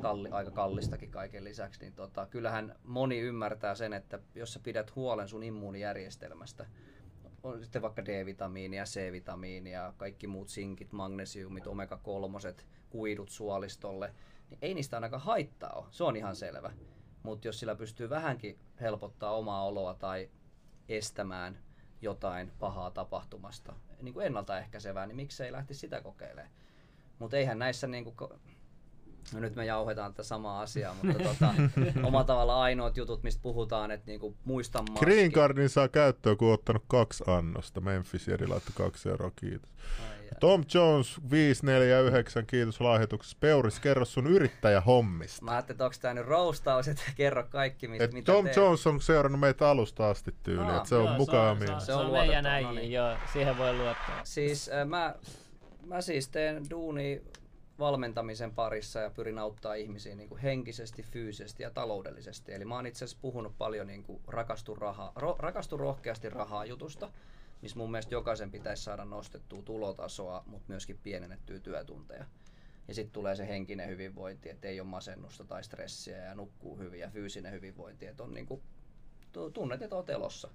kalli, 0.02 0.28
aika 0.30 0.50
kallistakin 0.50 1.10
kaiken 1.10 1.44
lisäksi, 1.44 1.80
niin 1.80 1.92
tota, 1.92 2.26
kyllähän 2.26 2.76
moni 2.84 3.18
ymmärtää 3.18 3.74
sen, 3.74 3.92
että 3.92 4.18
jos 4.34 4.52
sä 4.52 4.60
pidät 4.62 4.96
huolen 4.96 5.28
sun 5.28 5.42
immuunijärjestelmästä, 5.42 6.66
on 7.42 7.62
sitten 7.62 7.82
vaikka 7.82 8.04
D-vitamiinia, 8.04 8.84
C-vitamiinia, 8.84 9.94
kaikki 9.96 10.26
muut 10.26 10.48
sinkit, 10.48 10.92
magnesiumit, 10.92 11.66
omega-3, 11.66 12.64
kuidut 12.90 13.28
suolistolle, 13.28 14.14
niin 14.50 14.58
ei 14.62 14.74
niistä 14.74 14.96
ainakaan 14.96 15.22
haittaa 15.22 15.72
ole. 15.72 15.86
Se 15.90 16.04
on 16.04 16.16
ihan 16.16 16.36
selvä. 16.36 16.72
Mutta 17.22 17.48
jos 17.48 17.60
sillä 17.60 17.74
pystyy 17.74 18.10
vähänkin 18.10 18.58
helpottaa 18.80 19.36
omaa 19.36 19.64
oloa 19.64 19.94
tai 19.94 20.30
estämään 20.88 21.58
jotain 22.02 22.52
pahaa 22.58 22.90
tapahtumasta, 22.90 23.72
niin 24.02 24.14
kuin 24.14 24.26
ennaltaehkäisevää, 24.26 25.06
niin 25.06 25.16
miksei 25.16 25.52
lähti 25.52 25.74
sitä 25.74 26.00
kokeilemaan. 26.00 26.54
Mutta 27.18 27.36
eihän 27.36 27.58
näissä 27.58 27.86
niin 27.86 28.04
kuin, 28.04 28.16
No 29.32 29.40
nyt 29.40 29.56
me 29.56 29.64
jauhetaan 29.64 30.12
tätä 30.12 30.22
samaa 30.22 30.60
asiaa, 30.60 30.94
mutta 31.02 31.22
tota, 31.22 31.54
oma 32.08 32.24
tavalla 32.24 32.62
ainoat 32.62 32.96
jutut, 32.96 33.22
mistä 33.22 33.42
puhutaan, 33.42 33.90
että 33.90 34.06
niinku 34.06 34.36
muista 34.44 34.82
maski. 34.82 35.04
Green 35.04 35.32
Cardin 35.32 35.68
saa 35.68 35.88
käyttöön, 35.88 36.36
kun 36.36 36.48
on 36.48 36.54
ottanut 36.54 36.84
kaksi 36.88 37.24
annosta. 37.26 37.80
Memphis 37.80 38.28
Jedi 38.28 38.46
laittoi 38.46 38.72
kaksi 38.76 39.08
euroa, 39.08 39.30
kiitos. 39.36 39.70
Ai, 40.00 40.06
ai. 40.08 40.38
Tom 40.40 40.64
Jones 40.74 41.20
549, 41.30 42.46
kiitos 42.46 42.80
lahjoituksesta. 42.80 43.36
Peuris, 43.40 43.80
kerro 43.80 44.04
sun 44.04 44.26
yrittäjähommista. 44.26 45.44
Mä 45.44 45.50
ajattelin, 45.50 45.74
että 45.74 45.84
onko 45.84 45.96
tää 46.00 46.14
nyt 46.14 46.26
roustaus, 46.26 46.88
että 46.88 47.02
kerro 47.16 47.44
kaikki, 47.50 47.88
mit, 47.88 48.00
Et 48.00 48.12
mitä 48.12 48.32
Tom 48.32 48.44
teet. 48.44 48.56
Jones 48.56 48.86
on 48.86 49.00
seurannut 49.00 49.40
meitä 49.40 49.68
alusta 49.70 50.10
asti 50.10 50.34
tyyliin, 50.42 50.70
Aa, 50.70 50.76
että 50.76 50.88
se 50.88 50.94
on 50.94 51.04
Joo, 51.04 51.16
mukaan 51.16 51.58
se 51.58 51.72
on, 51.72 51.80
Se 51.80 51.86
se 51.86 51.94
on 51.94 52.06
on, 52.06 52.12
meidän 52.12 52.46
äijä, 52.46 52.66
no 52.68 52.74
niin. 52.74 52.92
joo, 52.92 53.16
siihen 53.32 53.58
voi 53.58 53.72
luottaa. 53.76 54.20
Siis 54.24 54.68
äh, 54.68 54.86
mä, 54.88 55.14
mä 55.86 56.00
siis 56.00 56.28
teen 56.28 56.62
duuni 56.70 57.22
valmentamisen 57.78 58.54
parissa 58.54 59.00
ja 59.00 59.10
pyrin 59.10 59.38
auttaa 59.38 59.74
ihmisiä 59.74 60.14
niin 60.14 60.28
kuin 60.28 60.40
henkisesti, 60.40 61.02
fyysisesti 61.02 61.62
ja 61.62 61.70
taloudellisesti. 61.70 62.52
Eli 62.52 62.64
mä 62.64 62.74
oon 62.74 62.86
itse 62.86 63.04
asiassa 63.04 63.22
puhunut 63.22 63.58
paljon 63.58 63.86
niin 63.86 64.02
kuin 64.02 64.22
rakastu, 64.26 64.74
rahaa, 64.74 65.12
ro, 65.16 65.36
rakastu 65.38 65.76
rohkeasti 65.76 66.30
rahaa 66.30 66.64
jutusta, 66.64 67.12
missä 67.62 67.78
mun 67.78 67.90
mielestä 67.90 68.14
jokaisen 68.14 68.50
pitäisi 68.50 68.82
saada 68.82 69.04
nostettua 69.04 69.62
tulotasoa, 69.62 70.42
mutta 70.46 70.68
myöskin 70.68 70.98
pienennettyä 71.02 71.58
työtunteja. 71.58 72.24
Ja 72.88 72.94
sitten 72.94 73.12
tulee 73.12 73.36
se 73.36 73.48
henkinen 73.48 73.88
hyvinvointi, 73.88 74.50
että 74.50 74.68
ei 74.68 74.80
ole 74.80 74.88
masennusta 74.88 75.44
tai 75.44 75.64
stressiä 75.64 76.16
ja 76.16 76.34
nukkuu 76.34 76.78
hyvin 76.78 77.00
ja 77.00 77.10
fyysinen 77.10 77.52
hyvinvointi, 77.52 78.06
että 78.06 78.22
on 78.22 78.34
niin 78.34 78.46
kuin, 78.46 78.62
tunnet, 79.52 79.82
että 79.82 79.96
oot 79.96 80.10
elossa. 80.10 80.50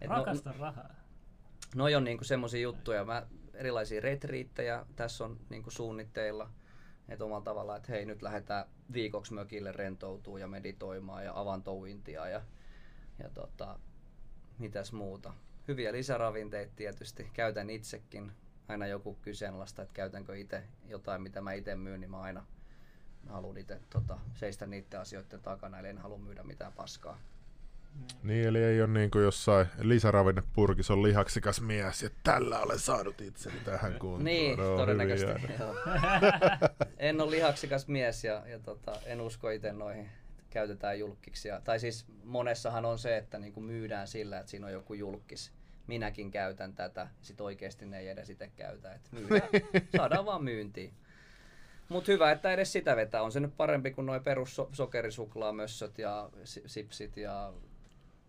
Et 0.00 0.10
no- 0.10 0.16
Rakasta 0.16 0.54
rahaa. 0.58 0.94
Noi 1.74 1.94
on 1.94 2.04
niinku 2.04 2.24
semmoisia 2.24 2.60
juttuja. 2.60 3.04
Mä 3.04 3.26
erilaisia 3.54 4.00
retriittejä 4.00 4.86
tässä 4.96 5.24
on 5.24 5.40
niinku 5.48 5.70
suunnitteilla. 5.70 6.50
Että 7.08 7.24
omalla 7.24 7.44
tavalla, 7.44 7.76
että 7.76 7.92
hei 7.92 8.06
nyt 8.06 8.22
lähdetään 8.22 8.64
viikoksi 8.92 9.34
mökille 9.34 9.72
rentoutuu 9.72 10.36
ja 10.36 10.48
meditoimaan 10.48 11.24
ja 11.24 11.40
avantouintia 11.40 12.28
ja, 12.28 12.42
ja 13.22 13.30
tota, 13.30 13.78
mitäs 14.58 14.92
muuta. 14.92 15.34
Hyviä 15.68 15.92
lisäravinteita 15.92 16.72
tietysti. 16.76 17.30
Käytän 17.32 17.70
itsekin. 17.70 18.32
Aina 18.68 18.86
joku 18.86 19.14
kyseenalaista, 19.14 19.82
että 19.82 19.94
käytänkö 19.94 20.38
itse 20.38 20.62
jotain, 20.88 21.22
mitä 21.22 21.40
mä 21.40 21.52
itse 21.52 21.76
myyn, 21.76 22.00
niin 22.00 22.10
mä 22.10 22.20
aina 22.20 22.46
haluan 23.28 23.58
itse 23.58 23.80
tota, 23.90 24.18
seistä 24.34 24.66
niiden 24.66 25.00
asioiden 25.00 25.40
takana, 25.40 25.78
eli 25.78 25.88
en 25.88 25.98
halua 25.98 26.18
myydä 26.18 26.42
mitään 26.42 26.72
paskaa. 26.72 27.18
Niin, 28.22 28.48
eli 28.48 28.58
ei 28.62 28.82
ole 28.82 28.90
niin 28.90 29.10
kuin 29.10 29.24
jossain 29.24 29.66
lisäravinnepurkissa 29.78 30.92
on 30.92 31.02
lihaksikas 31.02 31.60
mies, 31.60 32.02
ja 32.02 32.10
tällä 32.22 32.58
olen 32.58 32.78
saanut 32.78 33.20
itseni 33.20 33.60
tähän 33.64 33.92
kuntoon. 33.92 34.24
Niin, 34.24 34.58
No, 34.60 34.76
todennäköisesti. 34.76 35.52
Joo. 35.58 35.74
en 36.98 37.20
ole 37.20 37.30
lihaksikas 37.30 37.88
mies 37.88 38.24
ja, 38.24 38.42
ja 38.46 38.58
tota, 38.58 38.92
en 39.06 39.20
usko 39.20 39.50
itse 39.50 39.72
noihin 39.72 40.10
käytetään 40.50 40.98
julkkiksia. 40.98 41.60
Tai 41.64 41.80
siis 41.80 42.06
monessahan 42.24 42.84
on 42.84 42.98
se, 42.98 43.16
että 43.16 43.38
niinku 43.38 43.60
myydään 43.60 44.08
sillä, 44.08 44.38
että 44.38 44.50
siinä 44.50 44.66
on 44.66 44.72
joku 44.72 44.94
julkis. 44.94 45.52
Minäkin 45.86 46.30
käytän 46.30 46.72
tätä, 46.72 47.08
sit 47.20 47.40
oikeasti 47.40 47.86
ne 47.86 47.98
ei 47.98 48.08
edes 48.08 48.30
itse 48.30 48.50
käytä. 48.56 48.92
Et 48.92 49.12
myydään, 49.12 49.48
saadaan 49.96 50.26
vaan 50.26 50.44
myyntiin. 50.44 50.92
Mutta 51.88 52.12
hyvä, 52.12 52.30
että 52.32 52.52
edes 52.52 52.72
sitä 52.72 52.96
vetää. 52.96 53.22
On 53.22 53.32
se 53.32 53.40
nyt 53.40 53.56
parempi 53.56 53.90
kuin 53.90 54.06
nuo 54.06 54.20
perus 54.20 54.56
so- 54.56 54.70
sokerisuklaamössöt 54.72 55.98
ja 55.98 56.30
si- 56.44 56.62
sipsit 56.66 57.16
ja 57.16 57.52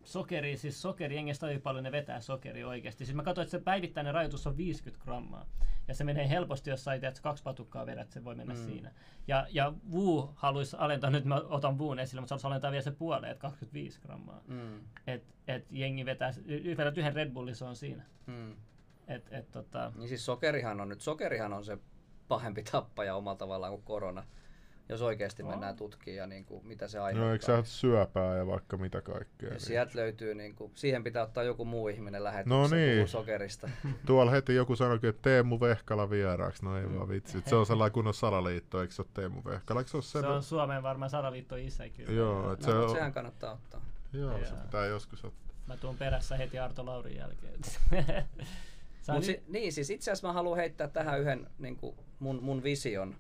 sokeri, 0.04 0.58
siis 0.58 0.82
sokeri, 0.82 1.16
jengestä 1.16 1.48
hyvin 1.48 1.62
paljon 1.62 1.84
ne 1.84 1.92
vetää 1.92 2.22
sokeri 2.22 2.64
oikeasti. 2.64 3.06
Siis 3.06 3.16
mä 3.16 3.24
katsoin, 3.24 3.44
että 3.44 3.52
se 3.58 3.64
päivittäinen 3.64 4.14
rajoitus 4.14 4.48
on 4.48 4.58
50 4.58 5.04
grammaa. 5.06 5.46
Ja 5.88 5.94
se 5.94 6.04
menee 6.04 6.30
helposti, 6.30 6.70
jos 6.70 6.84
sä 6.84 6.94
että 6.94 7.22
kaksi 7.22 7.44
patukkaa 7.44 7.86
vedät, 7.86 8.12
se 8.12 8.24
voi 8.24 8.36
mennä 8.36 8.54
mm. 8.54 8.66
siinä. 8.66 8.92
Ja, 9.28 9.48
ja 9.50 9.74
Wu 9.92 10.34
haluaisi 10.36 10.76
alentaa, 10.80 11.10
nyt 11.10 11.26
mä 11.26 11.36
otan 11.36 11.78
Wuun 11.78 12.00
esille, 12.00 12.22
mutta 12.22 12.30
se 12.30 12.34
haluaisi 12.34 12.48
alentaa 12.48 12.72
vielä 12.72 12.84
se 12.84 12.92
puoleen, 12.92 13.32
että 13.32 13.42
25 13.42 14.02
grammaa. 14.02 14.42
Mm. 14.48 14.80
Et, 15.08 15.24
et 15.48 15.66
jengi 15.72 16.06
vetää, 16.06 16.34
vedät 16.78 16.98
yhden 16.98 17.16
Red 17.16 17.32
Bullin, 17.32 17.56
se 17.56 17.66
on 17.66 17.76
siinä. 17.76 18.04
Mm. 18.26 18.56
Et, 19.08 19.28
et, 19.32 19.52
tota... 19.52 19.92
Niin 19.96 20.08
siis 20.08 20.26
sokerihan 20.26 20.82
on 20.82 20.90
nyt, 20.90 21.02
sokerihan 21.02 21.54
on 21.54 21.66
se 21.66 21.78
pahempi 22.28 22.64
tappaja 22.64 23.16
omalla 23.16 23.38
tavallaan 23.38 23.74
kuin 23.74 23.84
korona 23.84 24.24
jos 24.92 25.02
oikeasti 25.02 25.44
mennään 25.44 25.76
tutkimaan 25.76 26.18
ja 26.18 26.28
niin 26.28 26.46
kuin, 26.46 26.68
mitä 26.68 26.88
se 26.88 27.00
aiheuttaa. 27.00 27.28
No 27.28 27.34
eikö 27.34 27.46
sä 27.46 27.64
syöpää 27.64 28.36
ja 28.36 28.48
vaikka 28.48 28.78
mitä 28.78 29.02
kaikkea. 29.02 29.50
Ja 29.50 29.54
niin. 29.54 29.60
sieltä 29.62 29.92
löytyy, 29.96 30.36
niin 30.36 30.56
kuin, 30.56 30.72
siihen 30.76 31.04
pitää 31.04 31.24
ottaa 31.24 31.44
joku 31.44 31.66
muu 31.66 31.88
ihminen 31.88 32.24
lähetykseen 32.24 32.62
no 32.62 32.68
niin. 32.68 33.08
sokerista. 33.08 33.70
Tuolla 34.06 34.32
heti 34.32 34.56
joku 34.56 34.76
sanoi, 34.76 34.96
että 34.96 35.22
Teemu 35.22 35.60
Vehkala 35.60 36.10
vieraaksi. 36.10 36.66
No 36.66 36.78
ei 36.78 36.86
mm. 36.86 36.96
vaan 36.96 37.10
vitsi. 37.10 37.44
Se 37.46 37.56
on 37.56 37.66
sellainen 37.66 37.94
kunnon 37.94 38.14
salaliitto, 38.14 38.82
eikö 38.82 38.94
se 38.94 39.02
ole 39.02 39.10
Teemu 39.14 39.42
Vehkala? 39.46 39.84
se, 39.84 40.02
se 40.02 40.28
on 40.28 40.44
Suomen 40.44 40.84
varmaan 40.84 41.10
salaliitto 41.10 41.56
isä 41.56 41.90
kyllä. 41.90 42.12
Joo, 42.12 42.54
et 42.54 42.60
no, 42.60 42.66
se 42.66 42.72
on... 42.72 42.92
sehän 42.92 43.14
kannattaa 43.14 43.54
ottaa. 43.54 43.82
Joo, 44.14 44.38
ja. 44.38 44.46
se 44.46 44.56
pitää 44.56 44.86
joskus 44.86 45.26
ottaa. 45.26 45.56
Mä 45.68 45.78
tuun 45.78 45.98
perässä 45.98 46.38
heti 46.38 46.60
Arto 46.60 46.86
Laurin 46.86 47.16
jälkeen. 47.16 47.60
Mut 49.14 49.24
si- 49.24 49.44
niin, 49.48 49.74
siis 49.74 49.90
itse 49.90 50.12
asiassa 50.12 50.28
mä 50.28 50.34
haluan 50.34 50.58
heittää 50.58 50.88
tähän 50.88 51.20
yhden 51.20 51.48
niin 51.60 51.76
kuin 51.76 51.96
mun, 52.20 52.44
mun 52.44 52.64
vision 52.64 53.16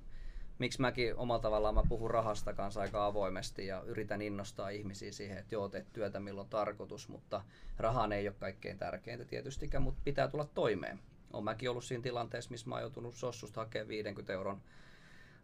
miksi 0.61 0.81
mäkin 0.81 1.15
omalla 1.15 1.41
tavallaan 1.41 1.75
mä 1.75 1.83
puhun 1.89 2.11
rahasta 2.11 2.53
kanssa 2.53 2.81
aika 2.81 3.05
avoimesti 3.05 3.67
ja 3.67 3.81
yritän 3.85 4.21
innostaa 4.21 4.69
ihmisiä 4.69 5.11
siihen, 5.11 5.37
että 5.37 5.55
joo, 5.55 5.69
teet 5.69 5.93
työtä 5.93 6.19
milloin 6.19 6.49
tarkoitus, 6.49 7.09
mutta 7.09 7.41
rahan 7.77 8.11
ei 8.11 8.27
ole 8.27 8.35
kaikkein 8.39 8.77
tärkeintä 8.77 9.25
tietystikään, 9.25 9.83
mutta 9.83 10.01
pitää 10.03 10.27
tulla 10.27 10.45
toimeen. 10.45 10.99
Olen 11.33 11.43
mäkin 11.43 11.69
ollut 11.69 11.83
siinä 11.83 12.03
tilanteessa, 12.03 12.51
missä 12.51 12.69
mä 12.69 12.75
oon 12.75 12.81
joutunut 12.81 13.15
Sossusta 13.15 13.61
hakemaan 13.61 13.87
50 13.87 14.33
euron 14.33 14.61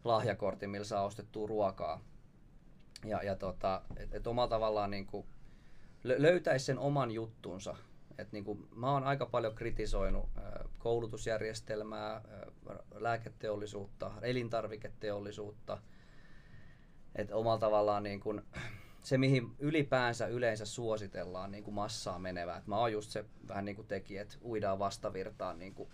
lahjakortin, 0.04 0.70
millä 0.70 0.84
saa 0.84 1.04
ostettua 1.04 1.48
ruokaa. 1.48 2.00
Ja, 3.04 3.22
ja 3.22 3.36
tota, 3.36 3.82
et, 3.96 4.14
et 4.14 4.26
omalla 4.26 4.48
tavallaan 4.48 4.90
niin 4.90 5.08
löytäisi 6.04 6.64
sen 6.64 6.78
oman 6.78 7.10
juttunsa 7.10 7.76
et 8.18 8.32
niin 8.32 8.44
kuin, 8.44 8.68
mä 8.74 8.92
oon 8.92 9.04
aika 9.04 9.26
paljon 9.26 9.54
kritisoinut 9.54 10.28
koulutusjärjestelmää, 10.88 12.20
lääketeollisuutta, 12.94 14.12
elintarviketeollisuutta. 14.22 15.78
Et 17.14 17.30
omalla 17.30 17.58
tavallaan 17.58 18.02
niin 18.02 18.20
kuin, 18.20 18.42
se, 19.02 19.18
mihin 19.18 19.54
ylipäänsä 19.58 20.26
yleensä 20.26 20.66
suositellaan 20.66 21.50
niin 21.50 21.64
kuin 21.64 21.74
massaa 21.74 22.18
menevää. 22.18 22.56
Et 22.56 22.66
mä 22.66 22.78
oon 22.78 22.92
just 22.92 23.10
se 23.10 23.24
vähän 23.48 23.64
niin 23.64 23.76
kuin 23.76 23.88
teki, 23.88 24.18
että 24.18 24.36
uidaan 24.44 24.78
vastavirtaan 24.78 25.58
niin 25.58 25.74
kuin 25.74 25.88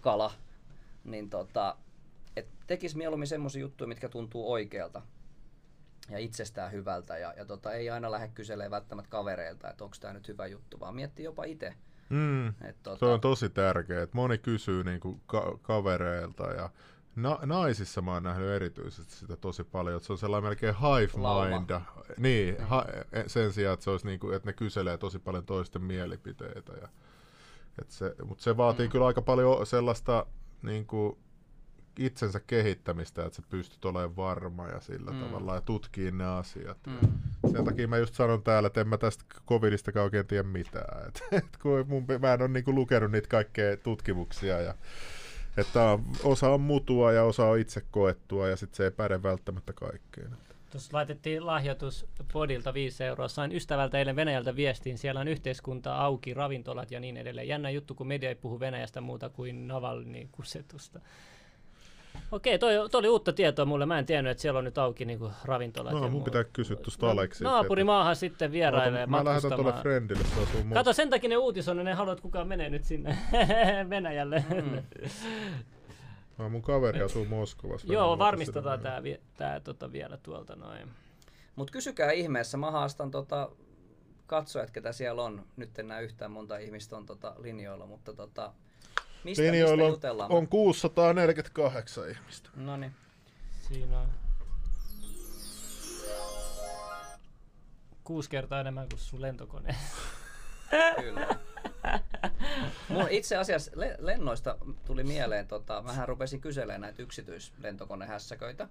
kala. 0.00 0.32
Niin 1.04 1.30
tota, 1.30 1.76
et 2.36 2.48
tekis 2.66 2.96
mieluummin 2.96 3.28
semmoisia 3.28 3.60
juttuja, 3.60 3.88
mitkä 3.88 4.08
tuntuu 4.08 4.52
oikealta 4.52 5.02
ja 6.10 6.18
itsestään 6.18 6.72
hyvältä 6.72 7.18
ja, 7.18 7.34
ja 7.36 7.44
tota, 7.44 7.72
ei 7.72 7.90
aina 7.90 8.10
lähde 8.10 8.28
kyselemään 8.28 8.70
välttämättä 8.70 9.10
kavereilta, 9.10 9.70
että 9.70 9.84
onko 9.84 9.96
tämä 10.00 10.12
nyt 10.12 10.28
hyvä 10.28 10.46
juttu, 10.46 10.80
vaan 10.80 10.94
miettii 10.94 11.24
jopa 11.24 11.44
itse. 11.44 11.74
Mm, 12.12 12.48
et, 12.48 12.82
tota... 12.82 12.98
Se 12.98 13.04
on 13.04 13.20
tosi 13.20 13.48
tärkeää, 13.48 14.02
että 14.02 14.16
moni 14.16 14.38
kysyy 14.38 14.84
niinku 14.84 15.20
ka- 15.26 15.58
kavereilta 15.62 16.44
ja 16.44 16.70
Na- 17.16 17.38
naisissa 17.42 18.02
mä 18.02 18.12
oon 18.12 18.22
nähnyt 18.22 18.48
erityisesti 18.48 19.14
sitä 19.14 19.36
tosi 19.36 19.64
paljon, 19.64 19.96
että 19.96 20.06
se 20.06 20.12
on 20.12 20.18
sellainen 20.18 20.48
melkein 20.48 20.74
hive 20.74 21.48
mind. 21.50 21.80
Niin, 22.18 22.56
mm. 22.58 22.64
ha- 22.64 22.86
e, 23.12 23.22
sen 23.26 23.52
sijaan, 23.52 23.74
että, 23.74 23.84
se 23.84 23.90
olisi 23.90 24.06
niinku, 24.06 24.30
että 24.30 24.48
ne 24.48 24.52
kyselee 24.52 24.98
tosi 24.98 25.18
paljon 25.18 25.46
toisten 25.46 25.82
mielipiteitä. 25.82 26.72
Ja, 26.72 26.88
että 27.78 27.94
se, 27.94 28.14
mutta 28.24 28.44
se 28.44 28.56
vaatii 28.56 28.86
mm. 28.86 28.90
kyllä 28.92 29.06
aika 29.06 29.22
paljon 29.22 29.66
sellaista 29.66 30.26
niinku, 30.62 31.18
itsensä 31.98 32.40
kehittämistä, 32.46 33.24
että 33.24 33.36
sä 33.36 33.42
pystyt 33.50 33.84
olemaan 33.84 34.16
varma 34.16 34.68
ja 34.68 34.80
sillä 34.80 35.10
mm. 35.10 35.20
tavalla 35.20 35.54
ja 35.54 35.60
tutkii 35.60 36.10
ne 36.10 36.24
asiat. 36.24 36.78
Mm. 36.86 37.08
sen 37.52 37.64
takia 37.64 37.88
mä 37.88 37.98
just 37.98 38.14
sanon 38.14 38.42
täällä, 38.42 38.66
että 38.66 38.80
en 38.80 38.88
mä 38.88 38.98
tästä 38.98 39.24
covidista 39.48 40.02
oikein 40.02 40.26
tiedä 40.26 40.42
mitään. 40.42 41.02
Et, 41.08 41.22
et 41.32 41.56
kun 41.62 41.84
mun, 41.88 42.04
mä 42.20 42.32
en 42.32 42.42
ole 42.42 42.48
niinku 42.48 42.74
lukenut 42.74 43.10
niitä 43.10 43.28
kaikkea 43.28 43.76
tutkimuksia 43.76 44.60
ja 44.60 44.74
että 45.56 45.98
osa 46.24 46.48
on 46.48 46.60
mutua 46.60 47.12
ja 47.12 47.24
osa 47.24 47.46
on 47.46 47.58
itse 47.58 47.82
koettua 47.90 48.48
ja 48.48 48.56
sitten 48.56 48.76
se 48.76 48.84
ei 48.84 48.90
päde 48.90 49.22
välttämättä 49.22 49.72
kaikkeen. 49.72 50.36
Tuossa 50.70 50.90
laitettiin 50.92 51.46
lahjoitus 51.46 52.06
podilta 52.32 52.74
5 52.74 53.04
euroa. 53.04 53.28
Sain 53.28 53.52
ystävältä 53.52 53.98
eilen 53.98 54.16
Venäjältä 54.16 54.56
viestiin. 54.56 54.98
Siellä 54.98 55.20
on 55.20 55.28
yhteiskunta 55.28 55.96
auki, 55.96 56.34
ravintolat 56.34 56.90
ja 56.90 57.00
niin 57.00 57.16
edelleen. 57.16 57.48
Jännä 57.48 57.70
juttu, 57.70 57.94
kun 57.94 58.06
media 58.06 58.28
ei 58.28 58.34
puhu 58.34 58.60
Venäjästä 58.60 59.00
muuta 59.00 59.28
kuin 59.28 59.68
Navalnin 59.68 60.28
kusetusta. 60.32 61.00
Okei, 62.32 62.58
toi, 62.58 62.74
toi 62.90 62.98
oli 62.98 63.08
uutta 63.08 63.32
tietoa 63.32 63.64
mulle. 63.64 63.86
Mä 63.86 63.98
en 63.98 64.06
tiennyt, 64.06 64.30
että 64.30 64.42
siellä 64.42 64.58
on 64.58 64.64
nyt 64.64 64.78
auki 64.78 65.04
niinku 65.04 65.30
ravintolat. 65.44 65.92
No, 65.92 66.08
mun 66.08 66.24
pitää 66.24 66.44
kysyä 66.44 66.76
tuosta 66.76 67.06
no, 67.06 67.12
Aleksi. 67.12 67.44
Naapurimaahan 67.44 68.16
sitten 68.16 68.52
vierailee 68.52 69.06
Mä 69.06 69.24
lähetän 69.24 69.52
tuolle 69.52 69.72
friendille, 69.72 70.24
se 70.24 70.42
asuu 70.42 70.60
Kato, 70.74 70.92
sen 70.92 71.10
takia 71.10 71.28
ne 71.28 71.36
uutisoi, 71.36 71.74
niin 71.74 71.84
ne 71.84 71.94
haluat, 71.94 72.20
kukaan 72.20 72.48
menee 72.48 72.70
nyt 72.70 72.84
sinne 72.84 73.18
Venäjälle. 73.90 74.44
Mm. 74.50 74.82
No, 76.38 76.48
mun 76.48 76.62
kaveri 76.62 77.02
asuu 77.02 77.24
Moskovassa. 77.24 77.92
Joo, 77.92 78.18
varmistetaan 78.18 78.80
tää, 78.80 79.02
tää 79.36 79.60
tota 79.60 79.92
vielä 79.92 80.16
tuolta 80.16 80.56
noin. 80.56 80.88
Mut 81.56 81.70
kysykää 81.70 82.10
ihmeessä, 82.10 82.56
mä 82.56 82.70
haastan 82.70 83.10
tota 83.10 83.50
katsojat, 84.26 84.70
ketä 84.70 84.92
siellä 84.92 85.22
on. 85.22 85.46
Nyt 85.56 85.78
en 85.78 85.88
näe 85.88 86.02
yhtään 86.02 86.30
monta 86.30 86.58
ihmistä 86.58 86.96
on 86.96 87.06
tota 87.06 87.34
linjoilla, 87.38 87.86
mutta 87.86 88.12
tota, 88.12 88.52
Mistä, 89.24 89.42
Linjoilla 89.42 89.90
mistä 89.90 90.12
on, 90.12 90.20
on 90.32 90.48
648 90.48 92.10
ihmistä. 92.10 92.50
No 92.56 92.76
niin. 92.76 92.92
Siinä 93.68 93.98
on 94.00 94.08
kuusi 98.04 98.30
kertaa 98.30 98.60
enemmän 98.60 98.88
kuin 98.88 99.00
sun 99.00 99.22
lentokone. 99.22 99.76
Kyllä. 101.00 101.28
Mulla 102.88 103.06
itse 103.10 103.36
asiassa 103.36 103.70
le- 103.74 103.96
lennoista 103.98 104.58
tuli 104.86 105.04
mieleen, 105.04 105.46
tota, 105.46 105.82
mähän 105.82 106.08
rupesin 106.08 106.40
kyselemään 106.40 106.80
näitä 106.80 107.02
yksityislentokonehässäköitä. 107.02 108.68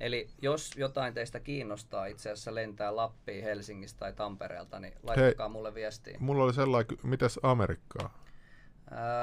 Eli 0.00 0.28
jos 0.42 0.70
jotain 0.76 1.14
teistä 1.14 1.40
kiinnostaa 1.40 2.06
itse 2.06 2.30
asiassa 2.30 2.54
lentää 2.54 2.96
Lappiin, 2.96 3.44
Helsingistä 3.44 3.98
tai 3.98 4.12
Tampereelta, 4.12 4.80
niin 4.80 4.94
laittakaa 5.02 5.48
Hei, 5.48 5.52
mulle 5.52 5.74
viestiä. 5.74 6.16
Mulla 6.20 6.44
oli 6.44 6.54
sellainen, 6.54 6.98
mitäs 7.02 7.38
Amerikkaa? 7.42 8.18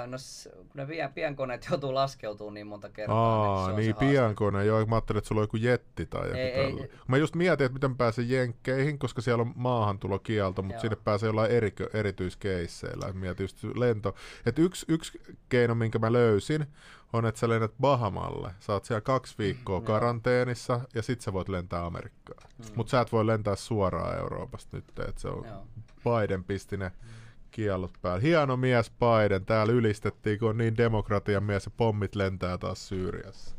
No 0.07 0.18
kun 0.53 0.70
ne 0.74 0.86
pien, 0.86 1.13
pienkoneet 1.13 1.68
joutuu 1.72 1.93
laskeutumaan 1.93 2.53
niin 2.53 2.68
monta 2.68 2.89
kertaa. 2.89 3.63
Aa, 3.63 3.68
niin, 3.68 3.78
niin 3.78 3.95
pienkone. 3.95 4.65
Joo, 4.65 4.86
mä 4.86 4.95
ajattelin, 4.95 5.18
että 5.18 5.28
sulla 5.28 5.41
on 5.41 5.43
joku 5.43 5.57
jetti 5.57 6.05
tai 6.05 6.28
joku 6.28 6.38
ei, 6.38 6.51
ei, 6.51 6.91
Mä 7.07 7.18
just 7.18 7.36
mietin, 7.36 7.65
että 7.65 7.74
miten 7.74 7.97
pääsee 7.97 8.26
jenkkeihin, 8.26 8.99
koska 8.99 9.22
siellä 9.22 9.41
on 9.41 9.53
maahantulokielto, 9.55 10.61
mutta 10.61 10.76
Joo. 10.76 10.82
sinne 10.82 10.95
pääsee 10.95 11.28
jollain 11.28 11.51
eri, 11.51 11.74
erityiskeisseillä. 11.93 13.13
Mietin 13.13 13.43
just 13.43 13.63
lento. 13.63 14.15
Että 14.45 14.61
yksi, 14.61 14.86
yksi 14.89 15.22
keino, 15.49 15.76
minkä 15.76 15.99
mä 15.99 16.13
löysin, 16.13 16.65
on, 17.13 17.26
että 17.26 17.39
sä 17.39 17.49
lennät 17.49 17.72
Bahamalle. 17.82 18.51
Sä 18.59 18.74
oot 18.74 18.86
siellä 18.86 19.01
kaksi 19.01 19.36
viikkoa 19.38 19.80
mm, 19.80 19.86
karanteenissa 19.86 20.80
ja 20.95 21.01
sit 21.01 21.22
sä 21.22 21.34
voit 21.34 21.49
lentää 21.49 21.86
Amerikkaan. 21.86 22.49
Mm. 22.57 22.65
Mutta 22.76 22.91
sä 22.91 23.01
et 23.01 23.11
voi 23.11 23.28
lentää 23.28 23.55
suoraan 23.55 24.18
Euroopasta 24.18 24.78
nyt, 24.78 24.86
että 24.89 25.22
se 25.22 25.28
on 25.28 25.45
Joo. 25.45 25.68
Biden 26.03 26.43
pisti 26.43 26.78
ne 26.78 26.89
mm 26.89 27.16
kiellot 27.51 27.93
päällä. 28.01 28.19
Hieno 28.19 28.57
mies 28.57 28.91
Biden, 28.91 29.45
täällä 29.45 29.73
ylistettiin, 29.73 30.39
kun 30.39 30.49
on 30.49 30.57
niin 30.57 30.77
demokratian 30.77 31.43
mies 31.43 31.65
ja 31.65 31.71
pommit 31.77 32.15
lentää 32.15 32.57
taas 32.57 32.87
Syyriassa. 32.87 33.55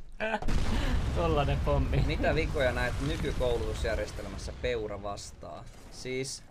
Tollanen 1.17 1.59
pommi. 1.65 2.05
Mitä 2.07 2.35
vikoja 2.35 2.73
näet 2.73 2.95
nykykoulutusjärjestelmässä 3.07 4.53
peura 4.63 5.03
vastaa? 5.03 5.65
Siis 5.91 6.45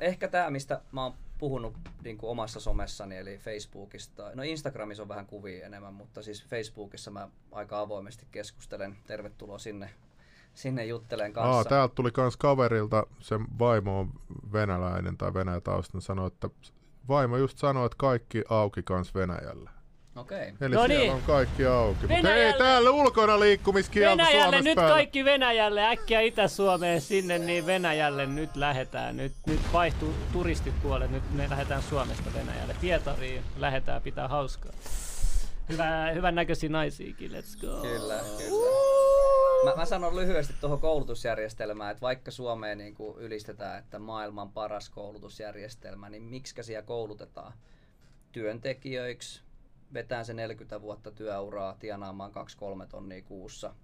ehkä 0.00 0.28
tämä, 0.28 0.50
mistä 0.50 0.80
mä 0.92 1.02
oon 1.02 1.14
puhunut 1.38 1.74
niin 2.04 2.18
kuin 2.18 2.30
omassa 2.30 2.60
somessani, 2.60 3.16
eli 3.16 3.38
Facebookista. 3.38 4.30
No 4.34 4.42
Instagramissa 4.42 5.02
on 5.02 5.08
vähän 5.08 5.26
kuvia 5.26 5.66
enemmän, 5.66 5.94
mutta 5.94 6.22
siis 6.22 6.44
Facebookissa 6.44 7.10
mä 7.10 7.28
aika 7.52 7.80
avoimesti 7.80 8.26
keskustelen. 8.30 8.96
Tervetuloa 9.06 9.58
sinne 9.58 9.90
sinne 10.54 10.84
juttelen 10.84 11.32
kanssa. 11.32 11.56
Aa, 11.56 11.64
täältä 11.64 11.94
tuli 11.94 12.10
kans 12.10 12.36
kaverilta, 12.36 13.06
sen 13.20 13.46
vaimo 13.58 14.00
on 14.00 14.10
venäläinen 14.52 15.16
tai 15.16 15.34
venäjätaustan, 15.34 16.00
sanoi, 16.00 16.26
että 16.26 16.50
vaimo 17.08 17.36
just 17.36 17.58
sanoi, 17.58 17.86
että 17.86 17.96
kaikki 17.98 18.44
auki 18.48 18.82
kans 18.82 19.14
Venäjällä. 19.14 19.70
Okei. 20.16 20.50
Okay. 20.50 20.66
Eli 20.66 20.74
no 20.74 20.86
siellä 20.86 21.02
niin. 21.02 21.12
on 21.12 21.22
kaikki 21.22 21.66
auki. 21.66 22.06
Mutta 22.06 22.34
ei 22.34 22.52
täällä 22.52 22.90
ulkona 22.90 23.40
liikkumiskielto 23.40 24.16
Venäjälle 24.16 24.44
Suomessa 24.44 24.64
nyt 24.64 24.76
päällä. 24.76 24.94
kaikki 24.94 25.24
Venäjälle, 25.24 25.86
äkkiä 25.88 26.20
Itä-Suomeen 26.20 27.00
sinne, 27.00 27.38
niin 27.38 27.66
Venäjälle 27.66 28.26
nyt 28.26 28.56
lähetään. 28.56 29.16
Nyt, 29.16 29.32
nyt 29.46 29.60
vaihtuu 29.72 30.14
turistit 30.32 30.82
puolet, 30.82 31.10
nyt 31.10 31.22
me 31.32 31.50
lähdetään 31.50 31.82
Suomesta 31.82 32.30
Venäjälle. 32.34 32.76
Pietariin 32.80 33.42
lähetään, 33.56 34.02
pitää 34.02 34.28
hauskaa. 34.28 34.72
Hyvä, 35.68 36.10
hyvän 36.14 36.34
näköisiä 36.34 36.68
naisiakin, 36.68 37.30
let's 37.30 37.60
go. 37.60 37.82
Kyllä, 37.82 38.20
kyllä. 38.38 39.11
Mä, 39.64 39.74
mä 39.76 39.84
sanon 39.84 40.16
lyhyesti 40.16 40.54
tuohon 40.60 40.80
koulutusjärjestelmään, 40.80 41.90
että 41.90 42.00
vaikka 42.00 42.30
Suomeen 42.30 42.78
niin 42.78 42.94
kuin 42.94 43.18
ylistetään, 43.18 43.78
että 43.78 43.98
maailman 43.98 44.52
paras 44.52 44.90
koulutusjärjestelmä, 44.90 46.10
niin 46.10 46.22
miksi 46.22 46.62
siellä 46.62 46.82
koulutetaan 46.82 47.52
työntekijöiksi, 48.32 49.42
vetään 49.94 50.24
se 50.24 50.34
40 50.34 50.82
vuotta 50.82 51.10
työuraa 51.10 51.76
tienaamaan 51.78 52.32
2-3 52.84 52.86
tonnia 52.86 53.22
kuussa. 53.22 53.74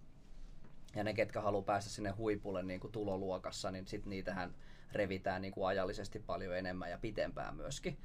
Ja 0.96 1.05
ne, 1.05 1.14
ketkä 1.14 1.40
haluaa 1.40 1.62
päästä 1.62 1.90
sinne 1.90 2.10
huipulle 2.10 2.62
niin 2.62 2.80
kuin 2.80 2.92
tuloluokassa, 2.92 3.70
niin 3.70 3.86
sitten 3.86 4.10
niitähän 4.10 4.55
revitään 4.92 5.42
niin 5.42 5.52
kuin 5.52 5.66
ajallisesti 5.66 6.18
paljon 6.18 6.56
enemmän 6.56 6.90
ja 6.90 6.98
pitempään 6.98 7.56
myöskin. 7.56 7.98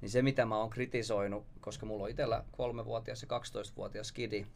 Niin 0.00 0.10
se, 0.10 0.22
mitä 0.22 0.46
mä 0.46 0.58
oon 0.58 0.70
kritisoinut, 0.70 1.46
koska 1.60 1.86
mulla 1.86 2.04
on 2.04 2.10
itsellä 2.10 2.44
kolmevuotias 2.52 3.22
ja 3.22 3.28
12-vuotias 3.38 4.12
kidi, 4.12 4.46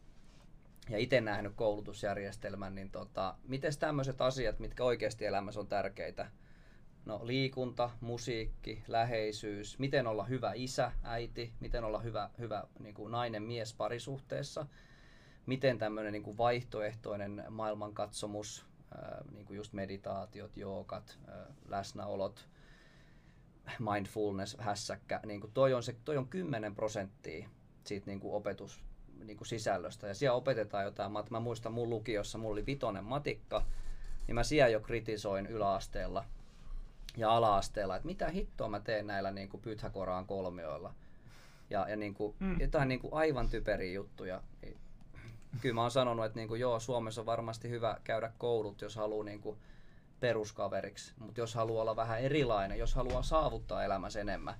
ja 0.89 0.97
itse 0.97 1.21
nähnyt 1.21 1.53
koulutusjärjestelmän, 1.55 2.75
niin 2.75 2.91
tota, 2.91 3.35
miten 3.47 3.71
tämmöiset 3.79 4.21
asiat, 4.21 4.59
mitkä 4.59 4.83
oikeasti 4.83 5.25
elämässä 5.25 5.59
on 5.59 5.67
tärkeitä, 5.67 6.27
no 7.05 7.19
liikunta, 7.23 7.89
musiikki, 8.01 8.83
läheisyys, 8.87 9.79
miten 9.79 10.07
olla 10.07 10.23
hyvä 10.23 10.51
isä, 10.55 10.91
äiti, 11.03 11.53
miten 11.59 11.83
olla 11.83 11.99
hyvä, 11.99 12.29
hyvä 12.39 12.63
niin 12.79 12.95
kuin 12.95 13.11
nainen, 13.11 13.43
mies 13.43 13.73
parisuhteessa, 13.73 14.65
miten 15.45 15.77
tämmöinen 15.77 16.13
niin 16.13 16.23
kuin 16.23 16.37
vaihtoehtoinen 16.37 17.43
maailmankatsomus, 17.49 18.65
ää, 18.97 19.23
niin 19.31 19.45
kuin 19.45 19.57
just 19.57 19.73
meditaatiot, 19.73 20.57
joogat, 20.57 21.19
ää, 21.27 21.45
läsnäolot, 21.67 22.49
mindfulness, 23.79 24.57
hässäkkä, 24.59 25.19
niin 25.25 25.41
kuin 25.41 25.53
toi, 25.53 25.73
on 25.73 25.83
se, 25.83 25.95
toi 26.05 26.17
on 26.17 26.27
10 26.27 26.75
prosenttia 26.75 27.49
siitä 27.83 28.05
niin 28.05 28.19
kuin 28.19 28.33
opetus 28.33 28.86
niin 29.23 29.37
kuin 29.37 29.47
sisällöstä. 29.47 30.07
Ja 30.07 30.13
siellä 30.13 30.35
opetetaan 30.35 30.83
jotain. 30.83 31.11
Mä, 31.11 31.23
mä 31.29 31.39
muistan 31.39 31.73
mun 31.73 31.89
lukiossa, 31.89 32.37
mulla 32.37 32.53
oli 32.53 32.65
vitonen 32.65 33.03
matikka, 33.03 33.65
niin 34.27 34.35
mä 34.35 34.43
siellä 34.43 34.69
jo 34.69 34.79
kritisoin 34.79 35.47
yläasteella 35.47 36.25
ja 37.17 37.31
alaasteella, 37.31 37.95
että 37.95 38.05
mitä 38.05 38.29
hittoa 38.29 38.69
mä 38.69 38.79
teen 38.79 39.07
näillä 39.07 39.31
niin 39.31 39.49
kuin 39.49 39.61
Pythagoran 39.61 40.25
kolmioilla. 40.25 40.93
Ja, 41.69 41.89
ja 41.89 41.95
niin 41.95 42.13
kuin, 42.13 42.35
mm. 42.39 42.59
jotain 42.59 42.87
niin 42.87 42.99
kuin 42.99 43.13
aivan 43.13 43.49
typeriä 43.49 43.93
juttuja. 43.93 44.41
Kyllä 45.61 45.75
mä 45.75 45.81
oon 45.81 45.91
sanonut, 45.91 46.25
että 46.25 46.39
niin 46.39 46.47
kuin, 46.47 46.61
joo, 46.61 46.79
Suomessa 46.79 47.21
on 47.21 47.25
varmasti 47.25 47.69
hyvä 47.69 47.97
käydä 48.03 48.31
koulut, 48.37 48.81
jos 48.81 48.95
haluaa 48.95 49.25
niin 49.25 49.41
kuin 49.41 49.57
peruskaveriksi. 50.19 51.13
Mutta 51.19 51.39
jos 51.39 51.55
haluaa 51.55 51.81
olla 51.81 51.95
vähän 51.95 52.19
erilainen, 52.19 52.79
jos 52.79 52.95
haluaa 52.95 53.23
saavuttaa 53.23 53.83
elämässä 53.83 54.21
enemmän, 54.21 54.55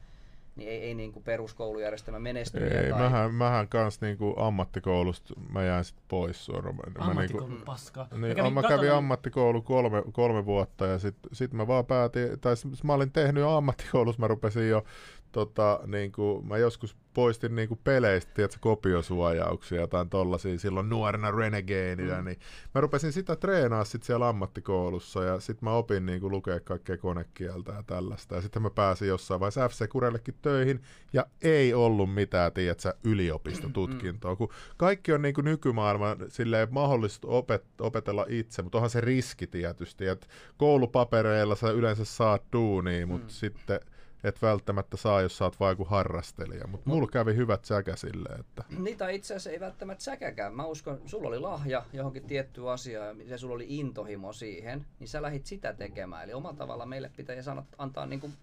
niin 0.57 0.69
ei, 0.69 0.81
ei 0.81 0.93
niin 0.93 1.13
kuin 1.13 1.23
peruskoulujärjestelmä 1.23 2.19
menesty. 2.19 2.67
Ei, 2.67 2.89
tai... 2.89 2.99
mähän, 2.99 3.33
mähän 3.33 3.67
kans 3.67 4.01
niin 4.01 4.17
kuin 4.17 4.33
ammattikoulusta 4.37 5.33
mä 5.49 5.63
jäin 5.63 5.83
sit 5.83 5.97
pois 6.07 6.45
suoraan. 6.45 6.75
Ammattikoulu 6.97 7.47
niin 7.47 7.57
kuin, 7.57 7.65
paska. 7.65 8.07
Niin, 8.11 8.21
mä 8.21 8.35
kävin, 8.35 8.53
mä 8.53 8.61
kävin 8.61 8.91
ammattikoulu 8.91 9.61
kolme, 9.61 10.03
kolme 10.11 10.45
vuotta 10.45 10.85
ja 10.85 10.99
sitten 10.99 11.29
sit 11.33 11.53
mä 11.53 11.67
vaan 11.67 11.85
päätin, 11.85 12.39
tai 12.39 12.55
mä 12.83 12.93
olin 12.93 13.11
tehnyt 13.11 13.41
jo 13.41 13.57
ammattikoulussa, 13.57 14.19
mä 14.19 14.27
rupesin 14.27 14.69
jo 14.69 14.83
tota, 15.31 15.79
niin 15.85 16.11
kuin, 16.11 16.47
mä 16.47 16.57
joskus 16.57 16.97
poistin 17.17 17.55
niin 17.55 17.67
kuin 17.67 17.79
peleistä 17.83 18.31
tiedätkö, 18.33 18.57
kopiosuojauksia, 18.61 19.81
jotain 19.81 20.09
tollasia 20.09 20.59
silloin 20.59 20.89
nuorena 20.89 21.31
renegadeina, 21.31 22.17
mm. 22.17 22.25
niin 22.25 22.39
mä 22.75 22.81
rupesin 22.81 23.11
sitä 23.11 23.35
treenaa 23.35 23.83
sit 23.83 24.03
siellä 24.03 24.29
ammattikoulussa 24.29 25.23
ja 25.23 25.39
sitten 25.39 25.69
mä 25.69 25.73
opin 25.73 26.05
niin 26.05 26.21
kuin, 26.21 26.31
lukea 26.31 26.59
kaikkea 26.59 26.97
konekieltä 26.97 27.71
ja 27.71 27.83
tällaista. 27.83 28.35
Ja 28.35 28.41
sitten 28.41 28.61
mä 28.61 28.69
pääsin 28.69 29.07
jossain 29.07 29.39
vaiheessa 29.39 29.69
FC 29.69 29.89
Kurellekin 29.89 30.35
töihin 30.41 30.81
ja 31.13 31.25
ei 31.41 31.73
ollut 31.73 32.13
mitään, 32.13 32.53
tiedätkö, 32.53 32.93
yliopistotutkintoa, 33.03 34.35
kun 34.35 34.49
kaikki 34.77 35.13
on 35.13 35.21
niin 35.21 35.33
kuin 35.33 35.45
nykymaailman 35.45 36.17
silleen 36.27 36.67
mahdollista 36.71 37.27
opet- 37.27 37.85
opetella 37.85 38.25
itse, 38.29 38.61
mutta 38.61 38.77
onhan 38.77 38.89
se 38.89 39.01
riski 39.01 39.47
tietysti, 39.47 40.07
että 40.07 40.27
koulupapereilla 40.57 41.55
sä 41.55 41.69
yleensä 41.71 42.05
saat 42.05 42.43
duunia, 42.53 43.07
mutta 43.07 43.27
mm. 43.27 43.29
sitten 43.29 43.79
et 44.23 44.41
välttämättä 44.41 44.97
saa, 44.97 45.21
jos 45.21 45.37
sä 45.37 45.43
oot 45.43 45.59
vaan 45.59 45.71
joku 45.71 45.85
harrastelija. 45.85 46.67
Mutta 46.67 46.89
mulla 46.89 47.07
kävi 47.07 47.35
hyvät 47.35 47.65
säkä 47.65 47.95
sille, 47.95 48.29
että... 48.39 48.63
Niitä 48.77 49.09
itse 49.09 49.33
asiassa 49.33 49.49
ei 49.49 49.59
välttämättä 49.59 50.03
säkäkään. 50.03 50.53
Mä 50.53 50.65
uskon, 50.65 51.01
sulla 51.05 51.27
oli 51.27 51.39
lahja 51.39 51.85
johonkin 51.93 52.23
tiettyyn 52.23 52.67
asiaan 52.67 53.29
ja 53.29 53.37
sulla 53.37 53.55
oli 53.55 53.65
intohimo 53.67 54.33
siihen, 54.33 54.85
niin 54.99 55.07
sä 55.07 55.21
lähit 55.21 55.45
sitä 55.45 55.73
tekemään. 55.73 56.23
Eli 56.23 56.33
omalla 56.33 56.57
tavalla 56.57 56.85
meille 56.85 57.11
pitää 57.17 57.41
sanoa, 57.41 57.65
antaa 57.77 58.05
niin 58.05 58.19
kuin 58.19 58.33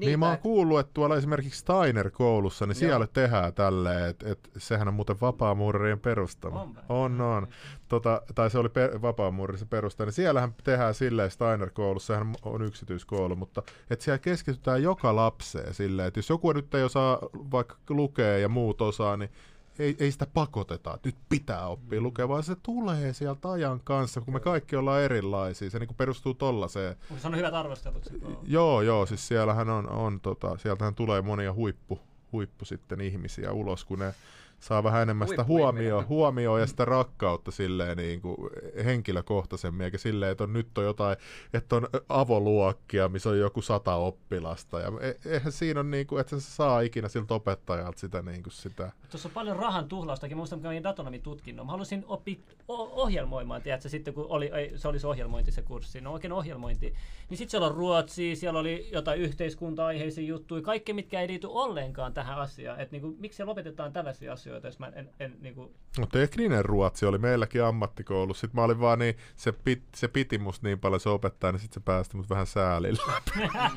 Niitä, 0.00 0.10
niin 0.10 0.18
mä 0.18 0.28
oon 0.28 0.38
kuullut, 0.38 0.80
että 0.80 0.94
tuolla 0.94 1.16
esimerkiksi 1.16 1.60
Steiner-koulussa, 1.60 2.66
niin 2.66 2.74
siellä 2.76 3.04
joo. 3.04 3.12
tehdään 3.12 3.54
tälleen, 3.54 4.10
että, 4.10 4.32
että 4.32 4.50
sehän 4.58 4.88
on 4.88 4.94
muuten 4.94 5.16
vapaamuurarien 5.20 6.00
perustama. 6.00 6.62
On, 6.62 6.76
on. 6.88 7.20
on. 7.20 7.48
Tota, 7.88 8.22
tai 8.34 8.50
se 8.50 8.58
oli 8.58 8.68
per, 8.68 9.02
vapaamuurarien 9.02 9.68
perusta, 9.68 10.04
niin 10.04 10.12
siellähän 10.12 10.54
tehdään 10.64 10.94
silleen 10.94 11.30
Steiner-koulussa, 11.30 12.06
sehän 12.06 12.34
on 12.42 12.62
yksityiskoulu, 12.62 13.36
mutta 13.36 13.62
että 13.90 14.04
siellä 14.04 14.18
keskitytään 14.18 14.82
joka 14.82 15.16
lapseen 15.16 15.74
silleen, 15.74 16.08
että 16.08 16.18
jos 16.18 16.28
joku 16.28 16.52
nyt 16.52 16.74
ei 16.74 16.82
osaa 16.82 17.18
vaikka 17.32 17.76
lukea 17.88 18.38
ja 18.38 18.48
muut 18.48 18.82
osaa, 18.82 19.16
niin 19.16 19.30
ei, 19.80 19.96
ei 19.98 20.12
sitä 20.12 20.26
pakoteta, 20.26 20.94
että 20.94 21.08
nyt 21.08 21.16
pitää 21.28 21.66
oppia 21.66 22.00
mm. 22.00 22.04
lukea, 22.04 22.28
vaan 22.28 22.42
se 22.42 22.56
tulee 22.62 23.12
sieltä 23.12 23.50
ajan 23.50 23.80
kanssa, 23.84 24.20
kun 24.20 24.34
me 24.34 24.40
kaikki 24.40 24.76
ollaan 24.76 25.02
erilaisia. 25.02 25.70
Se 25.70 25.78
niin 25.78 25.94
perustuu 25.96 26.34
tollaiseen. 26.34 26.96
Se 27.18 27.26
on 27.26 27.36
hyvät 27.36 27.54
arvostelut. 27.54 28.12
Joo, 28.42 28.82
joo, 28.82 29.06
siis 29.06 29.28
siellähän 29.28 29.70
on, 29.70 29.88
on 29.88 30.20
tota, 30.20 30.58
sieltähän 30.58 30.94
tulee 30.94 31.22
monia 31.22 31.52
huippu, 31.52 32.00
huippu 32.32 32.64
sitten 32.64 33.00
ihmisiä 33.00 33.52
ulos, 33.52 33.84
kun 33.84 33.98
ne 33.98 34.14
saa 34.60 34.82
vähän 34.82 35.02
enemmän 35.02 35.28
sitä 35.28 35.44
huomioon, 35.44 36.08
huomio 36.08 36.58
ja 36.58 36.66
sitä 36.66 36.84
rakkautta 36.84 37.50
silleen 37.50 37.96
niin 37.96 38.20
kuin 38.20 38.36
henkilökohtaisemmin, 38.84 39.84
eikä 39.84 39.98
silleen, 39.98 40.32
että 40.32 40.44
on, 40.44 40.52
nyt 40.52 40.78
on 40.78 40.84
jotain, 40.84 41.16
että 41.54 41.76
on 41.76 41.88
avoluokkia, 42.08 43.08
missä 43.08 43.30
on 43.30 43.38
joku 43.38 43.62
sata 43.62 43.94
oppilasta. 43.94 44.80
Ja 44.80 44.92
e, 45.00 45.30
eihän 45.32 45.52
siinä 45.52 45.80
ole, 45.80 45.88
niin 45.88 46.06
kuin, 46.06 46.20
että 46.20 46.40
se 46.40 46.50
saa 46.50 46.80
ikinä 46.80 47.08
siltä 47.08 47.34
opettajalta 47.34 48.00
sitä, 48.00 48.22
niin 48.22 48.42
kuin 48.42 48.52
sitä. 48.52 48.92
Tuossa 49.10 49.28
on 49.28 49.32
paljon 49.32 49.56
rahan 49.56 49.88
tuhlaustakin. 49.88 50.36
Muistan, 50.36 50.58
kun 50.58 50.62
kävin 50.62 50.82
datonomin 50.82 51.22
tutkinnon. 51.22 51.66
Mä 51.66 51.72
halusin 51.72 52.04
oppia 52.08 52.36
ohjelmoimaan, 52.68 53.62
tiedätkö, 53.62 53.88
sitten 53.88 54.14
kun 54.14 54.26
oli, 54.28 54.50
ei, 54.54 54.78
se 54.78 54.88
oli 54.88 54.98
se 54.98 55.06
ohjelmointi 55.06 55.52
se 55.52 55.62
kurssi, 55.62 56.00
no 56.00 56.12
oikein 56.12 56.32
ohjelmointi. 56.32 56.94
Niin 57.30 57.38
sitten 57.38 57.50
siellä 57.50 57.66
on 57.66 57.74
ruotsi, 57.74 58.36
siellä 58.36 58.60
oli 58.60 58.88
jotain 58.92 59.20
yhteiskunta-aiheisia 59.20 60.24
juttuja, 60.24 60.62
kaikki 60.62 60.92
mitkä 60.92 61.20
ei 61.20 61.28
liity 61.28 61.46
ollenkaan 61.50 62.14
tähän 62.14 62.38
asiaan. 62.38 62.80
Että 62.80 62.92
niin 62.92 63.02
kuin, 63.02 63.16
miksi 63.18 63.44
lopetetaan 63.44 63.92
tällaisia 63.92 64.32
asioita? 64.32 64.49
Asioita, 64.50 64.68
jos 64.68 64.78
mä 64.78 64.86
en, 64.86 65.10
en 65.20 65.36
niin 65.40 65.54
kuin... 65.54 65.74
No 65.98 66.06
tekninen 66.06 66.64
ruotsi 66.64 67.06
oli 67.06 67.18
meilläkin 67.18 67.64
ammattikoulussa. 67.64 68.40
Sitten 68.40 68.60
mä 68.60 68.64
olin 68.64 68.80
vaan 68.80 68.98
niin, 68.98 69.16
se, 69.36 69.52
pit, 69.52 69.82
se 69.96 70.08
piti 70.08 70.38
musta 70.38 70.66
niin 70.66 70.80
paljon 70.80 71.00
se 71.00 71.08
opettaa, 71.08 71.52
niin 71.52 71.60
sitten 71.60 71.82
se 71.82 71.84
päästi 71.84 72.16
mut 72.16 72.30
vähän 72.30 72.46
säälillä. 72.46 73.02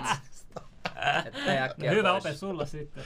hyvä 1.90 2.14
ope 2.14 2.34
sulla 2.34 2.66
sitten. 2.66 3.04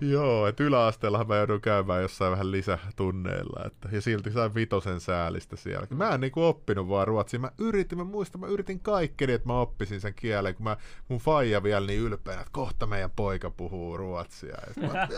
Joo, 0.00 0.46
että 0.46 0.64
yläasteella 0.64 1.24
mä 1.24 1.36
joudun 1.36 1.60
käymään 1.60 2.02
jossain 2.02 2.32
vähän 2.32 2.50
lisätunneilla. 2.50 3.64
Että, 3.66 3.88
ja 3.92 4.00
silti 4.00 4.30
sain 4.30 4.54
vitosen 4.54 5.00
säälistä 5.00 5.56
siellä. 5.56 5.86
Mm. 5.90 5.96
Mä 5.96 6.14
en 6.14 6.20
niinku 6.20 6.44
oppinut 6.44 6.88
vaan 6.88 7.06
ruotsia. 7.06 7.40
Mä 7.40 7.50
yritin, 7.58 7.98
mä 7.98 8.04
muistan, 8.04 8.40
mä 8.40 8.46
yritin 8.46 8.80
kaikkeni, 8.80 9.32
että 9.32 9.48
mä 9.48 9.60
oppisin 9.60 10.00
sen 10.00 10.14
kielen. 10.14 10.54
Kun 10.54 10.64
mä, 10.64 10.76
mun 11.08 11.18
faija 11.18 11.62
vielä 11.62 11.86
niin 11.86 12.00
ylpeänä, 12.00 12.40
että 12.40 12.52
kohta 12.52 12.86
meidän 12.86 13.10
poika 13.16 13.50
puhuu 13.50 13.96
ruotsia. 13.96 14.56
Ja, 14.76 14.88
mä, 14.88 15.08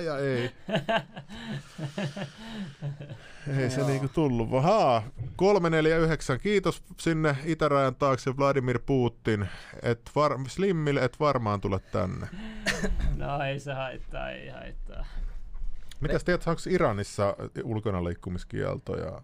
ja 0.00 0.18
ei. 0.18 0.50
Ei 3.58 3.70
se 3.70 3.82
niinku 3.82 4.08
tullut. 4.08 4.62
Haa, 4.62 5.02
349. 5.36 6.40
Kiitos 6.40 6.82
sinne 7.00 7.36
itärajan 7.44 7.94
taakse 7.94 8.36
Vladimir 8.36 8.78
Putin. 8.86 9.48
Et 9.82 10.10
var, 10.16 10.38
Slimmille 10.48 11.04
et 11.04 11.20
varmaan 11.38 11.60
tule 11.60 11.78
tänne. 11.78 12.28
No 13.16 13.42
ei 13.42 13.60
se 13.60 13.72
haittaa, 13.72 14.30
ei 14.30 14.48
haittaa. 14.48 15.06
Mitäs 16.00 16.24
tiedät, 16.24 16.46
onko 16.46 16.60
Iranissa 16.70 17.36
ulkona 17.64 18.04
liikkumiskieltoja? 18.04 19.22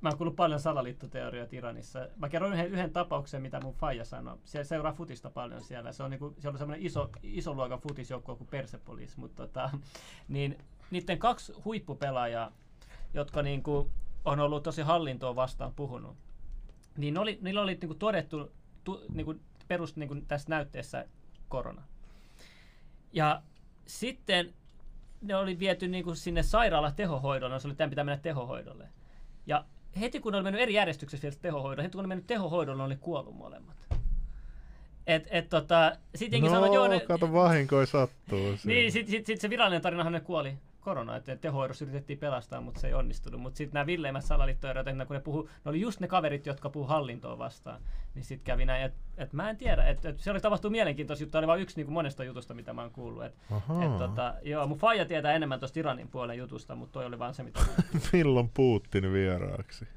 Mä 0.00 0.08
oon 0.08 0.18
kuullut 0.18 0.36
paljon 0.36 0.60
salaliittoteorioita 0.60 1.56
Iranissa. 1.56 2.08
Mä 2.16 2.28
kerron 2.28 2.52
yhden, 2.52 2.66
yhden 2.66 2.92
tapauksen, 2.92 3.42
mitä 3.42 3.60
mun 3.60 3.74
faija 3.74 4.04
sanoi. 4.04 4.38
Se 4.44 4.64
seuraa 4.64 4.92
futista 4.92 5.30
paljon 5.30 5.62
siellä. 5.62 5.92
Se 5.92 6.02
on, 6.02 6.10
niinku, 6.10 6.34
se 6.38 6.48
on 6.48 6.58
semmoinen 6.58 6.86
iso, 6.86 7.10
iso 7.22 7.54
luokan 7.54 7.80
futisjoukko 7.80 8.36
kuin 8.36 8.48
Persepolis. 8.48 9.16
Mutta 9.16 9.46
tota, 9.46 9.70
niin 10.28 10.58
niiden 10.90 11.18
kaksi 11.18 11.52
huippupelaajaa, 11.64 12.52
jotka 13.14 13.42
niinku 13.42 13.90
on 14.24 14.40
ollut 14.40 14.62
tosi 14.62 14.82
hallintoa 14.82 15.36
vastaan 15.36 15.72
puhunut, 15.72 16.16
niin 16.96 17.18
oli, 17.18 17.38
niillä 17.42 17.62
oli 17.62 17.78
niinku 17.80 17.94
todettu 17.94 18.52
tu, 18.84 19.04
niinku 19.14 19.34
perus 19.72 19.96
niinku 19.96 20.14
tässä 20.28 20.50
näytteessä 20.50 21.04
korona. 21.48 21.82
Ja 23.12 23.42
sitten 23.86 24.54
ne 25.20 25.36
oli 25.36 25.58
viety 25.58 25.88
niinku 25.88 26.14
sinne 26.14 26.42
sairaala 26.42 26.90
tehohoidolle, 26.90 27.60
se 27.60 27.68
oli 27.68 27.74
tämän 27.74 27.90
pitää 27.90 28.04
mennä 28.04 28.22
tehohoidolle. 28.22 28.88
Ja 29.46 29.64
heti 30.00 30.20
kun 30.20 30.32
ne 30.32 30.36
oli 30.36 30.44
mennyt 30.44 30.62
eri 30.62 30.74
järjestyksessä 30.74 31.22
vielä 31.22 31.36
tehohoidolle, 31.42 31.82
heti 31.82 31.92
kun 31.92 31.98
ne 31.98 32.02
oli 32.02 32.08
mennyt 32.08 32.26
tehohoidolle, 32.26 32.78
ne 32.78 32.84
oli 32.84 32.96
kuollut 32.96 33.36
molemmat. 33.36 33.76
Et, 35.06 35.26
et 35.30 35.48
tota, 35.48 35.92
sit 36.14 36.32
no, 36.40 36.50
sanoi, 36.50 36.74
joo, 36.74 36.88
ne, 36.88 37.00
kato 37.00 37.32
vahinkoja 37.32 37.86
sattuu. 37.86 38.58
Niin, 38.64 38.92
sit, 38.92 39.08
sit, 39.08 39.26
sit, 39.26 39.40
se 39.40 39.50
virallinen 39.50 39.82
tarinahan 39.82 40.12
ne 40.12 40.20
kuoli. 40.20 40.58
Korona, 40.82 41.16
että 41.16 41.36
tehohoidossa 41.36 41.84
yritettiin 41.84 42.18
pelastaa, 42.18 42.60
mutta 42.60 42.80
se 42.80 42.86
ei 42.86 42.94
onnistunut. 42.94 43.40
Mutta 43.40 43.56
sitten 43.58 43.74
nämä 43.74 43.86
villeimmät 43.86 44.24
salaliittoerot, 44.24 44.86
kun 45.06 45.14
ne, 45.14 45.20
puhu, 45.20 45.48
ne 45.64 45.68
oli 45.68 45.80
just 45.80 46.00
ne 46.00 46.08
kaverit, 46.08 46.46
jotka 46.46 46.70
puhu 46.70 46.86
hallintoa 46.86 47.38
vastaan, 47.38 47.80
niin 48.14 48.24
sitten 48.24 48.44
kävi 48.44 48.64
näin, 48.64 48.84
että 48.84 48.98
et 49.16 49.32
mä 49.32 49.50
en 49.50 49.56
tiedä, 49.56 49.84
että 49.84 50.08
et 50.08 50.18
se 50.18 50.30
oli 50.30 50.40
tapahtunut 50.40 50.72
mielenkiintoista 50.72 51.22
juttu, 51.22 51.38
oli 51.38 51.46
vain 51.46 51.62
yksi 51.62 51.76
niin 51.76 51.86
kuin 51.86 51.94
monesta 51.94 52.24
jutusta, 52.24 52.54
mitä 52.54 52.72
mä 52.72 52.82
oon 52.82 52.90
kuullut. 52.90 53.24
Et, 53.24 53.34
et, 53.84 53.98
tota, 53.98 54.34
joo, 54.42 54.66
mun 54.66 54.78
faija 54.78 55.04
tietää 55.04 55.32
enemmän 55.32 55.58
tuosta 55.58 55.80
Iranin 55.80 56.08
puolen 56.08 56.38
jutusta, 56.38 56.74
mutta 56.74 56.92
toi 56.92 57.06
oli 57.06 57.18
vaan 57.18 57.34
se, 57.34 57.42
mitä. 57.42 57.60
Milloin 58.12 58.50
Putin 58.54 59.12
vieraaksi? 59.12 59.88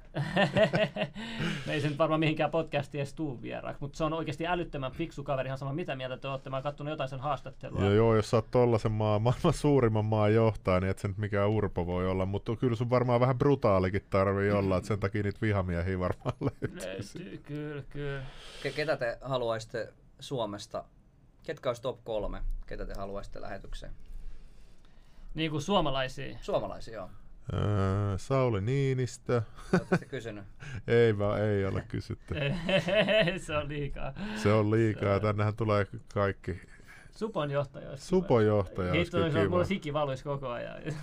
Me 1.66 1.74
ei 1.74 1.82
se 1.82 1.90
nyt 1.90 1.98
varmaan 1.98 2.20
mihinkään 2.20 2.52
podcastiin 2.52 3.00
edes 3.00 3.14
tuu 3.14 3.42
vieraaksi, 3.42 3.82
mutta 3.82 3.98
se 3.98 4.04
on 4.04 4.14
oikeasti 4.14 4.48
älyttömän 4.48 4.92
fiksu 4.92 5.24
kaveri, 5.24 5.48
ihan 5.48 5.58
sama 5.58 5.74
mitä 5.74 5.96
mieltä 5.96 6.18
te 6.18 6.28
olette. 6.28 6.50
Mä 6.50 6.56
oon 6.56 6.64
kattonut 6.64 6.92
jotain 6.92 7.10
sen 7.10 7.20
haastattelua. 7.20 7.82
Joo, 7.82 7.92
joo 7.92 8.16
jos 8.16 8.30
sä 8.30 8.38
oot 8.38 8.52
tollasen 8.52 8.92
maa, 8.92 9.20
maailman 9.26 9.54
suurimman 9.54 10.06
maan 10.06 10.34
johtaja, 10.34 10.80
niin 10.80 10.90
et 10.90 11.00
se 11.00 11.08
nyt 11.08 11.18
mikään 11.18 11.50
urpo 11.50 11.86
voi 11.86 12.08
olla, 12.08 12.26
mutta 12.26 12.56
kyllä 12.56 12.76
sun 12.76 12.90
varmaan 12.90 13.20
vähän 13.20 13.38
brutaalikin 13.38 14.06
tarvii 14.10 14.52
olla, 14.52 14.78
että 14.78 14.88
sen 14.88 15.00
takia 15.00 15.24
niitä 15.24 15.42
vihamiehiä 15.42 16.00
varmaan 16.00 16.36
löytyy. 16.62 16.88
Löytyy, 16.88 17.38
kyllä, 17.38 17.84
kyllä. 17.90 18.24
Ketä 18.76 18.98
te 18.98 19.18
haluaisitte 19.22 19.94
Suomesta, 20.20 20.86
ketkä 21.44 21.70
olisi 21.70 21.82
top 21.82 22.04
kolme, 22.04 22.42
ketä 22.68 22.86
te 22.86 22.94
haluaisitte 22.98 23.42
lähetykseen? 23.42 23.94
Niin 25.34 25.52
kuin 25.52 25.62
suomalaisia. 25.62 26.38
Suomalaisia, 26.42 26.94
joo. 26.94 27.10
Öö, 27.54 28.18
Sauli 28.18 28.62
Niinistö. 28.62 29.42
Oletteko 29.74 30.06
kysynyt? 30.10 30.44
ei 30.88 31.18
vaan, 31.18 31.42
ei 31.42 31.66
ole 31.66 31.84
kysytty. 31.88 32.36
se 33.46 33.58
on 33.58 33.68
liikaa. 33.68 34.14
Se 34.36 34.54
on 34.54 34.72
liikaa. 34.72 35.20
Tännehän 35.20 35.56
tulee 35.56 35.88
kaikki. 36.14 36.62
Supon 37.12 37.52
johtaja 37.52 37.90
olisi 37.90 38.06
Supon 38.06 38.46
johtaja 38.46 38.92
olisi 38.92 39.12
kiva. 39.12 39.50
mulla 39.50 39.66
siki 39.66 39.94
valuisi 39.94 40.24
koko 40.24 40.50
ajan 40.50 40.76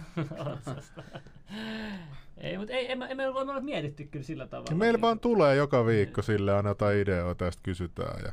ei, 2.39 2.59
mutta 2.59 2.73
ei, 2.73 2.93
emme, 2.93 3.07
emme 3.11 3.29
ole 3.29 3.61
mietitty 3.61 4.05
kyllä 4.05 4.25
sillä 4.25 4.47
tavalla. 4.47 4.75
Meillä 4.77 5.01
vaan 5.01 5.21
tulee 5.21 5.57
joka 5.57 5.87
viikko 5.87 6.23
sille 6.23 6.53
aina 6.53 6.69
jotain 6.69 6.99
ideoita, 6.99 7.45
tästä 7.45 7.61
kysytään. 7.63 8.25
Ja 8.25 8.33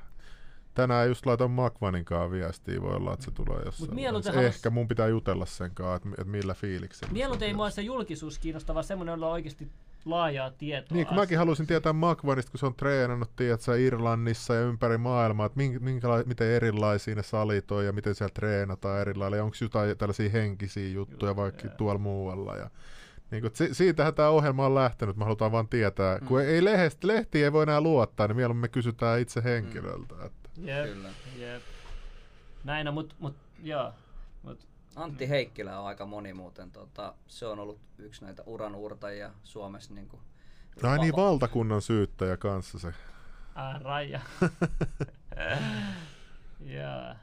tänään 0.73 1.07
just 1.07 1.25
laitan 1.25 1.51
Makvaninkaan 1.51 2.31
viestiä, 2.31 2.81
voi 2.81 2.95
olla, 2.95 3.13
että 3.13 3.25
se 3.25 3.31
tulee 3.31 3.61
jossain. 3.65 3.95
halus- 4.35 4.45
Ehkä 4.55 4.69
mun 4.69 4.87
pitää 4.87 5.07
jutella 5.07 5.45
sen 5.45 5.71
kanssa, 5.73 5.95
että, 5.95 6.09
että 6.09 6.31
millä 6.31 6.53
fiiliksellä. 6.53 7.13
Mieluiten 7.13 7.47
ei 7.47 7.53
mua 7.53 7.69
se 7.69 7.81
julkisuus 7.81 8.39
kiinnosta, 8.39 8.73
vaan 8.73 8.83
semmoinen, 8.83 9.13
jolla 9.13 9.25
on 9.27 9.31
oikeasti 9.33 9.67
laajaa 10.05 10.51
tietoa. 10.51 10.95
Niin, 10.95 11.07
kun 11.07 11.15
mäkin 11.17 11.37
halusin 11.37 11.67
tietää 11.67 11.93
Makvanista, 11.93 12.51
kun 12.51 12.59
se 12.59 12.65
on 12.65 12.75
treenannut, 12.75 13.35
tiedätkö, 13.35 13.79
Irlannissa 13.79 14.53
ja 14.53 14.61
ympäri 14.61 14.97
maailmaa, 14.97 15.45
että 15.45 15.57
minkä, 15.57 15.79
minkäla- 15.79 16.23
miten 16.25 16.47
erilaisia 16.47 17.15
ne 17.15 17.23
salit 17.23 17.71
on 17.71 17.85
ja 17.85 17.91
miten 17.91 18.15
siellä 18.15 18.33
treenataan 18.33 19.01
eri 19.01 19.15
lailla, 19.15 19.37
ja 19.37 19.43
onko 19.43 19.55
jotain 19.61 19.97
tällaisia 19.97 20.29
henkisiä 20.29 20.89
juttuja 20.89 21.35
vaikka 21.35 21.67
Joo. 21.67 21.75
tuolla 21.77 21.99
muualla. 21.99 22.55
Ja, 22.55 22.69
niin 23.31 23.41
kun, 23.41 23.51
si- 23.53 23.73
siitähän 23.73 24.13
tämä 24.13 24.29
ohjelma 24.29 24.65
on 24.65 24.75
lähtenyt, 24.75 25.17
me 25.17 25.23
halutaan 25.23 25.51
vaan 25.51 25.67
tietää, 25.67 26.17
mm. 26.17 26.27
kun 26.27 26.41
ei 26.41 26.63
lehti, 26.63 27.07
lehti 27.07 27.43
ei 27.43 27.53
voi 27.53 27.63
enää 27.63 27.81
luottaa, 27.81 28.27
niin 28.27 28.35
mieluummin 28.35 28.61
me 28.61 28.67
kysytään 28.67 29.19
itse 29.19 29.43
henkilöltä. 29.43 30.15
Että. 30.25 30.38
Jep, 30.61 30.85
Kyllä. 30.85 31.09
jep. 31.37 31.61
Näin 32.63 32.87
on, 32.87 32.93
mut, 32.93 33.15
mut 33.19 33.35
joo. 33.63 33.93
Mut, 34.43 34.67
Antti 34.95 35.29
Heikkilä 35.29 35.79
on 35.79 35.87
aika 35.87 36.05
moni 36.05 36.33
muuten. 36.33 36.71
Tota, 36.71 37.13
se 37.27 37.45
on 37.47 37.59
ollut 37.59 37.79
yksi 37.97 38.25
näitä 38.25 38.43
uran 38.45 38.75
uurtajia 38.75 39.31
Suomessa. 39.43 39.93
Niin 39.93 40.07
kuin, 40.07 40.21
Ai 40.83 40.99
niin, 40.99 41.15
valtakunnan 41.15 41.81
syyttäjä 41.81 42.37
kanssa 42.37 42.79
se. 42.79 42.93
ah, 43.55 43.81
Raija. 43.81 44.19
joo. 46.59 47.15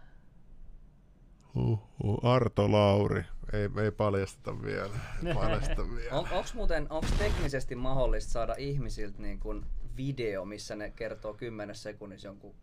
Huhhuh. 1.54 2.24
Arto 2.24 2.72
Lauri. 2.72 3.24
Ei, 3.52 3.84
ei 3.84 3.90
paljasteta 3.90 4.62
vielä. 4.62 4.94
Ei 5.26 5.34
paljasteta 5.34 5.82
vielä. 5.96 6.14
On, 6.14 6.28
onko 6.32 6.48
muuten 6.54 6.86
onks 6.90 7.12
teknisesti 7.12 7.74
mahdollista 7.76 8.32
saada 8.32 8.54
ihmisiltä 8.58 9.22
niin 9.22 9.40
kuin 9.40 9.66
video, 9.96 10.44
missä 10.44 10.76
ne 10.76 10.90
kertoo 10.90 11.34
10 11.34 11.76
sekunnissa 11.76 12.28
jonkun, 12.28 12.54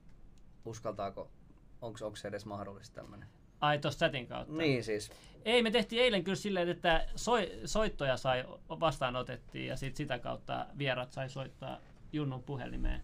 uskaltaako, 0.65 1.29
onko 1.81 2.15
se 2.15 2.27
edes 2.27 2.45
mahdollista 2.45 2.95
tämmöinen? 2.95 3.27
Ai 3.61 3.79
tossa 3.79 3.97
chatin 3.97 4.27
kautta. 4.27 4.53
Niin 4.53 4.83
siis, 4.83 5.11
Ei, 5.45 5.61
me 5.61 5.71
tehtiin 5.71 6.01
eilen 6.01 6.23
kyllä 6.23 6.35
silleen, 6.35 6.69
että 6.69 7.07
soi, 7.15 7.51
soittoja 7.65 8.17
sai 8.17 8.45
vastaanotettiin 8.69 9.67
ja 9.67 9.77
sit 9.77 9.95
sitä 9.95 10.19
kautta 10.19 10.65
vierat 10.77 11.11
sai 11.11 11.29
soittaa 11.29 11.79
Junnun 12.13 12.43
puhelimeen. 12.43 13.01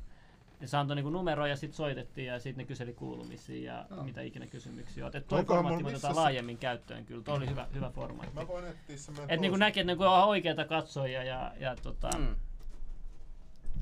Ja 0.61 0.67
se 0.67 0.77
antoi 0.77 0.95
niinku 0.95 1.09
numeroja 1.09 1.49
ja 1.49 1.55
sitten 1.55 1.77
soitettiin 1.77 2.27
ja 2.27 2.39
sitten 2.39 2.63
ne 2.63 2.67
kyseli 2.67 2.93
kuulumisia 2.93 3.73
ja 3.73 3.85
Joo. 3.89 4.03
mitä 4.03 4.21
ikinä 4.21 4.47
kysymyksiä 4.47 5.05
on. 5.05 5.11
Onkohan 5.31 5.63
formaatti 5.63 5.95
otetaan 5.95 6.15
laajemmin 6.15 6.57
käyttöön 6.57 7.05
kyllä. 7.05 7.23
Tuo 7.23 7.33
oli 7.33 7.49
hyvä, 7.49 7.67
hyvä 7.73 7.89
formaatti. 7.89 8.35
Mä 8.35 8.47
voin 8.47 8.65
etsiä 8.65 8.97
se 8.97 9.11
meidän 9.11 9.29
Että 9.29 9.41
niinku 9.41 9.57
näkee, 9.57 9.81
että 9.81 9.91
niinku 9.91 10.03
on 10.03 10.23
oikeita 10.23 10.65
katsojia 10.65 11.23
ja, 11.23 11.53
ja 11.59 11.75
tota, 11.75 12.09
mm, 12.17 12.35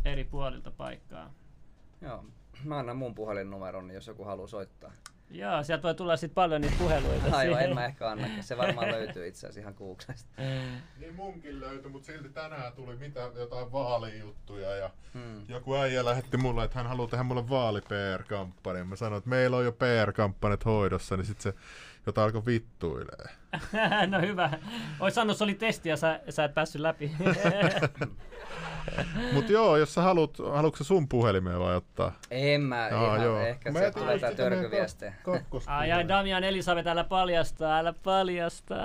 eri 0.05 0.23
puolilta 0.23 0.71
paikkaa. 0.71 1.33
joo. 2.01 2.25
Mä 2.63 2.77
annan 2.79 2.97
mun 2.97 3.15
puhelinnumeron, 3.15 3.91
jos 3.91 4.07
joku 4.07 4.23
haluaa 4.23 4.47
soittaa. 4.47 4.91
Joo, 5.31 5.63
sieltä 5.63 5.83
voi 5.83 5.95
tulla 5.95 6.17
sitten 6.17 6.35
paljon 6.35 6.61
niitä 6.61 6.75
puheluita. 6.79 7.37
Aivan, 7.37 7.63
en 7.63 7.73
mä 7.73 7.85
ehkä 7.85 8.09
anna. 8.09 8.27
Se 8.41 8.57
varmaan 8.57 8.91
löytyy 8.97 9.27
itse 9.27 9.39
asiassa 9.47 9.59
ihan 9.61 9.73
kuuksesta. 9.75 10.29
Niin 10.99 11.15
munkin 11.15 11.59
löytyi, 11.59 11.91
mutta 11.91 12.05
silti 12.05 12.29
tänään 12.29 12.73
tuli 12.73 12.95
mitä, 12.95 13.31
jotain 13.35 13.71
vaalijuttuja 13.71 14.75
ja 14.75 14.89
Hmm. 15.13 15.41
joku 15.47 15.75
äijä 15.75 16.05
lähetti 16.05 16.37
mulle, 16.37 16.63
että 16.63 16.77
hän 16.79 16.87
haluaa 16.87 17.07
tehdä 17.09 17.23
mulle 17.23 17.49
vaali 17.49 17.81
PR-kampanja. 17.81 18.85
Mä 18.85 18.95
sanoin, 18.95 19.17
että 19.17 19.29
meillä 19.29 19.57
on 19.57 19.65
jo 19.65 19.71
PR-kampanjat 19.71 20.65
hoidossa, 20.65 21.17
niin 21.17 21.25
sit 21.25 21.41
se 21.41 21.53
jota 22.07 22.23
alkoi 22.23 22.45
vittuilee. 22.45 23.25
no 24.11 24.21
hyvä. 24.21 24.49
Ois 24.99 25.15
sanonut, 25.15 25.31
että 25.31 25.37
se 25.37 25.43
oli 25.43 25.53
testi 25.53 25.89
ja 25.89 25.97
sä, 25.97 26.19
sä 26.29 26.43
et 26.43 26.53
päässyt 26.53 26.81
läpi. 26.81 27.11
Mut 29.33 29.49
joo, 29.49 29.77
jos 29.77 29.93
sä 29.93 30.01
haluat, 30.01 30.37
haluatko 30.37 30.77
sä 30.77 30.83
sun 30.83 31.07
puhelimeen 31.07 31.59
vai 31.59 31.75
ottaa? 31.75 32.11
En 32.31 32.61
mä, 32.61 32.87
Jaa, 32.87 33.05
ihan, 33.15 33.23
joo. 33.23 33.39
ehkä 33.39 33.71
Mä 33.71 33.79
se 33.79 33.91
tulee 33.91 34.19
tää 34.19 34.35
törkyviestejä. 34.35 35.13
ai 35.65 35.91
ai, 35.91 36.07
Damian 36.07 36.43
Elisabeth, 36.43 36.87
älä 36.87 37.03
paljasta, 37.03 37.77
älä 37.77 37.93
paljasta. 38.03 38.75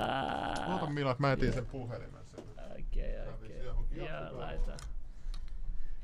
Oota 0.73 0.87
Mila, 0.87 1.17
mä 1.19 1.33
etin 1.33 1.53
sen 1.53 1.67
puhelimen. 1.67 2.21
sen. 2.25 2.45
Okei, 2.71 3.15
okei. 3.29 3.63
Joo, 3.97 4.39
laita. 4.41 4.73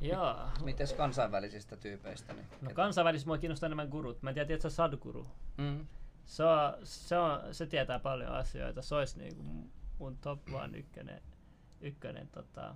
Joo. 0.00 0.36
Mites 0.64 0.92
kansainvälisistä 0.92 1.76
tyypeistä? 1.76 2.32
Niin? 2.32 2.46
No 2.60 2.70
kansainvälisesti 2.74 3.26
mua 3.28 3.38
kiinnostaa 3.38 3.66
enemmän 3.66 3.88
gurut. 3.88 4.22
Mä 4.22 4.30
en 4.30 4.34
tiedä, 4.34 4.46
tiedätkö 4.46 4.70
sä 4.70 4.76
Sadhguru? 4.76 5.26
Mm. 5.56 5.86
Se, 6.28 6.44
on, 6.44 6.74
se, 6.84 7.18
on, 7.18 7.40
se 7.54 7.66
tietää 7.66 7.98
paljon 7.98 8.32
asioita. 8.32 8.82
Se 8.82 8.94
olisi 8.94 9.18
niinku 9.18 9.42
mun 9.98 10.16
top 10.20 10.40
one 10.52 10.78
ykkönen. 10.78 11.22
ykkönen 11.80 12.28
tota. 12.28 12.74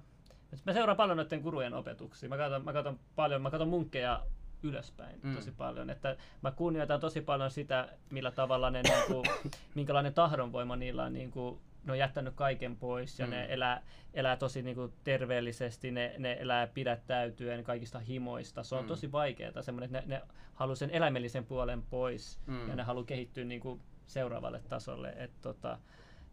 Mä 0.66 0.72
seuraan 0.72 0.96
paljon 0.96 1.16
noiden 1.16 1.40
gurujen 1.40 1.74
opetuksia. 1.74 2.28
Mä 2.28 2.36
katson, 2.36 2.64
mä 2.64 2.72
katson 2.72 3.00
paljon, 3.16 3.42
mä 3.42 3.50
katson 3.50 3.68
munkkeja 3.68 4.22
ylöspäin 4.62 5.20
Mm. 5.22 5.34
tosi 5.34 5.50
paljon. 5.52 5.90
Että 5.90 6.16
mä 6.42 6.50
kunnioitan 6.50 7.00
tosi 7.00 7.20
paljon 7.20 7.50
sitä, 7.50 7.88
millä 8.10 8.30
tavalla 8.30 8.70
ne, 8.70 8.82
niinku, 8.82 9.22
minkälainen 9.74 10.14
tahdonvoima 10.14 10.76
niillä 10.76 11.04
on. 11.04 11.12
Niinku, 11.12 11.60
ne 11.84 11.92
on 11.92 11.98
jättänyt 11.98 12.34
kaiken 12.34 12.76
pois 12.76 13.18
ja 13.18 13.26
Mm. 13.26 13.30
ne 13.30 13.46
elää, 13.50 13.82
elää 14.14 14.36
tosi 14.36 14.62
niinku, 14.62 14.92
terveellisesti, 15.04 15.90
ne, 15.90 16.14
ne 16.18 16.36
elää 16.40 16.66
pidättäytyen 16.66 17.64
kaikista 17.64 17.98
himoista. 17.98 18.62
Se 18.62 18.74
on 18.74 18.84
Mm. 18.84 18.88
tosi 18.88 19.12
vaikeaa, 19.12 19.62
semmoinen, 19.62 19.94
että 19.96 20.08
ne, 20.08 20.16
ne 20.16 20.22
haluaa 20.54 20.74
sen 20.76 20.90
eläimellisen 20.90 21.44
puolen 21.46 21.82
pois 21.82 22.40
Mm. 22.46 22.68
ja 22.68 22.76
ne 22.76 22.82
haluaa 22.82 23.04
kehittyä 23.04 23.44
niinku, 23.44 23.80
seuraavalle 24.06 24.62
tasolle. 24.68 25.14
Et, 25.16 25.30
tota, 25.40 25.78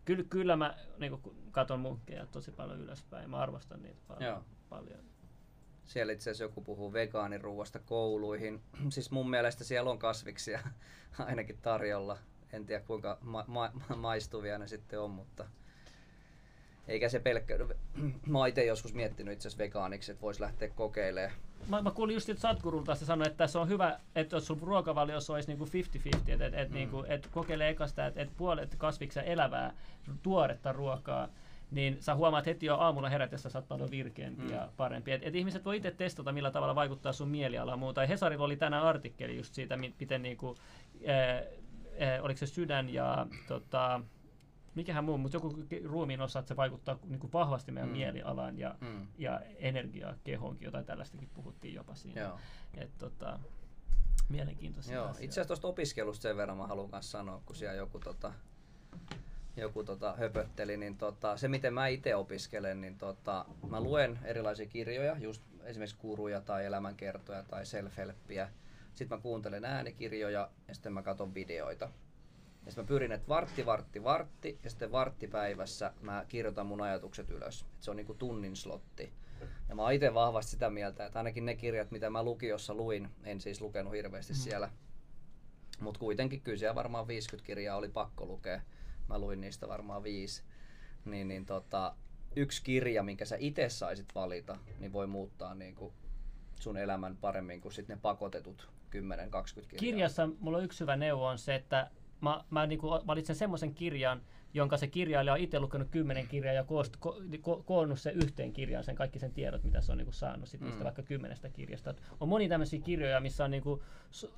kyllä, 0.06 0.24
kyllä 0.30 0.56
mä 0.56 0.76
niinku, 1.00 1.36
katon 1.52 1.80
munkkeja 1.80 2.26
tosi 2.26 2.52
paljon 2.52 2.80
ylöspäin. 2.82 3.30
Mä 3.30 3.38
arvostan 3.38 3.82
niitä 3.82 4.02
paljon. 4.08 4.24
Joo. 4.30 4.44
paljon. 4.70 5.00
Siellä 5.86 6.14
itse 6.14 6.24
asiassa 6.30 6.44
joku 6.44 6.62
puhuu 6.62 6.94
vegaaniruuasta 6.94 7.80
kouluihin. 7.80 8.62
siis 8.90 9.12
mun 9.12 9.30
mielestä 9.30 9.64
siellä 9.64 9.90
on 9.92 10.00
kasviksia 10.00 10.60
ainakin 11.20 11.58
tarjolla. 11.62 12.18
En 12.54 12.66
tiedä 12.66 12.82
kuinka 12.88 13.18
ma- 13.22 13.46
ma- 13.48 13.72
maistuvia 13.96 14.58
ne 14.58 14.68
sitten 14.68 15.00
on, 15.02 15.12
mutta 15.12 15.46
eikä 16.88 17.10
se 17.10 17.20
pelkkä... 17.20 17.56
Mä 18.28 18.48
itse 18.48 18.66
joskus 18.66 18.94
miettinyt 18.94 19.34
itse 19.34 19.48
asiassa 19.48 19.64
vegaaniksi, 19.64 20.12
että 20.12 20.22
voisi 20.22 20.42
lähteä 20.42 20.70
kokeilemaan. 20.70 21.40
Mä, 21.68 21.82
mä 21.82 21.92
kuulin 21.92 22.14
just 22.14 22.30
että 22.30 22.42
Sadhgurulta, 22.42 22.96
se 22.96 23.06
sanoi, 23.06 23.28
että 23.28 23.48
se 23.48 23.58
on 23.58 23.70
hyvä, 23.70 24.00
että 24.16 24.36
jos 24.36 24.48
sun 24.48 24.60
ruokavaliossa 24.62 25.34
olisi 25.34 25.48
niinku 25.48 25.66
50-50, 25.66 26.32
että 26.32 26.46
et, 26.46 26.54
et, 26.54 26.70
Mm. 26.70 26.76
niinku, 26.76 27.06
et 27.08 27.28
kokeile 27.32 27.70
eka 27.70 27.88
sitä, 27.88 28.08
että 28.08 28.22
et 28.22 28.30
puolet 28.38 28.76
kasviksia 28.78 29.24
elävää, 29.24 29.74
tuoretta 30.24 30.72
ruokaa, 30.72 31.28
niin 31.72 31.98
sä 32.00 32.16
huomaat 32.16 32.46
heti 32.46 32.66
jo 32.66 32.78
aamulla 32.78 33.10
herätessä, 33.10 33.50
sä 33.50 33.58
oot 33.60 33.68
paljon 33.68 33.92
virkeämpi 33.92 34.42
Mm. 34.42 34.50
ja 34.52 34.70
parempi. 34.78 35.12
Et, 35.12 35.22
et 35.24 35.36
ihmiset 35.36 35.66
voi 35.66 35.78
itse 35.78 35.92
testata, 35.92 36.32
millä 36.32 36.52
tavalla 36.52 36.76
vaikuttaa 36.76 37.14
sun 37.14 37.30
mielialaan 37.30 37.80
muuta. 37.80 38.02
Ja 38.02 38.08
Hesarilla 38.08 38.46
oli 38.46 38.56
tänään 38.58 38.84
artikkeli 38.84 39.38
just 39.38 39.54
siitä, 39.54 39.78
mi- 39.78 39.94
miten 40.00 40.22
niinku, 40.22 40.56
ää, 41.08 41.42
oliko 42.22 42.38
se 42.38 42.46
sydän 42.48 42.90
ja 42.94 43.28
tota, 43.48 44.02
mikähän 44.76 45.04
muu, 45.04 45.18
mutta 45.18 45.36
joku 45.38 45.56
ruumiin 45.86 46.22
osa, 46.22 46.40
että 46.40 46.48
se 46.48 46.56
vaikuttaa 46.56 47.00
niinku 47.06 47.30
vahvasti 47.34 47.72
meidän 47.72 47.90
Mm. 47.90 47.96
mielialaan 47.98 48.58
ja, 48.60 48.76
Mm. 48.82 49.08
ja 49.18 49.42
energiaa 49.58 50.14
kehoonkin, 50.24 50.66
jotain 50.66 50.86
tällaistakin 50.86 51.30
puhuttiin 51.34 51.74
jopa 51.74 51.96
siinä. 51.96 52.22
Joo. 52.22 52.40
Et, 52.78 52.98
tota, 52.98 53.40
mielenkiintoisia 54.30 54.96
Joo. 54.96 55.10
Itse 55.10 55.26
asiassa 55.26 55.46
tuosta 55.46 55.68
opiskelusta 55.68 56.22
sen 56.22 56.38
verran 56.38 56.58
mä 56.58 56.68
haluan 56.68 56.90
kanssa 56.90 57.12
sanoa, 57.18 57.42
kun 57.46 57.56
siellä 57.56 57.76
joku 57.76 58.00
tota, 58.00 58.34
joku 59.58 59.84
tota, 59.84 60.16
höpötteli, 60.20 60.78
niin 60.78 60.98
tota, 60.98 61.38
se 61.38 61.48
miten 61.48 61.74
mä 61.74 61.88
itse 61.88 62.16
opiskelen, 62.16 62.82
niin 62.82 62.98
tota, 62.98 63.46
mä 63.70 63.82
luen 63.82 64.20
erilaisia 64.24 64.66
kirjoja, 64.66 65.18
just 65.20 65.42
esimerkiksi 65.64 65.98
kuruja 65.98 66.42
tai 66.42 66.66
elämänkertoja 66.66 67.44
tai 67.44 67.64
self-helppiä. 67.64 68.48
Sitten 69.00 69.18
mä 69.18 69.22
kuuntelen 69.22 69.66
äänikirjoja 69.66 70.50
ja 70.68 70.76
sitten 70.76 70.94
mä 70.94 71.02
katson 71.02 71.34
videoita. 71.34 71.86
Ja 72.66 72.72
sitten 72.72 72.84
mä 72.84 72.88
pyrin, 72.88 73.12
että 73.12 73.28
vartti, 73.28 73.66
vartti, 73.66 74.04
vartti 74.04 74.60
ja 74.64 74.70
sitten 74.70 74.92
varttipäivässä 74.92 75.94
mä 76.02 76.26
kirjoitan 76.28 76.66
mun 76.66 76.82
ajatukset 76.82 77.30
ylös. 77.30 77.66
Et 77.76 77.84
se 77.84 77.92
on 77.92 77.98
niinku 77.98 78.14
tunnin 78.14 78.56
slotti. 78.56 79.14
Ja 79.70 79.76
mä 79.76 79.82
oon 79.82 79.94
itse 79.94 80.14
vahvasti 80.14 80.52
sitä 80.52 80.70
mieltä, 80.70 81.06
että 81.06 81.20
ainakin 81.20 81.46
ne 81.46 81.56
kirjat, 81.56 81.92
mitä 81.92 82.10
mä 82.10 82.24
lukiossa 82.24 82.74
luin, 82.74 83.10
en 83.24 83.42
siis 83.42 83.62
lukenut 83.62 83.94
hirveästi 83.94 84.34
mm. 84.34 84.38
siellä, 84.38 84.70
mutta 85.80 86.00
kuitenkin 86.00 86.42
kyllä 86.42 86.58
siellä 86.58 86.76
varmaan 86.76 87.08
50 87.08 87.48
kirjaa 87.48 87.78
oli 87.78 87.90
pakko 87.90 88.26
lukea. 88.26 88.62
Mä 89.10 89.20
luin 89.20 89.42
niistä 89.42 89.68
varmaan 89.68 90.04
viisi. 90.04 90.44
Niin, 91.06 91.28
niin 91.28 91.46
tota, 91.46 91.96
yksi 92.36 92.64
kirja, 92.64 93.04
minkä 93.04 93.26
sä 93.26 93.36
itse 93.40 93.70
saisit 93.70 94.16
valita, 94.16 94.58
niin 94.80 94.94
voi 94.94 95.08
muuttaa 95.08 95.56
niin 95.56 95.76
kuin 95.76 95.94
sun 96.60 96.78
elämän 96.78 97.18
paremmin 97.18 97.62
kuin 97.62 97.72
sitten 97.74 97.96
ne 97.96 98.02
pakotetut 98.02 98.79
10-20 98.90 98.92
kirjaa. 98.92 99.80
Kirjassa 99.80 100.30
mulla 100.40 100.58
on 100.58 100.64
yksi 100.64 100.80
hyvä 100.80 100.96
neuvo 100.96 101.26
on 101.26 101.38
se, 101.38 101.56
että 101.56 101.90
mä, 102.22 102.44
mä 102.50 102.68
niin 102.68 102.80
kuin 102.80 103.08
valitsen 103.08 103.36
semmoisen 103.36 103.74
kirjan, 103.74 104.22
jonka 104.54 104.78
se 104.78 104.88
kirjailija 104.88 105.34
on 105.34 105.40
itse 105.40 105.60
lukenut 105.60 105.88
kymmenen 105.92 106.28
kirjaa 106.28 106.54
ja 106.54 106.64
koost, 106.64 106.98
ko, 107.00 107.22
ko, 107.42 107.64
koonnut 107.66 108.00
se 108.00 108.12
yhteen 108.12 108.54
kirjaan, 108.54 108.84
sen 108.84 108.96
kaikki 108.96 109.20
sen 109.20 109.34
tiedot, 109.34 109.64
mitä 109.64 109.82
se 109.82 109.92
on 109.92 109.98
niin 109.98 110.06
kuin 110.06 110.14
saanut 110.14 110.50
sit 110.50 110.62
mm. 110.62 110.84
vaikka 110.84 111.04
kymmenestä 111.04 111.50
kirjasta. 111.50 111.90
Et 111.90 112.02
on 112.20 112.30
moni 112.30 112.50
tämmöisiä 112.50 112.80
kirjoja, 112.80 113.20
missä 113.20 113.46
on 113.46 113.52
niin 113.52 113.64
kuin, 113.64 113.82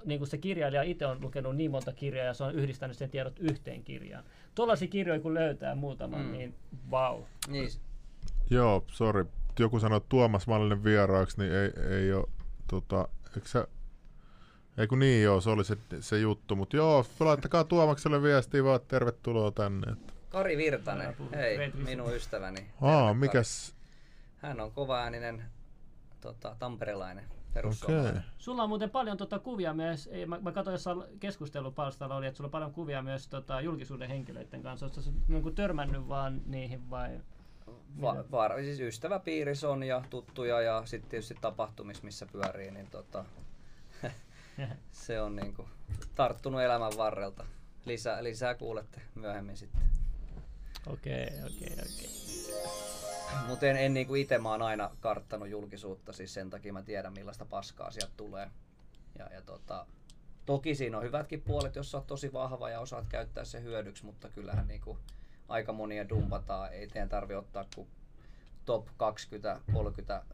niin 0.06 0.20
kuin 0.20 0.28
se 0.28 0.38
kirjailija 0.38 0.84
itse 0.84 1.06
on 1.06 1.22
lukenut 1.22 1.56
niin 1.56 1.72
monta 1.72 1.94
kirjaa 1.94 2.26
ja 2.26 2.34
se 2.34 2.44
on 2.44 2.56
yhdistänyt 2.56 2.98
sen 2.98 3.10
tiedot 3.10 3.40
yhteen 3.40 3.84
kirjaan. 3.84 4.24
Tuollaisia 4.56 4.88
kirjoja 4.88 5.20
kun 5.20 5.34
löytää 5.34 5.76
muutaman, 5.76 6.26
mm. 6.26 6.32
niin 6.32 6.56
wow. 6.92 7.22
Niin. 7.48 7.70
Joo, 8.50 8.86
sorry. 8.88 9.28
Joku 9.60 9.80
sanoi 9.80 10.02
Tuomas 10.10 10.48
Mallinen 10.48 10.84
vieraaksi, 10.84 11.42
niin 11.42 11.54
ei, 11.54 11.72
ei 11.90 12.14
ole, 12.14 12.28
tota, 12.68 13.08
eikö 13.36 13.48
sä 13.48 13.68
ei 14.82 14.88
kun 14.88 15.00
niin 15.00 15.24
joo, 15.24 15.42
se 15.42 15.50
oli 15.50 15.64
se, 15.64 15.78
se 16.00 16.20
juttu, 16.20 16.56
mutta 16.56 16.76
joo, 16.76 17.06
laittakaa 17.20 17.64
Tuomakselle 17.64 18.24
viestiä 18.24 18.64
vaan, 18.64 18.80
tervetuloa 18.88 19.52
tänne. 19.52 19.92
Että. 19.92 20.14
Kari 20.30 20.58
Virtanen, 20.58 21.16
hei, 21.36 21.72
minun 21.74 22.16
ystäväni. 22.16 22.70
Aa, 22.82 23.14
mikäs? 23.14 23.76
Hän 24.38 24.60
on 24.60 24.72
kovaääninen 24.72 25.44
tota, 26.22 26.56
tamperelainen 26.60 27.26
Okay. 27.56 28.22
Sulla 28.38 28.64
on 28.64 28.70
muuten 28.70 28.90
paljon 28.90 29.18
tota, 29.18 29.40
kuvia 29.40 29.74
myös, 29.74 30.10
ei, 30.12 30.26
mä, 30.26 30.40
mä 30.42 30.52
katsoin 30.52 30.74
jossain 30.74 31.04
keskustelupalstalla 31.20 32.16
oli, 32.16 32.28
että 32.28 32.38
sulla 32.38 32.48
on 32.48 32.52
paljon 32.52 32.74
kuvia 32.74 33.02
myös 33.02 33.28
tota, 33.28 33.62
julkisuuden 33.62 34.10
henkilöiden 34.10 34.64
kanssa. 34.64 34.86
Oletko 34.86 35.02
niin 35.28 35.56
törmännyt 35.56 36.08
vaan 36.08 36.42
niihin 36.46 36.90
vai? 36.90 37.20
Va- 38.02 38.26
var, 38.32 38.64
siis 38.64 38.80
ystäväpiirissä 38.80 39.70
on 39.70 39.84
ja 39.84 40.04
tuttuja 40.10 40.62
ja 40.62 40.82
sitten 40.86 41.10
tietysti 41.10 41.36
tapahtumissa, 41.42 42.04
missä 42.04 42.26
pyörii, 42.32 42.72
niin 42.72 42.88
tota, 42.88 43.26
se 44.92 45.22
on 45.22 45.36
niinku 45.36 45.70
tarttunut 46.16 46.62
elämän 46.62 46.98
varrelta. 46.98 47.46
Lisää, 47.86 48.24
lisää 48.24 48.56
kuulette 48.56 49.02
myöhemmin 49.16 49.58
sitten. 49.58 49.82
Okei, 50.88 51.24
okay, 51.24 51.40
okei, 51.40 51.74
okay, 51.74 51.86
okei. 51.96 52.10
Okay. 52.64 53.48
Mutta 53.48 53.66
en, 53.66 53.78
en 53.78 53.94
niinku 53.94 54.16
itse 54.16 54.38
mä 54.38 54.50
oon 54.50 54.62
aina 54.62 54.92
karttanut 55.00 55.50
julkisuutta, 55.50 56.14
siis 56.14 56.34
sen 56.34 56.50
takia 56.50 56.74
mä 56.74 56.84
tiedän 56.84 57.14
millaista 57.14 57.46
paskaa 57.46 57.92
sieltä 57.92 58.14
tulee. 58.18 58.52
Ja, 59.20 59.30
ja 59.34 59.42
tota, 59.42 59.86
toki 60.46 60.76
siinä 60.76 60.98
on 60.98 61.04
hyvätkin 61.04 61.42
puolet, 61.42 61.76
jos 61.76 61.92
sä 61.92 61.98
oot 61.98 62.08
tosi 62.08 62.34
vahva 62.34 62.70
ja 62.70 62.80
osaat 62.80 63.08
käyttää 63.10 63.46
se 63.46 63.62
hyödyksi, 63.62 64.06
mutta 64.06 64.30
kyllähän 64.30 64.68
niinku 64.68 64.98
aika 65.48 65.74
monia 65.74 66.10
dumpataan. 66.10 66.74
Ei 66.74 66.88
teidän 66.88 67.10
tarvi 67.10 67.36
ottaa 67.36 67.66
kuin 67.76 67.88
top 68.66 68.88
20-30 68.88 68.92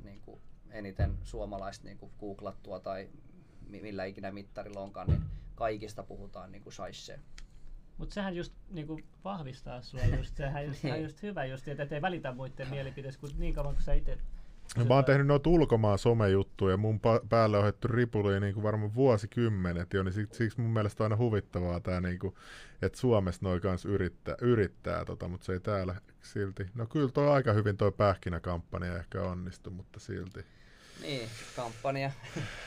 niinku 0.04 0.42
eniten 0.72 1.18
suomalaista 1.24 1.86
niinku 1.86 2.12
googlattua 2.20 2.80
tai 2.80 3.10
millä 3.70 4.06
ikinä 4.06 4.32
mittarilla 4.32 4.80
onkaan, 4.80 5.08
niin 5.08 5.22
kaikista 5.56 6.04
puhutaan 6.04 6.52
niin 6.52 6.64
kuin. 6.64 6.74
Mutta 7.98 8.14
sehän 8.14 8.36
just 8.36 8.54
niinku 8.70 9.00
vahvistaa 9.24 9.82
sua, 9.82 10.02
just, 10.18 10.38
sehän 10.38 10.66
just, 10.66 10.86
on 10.86 11.02
just 11.02 11.24
hyvä, 11.24 11.46
just, 11.46 11.68
että 11.68 11.96
ei 11.96 12.02
välitä 12.02 12.32
muiden 12.32 12.70
mielipiteistä, 12.70 13.22
kun 13.22 13.30
niin 13.38 13.54
kauan 13.54 13.76
kuin 13.76 13.84
sä 13.84 13.94
itse 13.94 14.18
No, 14.76 14.86
mä 14.86 14.94
oon 14.94 15.06
tehnyt 15.06 15.28
noita 15.28 15.50
ulkomaan 15.50 16.00
somejuttuja 16.00 16.74
ja 16.74 16.78
mun 16.78 16.96
pa- 16.96 17.28
päälle 17.30 17.58
on 17.58 17.64
otettu 17.64 17.88
ripuli 17.88 18.40
niin 18.40 18.54
kuin 18.54 18.64
varmaan 18.64 18.96
vuosikymmenet 18.96 19.94
jo, 19.94 20.04
niin 20.04 20.14
siksi, 20.14 20.38
siksi 20.38 20.62
mun 20.62 20.74
mielestä 20.74 21.04
on 21.04 21.06
aina 21.06 21.24
huvittavaa 21.24 21.80
tää, 21.80 22.02
niin 22.02 22.20
kuin, 22.20 22.36
että 22.82 23.00
Suomessa 23.00 23.40
noin 23.44 23.62
kanssa 23.62 23.90
yrittää, 23.90 24.36
yrittää 24.42 25.06
tota, 25.06 25.28
mutta 25.28 25.46
se 25.46 25.54
ei 25.54 25.60
täällä 25.60 25.96
silti. 26.22 26.66
No 26.76 26.86
kyllä 26.86 27.12
toi 27.12 27.32
aika 27.32 27.54
hyvin 27.54 27.78
toi 27.78 27.92
pähkinäkampanja 27.92 28.98
ehkä 28.98 29.22
onnistu, 29.22 29.72
mutta 29.72 30.00
silti. 30.00 30.46
Niin, 31.02 31.30
kampanja. 31.56 32.12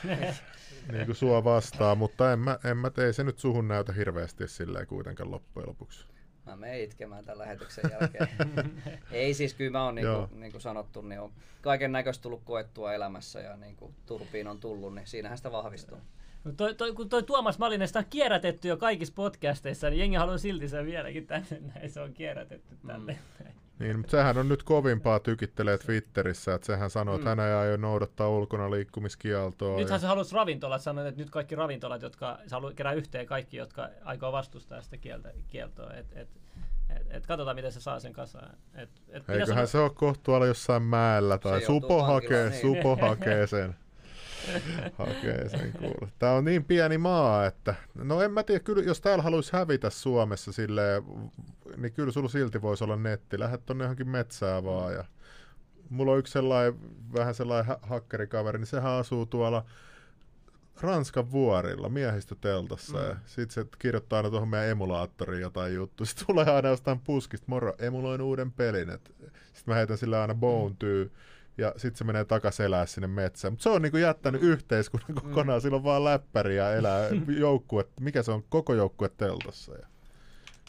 niin 0.91 1.05
kuin 1.05 1.15
sua 1.15 1.43
vastaa, 1.43 1.95
mutta 1.95 2.33
en 2.33 2.39
mä, 2.39 2.59
en 2.63 2.77
mä 2.77 2.89
tee 2.89 3.13
se 3.13 3.23
nyt 3.23 3.39
suhun 3.39 3.67
näytä 3.67 3.93
hirveästi 3.93 4.47
silleen 4.47 4.87
kuitenkaan 4.87 5.31
loppujen 5.31 5.69
lopuksi. 5.69 6.05
Mä 6.45 6.55
menen 6.55 6.81
itkemään 6.81 7.25
tämän 7.25 7.37
lähetyksen 7.37 7.91
jälkeen. 7.91 8.27
Ei 9.11 9.33
siis, 9.33 9.53
kyllä 9.53 9.71
mä 9.71 9.85
oon 9.85 9.95
niin 9.95 10.07
kuin, 10.07 10.39
niin 10.39 10.51
kuin 10.51 10.61
sanottu, 10.61 11.01
niin 11.01 11.19
on 11.19 11.31
kaiken 11.61 11.91
näköistä 11.91 12.21
tullut 12.21 12.43
koettua 12.43 12.93
elämässä 12.93 13.39
ja 13.39 13.57
niin 13.57 13.75
kuin 13.75 13.95
turpiin 14.05 14.47
on 14.47 14.59
tullut, 14.59 14.95
niin 14.95 15.07
siinähän 15.07 15.37
sitä 15.37 15.51
vahvistuu. 15.51 15.97
No 16.43 16.51
toi, 16.51 16.75
toi, 16.75 16.93
kun 16.93 17.09
toi 17.09 17.23
Tuomas 17.23 17.59
Malinesta 17.59 17.99
on 17.99 18.05
kierrätetty 18.09 18.67
jo 18.67 18.77
kaikissa 18.77 19.13
podcasteissa, 19.13 19.89
niin 19.89 19.99
jengi 19.99 20.17
haluaa 20.17 20.37
silti 20.37 20.69
sen 20.69 20.85
vieläkin 20.85 21.27
tänne 21.27 21.59
näin. 21.75 21.91
Se 21.91 22.01
on 22.01 22.13
kierrätetty 22.13 22.77
tänne. 22.87 23.19
Mm. 23.39 23.50
Niin, 23.81 23.97
mutta 23.97 24.11
sehän 24.11 24.37
on 24.37 24.49
nyt 24.49 24.63
kovimpaa 24.63 25.19
tykittelee 25.19 25.77
Twitterissä, 25.77 26.53
että 26.53 26.67
sehän 26.67 26.89
sanoo, 26.89 27.15
että 27.15 27.35
mm. 27.35 27.39
hän 27.39 27.47
ei 27.49 27.55
aio 27.55 27.77
noudattaa 27.77 28.29
ulkona 28.29 28.71
liikkumiskieltoa. 28.71 29.77
Nythän 29.77 29.95
ja... 29.95 29.99
se 29.99 30.07
halusi 30.07 30.35
ravintolat 30.35 30.81
sanoa, 30.81 31.07
että 31.07 31.21
nyt 31.21 31.29
kaikki 31.29 31.55
ravintolat, 31.55 32.01
jotka 32.01 32.37
se 32.47 32.55
haluaa 32.55 32.73
kerää 32.73 32.93
yhteen 32.93 33.25
kaikki, 33.25 33.57
jotka 33.57 33.89
aikoo 34.03 34.31
vastustaa 34.31 34.81
sitä 34.81 34.97
kieltä, 34.97 35.33
kieltoa. 35.47 35.93
Et, 35.93 36.05
et, 36.13 36.29
et, 36.89 37.07
et 37.09 37.25
katsotaan, 37.25 37.55
miten 37.55 37.71
se 37.71 37.81
saa 37.81 37.99
sen 37.99 38.13
kasaan. 38.13 38.57
Et, 38.75 38.89
et 39.09 39.29
Eiköhän 39.29 39.67
se 39.67 39.77
ole 39.77 39.91
kohtualla 39.95 40.45
jossain 40.45 40.83
mäellä 40.83 41.37
tai 41.37 41.61
Supo 41.61 42.03
hakee, 42.03 42.49
niin. 42.49 42.61
Supo 42.61 42.95
hakee 42.95 43.47
sen. 43.47 43.75
hakee 44.97 45.49
sen 45.49 45.71
kuule. 45.71 46.11
Tämä 46.19 46.31
on 46.31 46.45
niin 46.45 46.63
pieni 46.63 46.97
maa, 46.97 47.45
että 47.45 47.75
no 47.93 48.21
en 48.21 48.31
mä 48.31 48.43
tiedä, 48.43 48.59
kyllä, 48.59 48.83
jos 48.83 49.01
täällä 49.01 49.23
haluaisi 49.23 49.53
hävitä 49.53 49.89
Suomessa 49.89 50.51
silleen, 50.51 51.03
niin 51.77 51.93
kyllä 51.93 52.11
sulla 52.11 52.29
silti 52.29 52.61
voisi 52.61 52.83
olla 52.83 52.95
netti. 52.95 53.39
Lähdet 53.39 53.65
tonne 53.65 53.83
johonkin 53.83 54.09
metsää 54.09 54.63
vaan 54.63 54.93
ja 54.93 55.05
mulla 55.89 56.11
on 56.11 56.19
yksi 56.19 56.33
sellainen, 56.33 56.75
vähän 57.13 57.33
sellainen 57.33 57.65
ha- 57.65 57.79
hakkerikaveri, 57.81 58.59
niin 58.59 58.67
sehän 58.67 58.91
asuu 58.91 59.25
tuolla 59.25 59.65
Ranskan 60.81 61.31
vuorilla 61.31 61.89
miehistöteltassa 61.89 62.97
mm. 62.97 63.03
ja 63.03 63.15
sit 63.25 63.51
se 63.51 63.65
kirjoittaa 63.79 64.17
aina 64.17 64.29
tuohon 64.29 64.49
meidän 64.49 64.69
emulaattoriin 64.69 65.41
jotain 65.41 65.73
juttu. 65.73 66.05
Sitten 66.05 66.27
tulee 66.27 66.45
aina 66.45 66.69
jostain 66.69 66.99
puskista, 66.99 67.45
moro, 67.49 67.73
emuloin 67.79 68.21
uuden 68.21 68.51
pelin. 68.51 68.91
Sitten 69.53 69.63
mä 69.65 69.75
heitän 69.75 69.97
sille 69.97 70.17
aina 70.17 70.35
bone. 70.35 70.75
Mm 70.83 71.09
ja 71.61 71.73
sitten 71.77 71.97
se 71.97 72.03
menee 72.03 72.25
takaisin 72.25 72.65
elää 72.65 72.85
sinne 72.85 73.07
metsään. 73.07 73.53
Mutta 73.53 73.63
se 73.63 73.69
on 73.69 73.81
niinku 73.81 73.97
jättänyt 73.97 74.43
yhteiskunnan 74.43 75.09
mm. 75.09 75.15
kokonaan, 75.15 75.59
mm. 75.59 75.61
silloin 75.61 75.83
vaan 75.83 76.03
läppäri 76.03 76.55
ja 76.55 76.73
elää 76.73 77.09
joukkue, 77.39 77.85
mikä 77.99 78.23
se 78.23 78.31
on, 78.31 78.43
koko 78.49 78.73
joukkue 78.73 79.09
teltassa 79.09 79.73
ja 79.75 79.87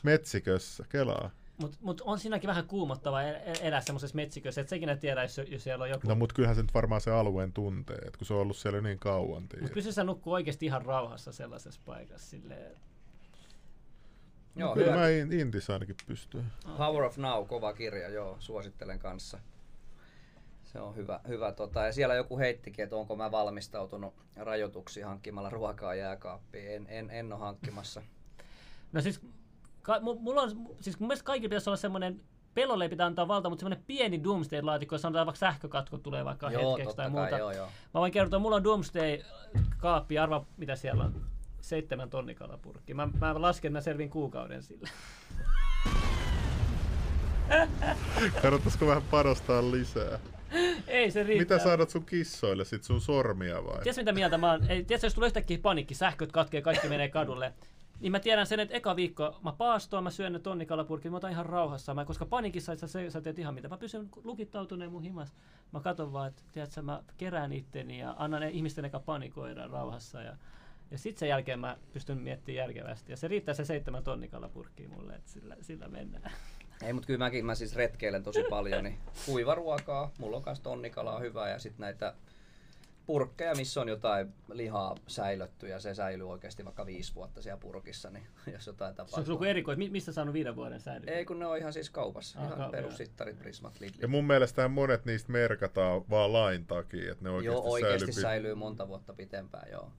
metsikössä, 0.02 0.85
kelaa. 0.89 1.31
Mutta 1.56 1.78
mut 1.81 2.01
on 2.01 2.19
siinäkin 2.19 2.48
vähän 2.48 2.66
kuumottava 2.66 3.23
e-, 3.23 3.31
e-, 3.31 3.69
elää 3.69 3.81
semmoisessa 3.81 4.16
metsikössä, 4.16 4.60
että 4.60 4.70
sekin 4.70 4.98
tiedä, 5.01 5.23
jos, 5.23 5.40
jos 5.48 5.64
siellä 5.64 5.82
on 5.82 5.90
joku... 5.90 6.09
No 6.09 6.14
mutta 6.14 6.35
kyllähän 6.35 6.56
se 6.56 6.62
nyt 6.62 6.74
varmaan 6.74 7.01
se 7.01 7.10
alueen 7.10 7.52
tuntee, 7.52 7.97
että 7.97 8.19
kun 8.19 8.27
se 8.27 8.35
on 8.35 8.40
ollut 8.40 8.56
siellä 8.56 8.81
niin 8.81 8.98
kauan. 8.98 9.43
Mutta 9.43 9.74
kyllä 9.74 9.93
se 9.93 10.05
nukkuu 10.05 10.32
oikeasti 10.32 10.66
ihan 10.66 10.86
rauhassa 10.86 11.32
sellaisessa 11.32 11.81
paikassa 11.86 12.31
silleen, 12.31 12.77
Joo, 14.56 14.69
no, 14.69 14.74
kyllä 14.74 14.97
mä 14.97 15.09
Intis 15.40 15.70
ainakin 15.70 15.97
pystyy. 16.06 16.44
Power 16.77 17.02
of 17.05 17.16
Now, 17.16 17.47
kova 17.47 17.73
kirja, 17.73 18.09
joo, 18.09 18.36
suosittelen 18.39 18.98
kanssa. 18.98 19.39
Se 20.73 20.81
on 20.81 20.97
hyvä. 20.97 21.20
hyvä 21.28 21.53
tota. 21.53 21.81
Ja 21.81 21.93
siellä 21.93 22.15
joku 22.15 22.39
heittikin, 22.39 22.82
että 22.82 22.97
onko 22.97 23.16
mä 23.16 23.31
valmistautunut 23.31 24.15
rajoituksiin 24.36 25.07
hankkimalla 25.07 25.51
ruokaa 25.51 25.94
jääkaappiin. 25.94 26.73
En, 26.73 26.86
en, 26.89 27.11
en 27.11 27.32
ole 27.32 27.40
hankkimassa. 27.40 28.03
No 28.93 29.01
siis, 29.01 29.20
ka, 29.82 30.01
mulla 30.01 30.43
on, 30.43 30.51
siis 30.81 31.01
mun 31.01 31.09
mielestä 31.09 31.24
kaikilla 31.24 31.49
pitäisi 31.49 31.70
olla 31.70 31.77
semmoinen 31.77 32.20
pelolle 32.55 32.85
ei 32.85 32.89
pitää 32.89 33.07
antaa 33.07 33.28
valta, 33.28 33.49
mutta 33.49 33.61
semmoinen 33.61 33.85
pieni 33.86 34.20
Doomsday-laatikko, 34.24 34.94
jos 34.94 35.03
sanotaan 35.03 35.27
vaikka 35.27 35.39
sähkökatko 35.39 35.99
tulee 35.99 36.24
vaikka 36.24 36.51
joo, 36.51 36.77
hetkeksi 36.77 36.97
tai 36.97 37.11
muuta. 37.11 37.31
Kai, 37.31 37.39
joo, 37.39 37.53
joo. 37.53 37.66
Mä 37.66 38.01
voin 38.01 38.12
kertoa, 38.12 38.39
mulla 38.39 38.57
on 38.57 38.65
Doomsday-kaappi, 38.65 40.19
arva 40.19 40.47
mitä 40.57 40.77
siellä 40.77 41.05
on, 41.05 41.23
seitsemän 41.61 42.11
tonnikalapurkki. 42.11 42.94
Mä, 42.94 43.09
mä 43.20 43.43
lasken, 43.43 43.73
mä 43.73 43.81
selvin 43.81 44.11
kuukauden 44.11 44.62
sillä. 44.62 44.89
Kannattaisiko 48.43 48.86
vähän 48.86 49.03
panostaa 49.11 49.70
lisää? 49.70 50.19
Ei 50.87 51.11
se 51.11 51.23
riittää. 51.23 51.57
Mitä 51.57 51.65
saadat 51.65 51.91
sun 51.91 52.05
kissoille? 52.05 52.65
Sit 52.65 52.85
sun 52.85 53.01
sormia 53.01 53.65
vai? 53.65 53.83
Tiedätkö 53.83 54.01
mitä 54.01 54.12
mieltä 54.12 54.39
mä 54.39 54.51
oon? 54.51 54.62
Ei, 54.62 54.85
tiedätkö, 54.85 55.07
jos 55.07 55.15
tulee 55.15 55.27
yhtäkkiä 55.27 55.59
panikki, 55.62 55.95
sähköt 55.95 56.33
katkee, 56.33 56.62
kaikki 56.62 56.89
menee 56.89 57.09
kadulle. 57.09 57.53
Niin 58.01 58.12
mä 58.12 58.20
tiedän 58.20 58.47
sen, 58.47 58.61
että 58.61 58.74
eka 58.74 58.97
viikko 58.97 59.41
mä 59.45 59.53
paastoon, 59.53 60.05
mä 60.05 60.11
syön 60.11 60.33
ne 60.33 60.39
tonnikalapurkin, 60.39 61.11
mä 61.11 61.16
otan 61.16 61.31
ihan 61.31 61.47
rauhassa. 61.47 61.95
Mä, 61.95 62.05
koska 62.05 62.27
panikissa 62.27 62.77
sä, 62.77 63.11
sä 63.11 63.20
teet 63.20 63.39
ihan 63.39 63.55
mitä. 63.55 63.69
Mä 63.69 63.77
pysyn 63.77 64.09
lukittautuneen 64.24 64.91
mun 64.91 65.03
himas. 65.03 65.33
Mä 65.73 65.81
katson 65.81 66.12
vaan, 66.12 66.29
että 66.29 66.43
tiedätkö, 66.53 66.83
mä 66.83 67.03
kerään 67.16 67.53
itteni 67.53 67.99
ja 67.99 68.15
annan 68.19 68.41
ne 68.41 68.51
ihmisten 68.51 68.85
eka 68.85 69.01
panikoida 69.01 69.66
rauhassa. 69.66 70.23
Ja, 70.23 70.37
ja 70.91 70.99
sitten 70.99 71.19
sen 71.19 71.29
jälkeen 71.29 71.61
mä 71.61 71.77
pystyn 71.93 72.19
miettimään 72.19 72.57
järkevästi. 72.57 73.12
Ja 73.12 73.16
se 73.16 73.29
riittää 73.29 73.55
se 73.55 73.65
seitsemän 73.65 74.05
tonnikalapurkkiä 74.05 74.89
mulle, 74.89 75.15
että 75.15 75.31
sillä, 75.31 75.57
sillä 75.61 75.89
mennään. 75.89 76.33
Ei, 76.85 76.93
mutta 76.93 77.07
kyllä 77.07 77.19
mäkin 77.19 77.47
mä 77.47 77.55
siis 77.55 77.77
retkeilen 77.77 78.23
tosi 78.23 78.45
paljon, 78.51 78.85
niin 78.85 78.99
kuivaruokaa, 79.27 80.11
mulla 80.19 80.37
on 80.37 80.43
myös 80.47 80.61
tonnikalaa 80.61 81.19
hyvää 81.19 81.49
ja 81.51 81.59
sitten 81.59 81.81
näitä 81.81 82.15
purkkeja, 83.07 83.55
missä 83.55 83.81
on 83.81 83.89
jotain 83.89 84.35
lihaa 84.53 84.97
säilötty 85.07 85.69
ja 85.69 85.81
se 85.81 85.95
säilyy 85.95 86.31
oikeasti 86.31 86.65
vaikka 86.65 86.87
viisi 86.87 87.15
vuotta 87.15 87.43
siellä 87.43 87.61
purkissa, 87.61 88.11
niin 88.11 88.27
jos 88.53 88.67
jotain 88.67 88.95
Se 88.97 89.03
on 89.03 89.07
tapahtuu. 89.09 89.35
joku 89.35 89.45
erikoinen, 89.45 89.93
mistä 89.93 90.13
saanut 90.13 90.33
viiden 90.35 90.57
vuoden 90.57 90.81
säilyä? 90.81 91.11
Ei 91.11 91.25
kun 91.25 91.39
ne 91.39 91.47
on 91.47 91.59
ihan 91.59 91.73
siis 91.73 91.91
kaupassa, 91.91 92.39
Ah, 92.39 92.45
ihan 92.45 92.59
kaupan, 92.59 92.71
perussittarit, 92.71 93.39
prismat, 93.39 93.75
Ja 93.75 93.81
Lidlit. 93.87 94.11
mun 94.11 94.25
mielestä 94.25 94.69
monet 94.69 95.05
niistä 95.05 95.33
merkataan 95.33 96.03
vaan 96.11 96.33
lain 96.33 96.67
takia, 96.67 97.13
että 97.13 97.25
ne 97.25 97.31
oikeasti, 97.31 97.57
Joo, 97.57 97.71
oikeasti 97.73 98.13
säilyy. 98.13 98.23
säilyy 98.23 98.55
monta 98.55 98.89
vuotta 98.89 99.13
pitempään, 99.15 99.71
joo. 99.71 99.91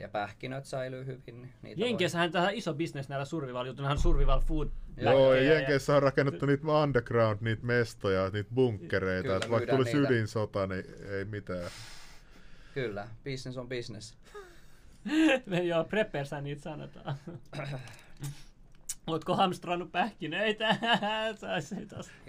Ja 0.00 0.08
pähkinöt 0.08 0.64
säilyy 0.64 1.06
hyvin. 1.06 1.22
niin 1.42 1.52
Niitä 1.62 1.80
Jenkeissähän 1.80 2.32
tähän 2.32 2.54
iso 2.54 2.74
bisnes 2.74 3.08
näillä 3.08 3.24
survival 3.24 3.66
jutuilla, 3.66 3.96
survival 3.96 4.40
food. 4.40 4.68
Joo, 4.96 5.30
lähtee 5.30 5.44
ja 5.44 5.54
Jenkeissä 5.54 5.96
on 5.96 6.02
rakennettu 6.02 6.46
niitä 6.46 6.66
underground, 6.82 7.38
niitä 7.40 7.66
mestoja, 7.66 8.30
niitä 8.30 8.50
bunkkereita, 8.54 9.22
Kyllä, 9.22 9.36
että 9.36 9.50
vaikka 9.50 9.72
tulisi 9.76 9.94
niitä. 9.96 10.08
ydinsota, 10.08 10.66
niin 10.66 10.84
ei 11.10 11.24
mitään. 11.24 11.60
voi- 11.62 11.70
Kyllä, 12.74 13.08
business 13.24 13.58
on 13.58 13.68
business. 13.68 14.18
Me 15.46 15.62
joo, 15.62 15.84
preppersä 15.84 16.40
niitä 16.40 16.62
sanotaan. 16.62 17.16
Ootko 19.06 19.36
hamstrannut 19.36 19.92
pähkinöitä? 19.92 20.76
Saisi. 21.40 21.74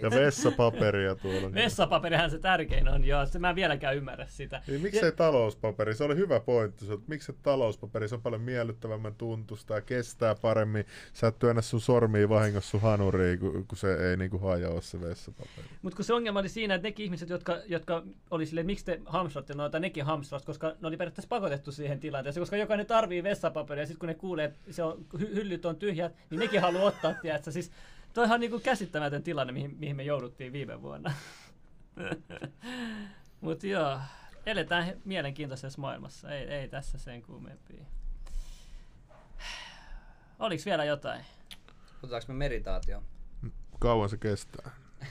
Ja 0.02 0.10
vessapaperia 0.10 1.14
tuolla. 1.14 1.40
niin. 1.40 1.54
Vessapaperihan 1.54 2.30
se 2.30 2.38
tärkein 2.38 2.88
on, 2.88 3.04
joo. 3.04 3.26
Se 3.26 3.38
mä 3.38 3.50
en 3.50 3.56
vieläkään 3.56 3.96
ymmärrä 3.96 4.26
sitä. 4.28 4.62
Niin, 4.66 4.80
miksei 4.80 5.12
talouspaperi? 5.12 5.94
Se 5.94 6.04
oli 6.04 6.16
hyvä 6.16 6.40
pointti. 6.40 6.84
Miksei 7.06 7.34
talouspaperi? 7.42 8.08
Se 8.08 8.14
on 8.14 8.22
paljon 8.22 8.40
miellyttävämmän 8.40 9.14
tuntusta 9.14 9.74
ja 9.74 9.80
kestää 9.80 10.34
paremmin. 10.34 10.84
Sä 11.12 11.26
et 11.26 11.38
työnnä 11.38 11.62
sun 11.62 11.80
sormiin 11.80 12.28
vahingossa 12.28 12.70
sun 12.70 12.80
hanuriin, 12.80 13.38
kun, 13.38 13.64
kun 13.68 13.78
se 13.78 14.10
ei 14.10 14.16
niinku 14.16 14.38
hajoa 14.38 14.80
se 14.80 15.00
vessapaperi. 15.00 15.66
Mutta 15.82 15.96
kun 15.96 16.04
se 16.04 16.14
ongelma 16.14 16.38
oli 16.40 16.48
siinä, 16.48 16.74
että 16.74 16.88
nekin 16.88 17.04
ihmiset, 17.04 17.28
jotka, 17.28 17.56
jotka 17.66 18.02
oli 18.30 18.46
silleen, 18.46 18.66
miksi 18.66 18.84
te 18.84 19.00
hamstratte 19.06 19.54
noita, 19.54 19.78
nekin 19.78 20.04
hamstras, 20.04 20.42
koska 20.42 20.68
ne 20.80 20.88
oli 20.88 20.96
periaatteessa 20.96 21.28
pakotettu 21.28 21.72
siihen 21.72 22.00
tilanteeseen, 22.00 22.42
koska 22.42 22.56
jokainen 22.56 22.86
tarvii 22.86 23.22
vessapaperia, 23.22 23.82
ja 23.82 23.86
sitten 23.86 23.98
kun 24.00 24.06
ne 24.06 24.14
kuulee, 24.14 24.44
että 24.44 24.58
se 24.70 24.82
on, 24.82 25.04
hy- 25.16 25.34
hyllyt 25.34 25.66
on 25.66 25.76
tyhjät, 25.76 26.16
niin 26.30 26.38
nekin 26.40 26.63
haluaa 26.64 26.84
ottaa, 26.84 27.14
tiedätkö? 27.22 27.52
Siis 27.52 27.72
toihan 28.12 28.34
on 28.34 28.40
niinku 28.40 28.60
käsittämätön 28.60 29.22
tilanne, 29.22 29.52
mihin, 29.52 29.76
mihin 29.78 29.96
me 29.96 30.02
jouduttiin 30.02 30.52
viime 30.52 30.82
vuonna. 30.82 31.12
Mutta 33.40 33.66
joo, 33.66 33.98
eletään 34.46 34.92
mielenkiintoisessa 35.04 35.80
maailmassa, 35.80 36.30
ei, 36.30 36.44
ei 36.48 36.68
tässä 36.68 36.98
sen 36.98 37.22
kummempia. 37.22 37.84
Oliko 40.38 40.62
vielä 40.66 40.84
jotain? 40.84 41.24
Otetaanko 42.02 42.26
me 42.28 42.34
meditaatio? 42.34 43.02
Kauan 43.78 44.08
se 44.08 44.16
kestää. 44.16 44.70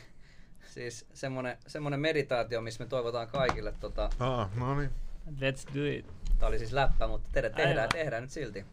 Siis 0.73 1.05
semmonen, 1.13 1.57
semmonen 1.67 1.99
meditaatio, 1.99 2.61
missä 2.61 2.84
me 2.84 2.89
toivotaan 2.89 3.27
kaikille, 3.27 3.73
tota, 3.80 4.09
Ah, 4.19 4.49
no 4.55 4.75
niin. 4.80 4.89
Let's 5.27 5.75
do 5.75 5.85
it. 5.85 6.05
tää 6.39 6.49
oli 6.49 6.59
siis 6.59 6.71
läppä, 6.73 7.07
mutta 7.07 7.30
te- 7.31 7.41
tehdään, 7.49 7.77
Aivan. 7.77 7.89
tehdään 7.89 8.23
nyt 8.23 8.31
silti. 8.31 8.65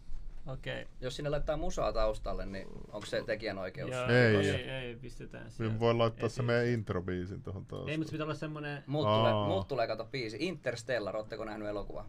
Okei. 0.46 0.82
Okay. 0.82 0.94
Jos 1.00 1.16
sinne 1.16 1.30
laittaa 1.30 1.56
musaa 1.56 1.92
taustalle, 1.92 2.46
niin 2.46 2.68
onko 2.92 3.06
se 3.06 3.22
tekijänoikeus? 3.26 3.90
Joo, 3.90 4.06
Ei, 4.06 4.36
ei, 4.36 4.50
ei. 4.50 4.50
ei, 4.50 4.70
ei, 4.70 4.96
pistetään 4.96 5.44
Me 5.44 5.50
sieltä. 5.50 5.80
voi 5.80 5.94
laittaa 5.94 6.26
Ei 6.26 6.30
se 6.30 6.42
meidän 6.42 6.66
introbiisin 6.66 7.42
tuohon 7.42 7.66
taas. 7.66 7.88
Ei, 7.88 7.96
mutta 7.96 8.10
se 8.10 8.12
pitää 8.12 8.24
olla 8.24 8.34
semmonen... 8.34 8.84
Muut, 8.86 9.06
tulee, 9.06 9.32
muut 9.32 9.68
tulee 9.68 9.86
kato 9.86 10.04
biisi. 10.04 10.36
Interstellar, 10.40 11.16
ootteko 11.16 11.44
nähnyt 11.44 11.68
elokuva? 11.68 12.04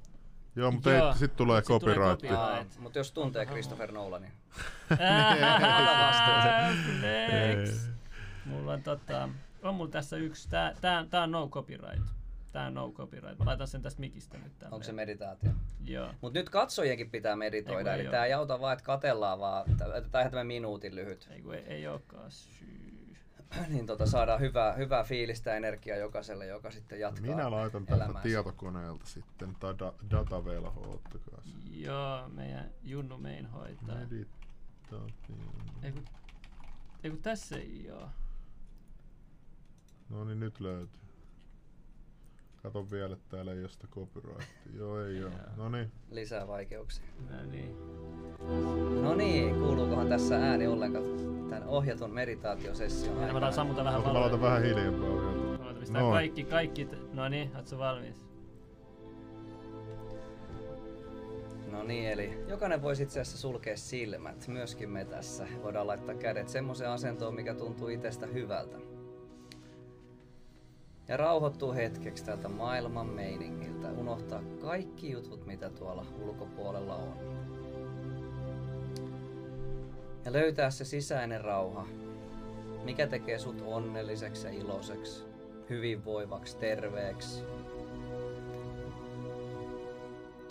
Joo, 0.55 0.71
mutta 0.71 0.91
Joo, 0.91 1.07
ei, 1.07 1.17
sit 1.17 1.35
tulee 1.35 1.57
mut 1.57 1.65
sit 1.65 1.79
tulee 1.79 1.95
copyright. 1.95 2.21
copyright. 2.21 2.79
Mutta 2.79 2.99
jos 2.99 3.11
tuntee 3.11 3.45
Christopher 3.45 3.91
Nolanin. 3.91 4.31
Flex. 6.99 7.89
Mulla 8.45 8.73
on 8.73 8.83
tota, 8.83 9.29
on 9.63 9.75
mulla 9.75 9.91
tässä 9.91 10.17
yksi, 10.17 10.49
tää, 10.49 10.73
tää, 10.81 11.05
tää 11.09 11.23
on 11.23 11.31
no 11.31 11.47
copyright. 11.47 12.20
Tää 12.51 12.67
on 12.67 12.73
no 12.73 12.91
copyright. 12.91 13.39
Mä 13.39 13.45
laitan 13.45 13.67
sen 13.67 13.81
tästä 13.81 13.99
mikistä 13.99 14.37
nyt 14.37 14.59
tänne. 14.59 14.73
Onko 14.75 14.83
se 14.83 14.91
meditaatio? 14.91 15.51
Joo. 15.85 16.13
Mutta 16.21 16.39
nyt 16.39 16.49
katsojienkin 16.49 17.09
pitää 17.09 17.35
meditoida, 17.35 17.93
Ei 17.93 17.99
eli 17.99 18.07
oo. 18.07 18.11
tää 18.11 18.25
ei 18.25 18.33
auta 18.33 18.59
vaan, 18.59 18.73
että 18.73 18.85
katellaan 18.85 19.39
vaan, 19.39 19.65
tai 20.11 20.31
tämä 20.31 20.43
minuutin 20.43 20.95
lyhyt. 20.95 21.27
Ei 21.31 21.41
kun 21.41 21.55
ei, 21.55 21.63
ei 21.63 21.87
ookaan 21.87 22.31
syy. 22.31 23.15
niin 23.69 23.85
tota, 23.85 24.05
saadaan 24.05 24.39
hyvää, 24.39 24.73
hyvää 24.73 25.03
fiilistä 25.03 25.49
ja 25.49 25.55
energiaa 25.55 25.97
jokaiselle, 25.97 26.45
joka 26.45 26.71
sitten 26.71 26.99
jatkaa 26.99 27.21
Minä 27.35 27.51
laitan 27.51 27.85
tältä 27.85 28.03
elämäänsä. 28.03 28.29
tietokoneelta 28.29 29.05
sitten 29.05 29.55
tai 29.59 29.75
da, 29.79 29.93
datavelho, 30.11 30.91
ottakaa 30.93 31.41
se. 31.43 31.49
Joo, 31.79 32.29
meidän 32.29 32.69
Junnu 32.83 33.17
mein 33.17 33.45
hoitaa. 33.45 33.95
Meditaatio. 33.95 35.35
Ei 35.83 35.91
kun, 35.91 36.05
ei 37.03 37.09
kun 37.11 37.21
tässä 37.21 37.55
ei 37.57 37.91
oo. 37.91 38.09
No 40.09 40.23
niin, 40.25 40.39
nyt 40.39 40.59
löytyy. 40.59 41.00
Kato 42.63 42.91
vielä, 42.91 43.13
että 43.13 43.25
täällä 43.29 43.53
ei 43.53 43.59
ole 43.59 43.69
sitä 43.69 43.87
copyrightia. 43.87 44.47
Joo, 44.77 45.05
ei 45.05 45.23
oo. 45.23 45.29
Joo. 45.29 45.39
No 45.57 45.69
niin. 45.69 45.91
Lisää 46.11 46.47
vaikeuksia. 46.47 47.05
No 47.29 47.51
niin. 47.51 47.75
No 49.03 49.15
niin, 49.15 49.55
kuuluukohan 49.59 50.07
tässä 50.09 50.37
ääni 50.49 50.67
ollenkaan 50.67 51.03
tämän 51.49 51.67
ohjatun 51.67 52.11
meditaatiosession 52.13 53.15
Mä 53.15 53.19
aikana? 53.21 53.33
laitan 53.33 53.53
sammuta 53.53 53.83
vähän 53.83 54.01
Mä 54.01 54.13
laitan 54.13 54.41
valoa. 54.41 54.41
vähän 54.41 54.63
hiljempaa 54.63 55.09
vielä. 55.09 55.57
Mä 55.57 55.65
laitan 55.65 55.75
pistää 55.79 56.01
Noin. 56.01 56.13
kaikki, 56.13 56.43
kaikki. 56.43 56.85
t- 56.85 57.13
No 57.13 57.29
niin, 57.29 57.55
ootko 57.55 57.77
valmis? 57.77 58.25
No 61.71 61.83
niin, 61.83 62.09
eli 62.09 62.43
jokainen 62.47 62.81
voisi 62.81 63.03
itse 63.03 63.19
asiassa 63.21 63.37
sulkea 63.41 63.77
silmät, 63.77 64.47
myöskin 64.47 64.89
me 64.89 65.05
tässä. 65.05 65.47
Voidaan 65.63 65.87
laittaa 65.87 66.15
kädet 66.15 66.49
semmoiseen 66.49 66.89
asentoon, 66.89 67.35
mikä 67.35 67.53
tuntuu 67.53 67.87
itsestä 67.87 68.25
hyvältä. 68.25 68.77
Ja 71.11 71.17
rauhoittuu 71.17 71.73
hetkeksi 71.73 72.25
tältä 72.25 72.47
maailman 72.47 73.07
meiningiltä, 73.07 73.91
unohtaa 73.91 74.43
kaikki 74.61 75.11
jutut, 75.11 75.45
mitä 75.45 75.69
tuolla 75.69 76.05
ulkopuolella 76.21 76.95
on. 76.95 77.17
Ja 80.25 80.33
löytää 80.33 80.69
se 80.69 80.85
sisäinen 80.85 81.41
rauha, 81.41 81.87
mikä 82.83 83.07
tekee 83.07 83.39
sut 83.39 83.63
onnelliseksi 83.65 84.47
ja 84.47 84.53
iloiseksi, 84.53 85.25
hyvinvoivaksi, 85.69 86.57
terveeksi, 86.57 87.43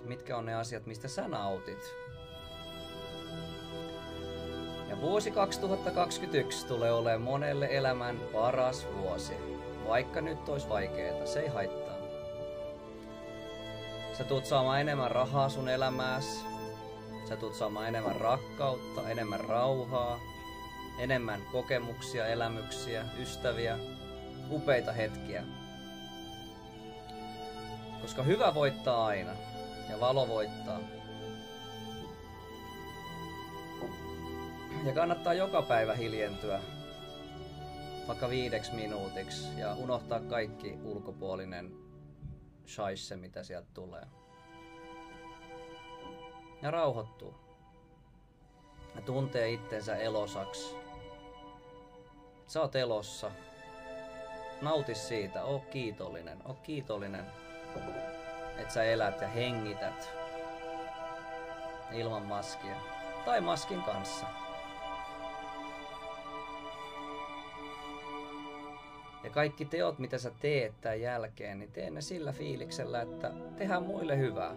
mitkä 0.04 0.36
on 0.36 0.46
ne 0.46 0.54
asiat, 0.54 0.86
mistä 0.86 1.08
sä 1.08 1.28
nautit. 1.28 1.94
Ja 4.88 5.00
vuosi 5.00 5.30
2021 5.30 6.66
tulee 6.66 6.92
olemaan 6.92 7.20
monelle 7.20 7.68
elämän 7.70 8.20
paras 8.32 8.86
vuosi. 8.98 9.59
Vaikka 9.90 10.20
nyt 10.20 10.48
olisi 10.48 10.68
vaikeeta, 10.68 11.26
se 11.26 11.40
ei 11.40 11.48
haittaa. 11.48 11.94
Sä 14.18 14.24
tuut 14.24 14.46
saamaan 14.46 14.80
enemmän 14.80 15.10
rahaa 15.10 15.48
sun 15.48 15.68
elämääs. 15.68 16.44
Sä 17.28 17.36
tuut 17.36 17.54
saamaan 17.54 17.88
enemmän 17.88 18.16
rakkautta, 18.16 19.08
enemmän 19.08 19.40
rauhaa, 19.40 20.20
enemmän 20.98 21.40
kokemuksia, 21.52 22.26
elämyksiä, 22.26 23.04
ystäviä, 23.18 23.78
upeita 24.50 24.92
hetkiä. 24.92 25.44
Koska 28.02 28.22
hyvä 28.22 28.54
voittaa 28.54 29.06
aina 29.06 29.32
ja 29.90 30.00
valo 30.00 30.28
voittaa. 30.28 30.80
Ja 34.84 34.92
kannattaa 34.92 35.34
joka 35.34 35.62
päivä 35.62 35.94
hiljentyä 35.94 36.60
vaikka 38.10 38.28
viideksi 38.28 38.74
minuutiksi 38.74 39.60
ja 39.60 39.74
unohtaa 39.74 40.20
kaikki 40.20 40.78
ulkopuolinen 40.84 41.72
shaisse, 42.66 43.16
mitä 43.16 43.42
sieltä 43.42 43.68
tulee. 43.74 44.06
Ja 46.62 46.70
rauhoittuu. 46.70 47.34
Ja 48.94 49.02
tuntee 49.02 49.50
itsensä 49.50 49.96
elosaksi. 49.96 50.76
Sä 52.46 52.60
oot 52.60 52.76
elossa. 52.76 53.30
Nauti 54.62 54.94
siitä, 54.94 55.44
oo 55.44 55.58
kiitollinen, 55.58 56.42
oo 56.44 56.54
kiitollinen 56.54 57.26
että 58.58 58.74
sä 58.74 58.84
elät 58.84 59.20
ja 59.20 59.28
hengität 59.28 60.10
ilman 61.92 62.22
maskia 62.22 62.76
tai 63.24 63.40
maskin 63.40 63.82
kanssa. 63.82 64.26
Ja 69.24 69.30
kaikki 69.30 69.64
teot, 69.64 69.98
mitä 69.98 70.18
sä 70.18 70.30
teet 70.40 70.72
tämän 70.80 71.01
jälkeen, 71.01 71.59
niin 71.59 71.72
tee 71.72 71.90
ne 71.90 72.01
sillä 72.01 72.32
fiiliksellä, 72.32 73.02
että 73.02 73.32
tehdään 73.56 73.82
muille 73.82 74.18
hyvää. 74.18 74.55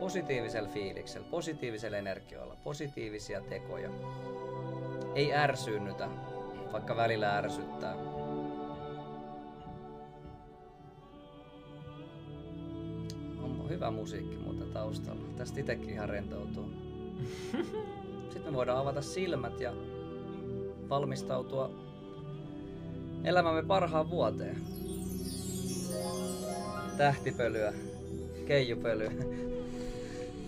positiivisella 0.00 0.68
fiiliksellä, 0.68 1.26
positiivisella 1.30 1.96
energioilla, 1.96 2.56
positiivisia 2.64 3.40
tekoja. 3.40 3.90
Ei 5.14 5.34
ärsyynnytä, 5.34 6.08
vaikka 6.72 6.96
välillä 6.96 7.36
ärsyttää. 7.36 7.94
On 13.42 13.66
hyvä 13.68 13.90
musiikki 13.90 14.36
muuten 14.36 14.72
taustalla. 14.72 15.24
Tästä 15.36 15.60
itsekin 15.60 15.90
ihan 15.90 16.08
rentoutuu. 16.08 16.70
Sitten 18.32 18.52
me 18.52 18.52
voidaan 18.52 18.78
avata 18.78 19.02
silmät 19.02 19.60
ja 19.60 19.72
valmistautua 20.88 21.87
elämämme 23.24 23.62
parhaan 23.62 24.10
vuoteen. 24.10 24.56
Tähtipölyä, 26.96 27.72
keijupölyä. 28.46 29.12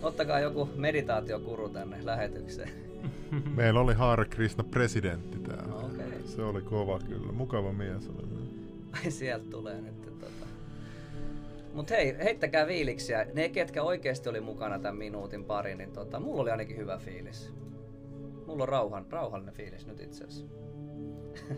Ottakaa 0.02 0.40
joku 0.40 0.68
meditaatiokuru 0.76 1.68
tänne 1.68 1.97
lähetykseen. 2.02 2.70
Meillä 3.56 3.80
oli 3.80 3.94
Hare 3.94 4.24
Krishna 4.24 4.64
presidentti 4.64 5.38
täällä. 5.38 5.74
Okei. 5.74 6.28
Se 6.28 6.42
oli 6.42 6.62
kova 6.62 6.98
kyllä. 6.98 7.32
Mukava 7.32 7.72
mies 7.72 8.09
oli. 8.09 8.28
Ai 8.92 9.10
sieltä 9.10 9.51
tulee 9.51 9.80
nyt. 9.80 10.02
Tota. 10.20 10.47
Mut 11.74 11.90
hei, 11.90 12.16
heittäkää 12.24 12.66
fiiliksiä. 12.66 13.26
Ne, 13.34 13.48
ketkä 13.48 13.82
oikeasti 13.82 14.28
oli 14.28 14.40
mukana 14.40 14.78
tämän 14.78 14.97
minuutin 14.97 15.44
pari, 15.44 15.74
niin 15.74 15.92
tota, 15.92 16.20
mulla 16.20 16.42
oli 16.42 16.51
ainakin 16.51 16.76
hyvä 16.76 16.98
fiilis. 16.98 17.52
Mulla 18.47 18.62
on 18.62 18.68
rauhan, 18.68 19.06
rauhallinen 19.10 19.55
fiilis 19.55 19.86
nyt 19.86 20.01
itse 20.01 20.24
asiassa. 20.24 20.47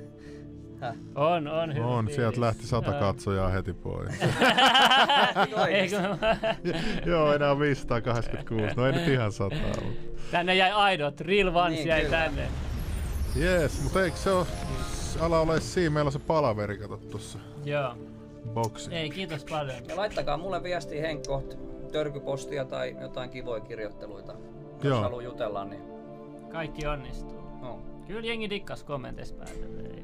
Häh? 0.82 0.94
On, 1.14 1.48
on 1.48 1.74
hyvä 1.74 1.86
On, 1.86 2.04
fiilis. 2.04 2.16
sieltä 2.16 2.40
lähti 2.40 2.66
sata 2.66 2.92
katsojaa 2.92 3.48
heti 3.48 3.72
pois. 3.72 4.14
Eikö, 5.68 5.96
Joo, 7.10 7.32
enää 7.34 7.59
586. 7.59 8.74
No 8.76 8.86
ei 8.86 8.92
nyt 8.92 9.09
ihan 9.09 9.32
sata, 9.32 9.56
mutta... 9.56 9.82
tänne 10.30 10.54
jäi 10.54 10.70
aidot, 10.70 11.20
real 11.20 11.56
ones 11.56 11.72
Niin, 11.78 11.88
jäi 11.88 12.02
kyllä. 12.04 12.16
tänne. 12.16 12.48
Jees, 13.36 13.82
mutta 13.82 14.04
eikö 14.04 14.16
se 14.16 14.30
ole... 14.30 14.46
Ala 15.20 15.40
ole 15.40 15.60
siinä, 15.60 15.90
meillä 15.90 16.09
on 16.09 16.12
se 16.12 16.18
palaveri, 16.18 16.78
kato 16.78 16.96
tuossa 16.96 17.38
Joo. 17.64 17.94
boksi. 18.54 18.94
Ei, 18.94 19.10
kiitos 19.10 19.44
paljon. 19.44 19.76
Ja 19.88 19.96
laittakaa 19.96 20.36
mulle 20.36 20.62
viestiä 20.62 21.00
Henkkoht, 21.02 21.54
törkypostia 21.92 22.64
tai 22.64 22.96
jotain 23.00 23.30
kivoja 23.30 23.60
kirjoitteluita. 23.60 24.32
Jos 24.32 24.84
Joo. 24.84 25.00
haluaa 25.02 25.22
jutella, 25.22 25.64
niin 25.64 25.82
Kaikki 26.52 26.86
onnistuu. 26.86 27.42
no, 27.62 27.82
Kyllä 28.06 28.26
jengi 28.26 28.50
dikkas 28.50 28.84
kommenteissa 28.84 29.34
päätellä. 29.34 30.02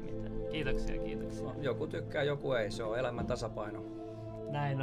Kiitoksia, 0.51 1.01
kiitoksia. 1.01 1.43
no, 1.43 1.55
joku 1.61 1.87
tykkää, 1.87 2.23
joku 2.23 2.53
ei. 2.53 2.71
Se 2.71 2.83
on 2.83 2.99
elämän 2.99 3.27
tasapaino. 3.27 3.83
Näin 4.49 4.71
on. 4.71 4.77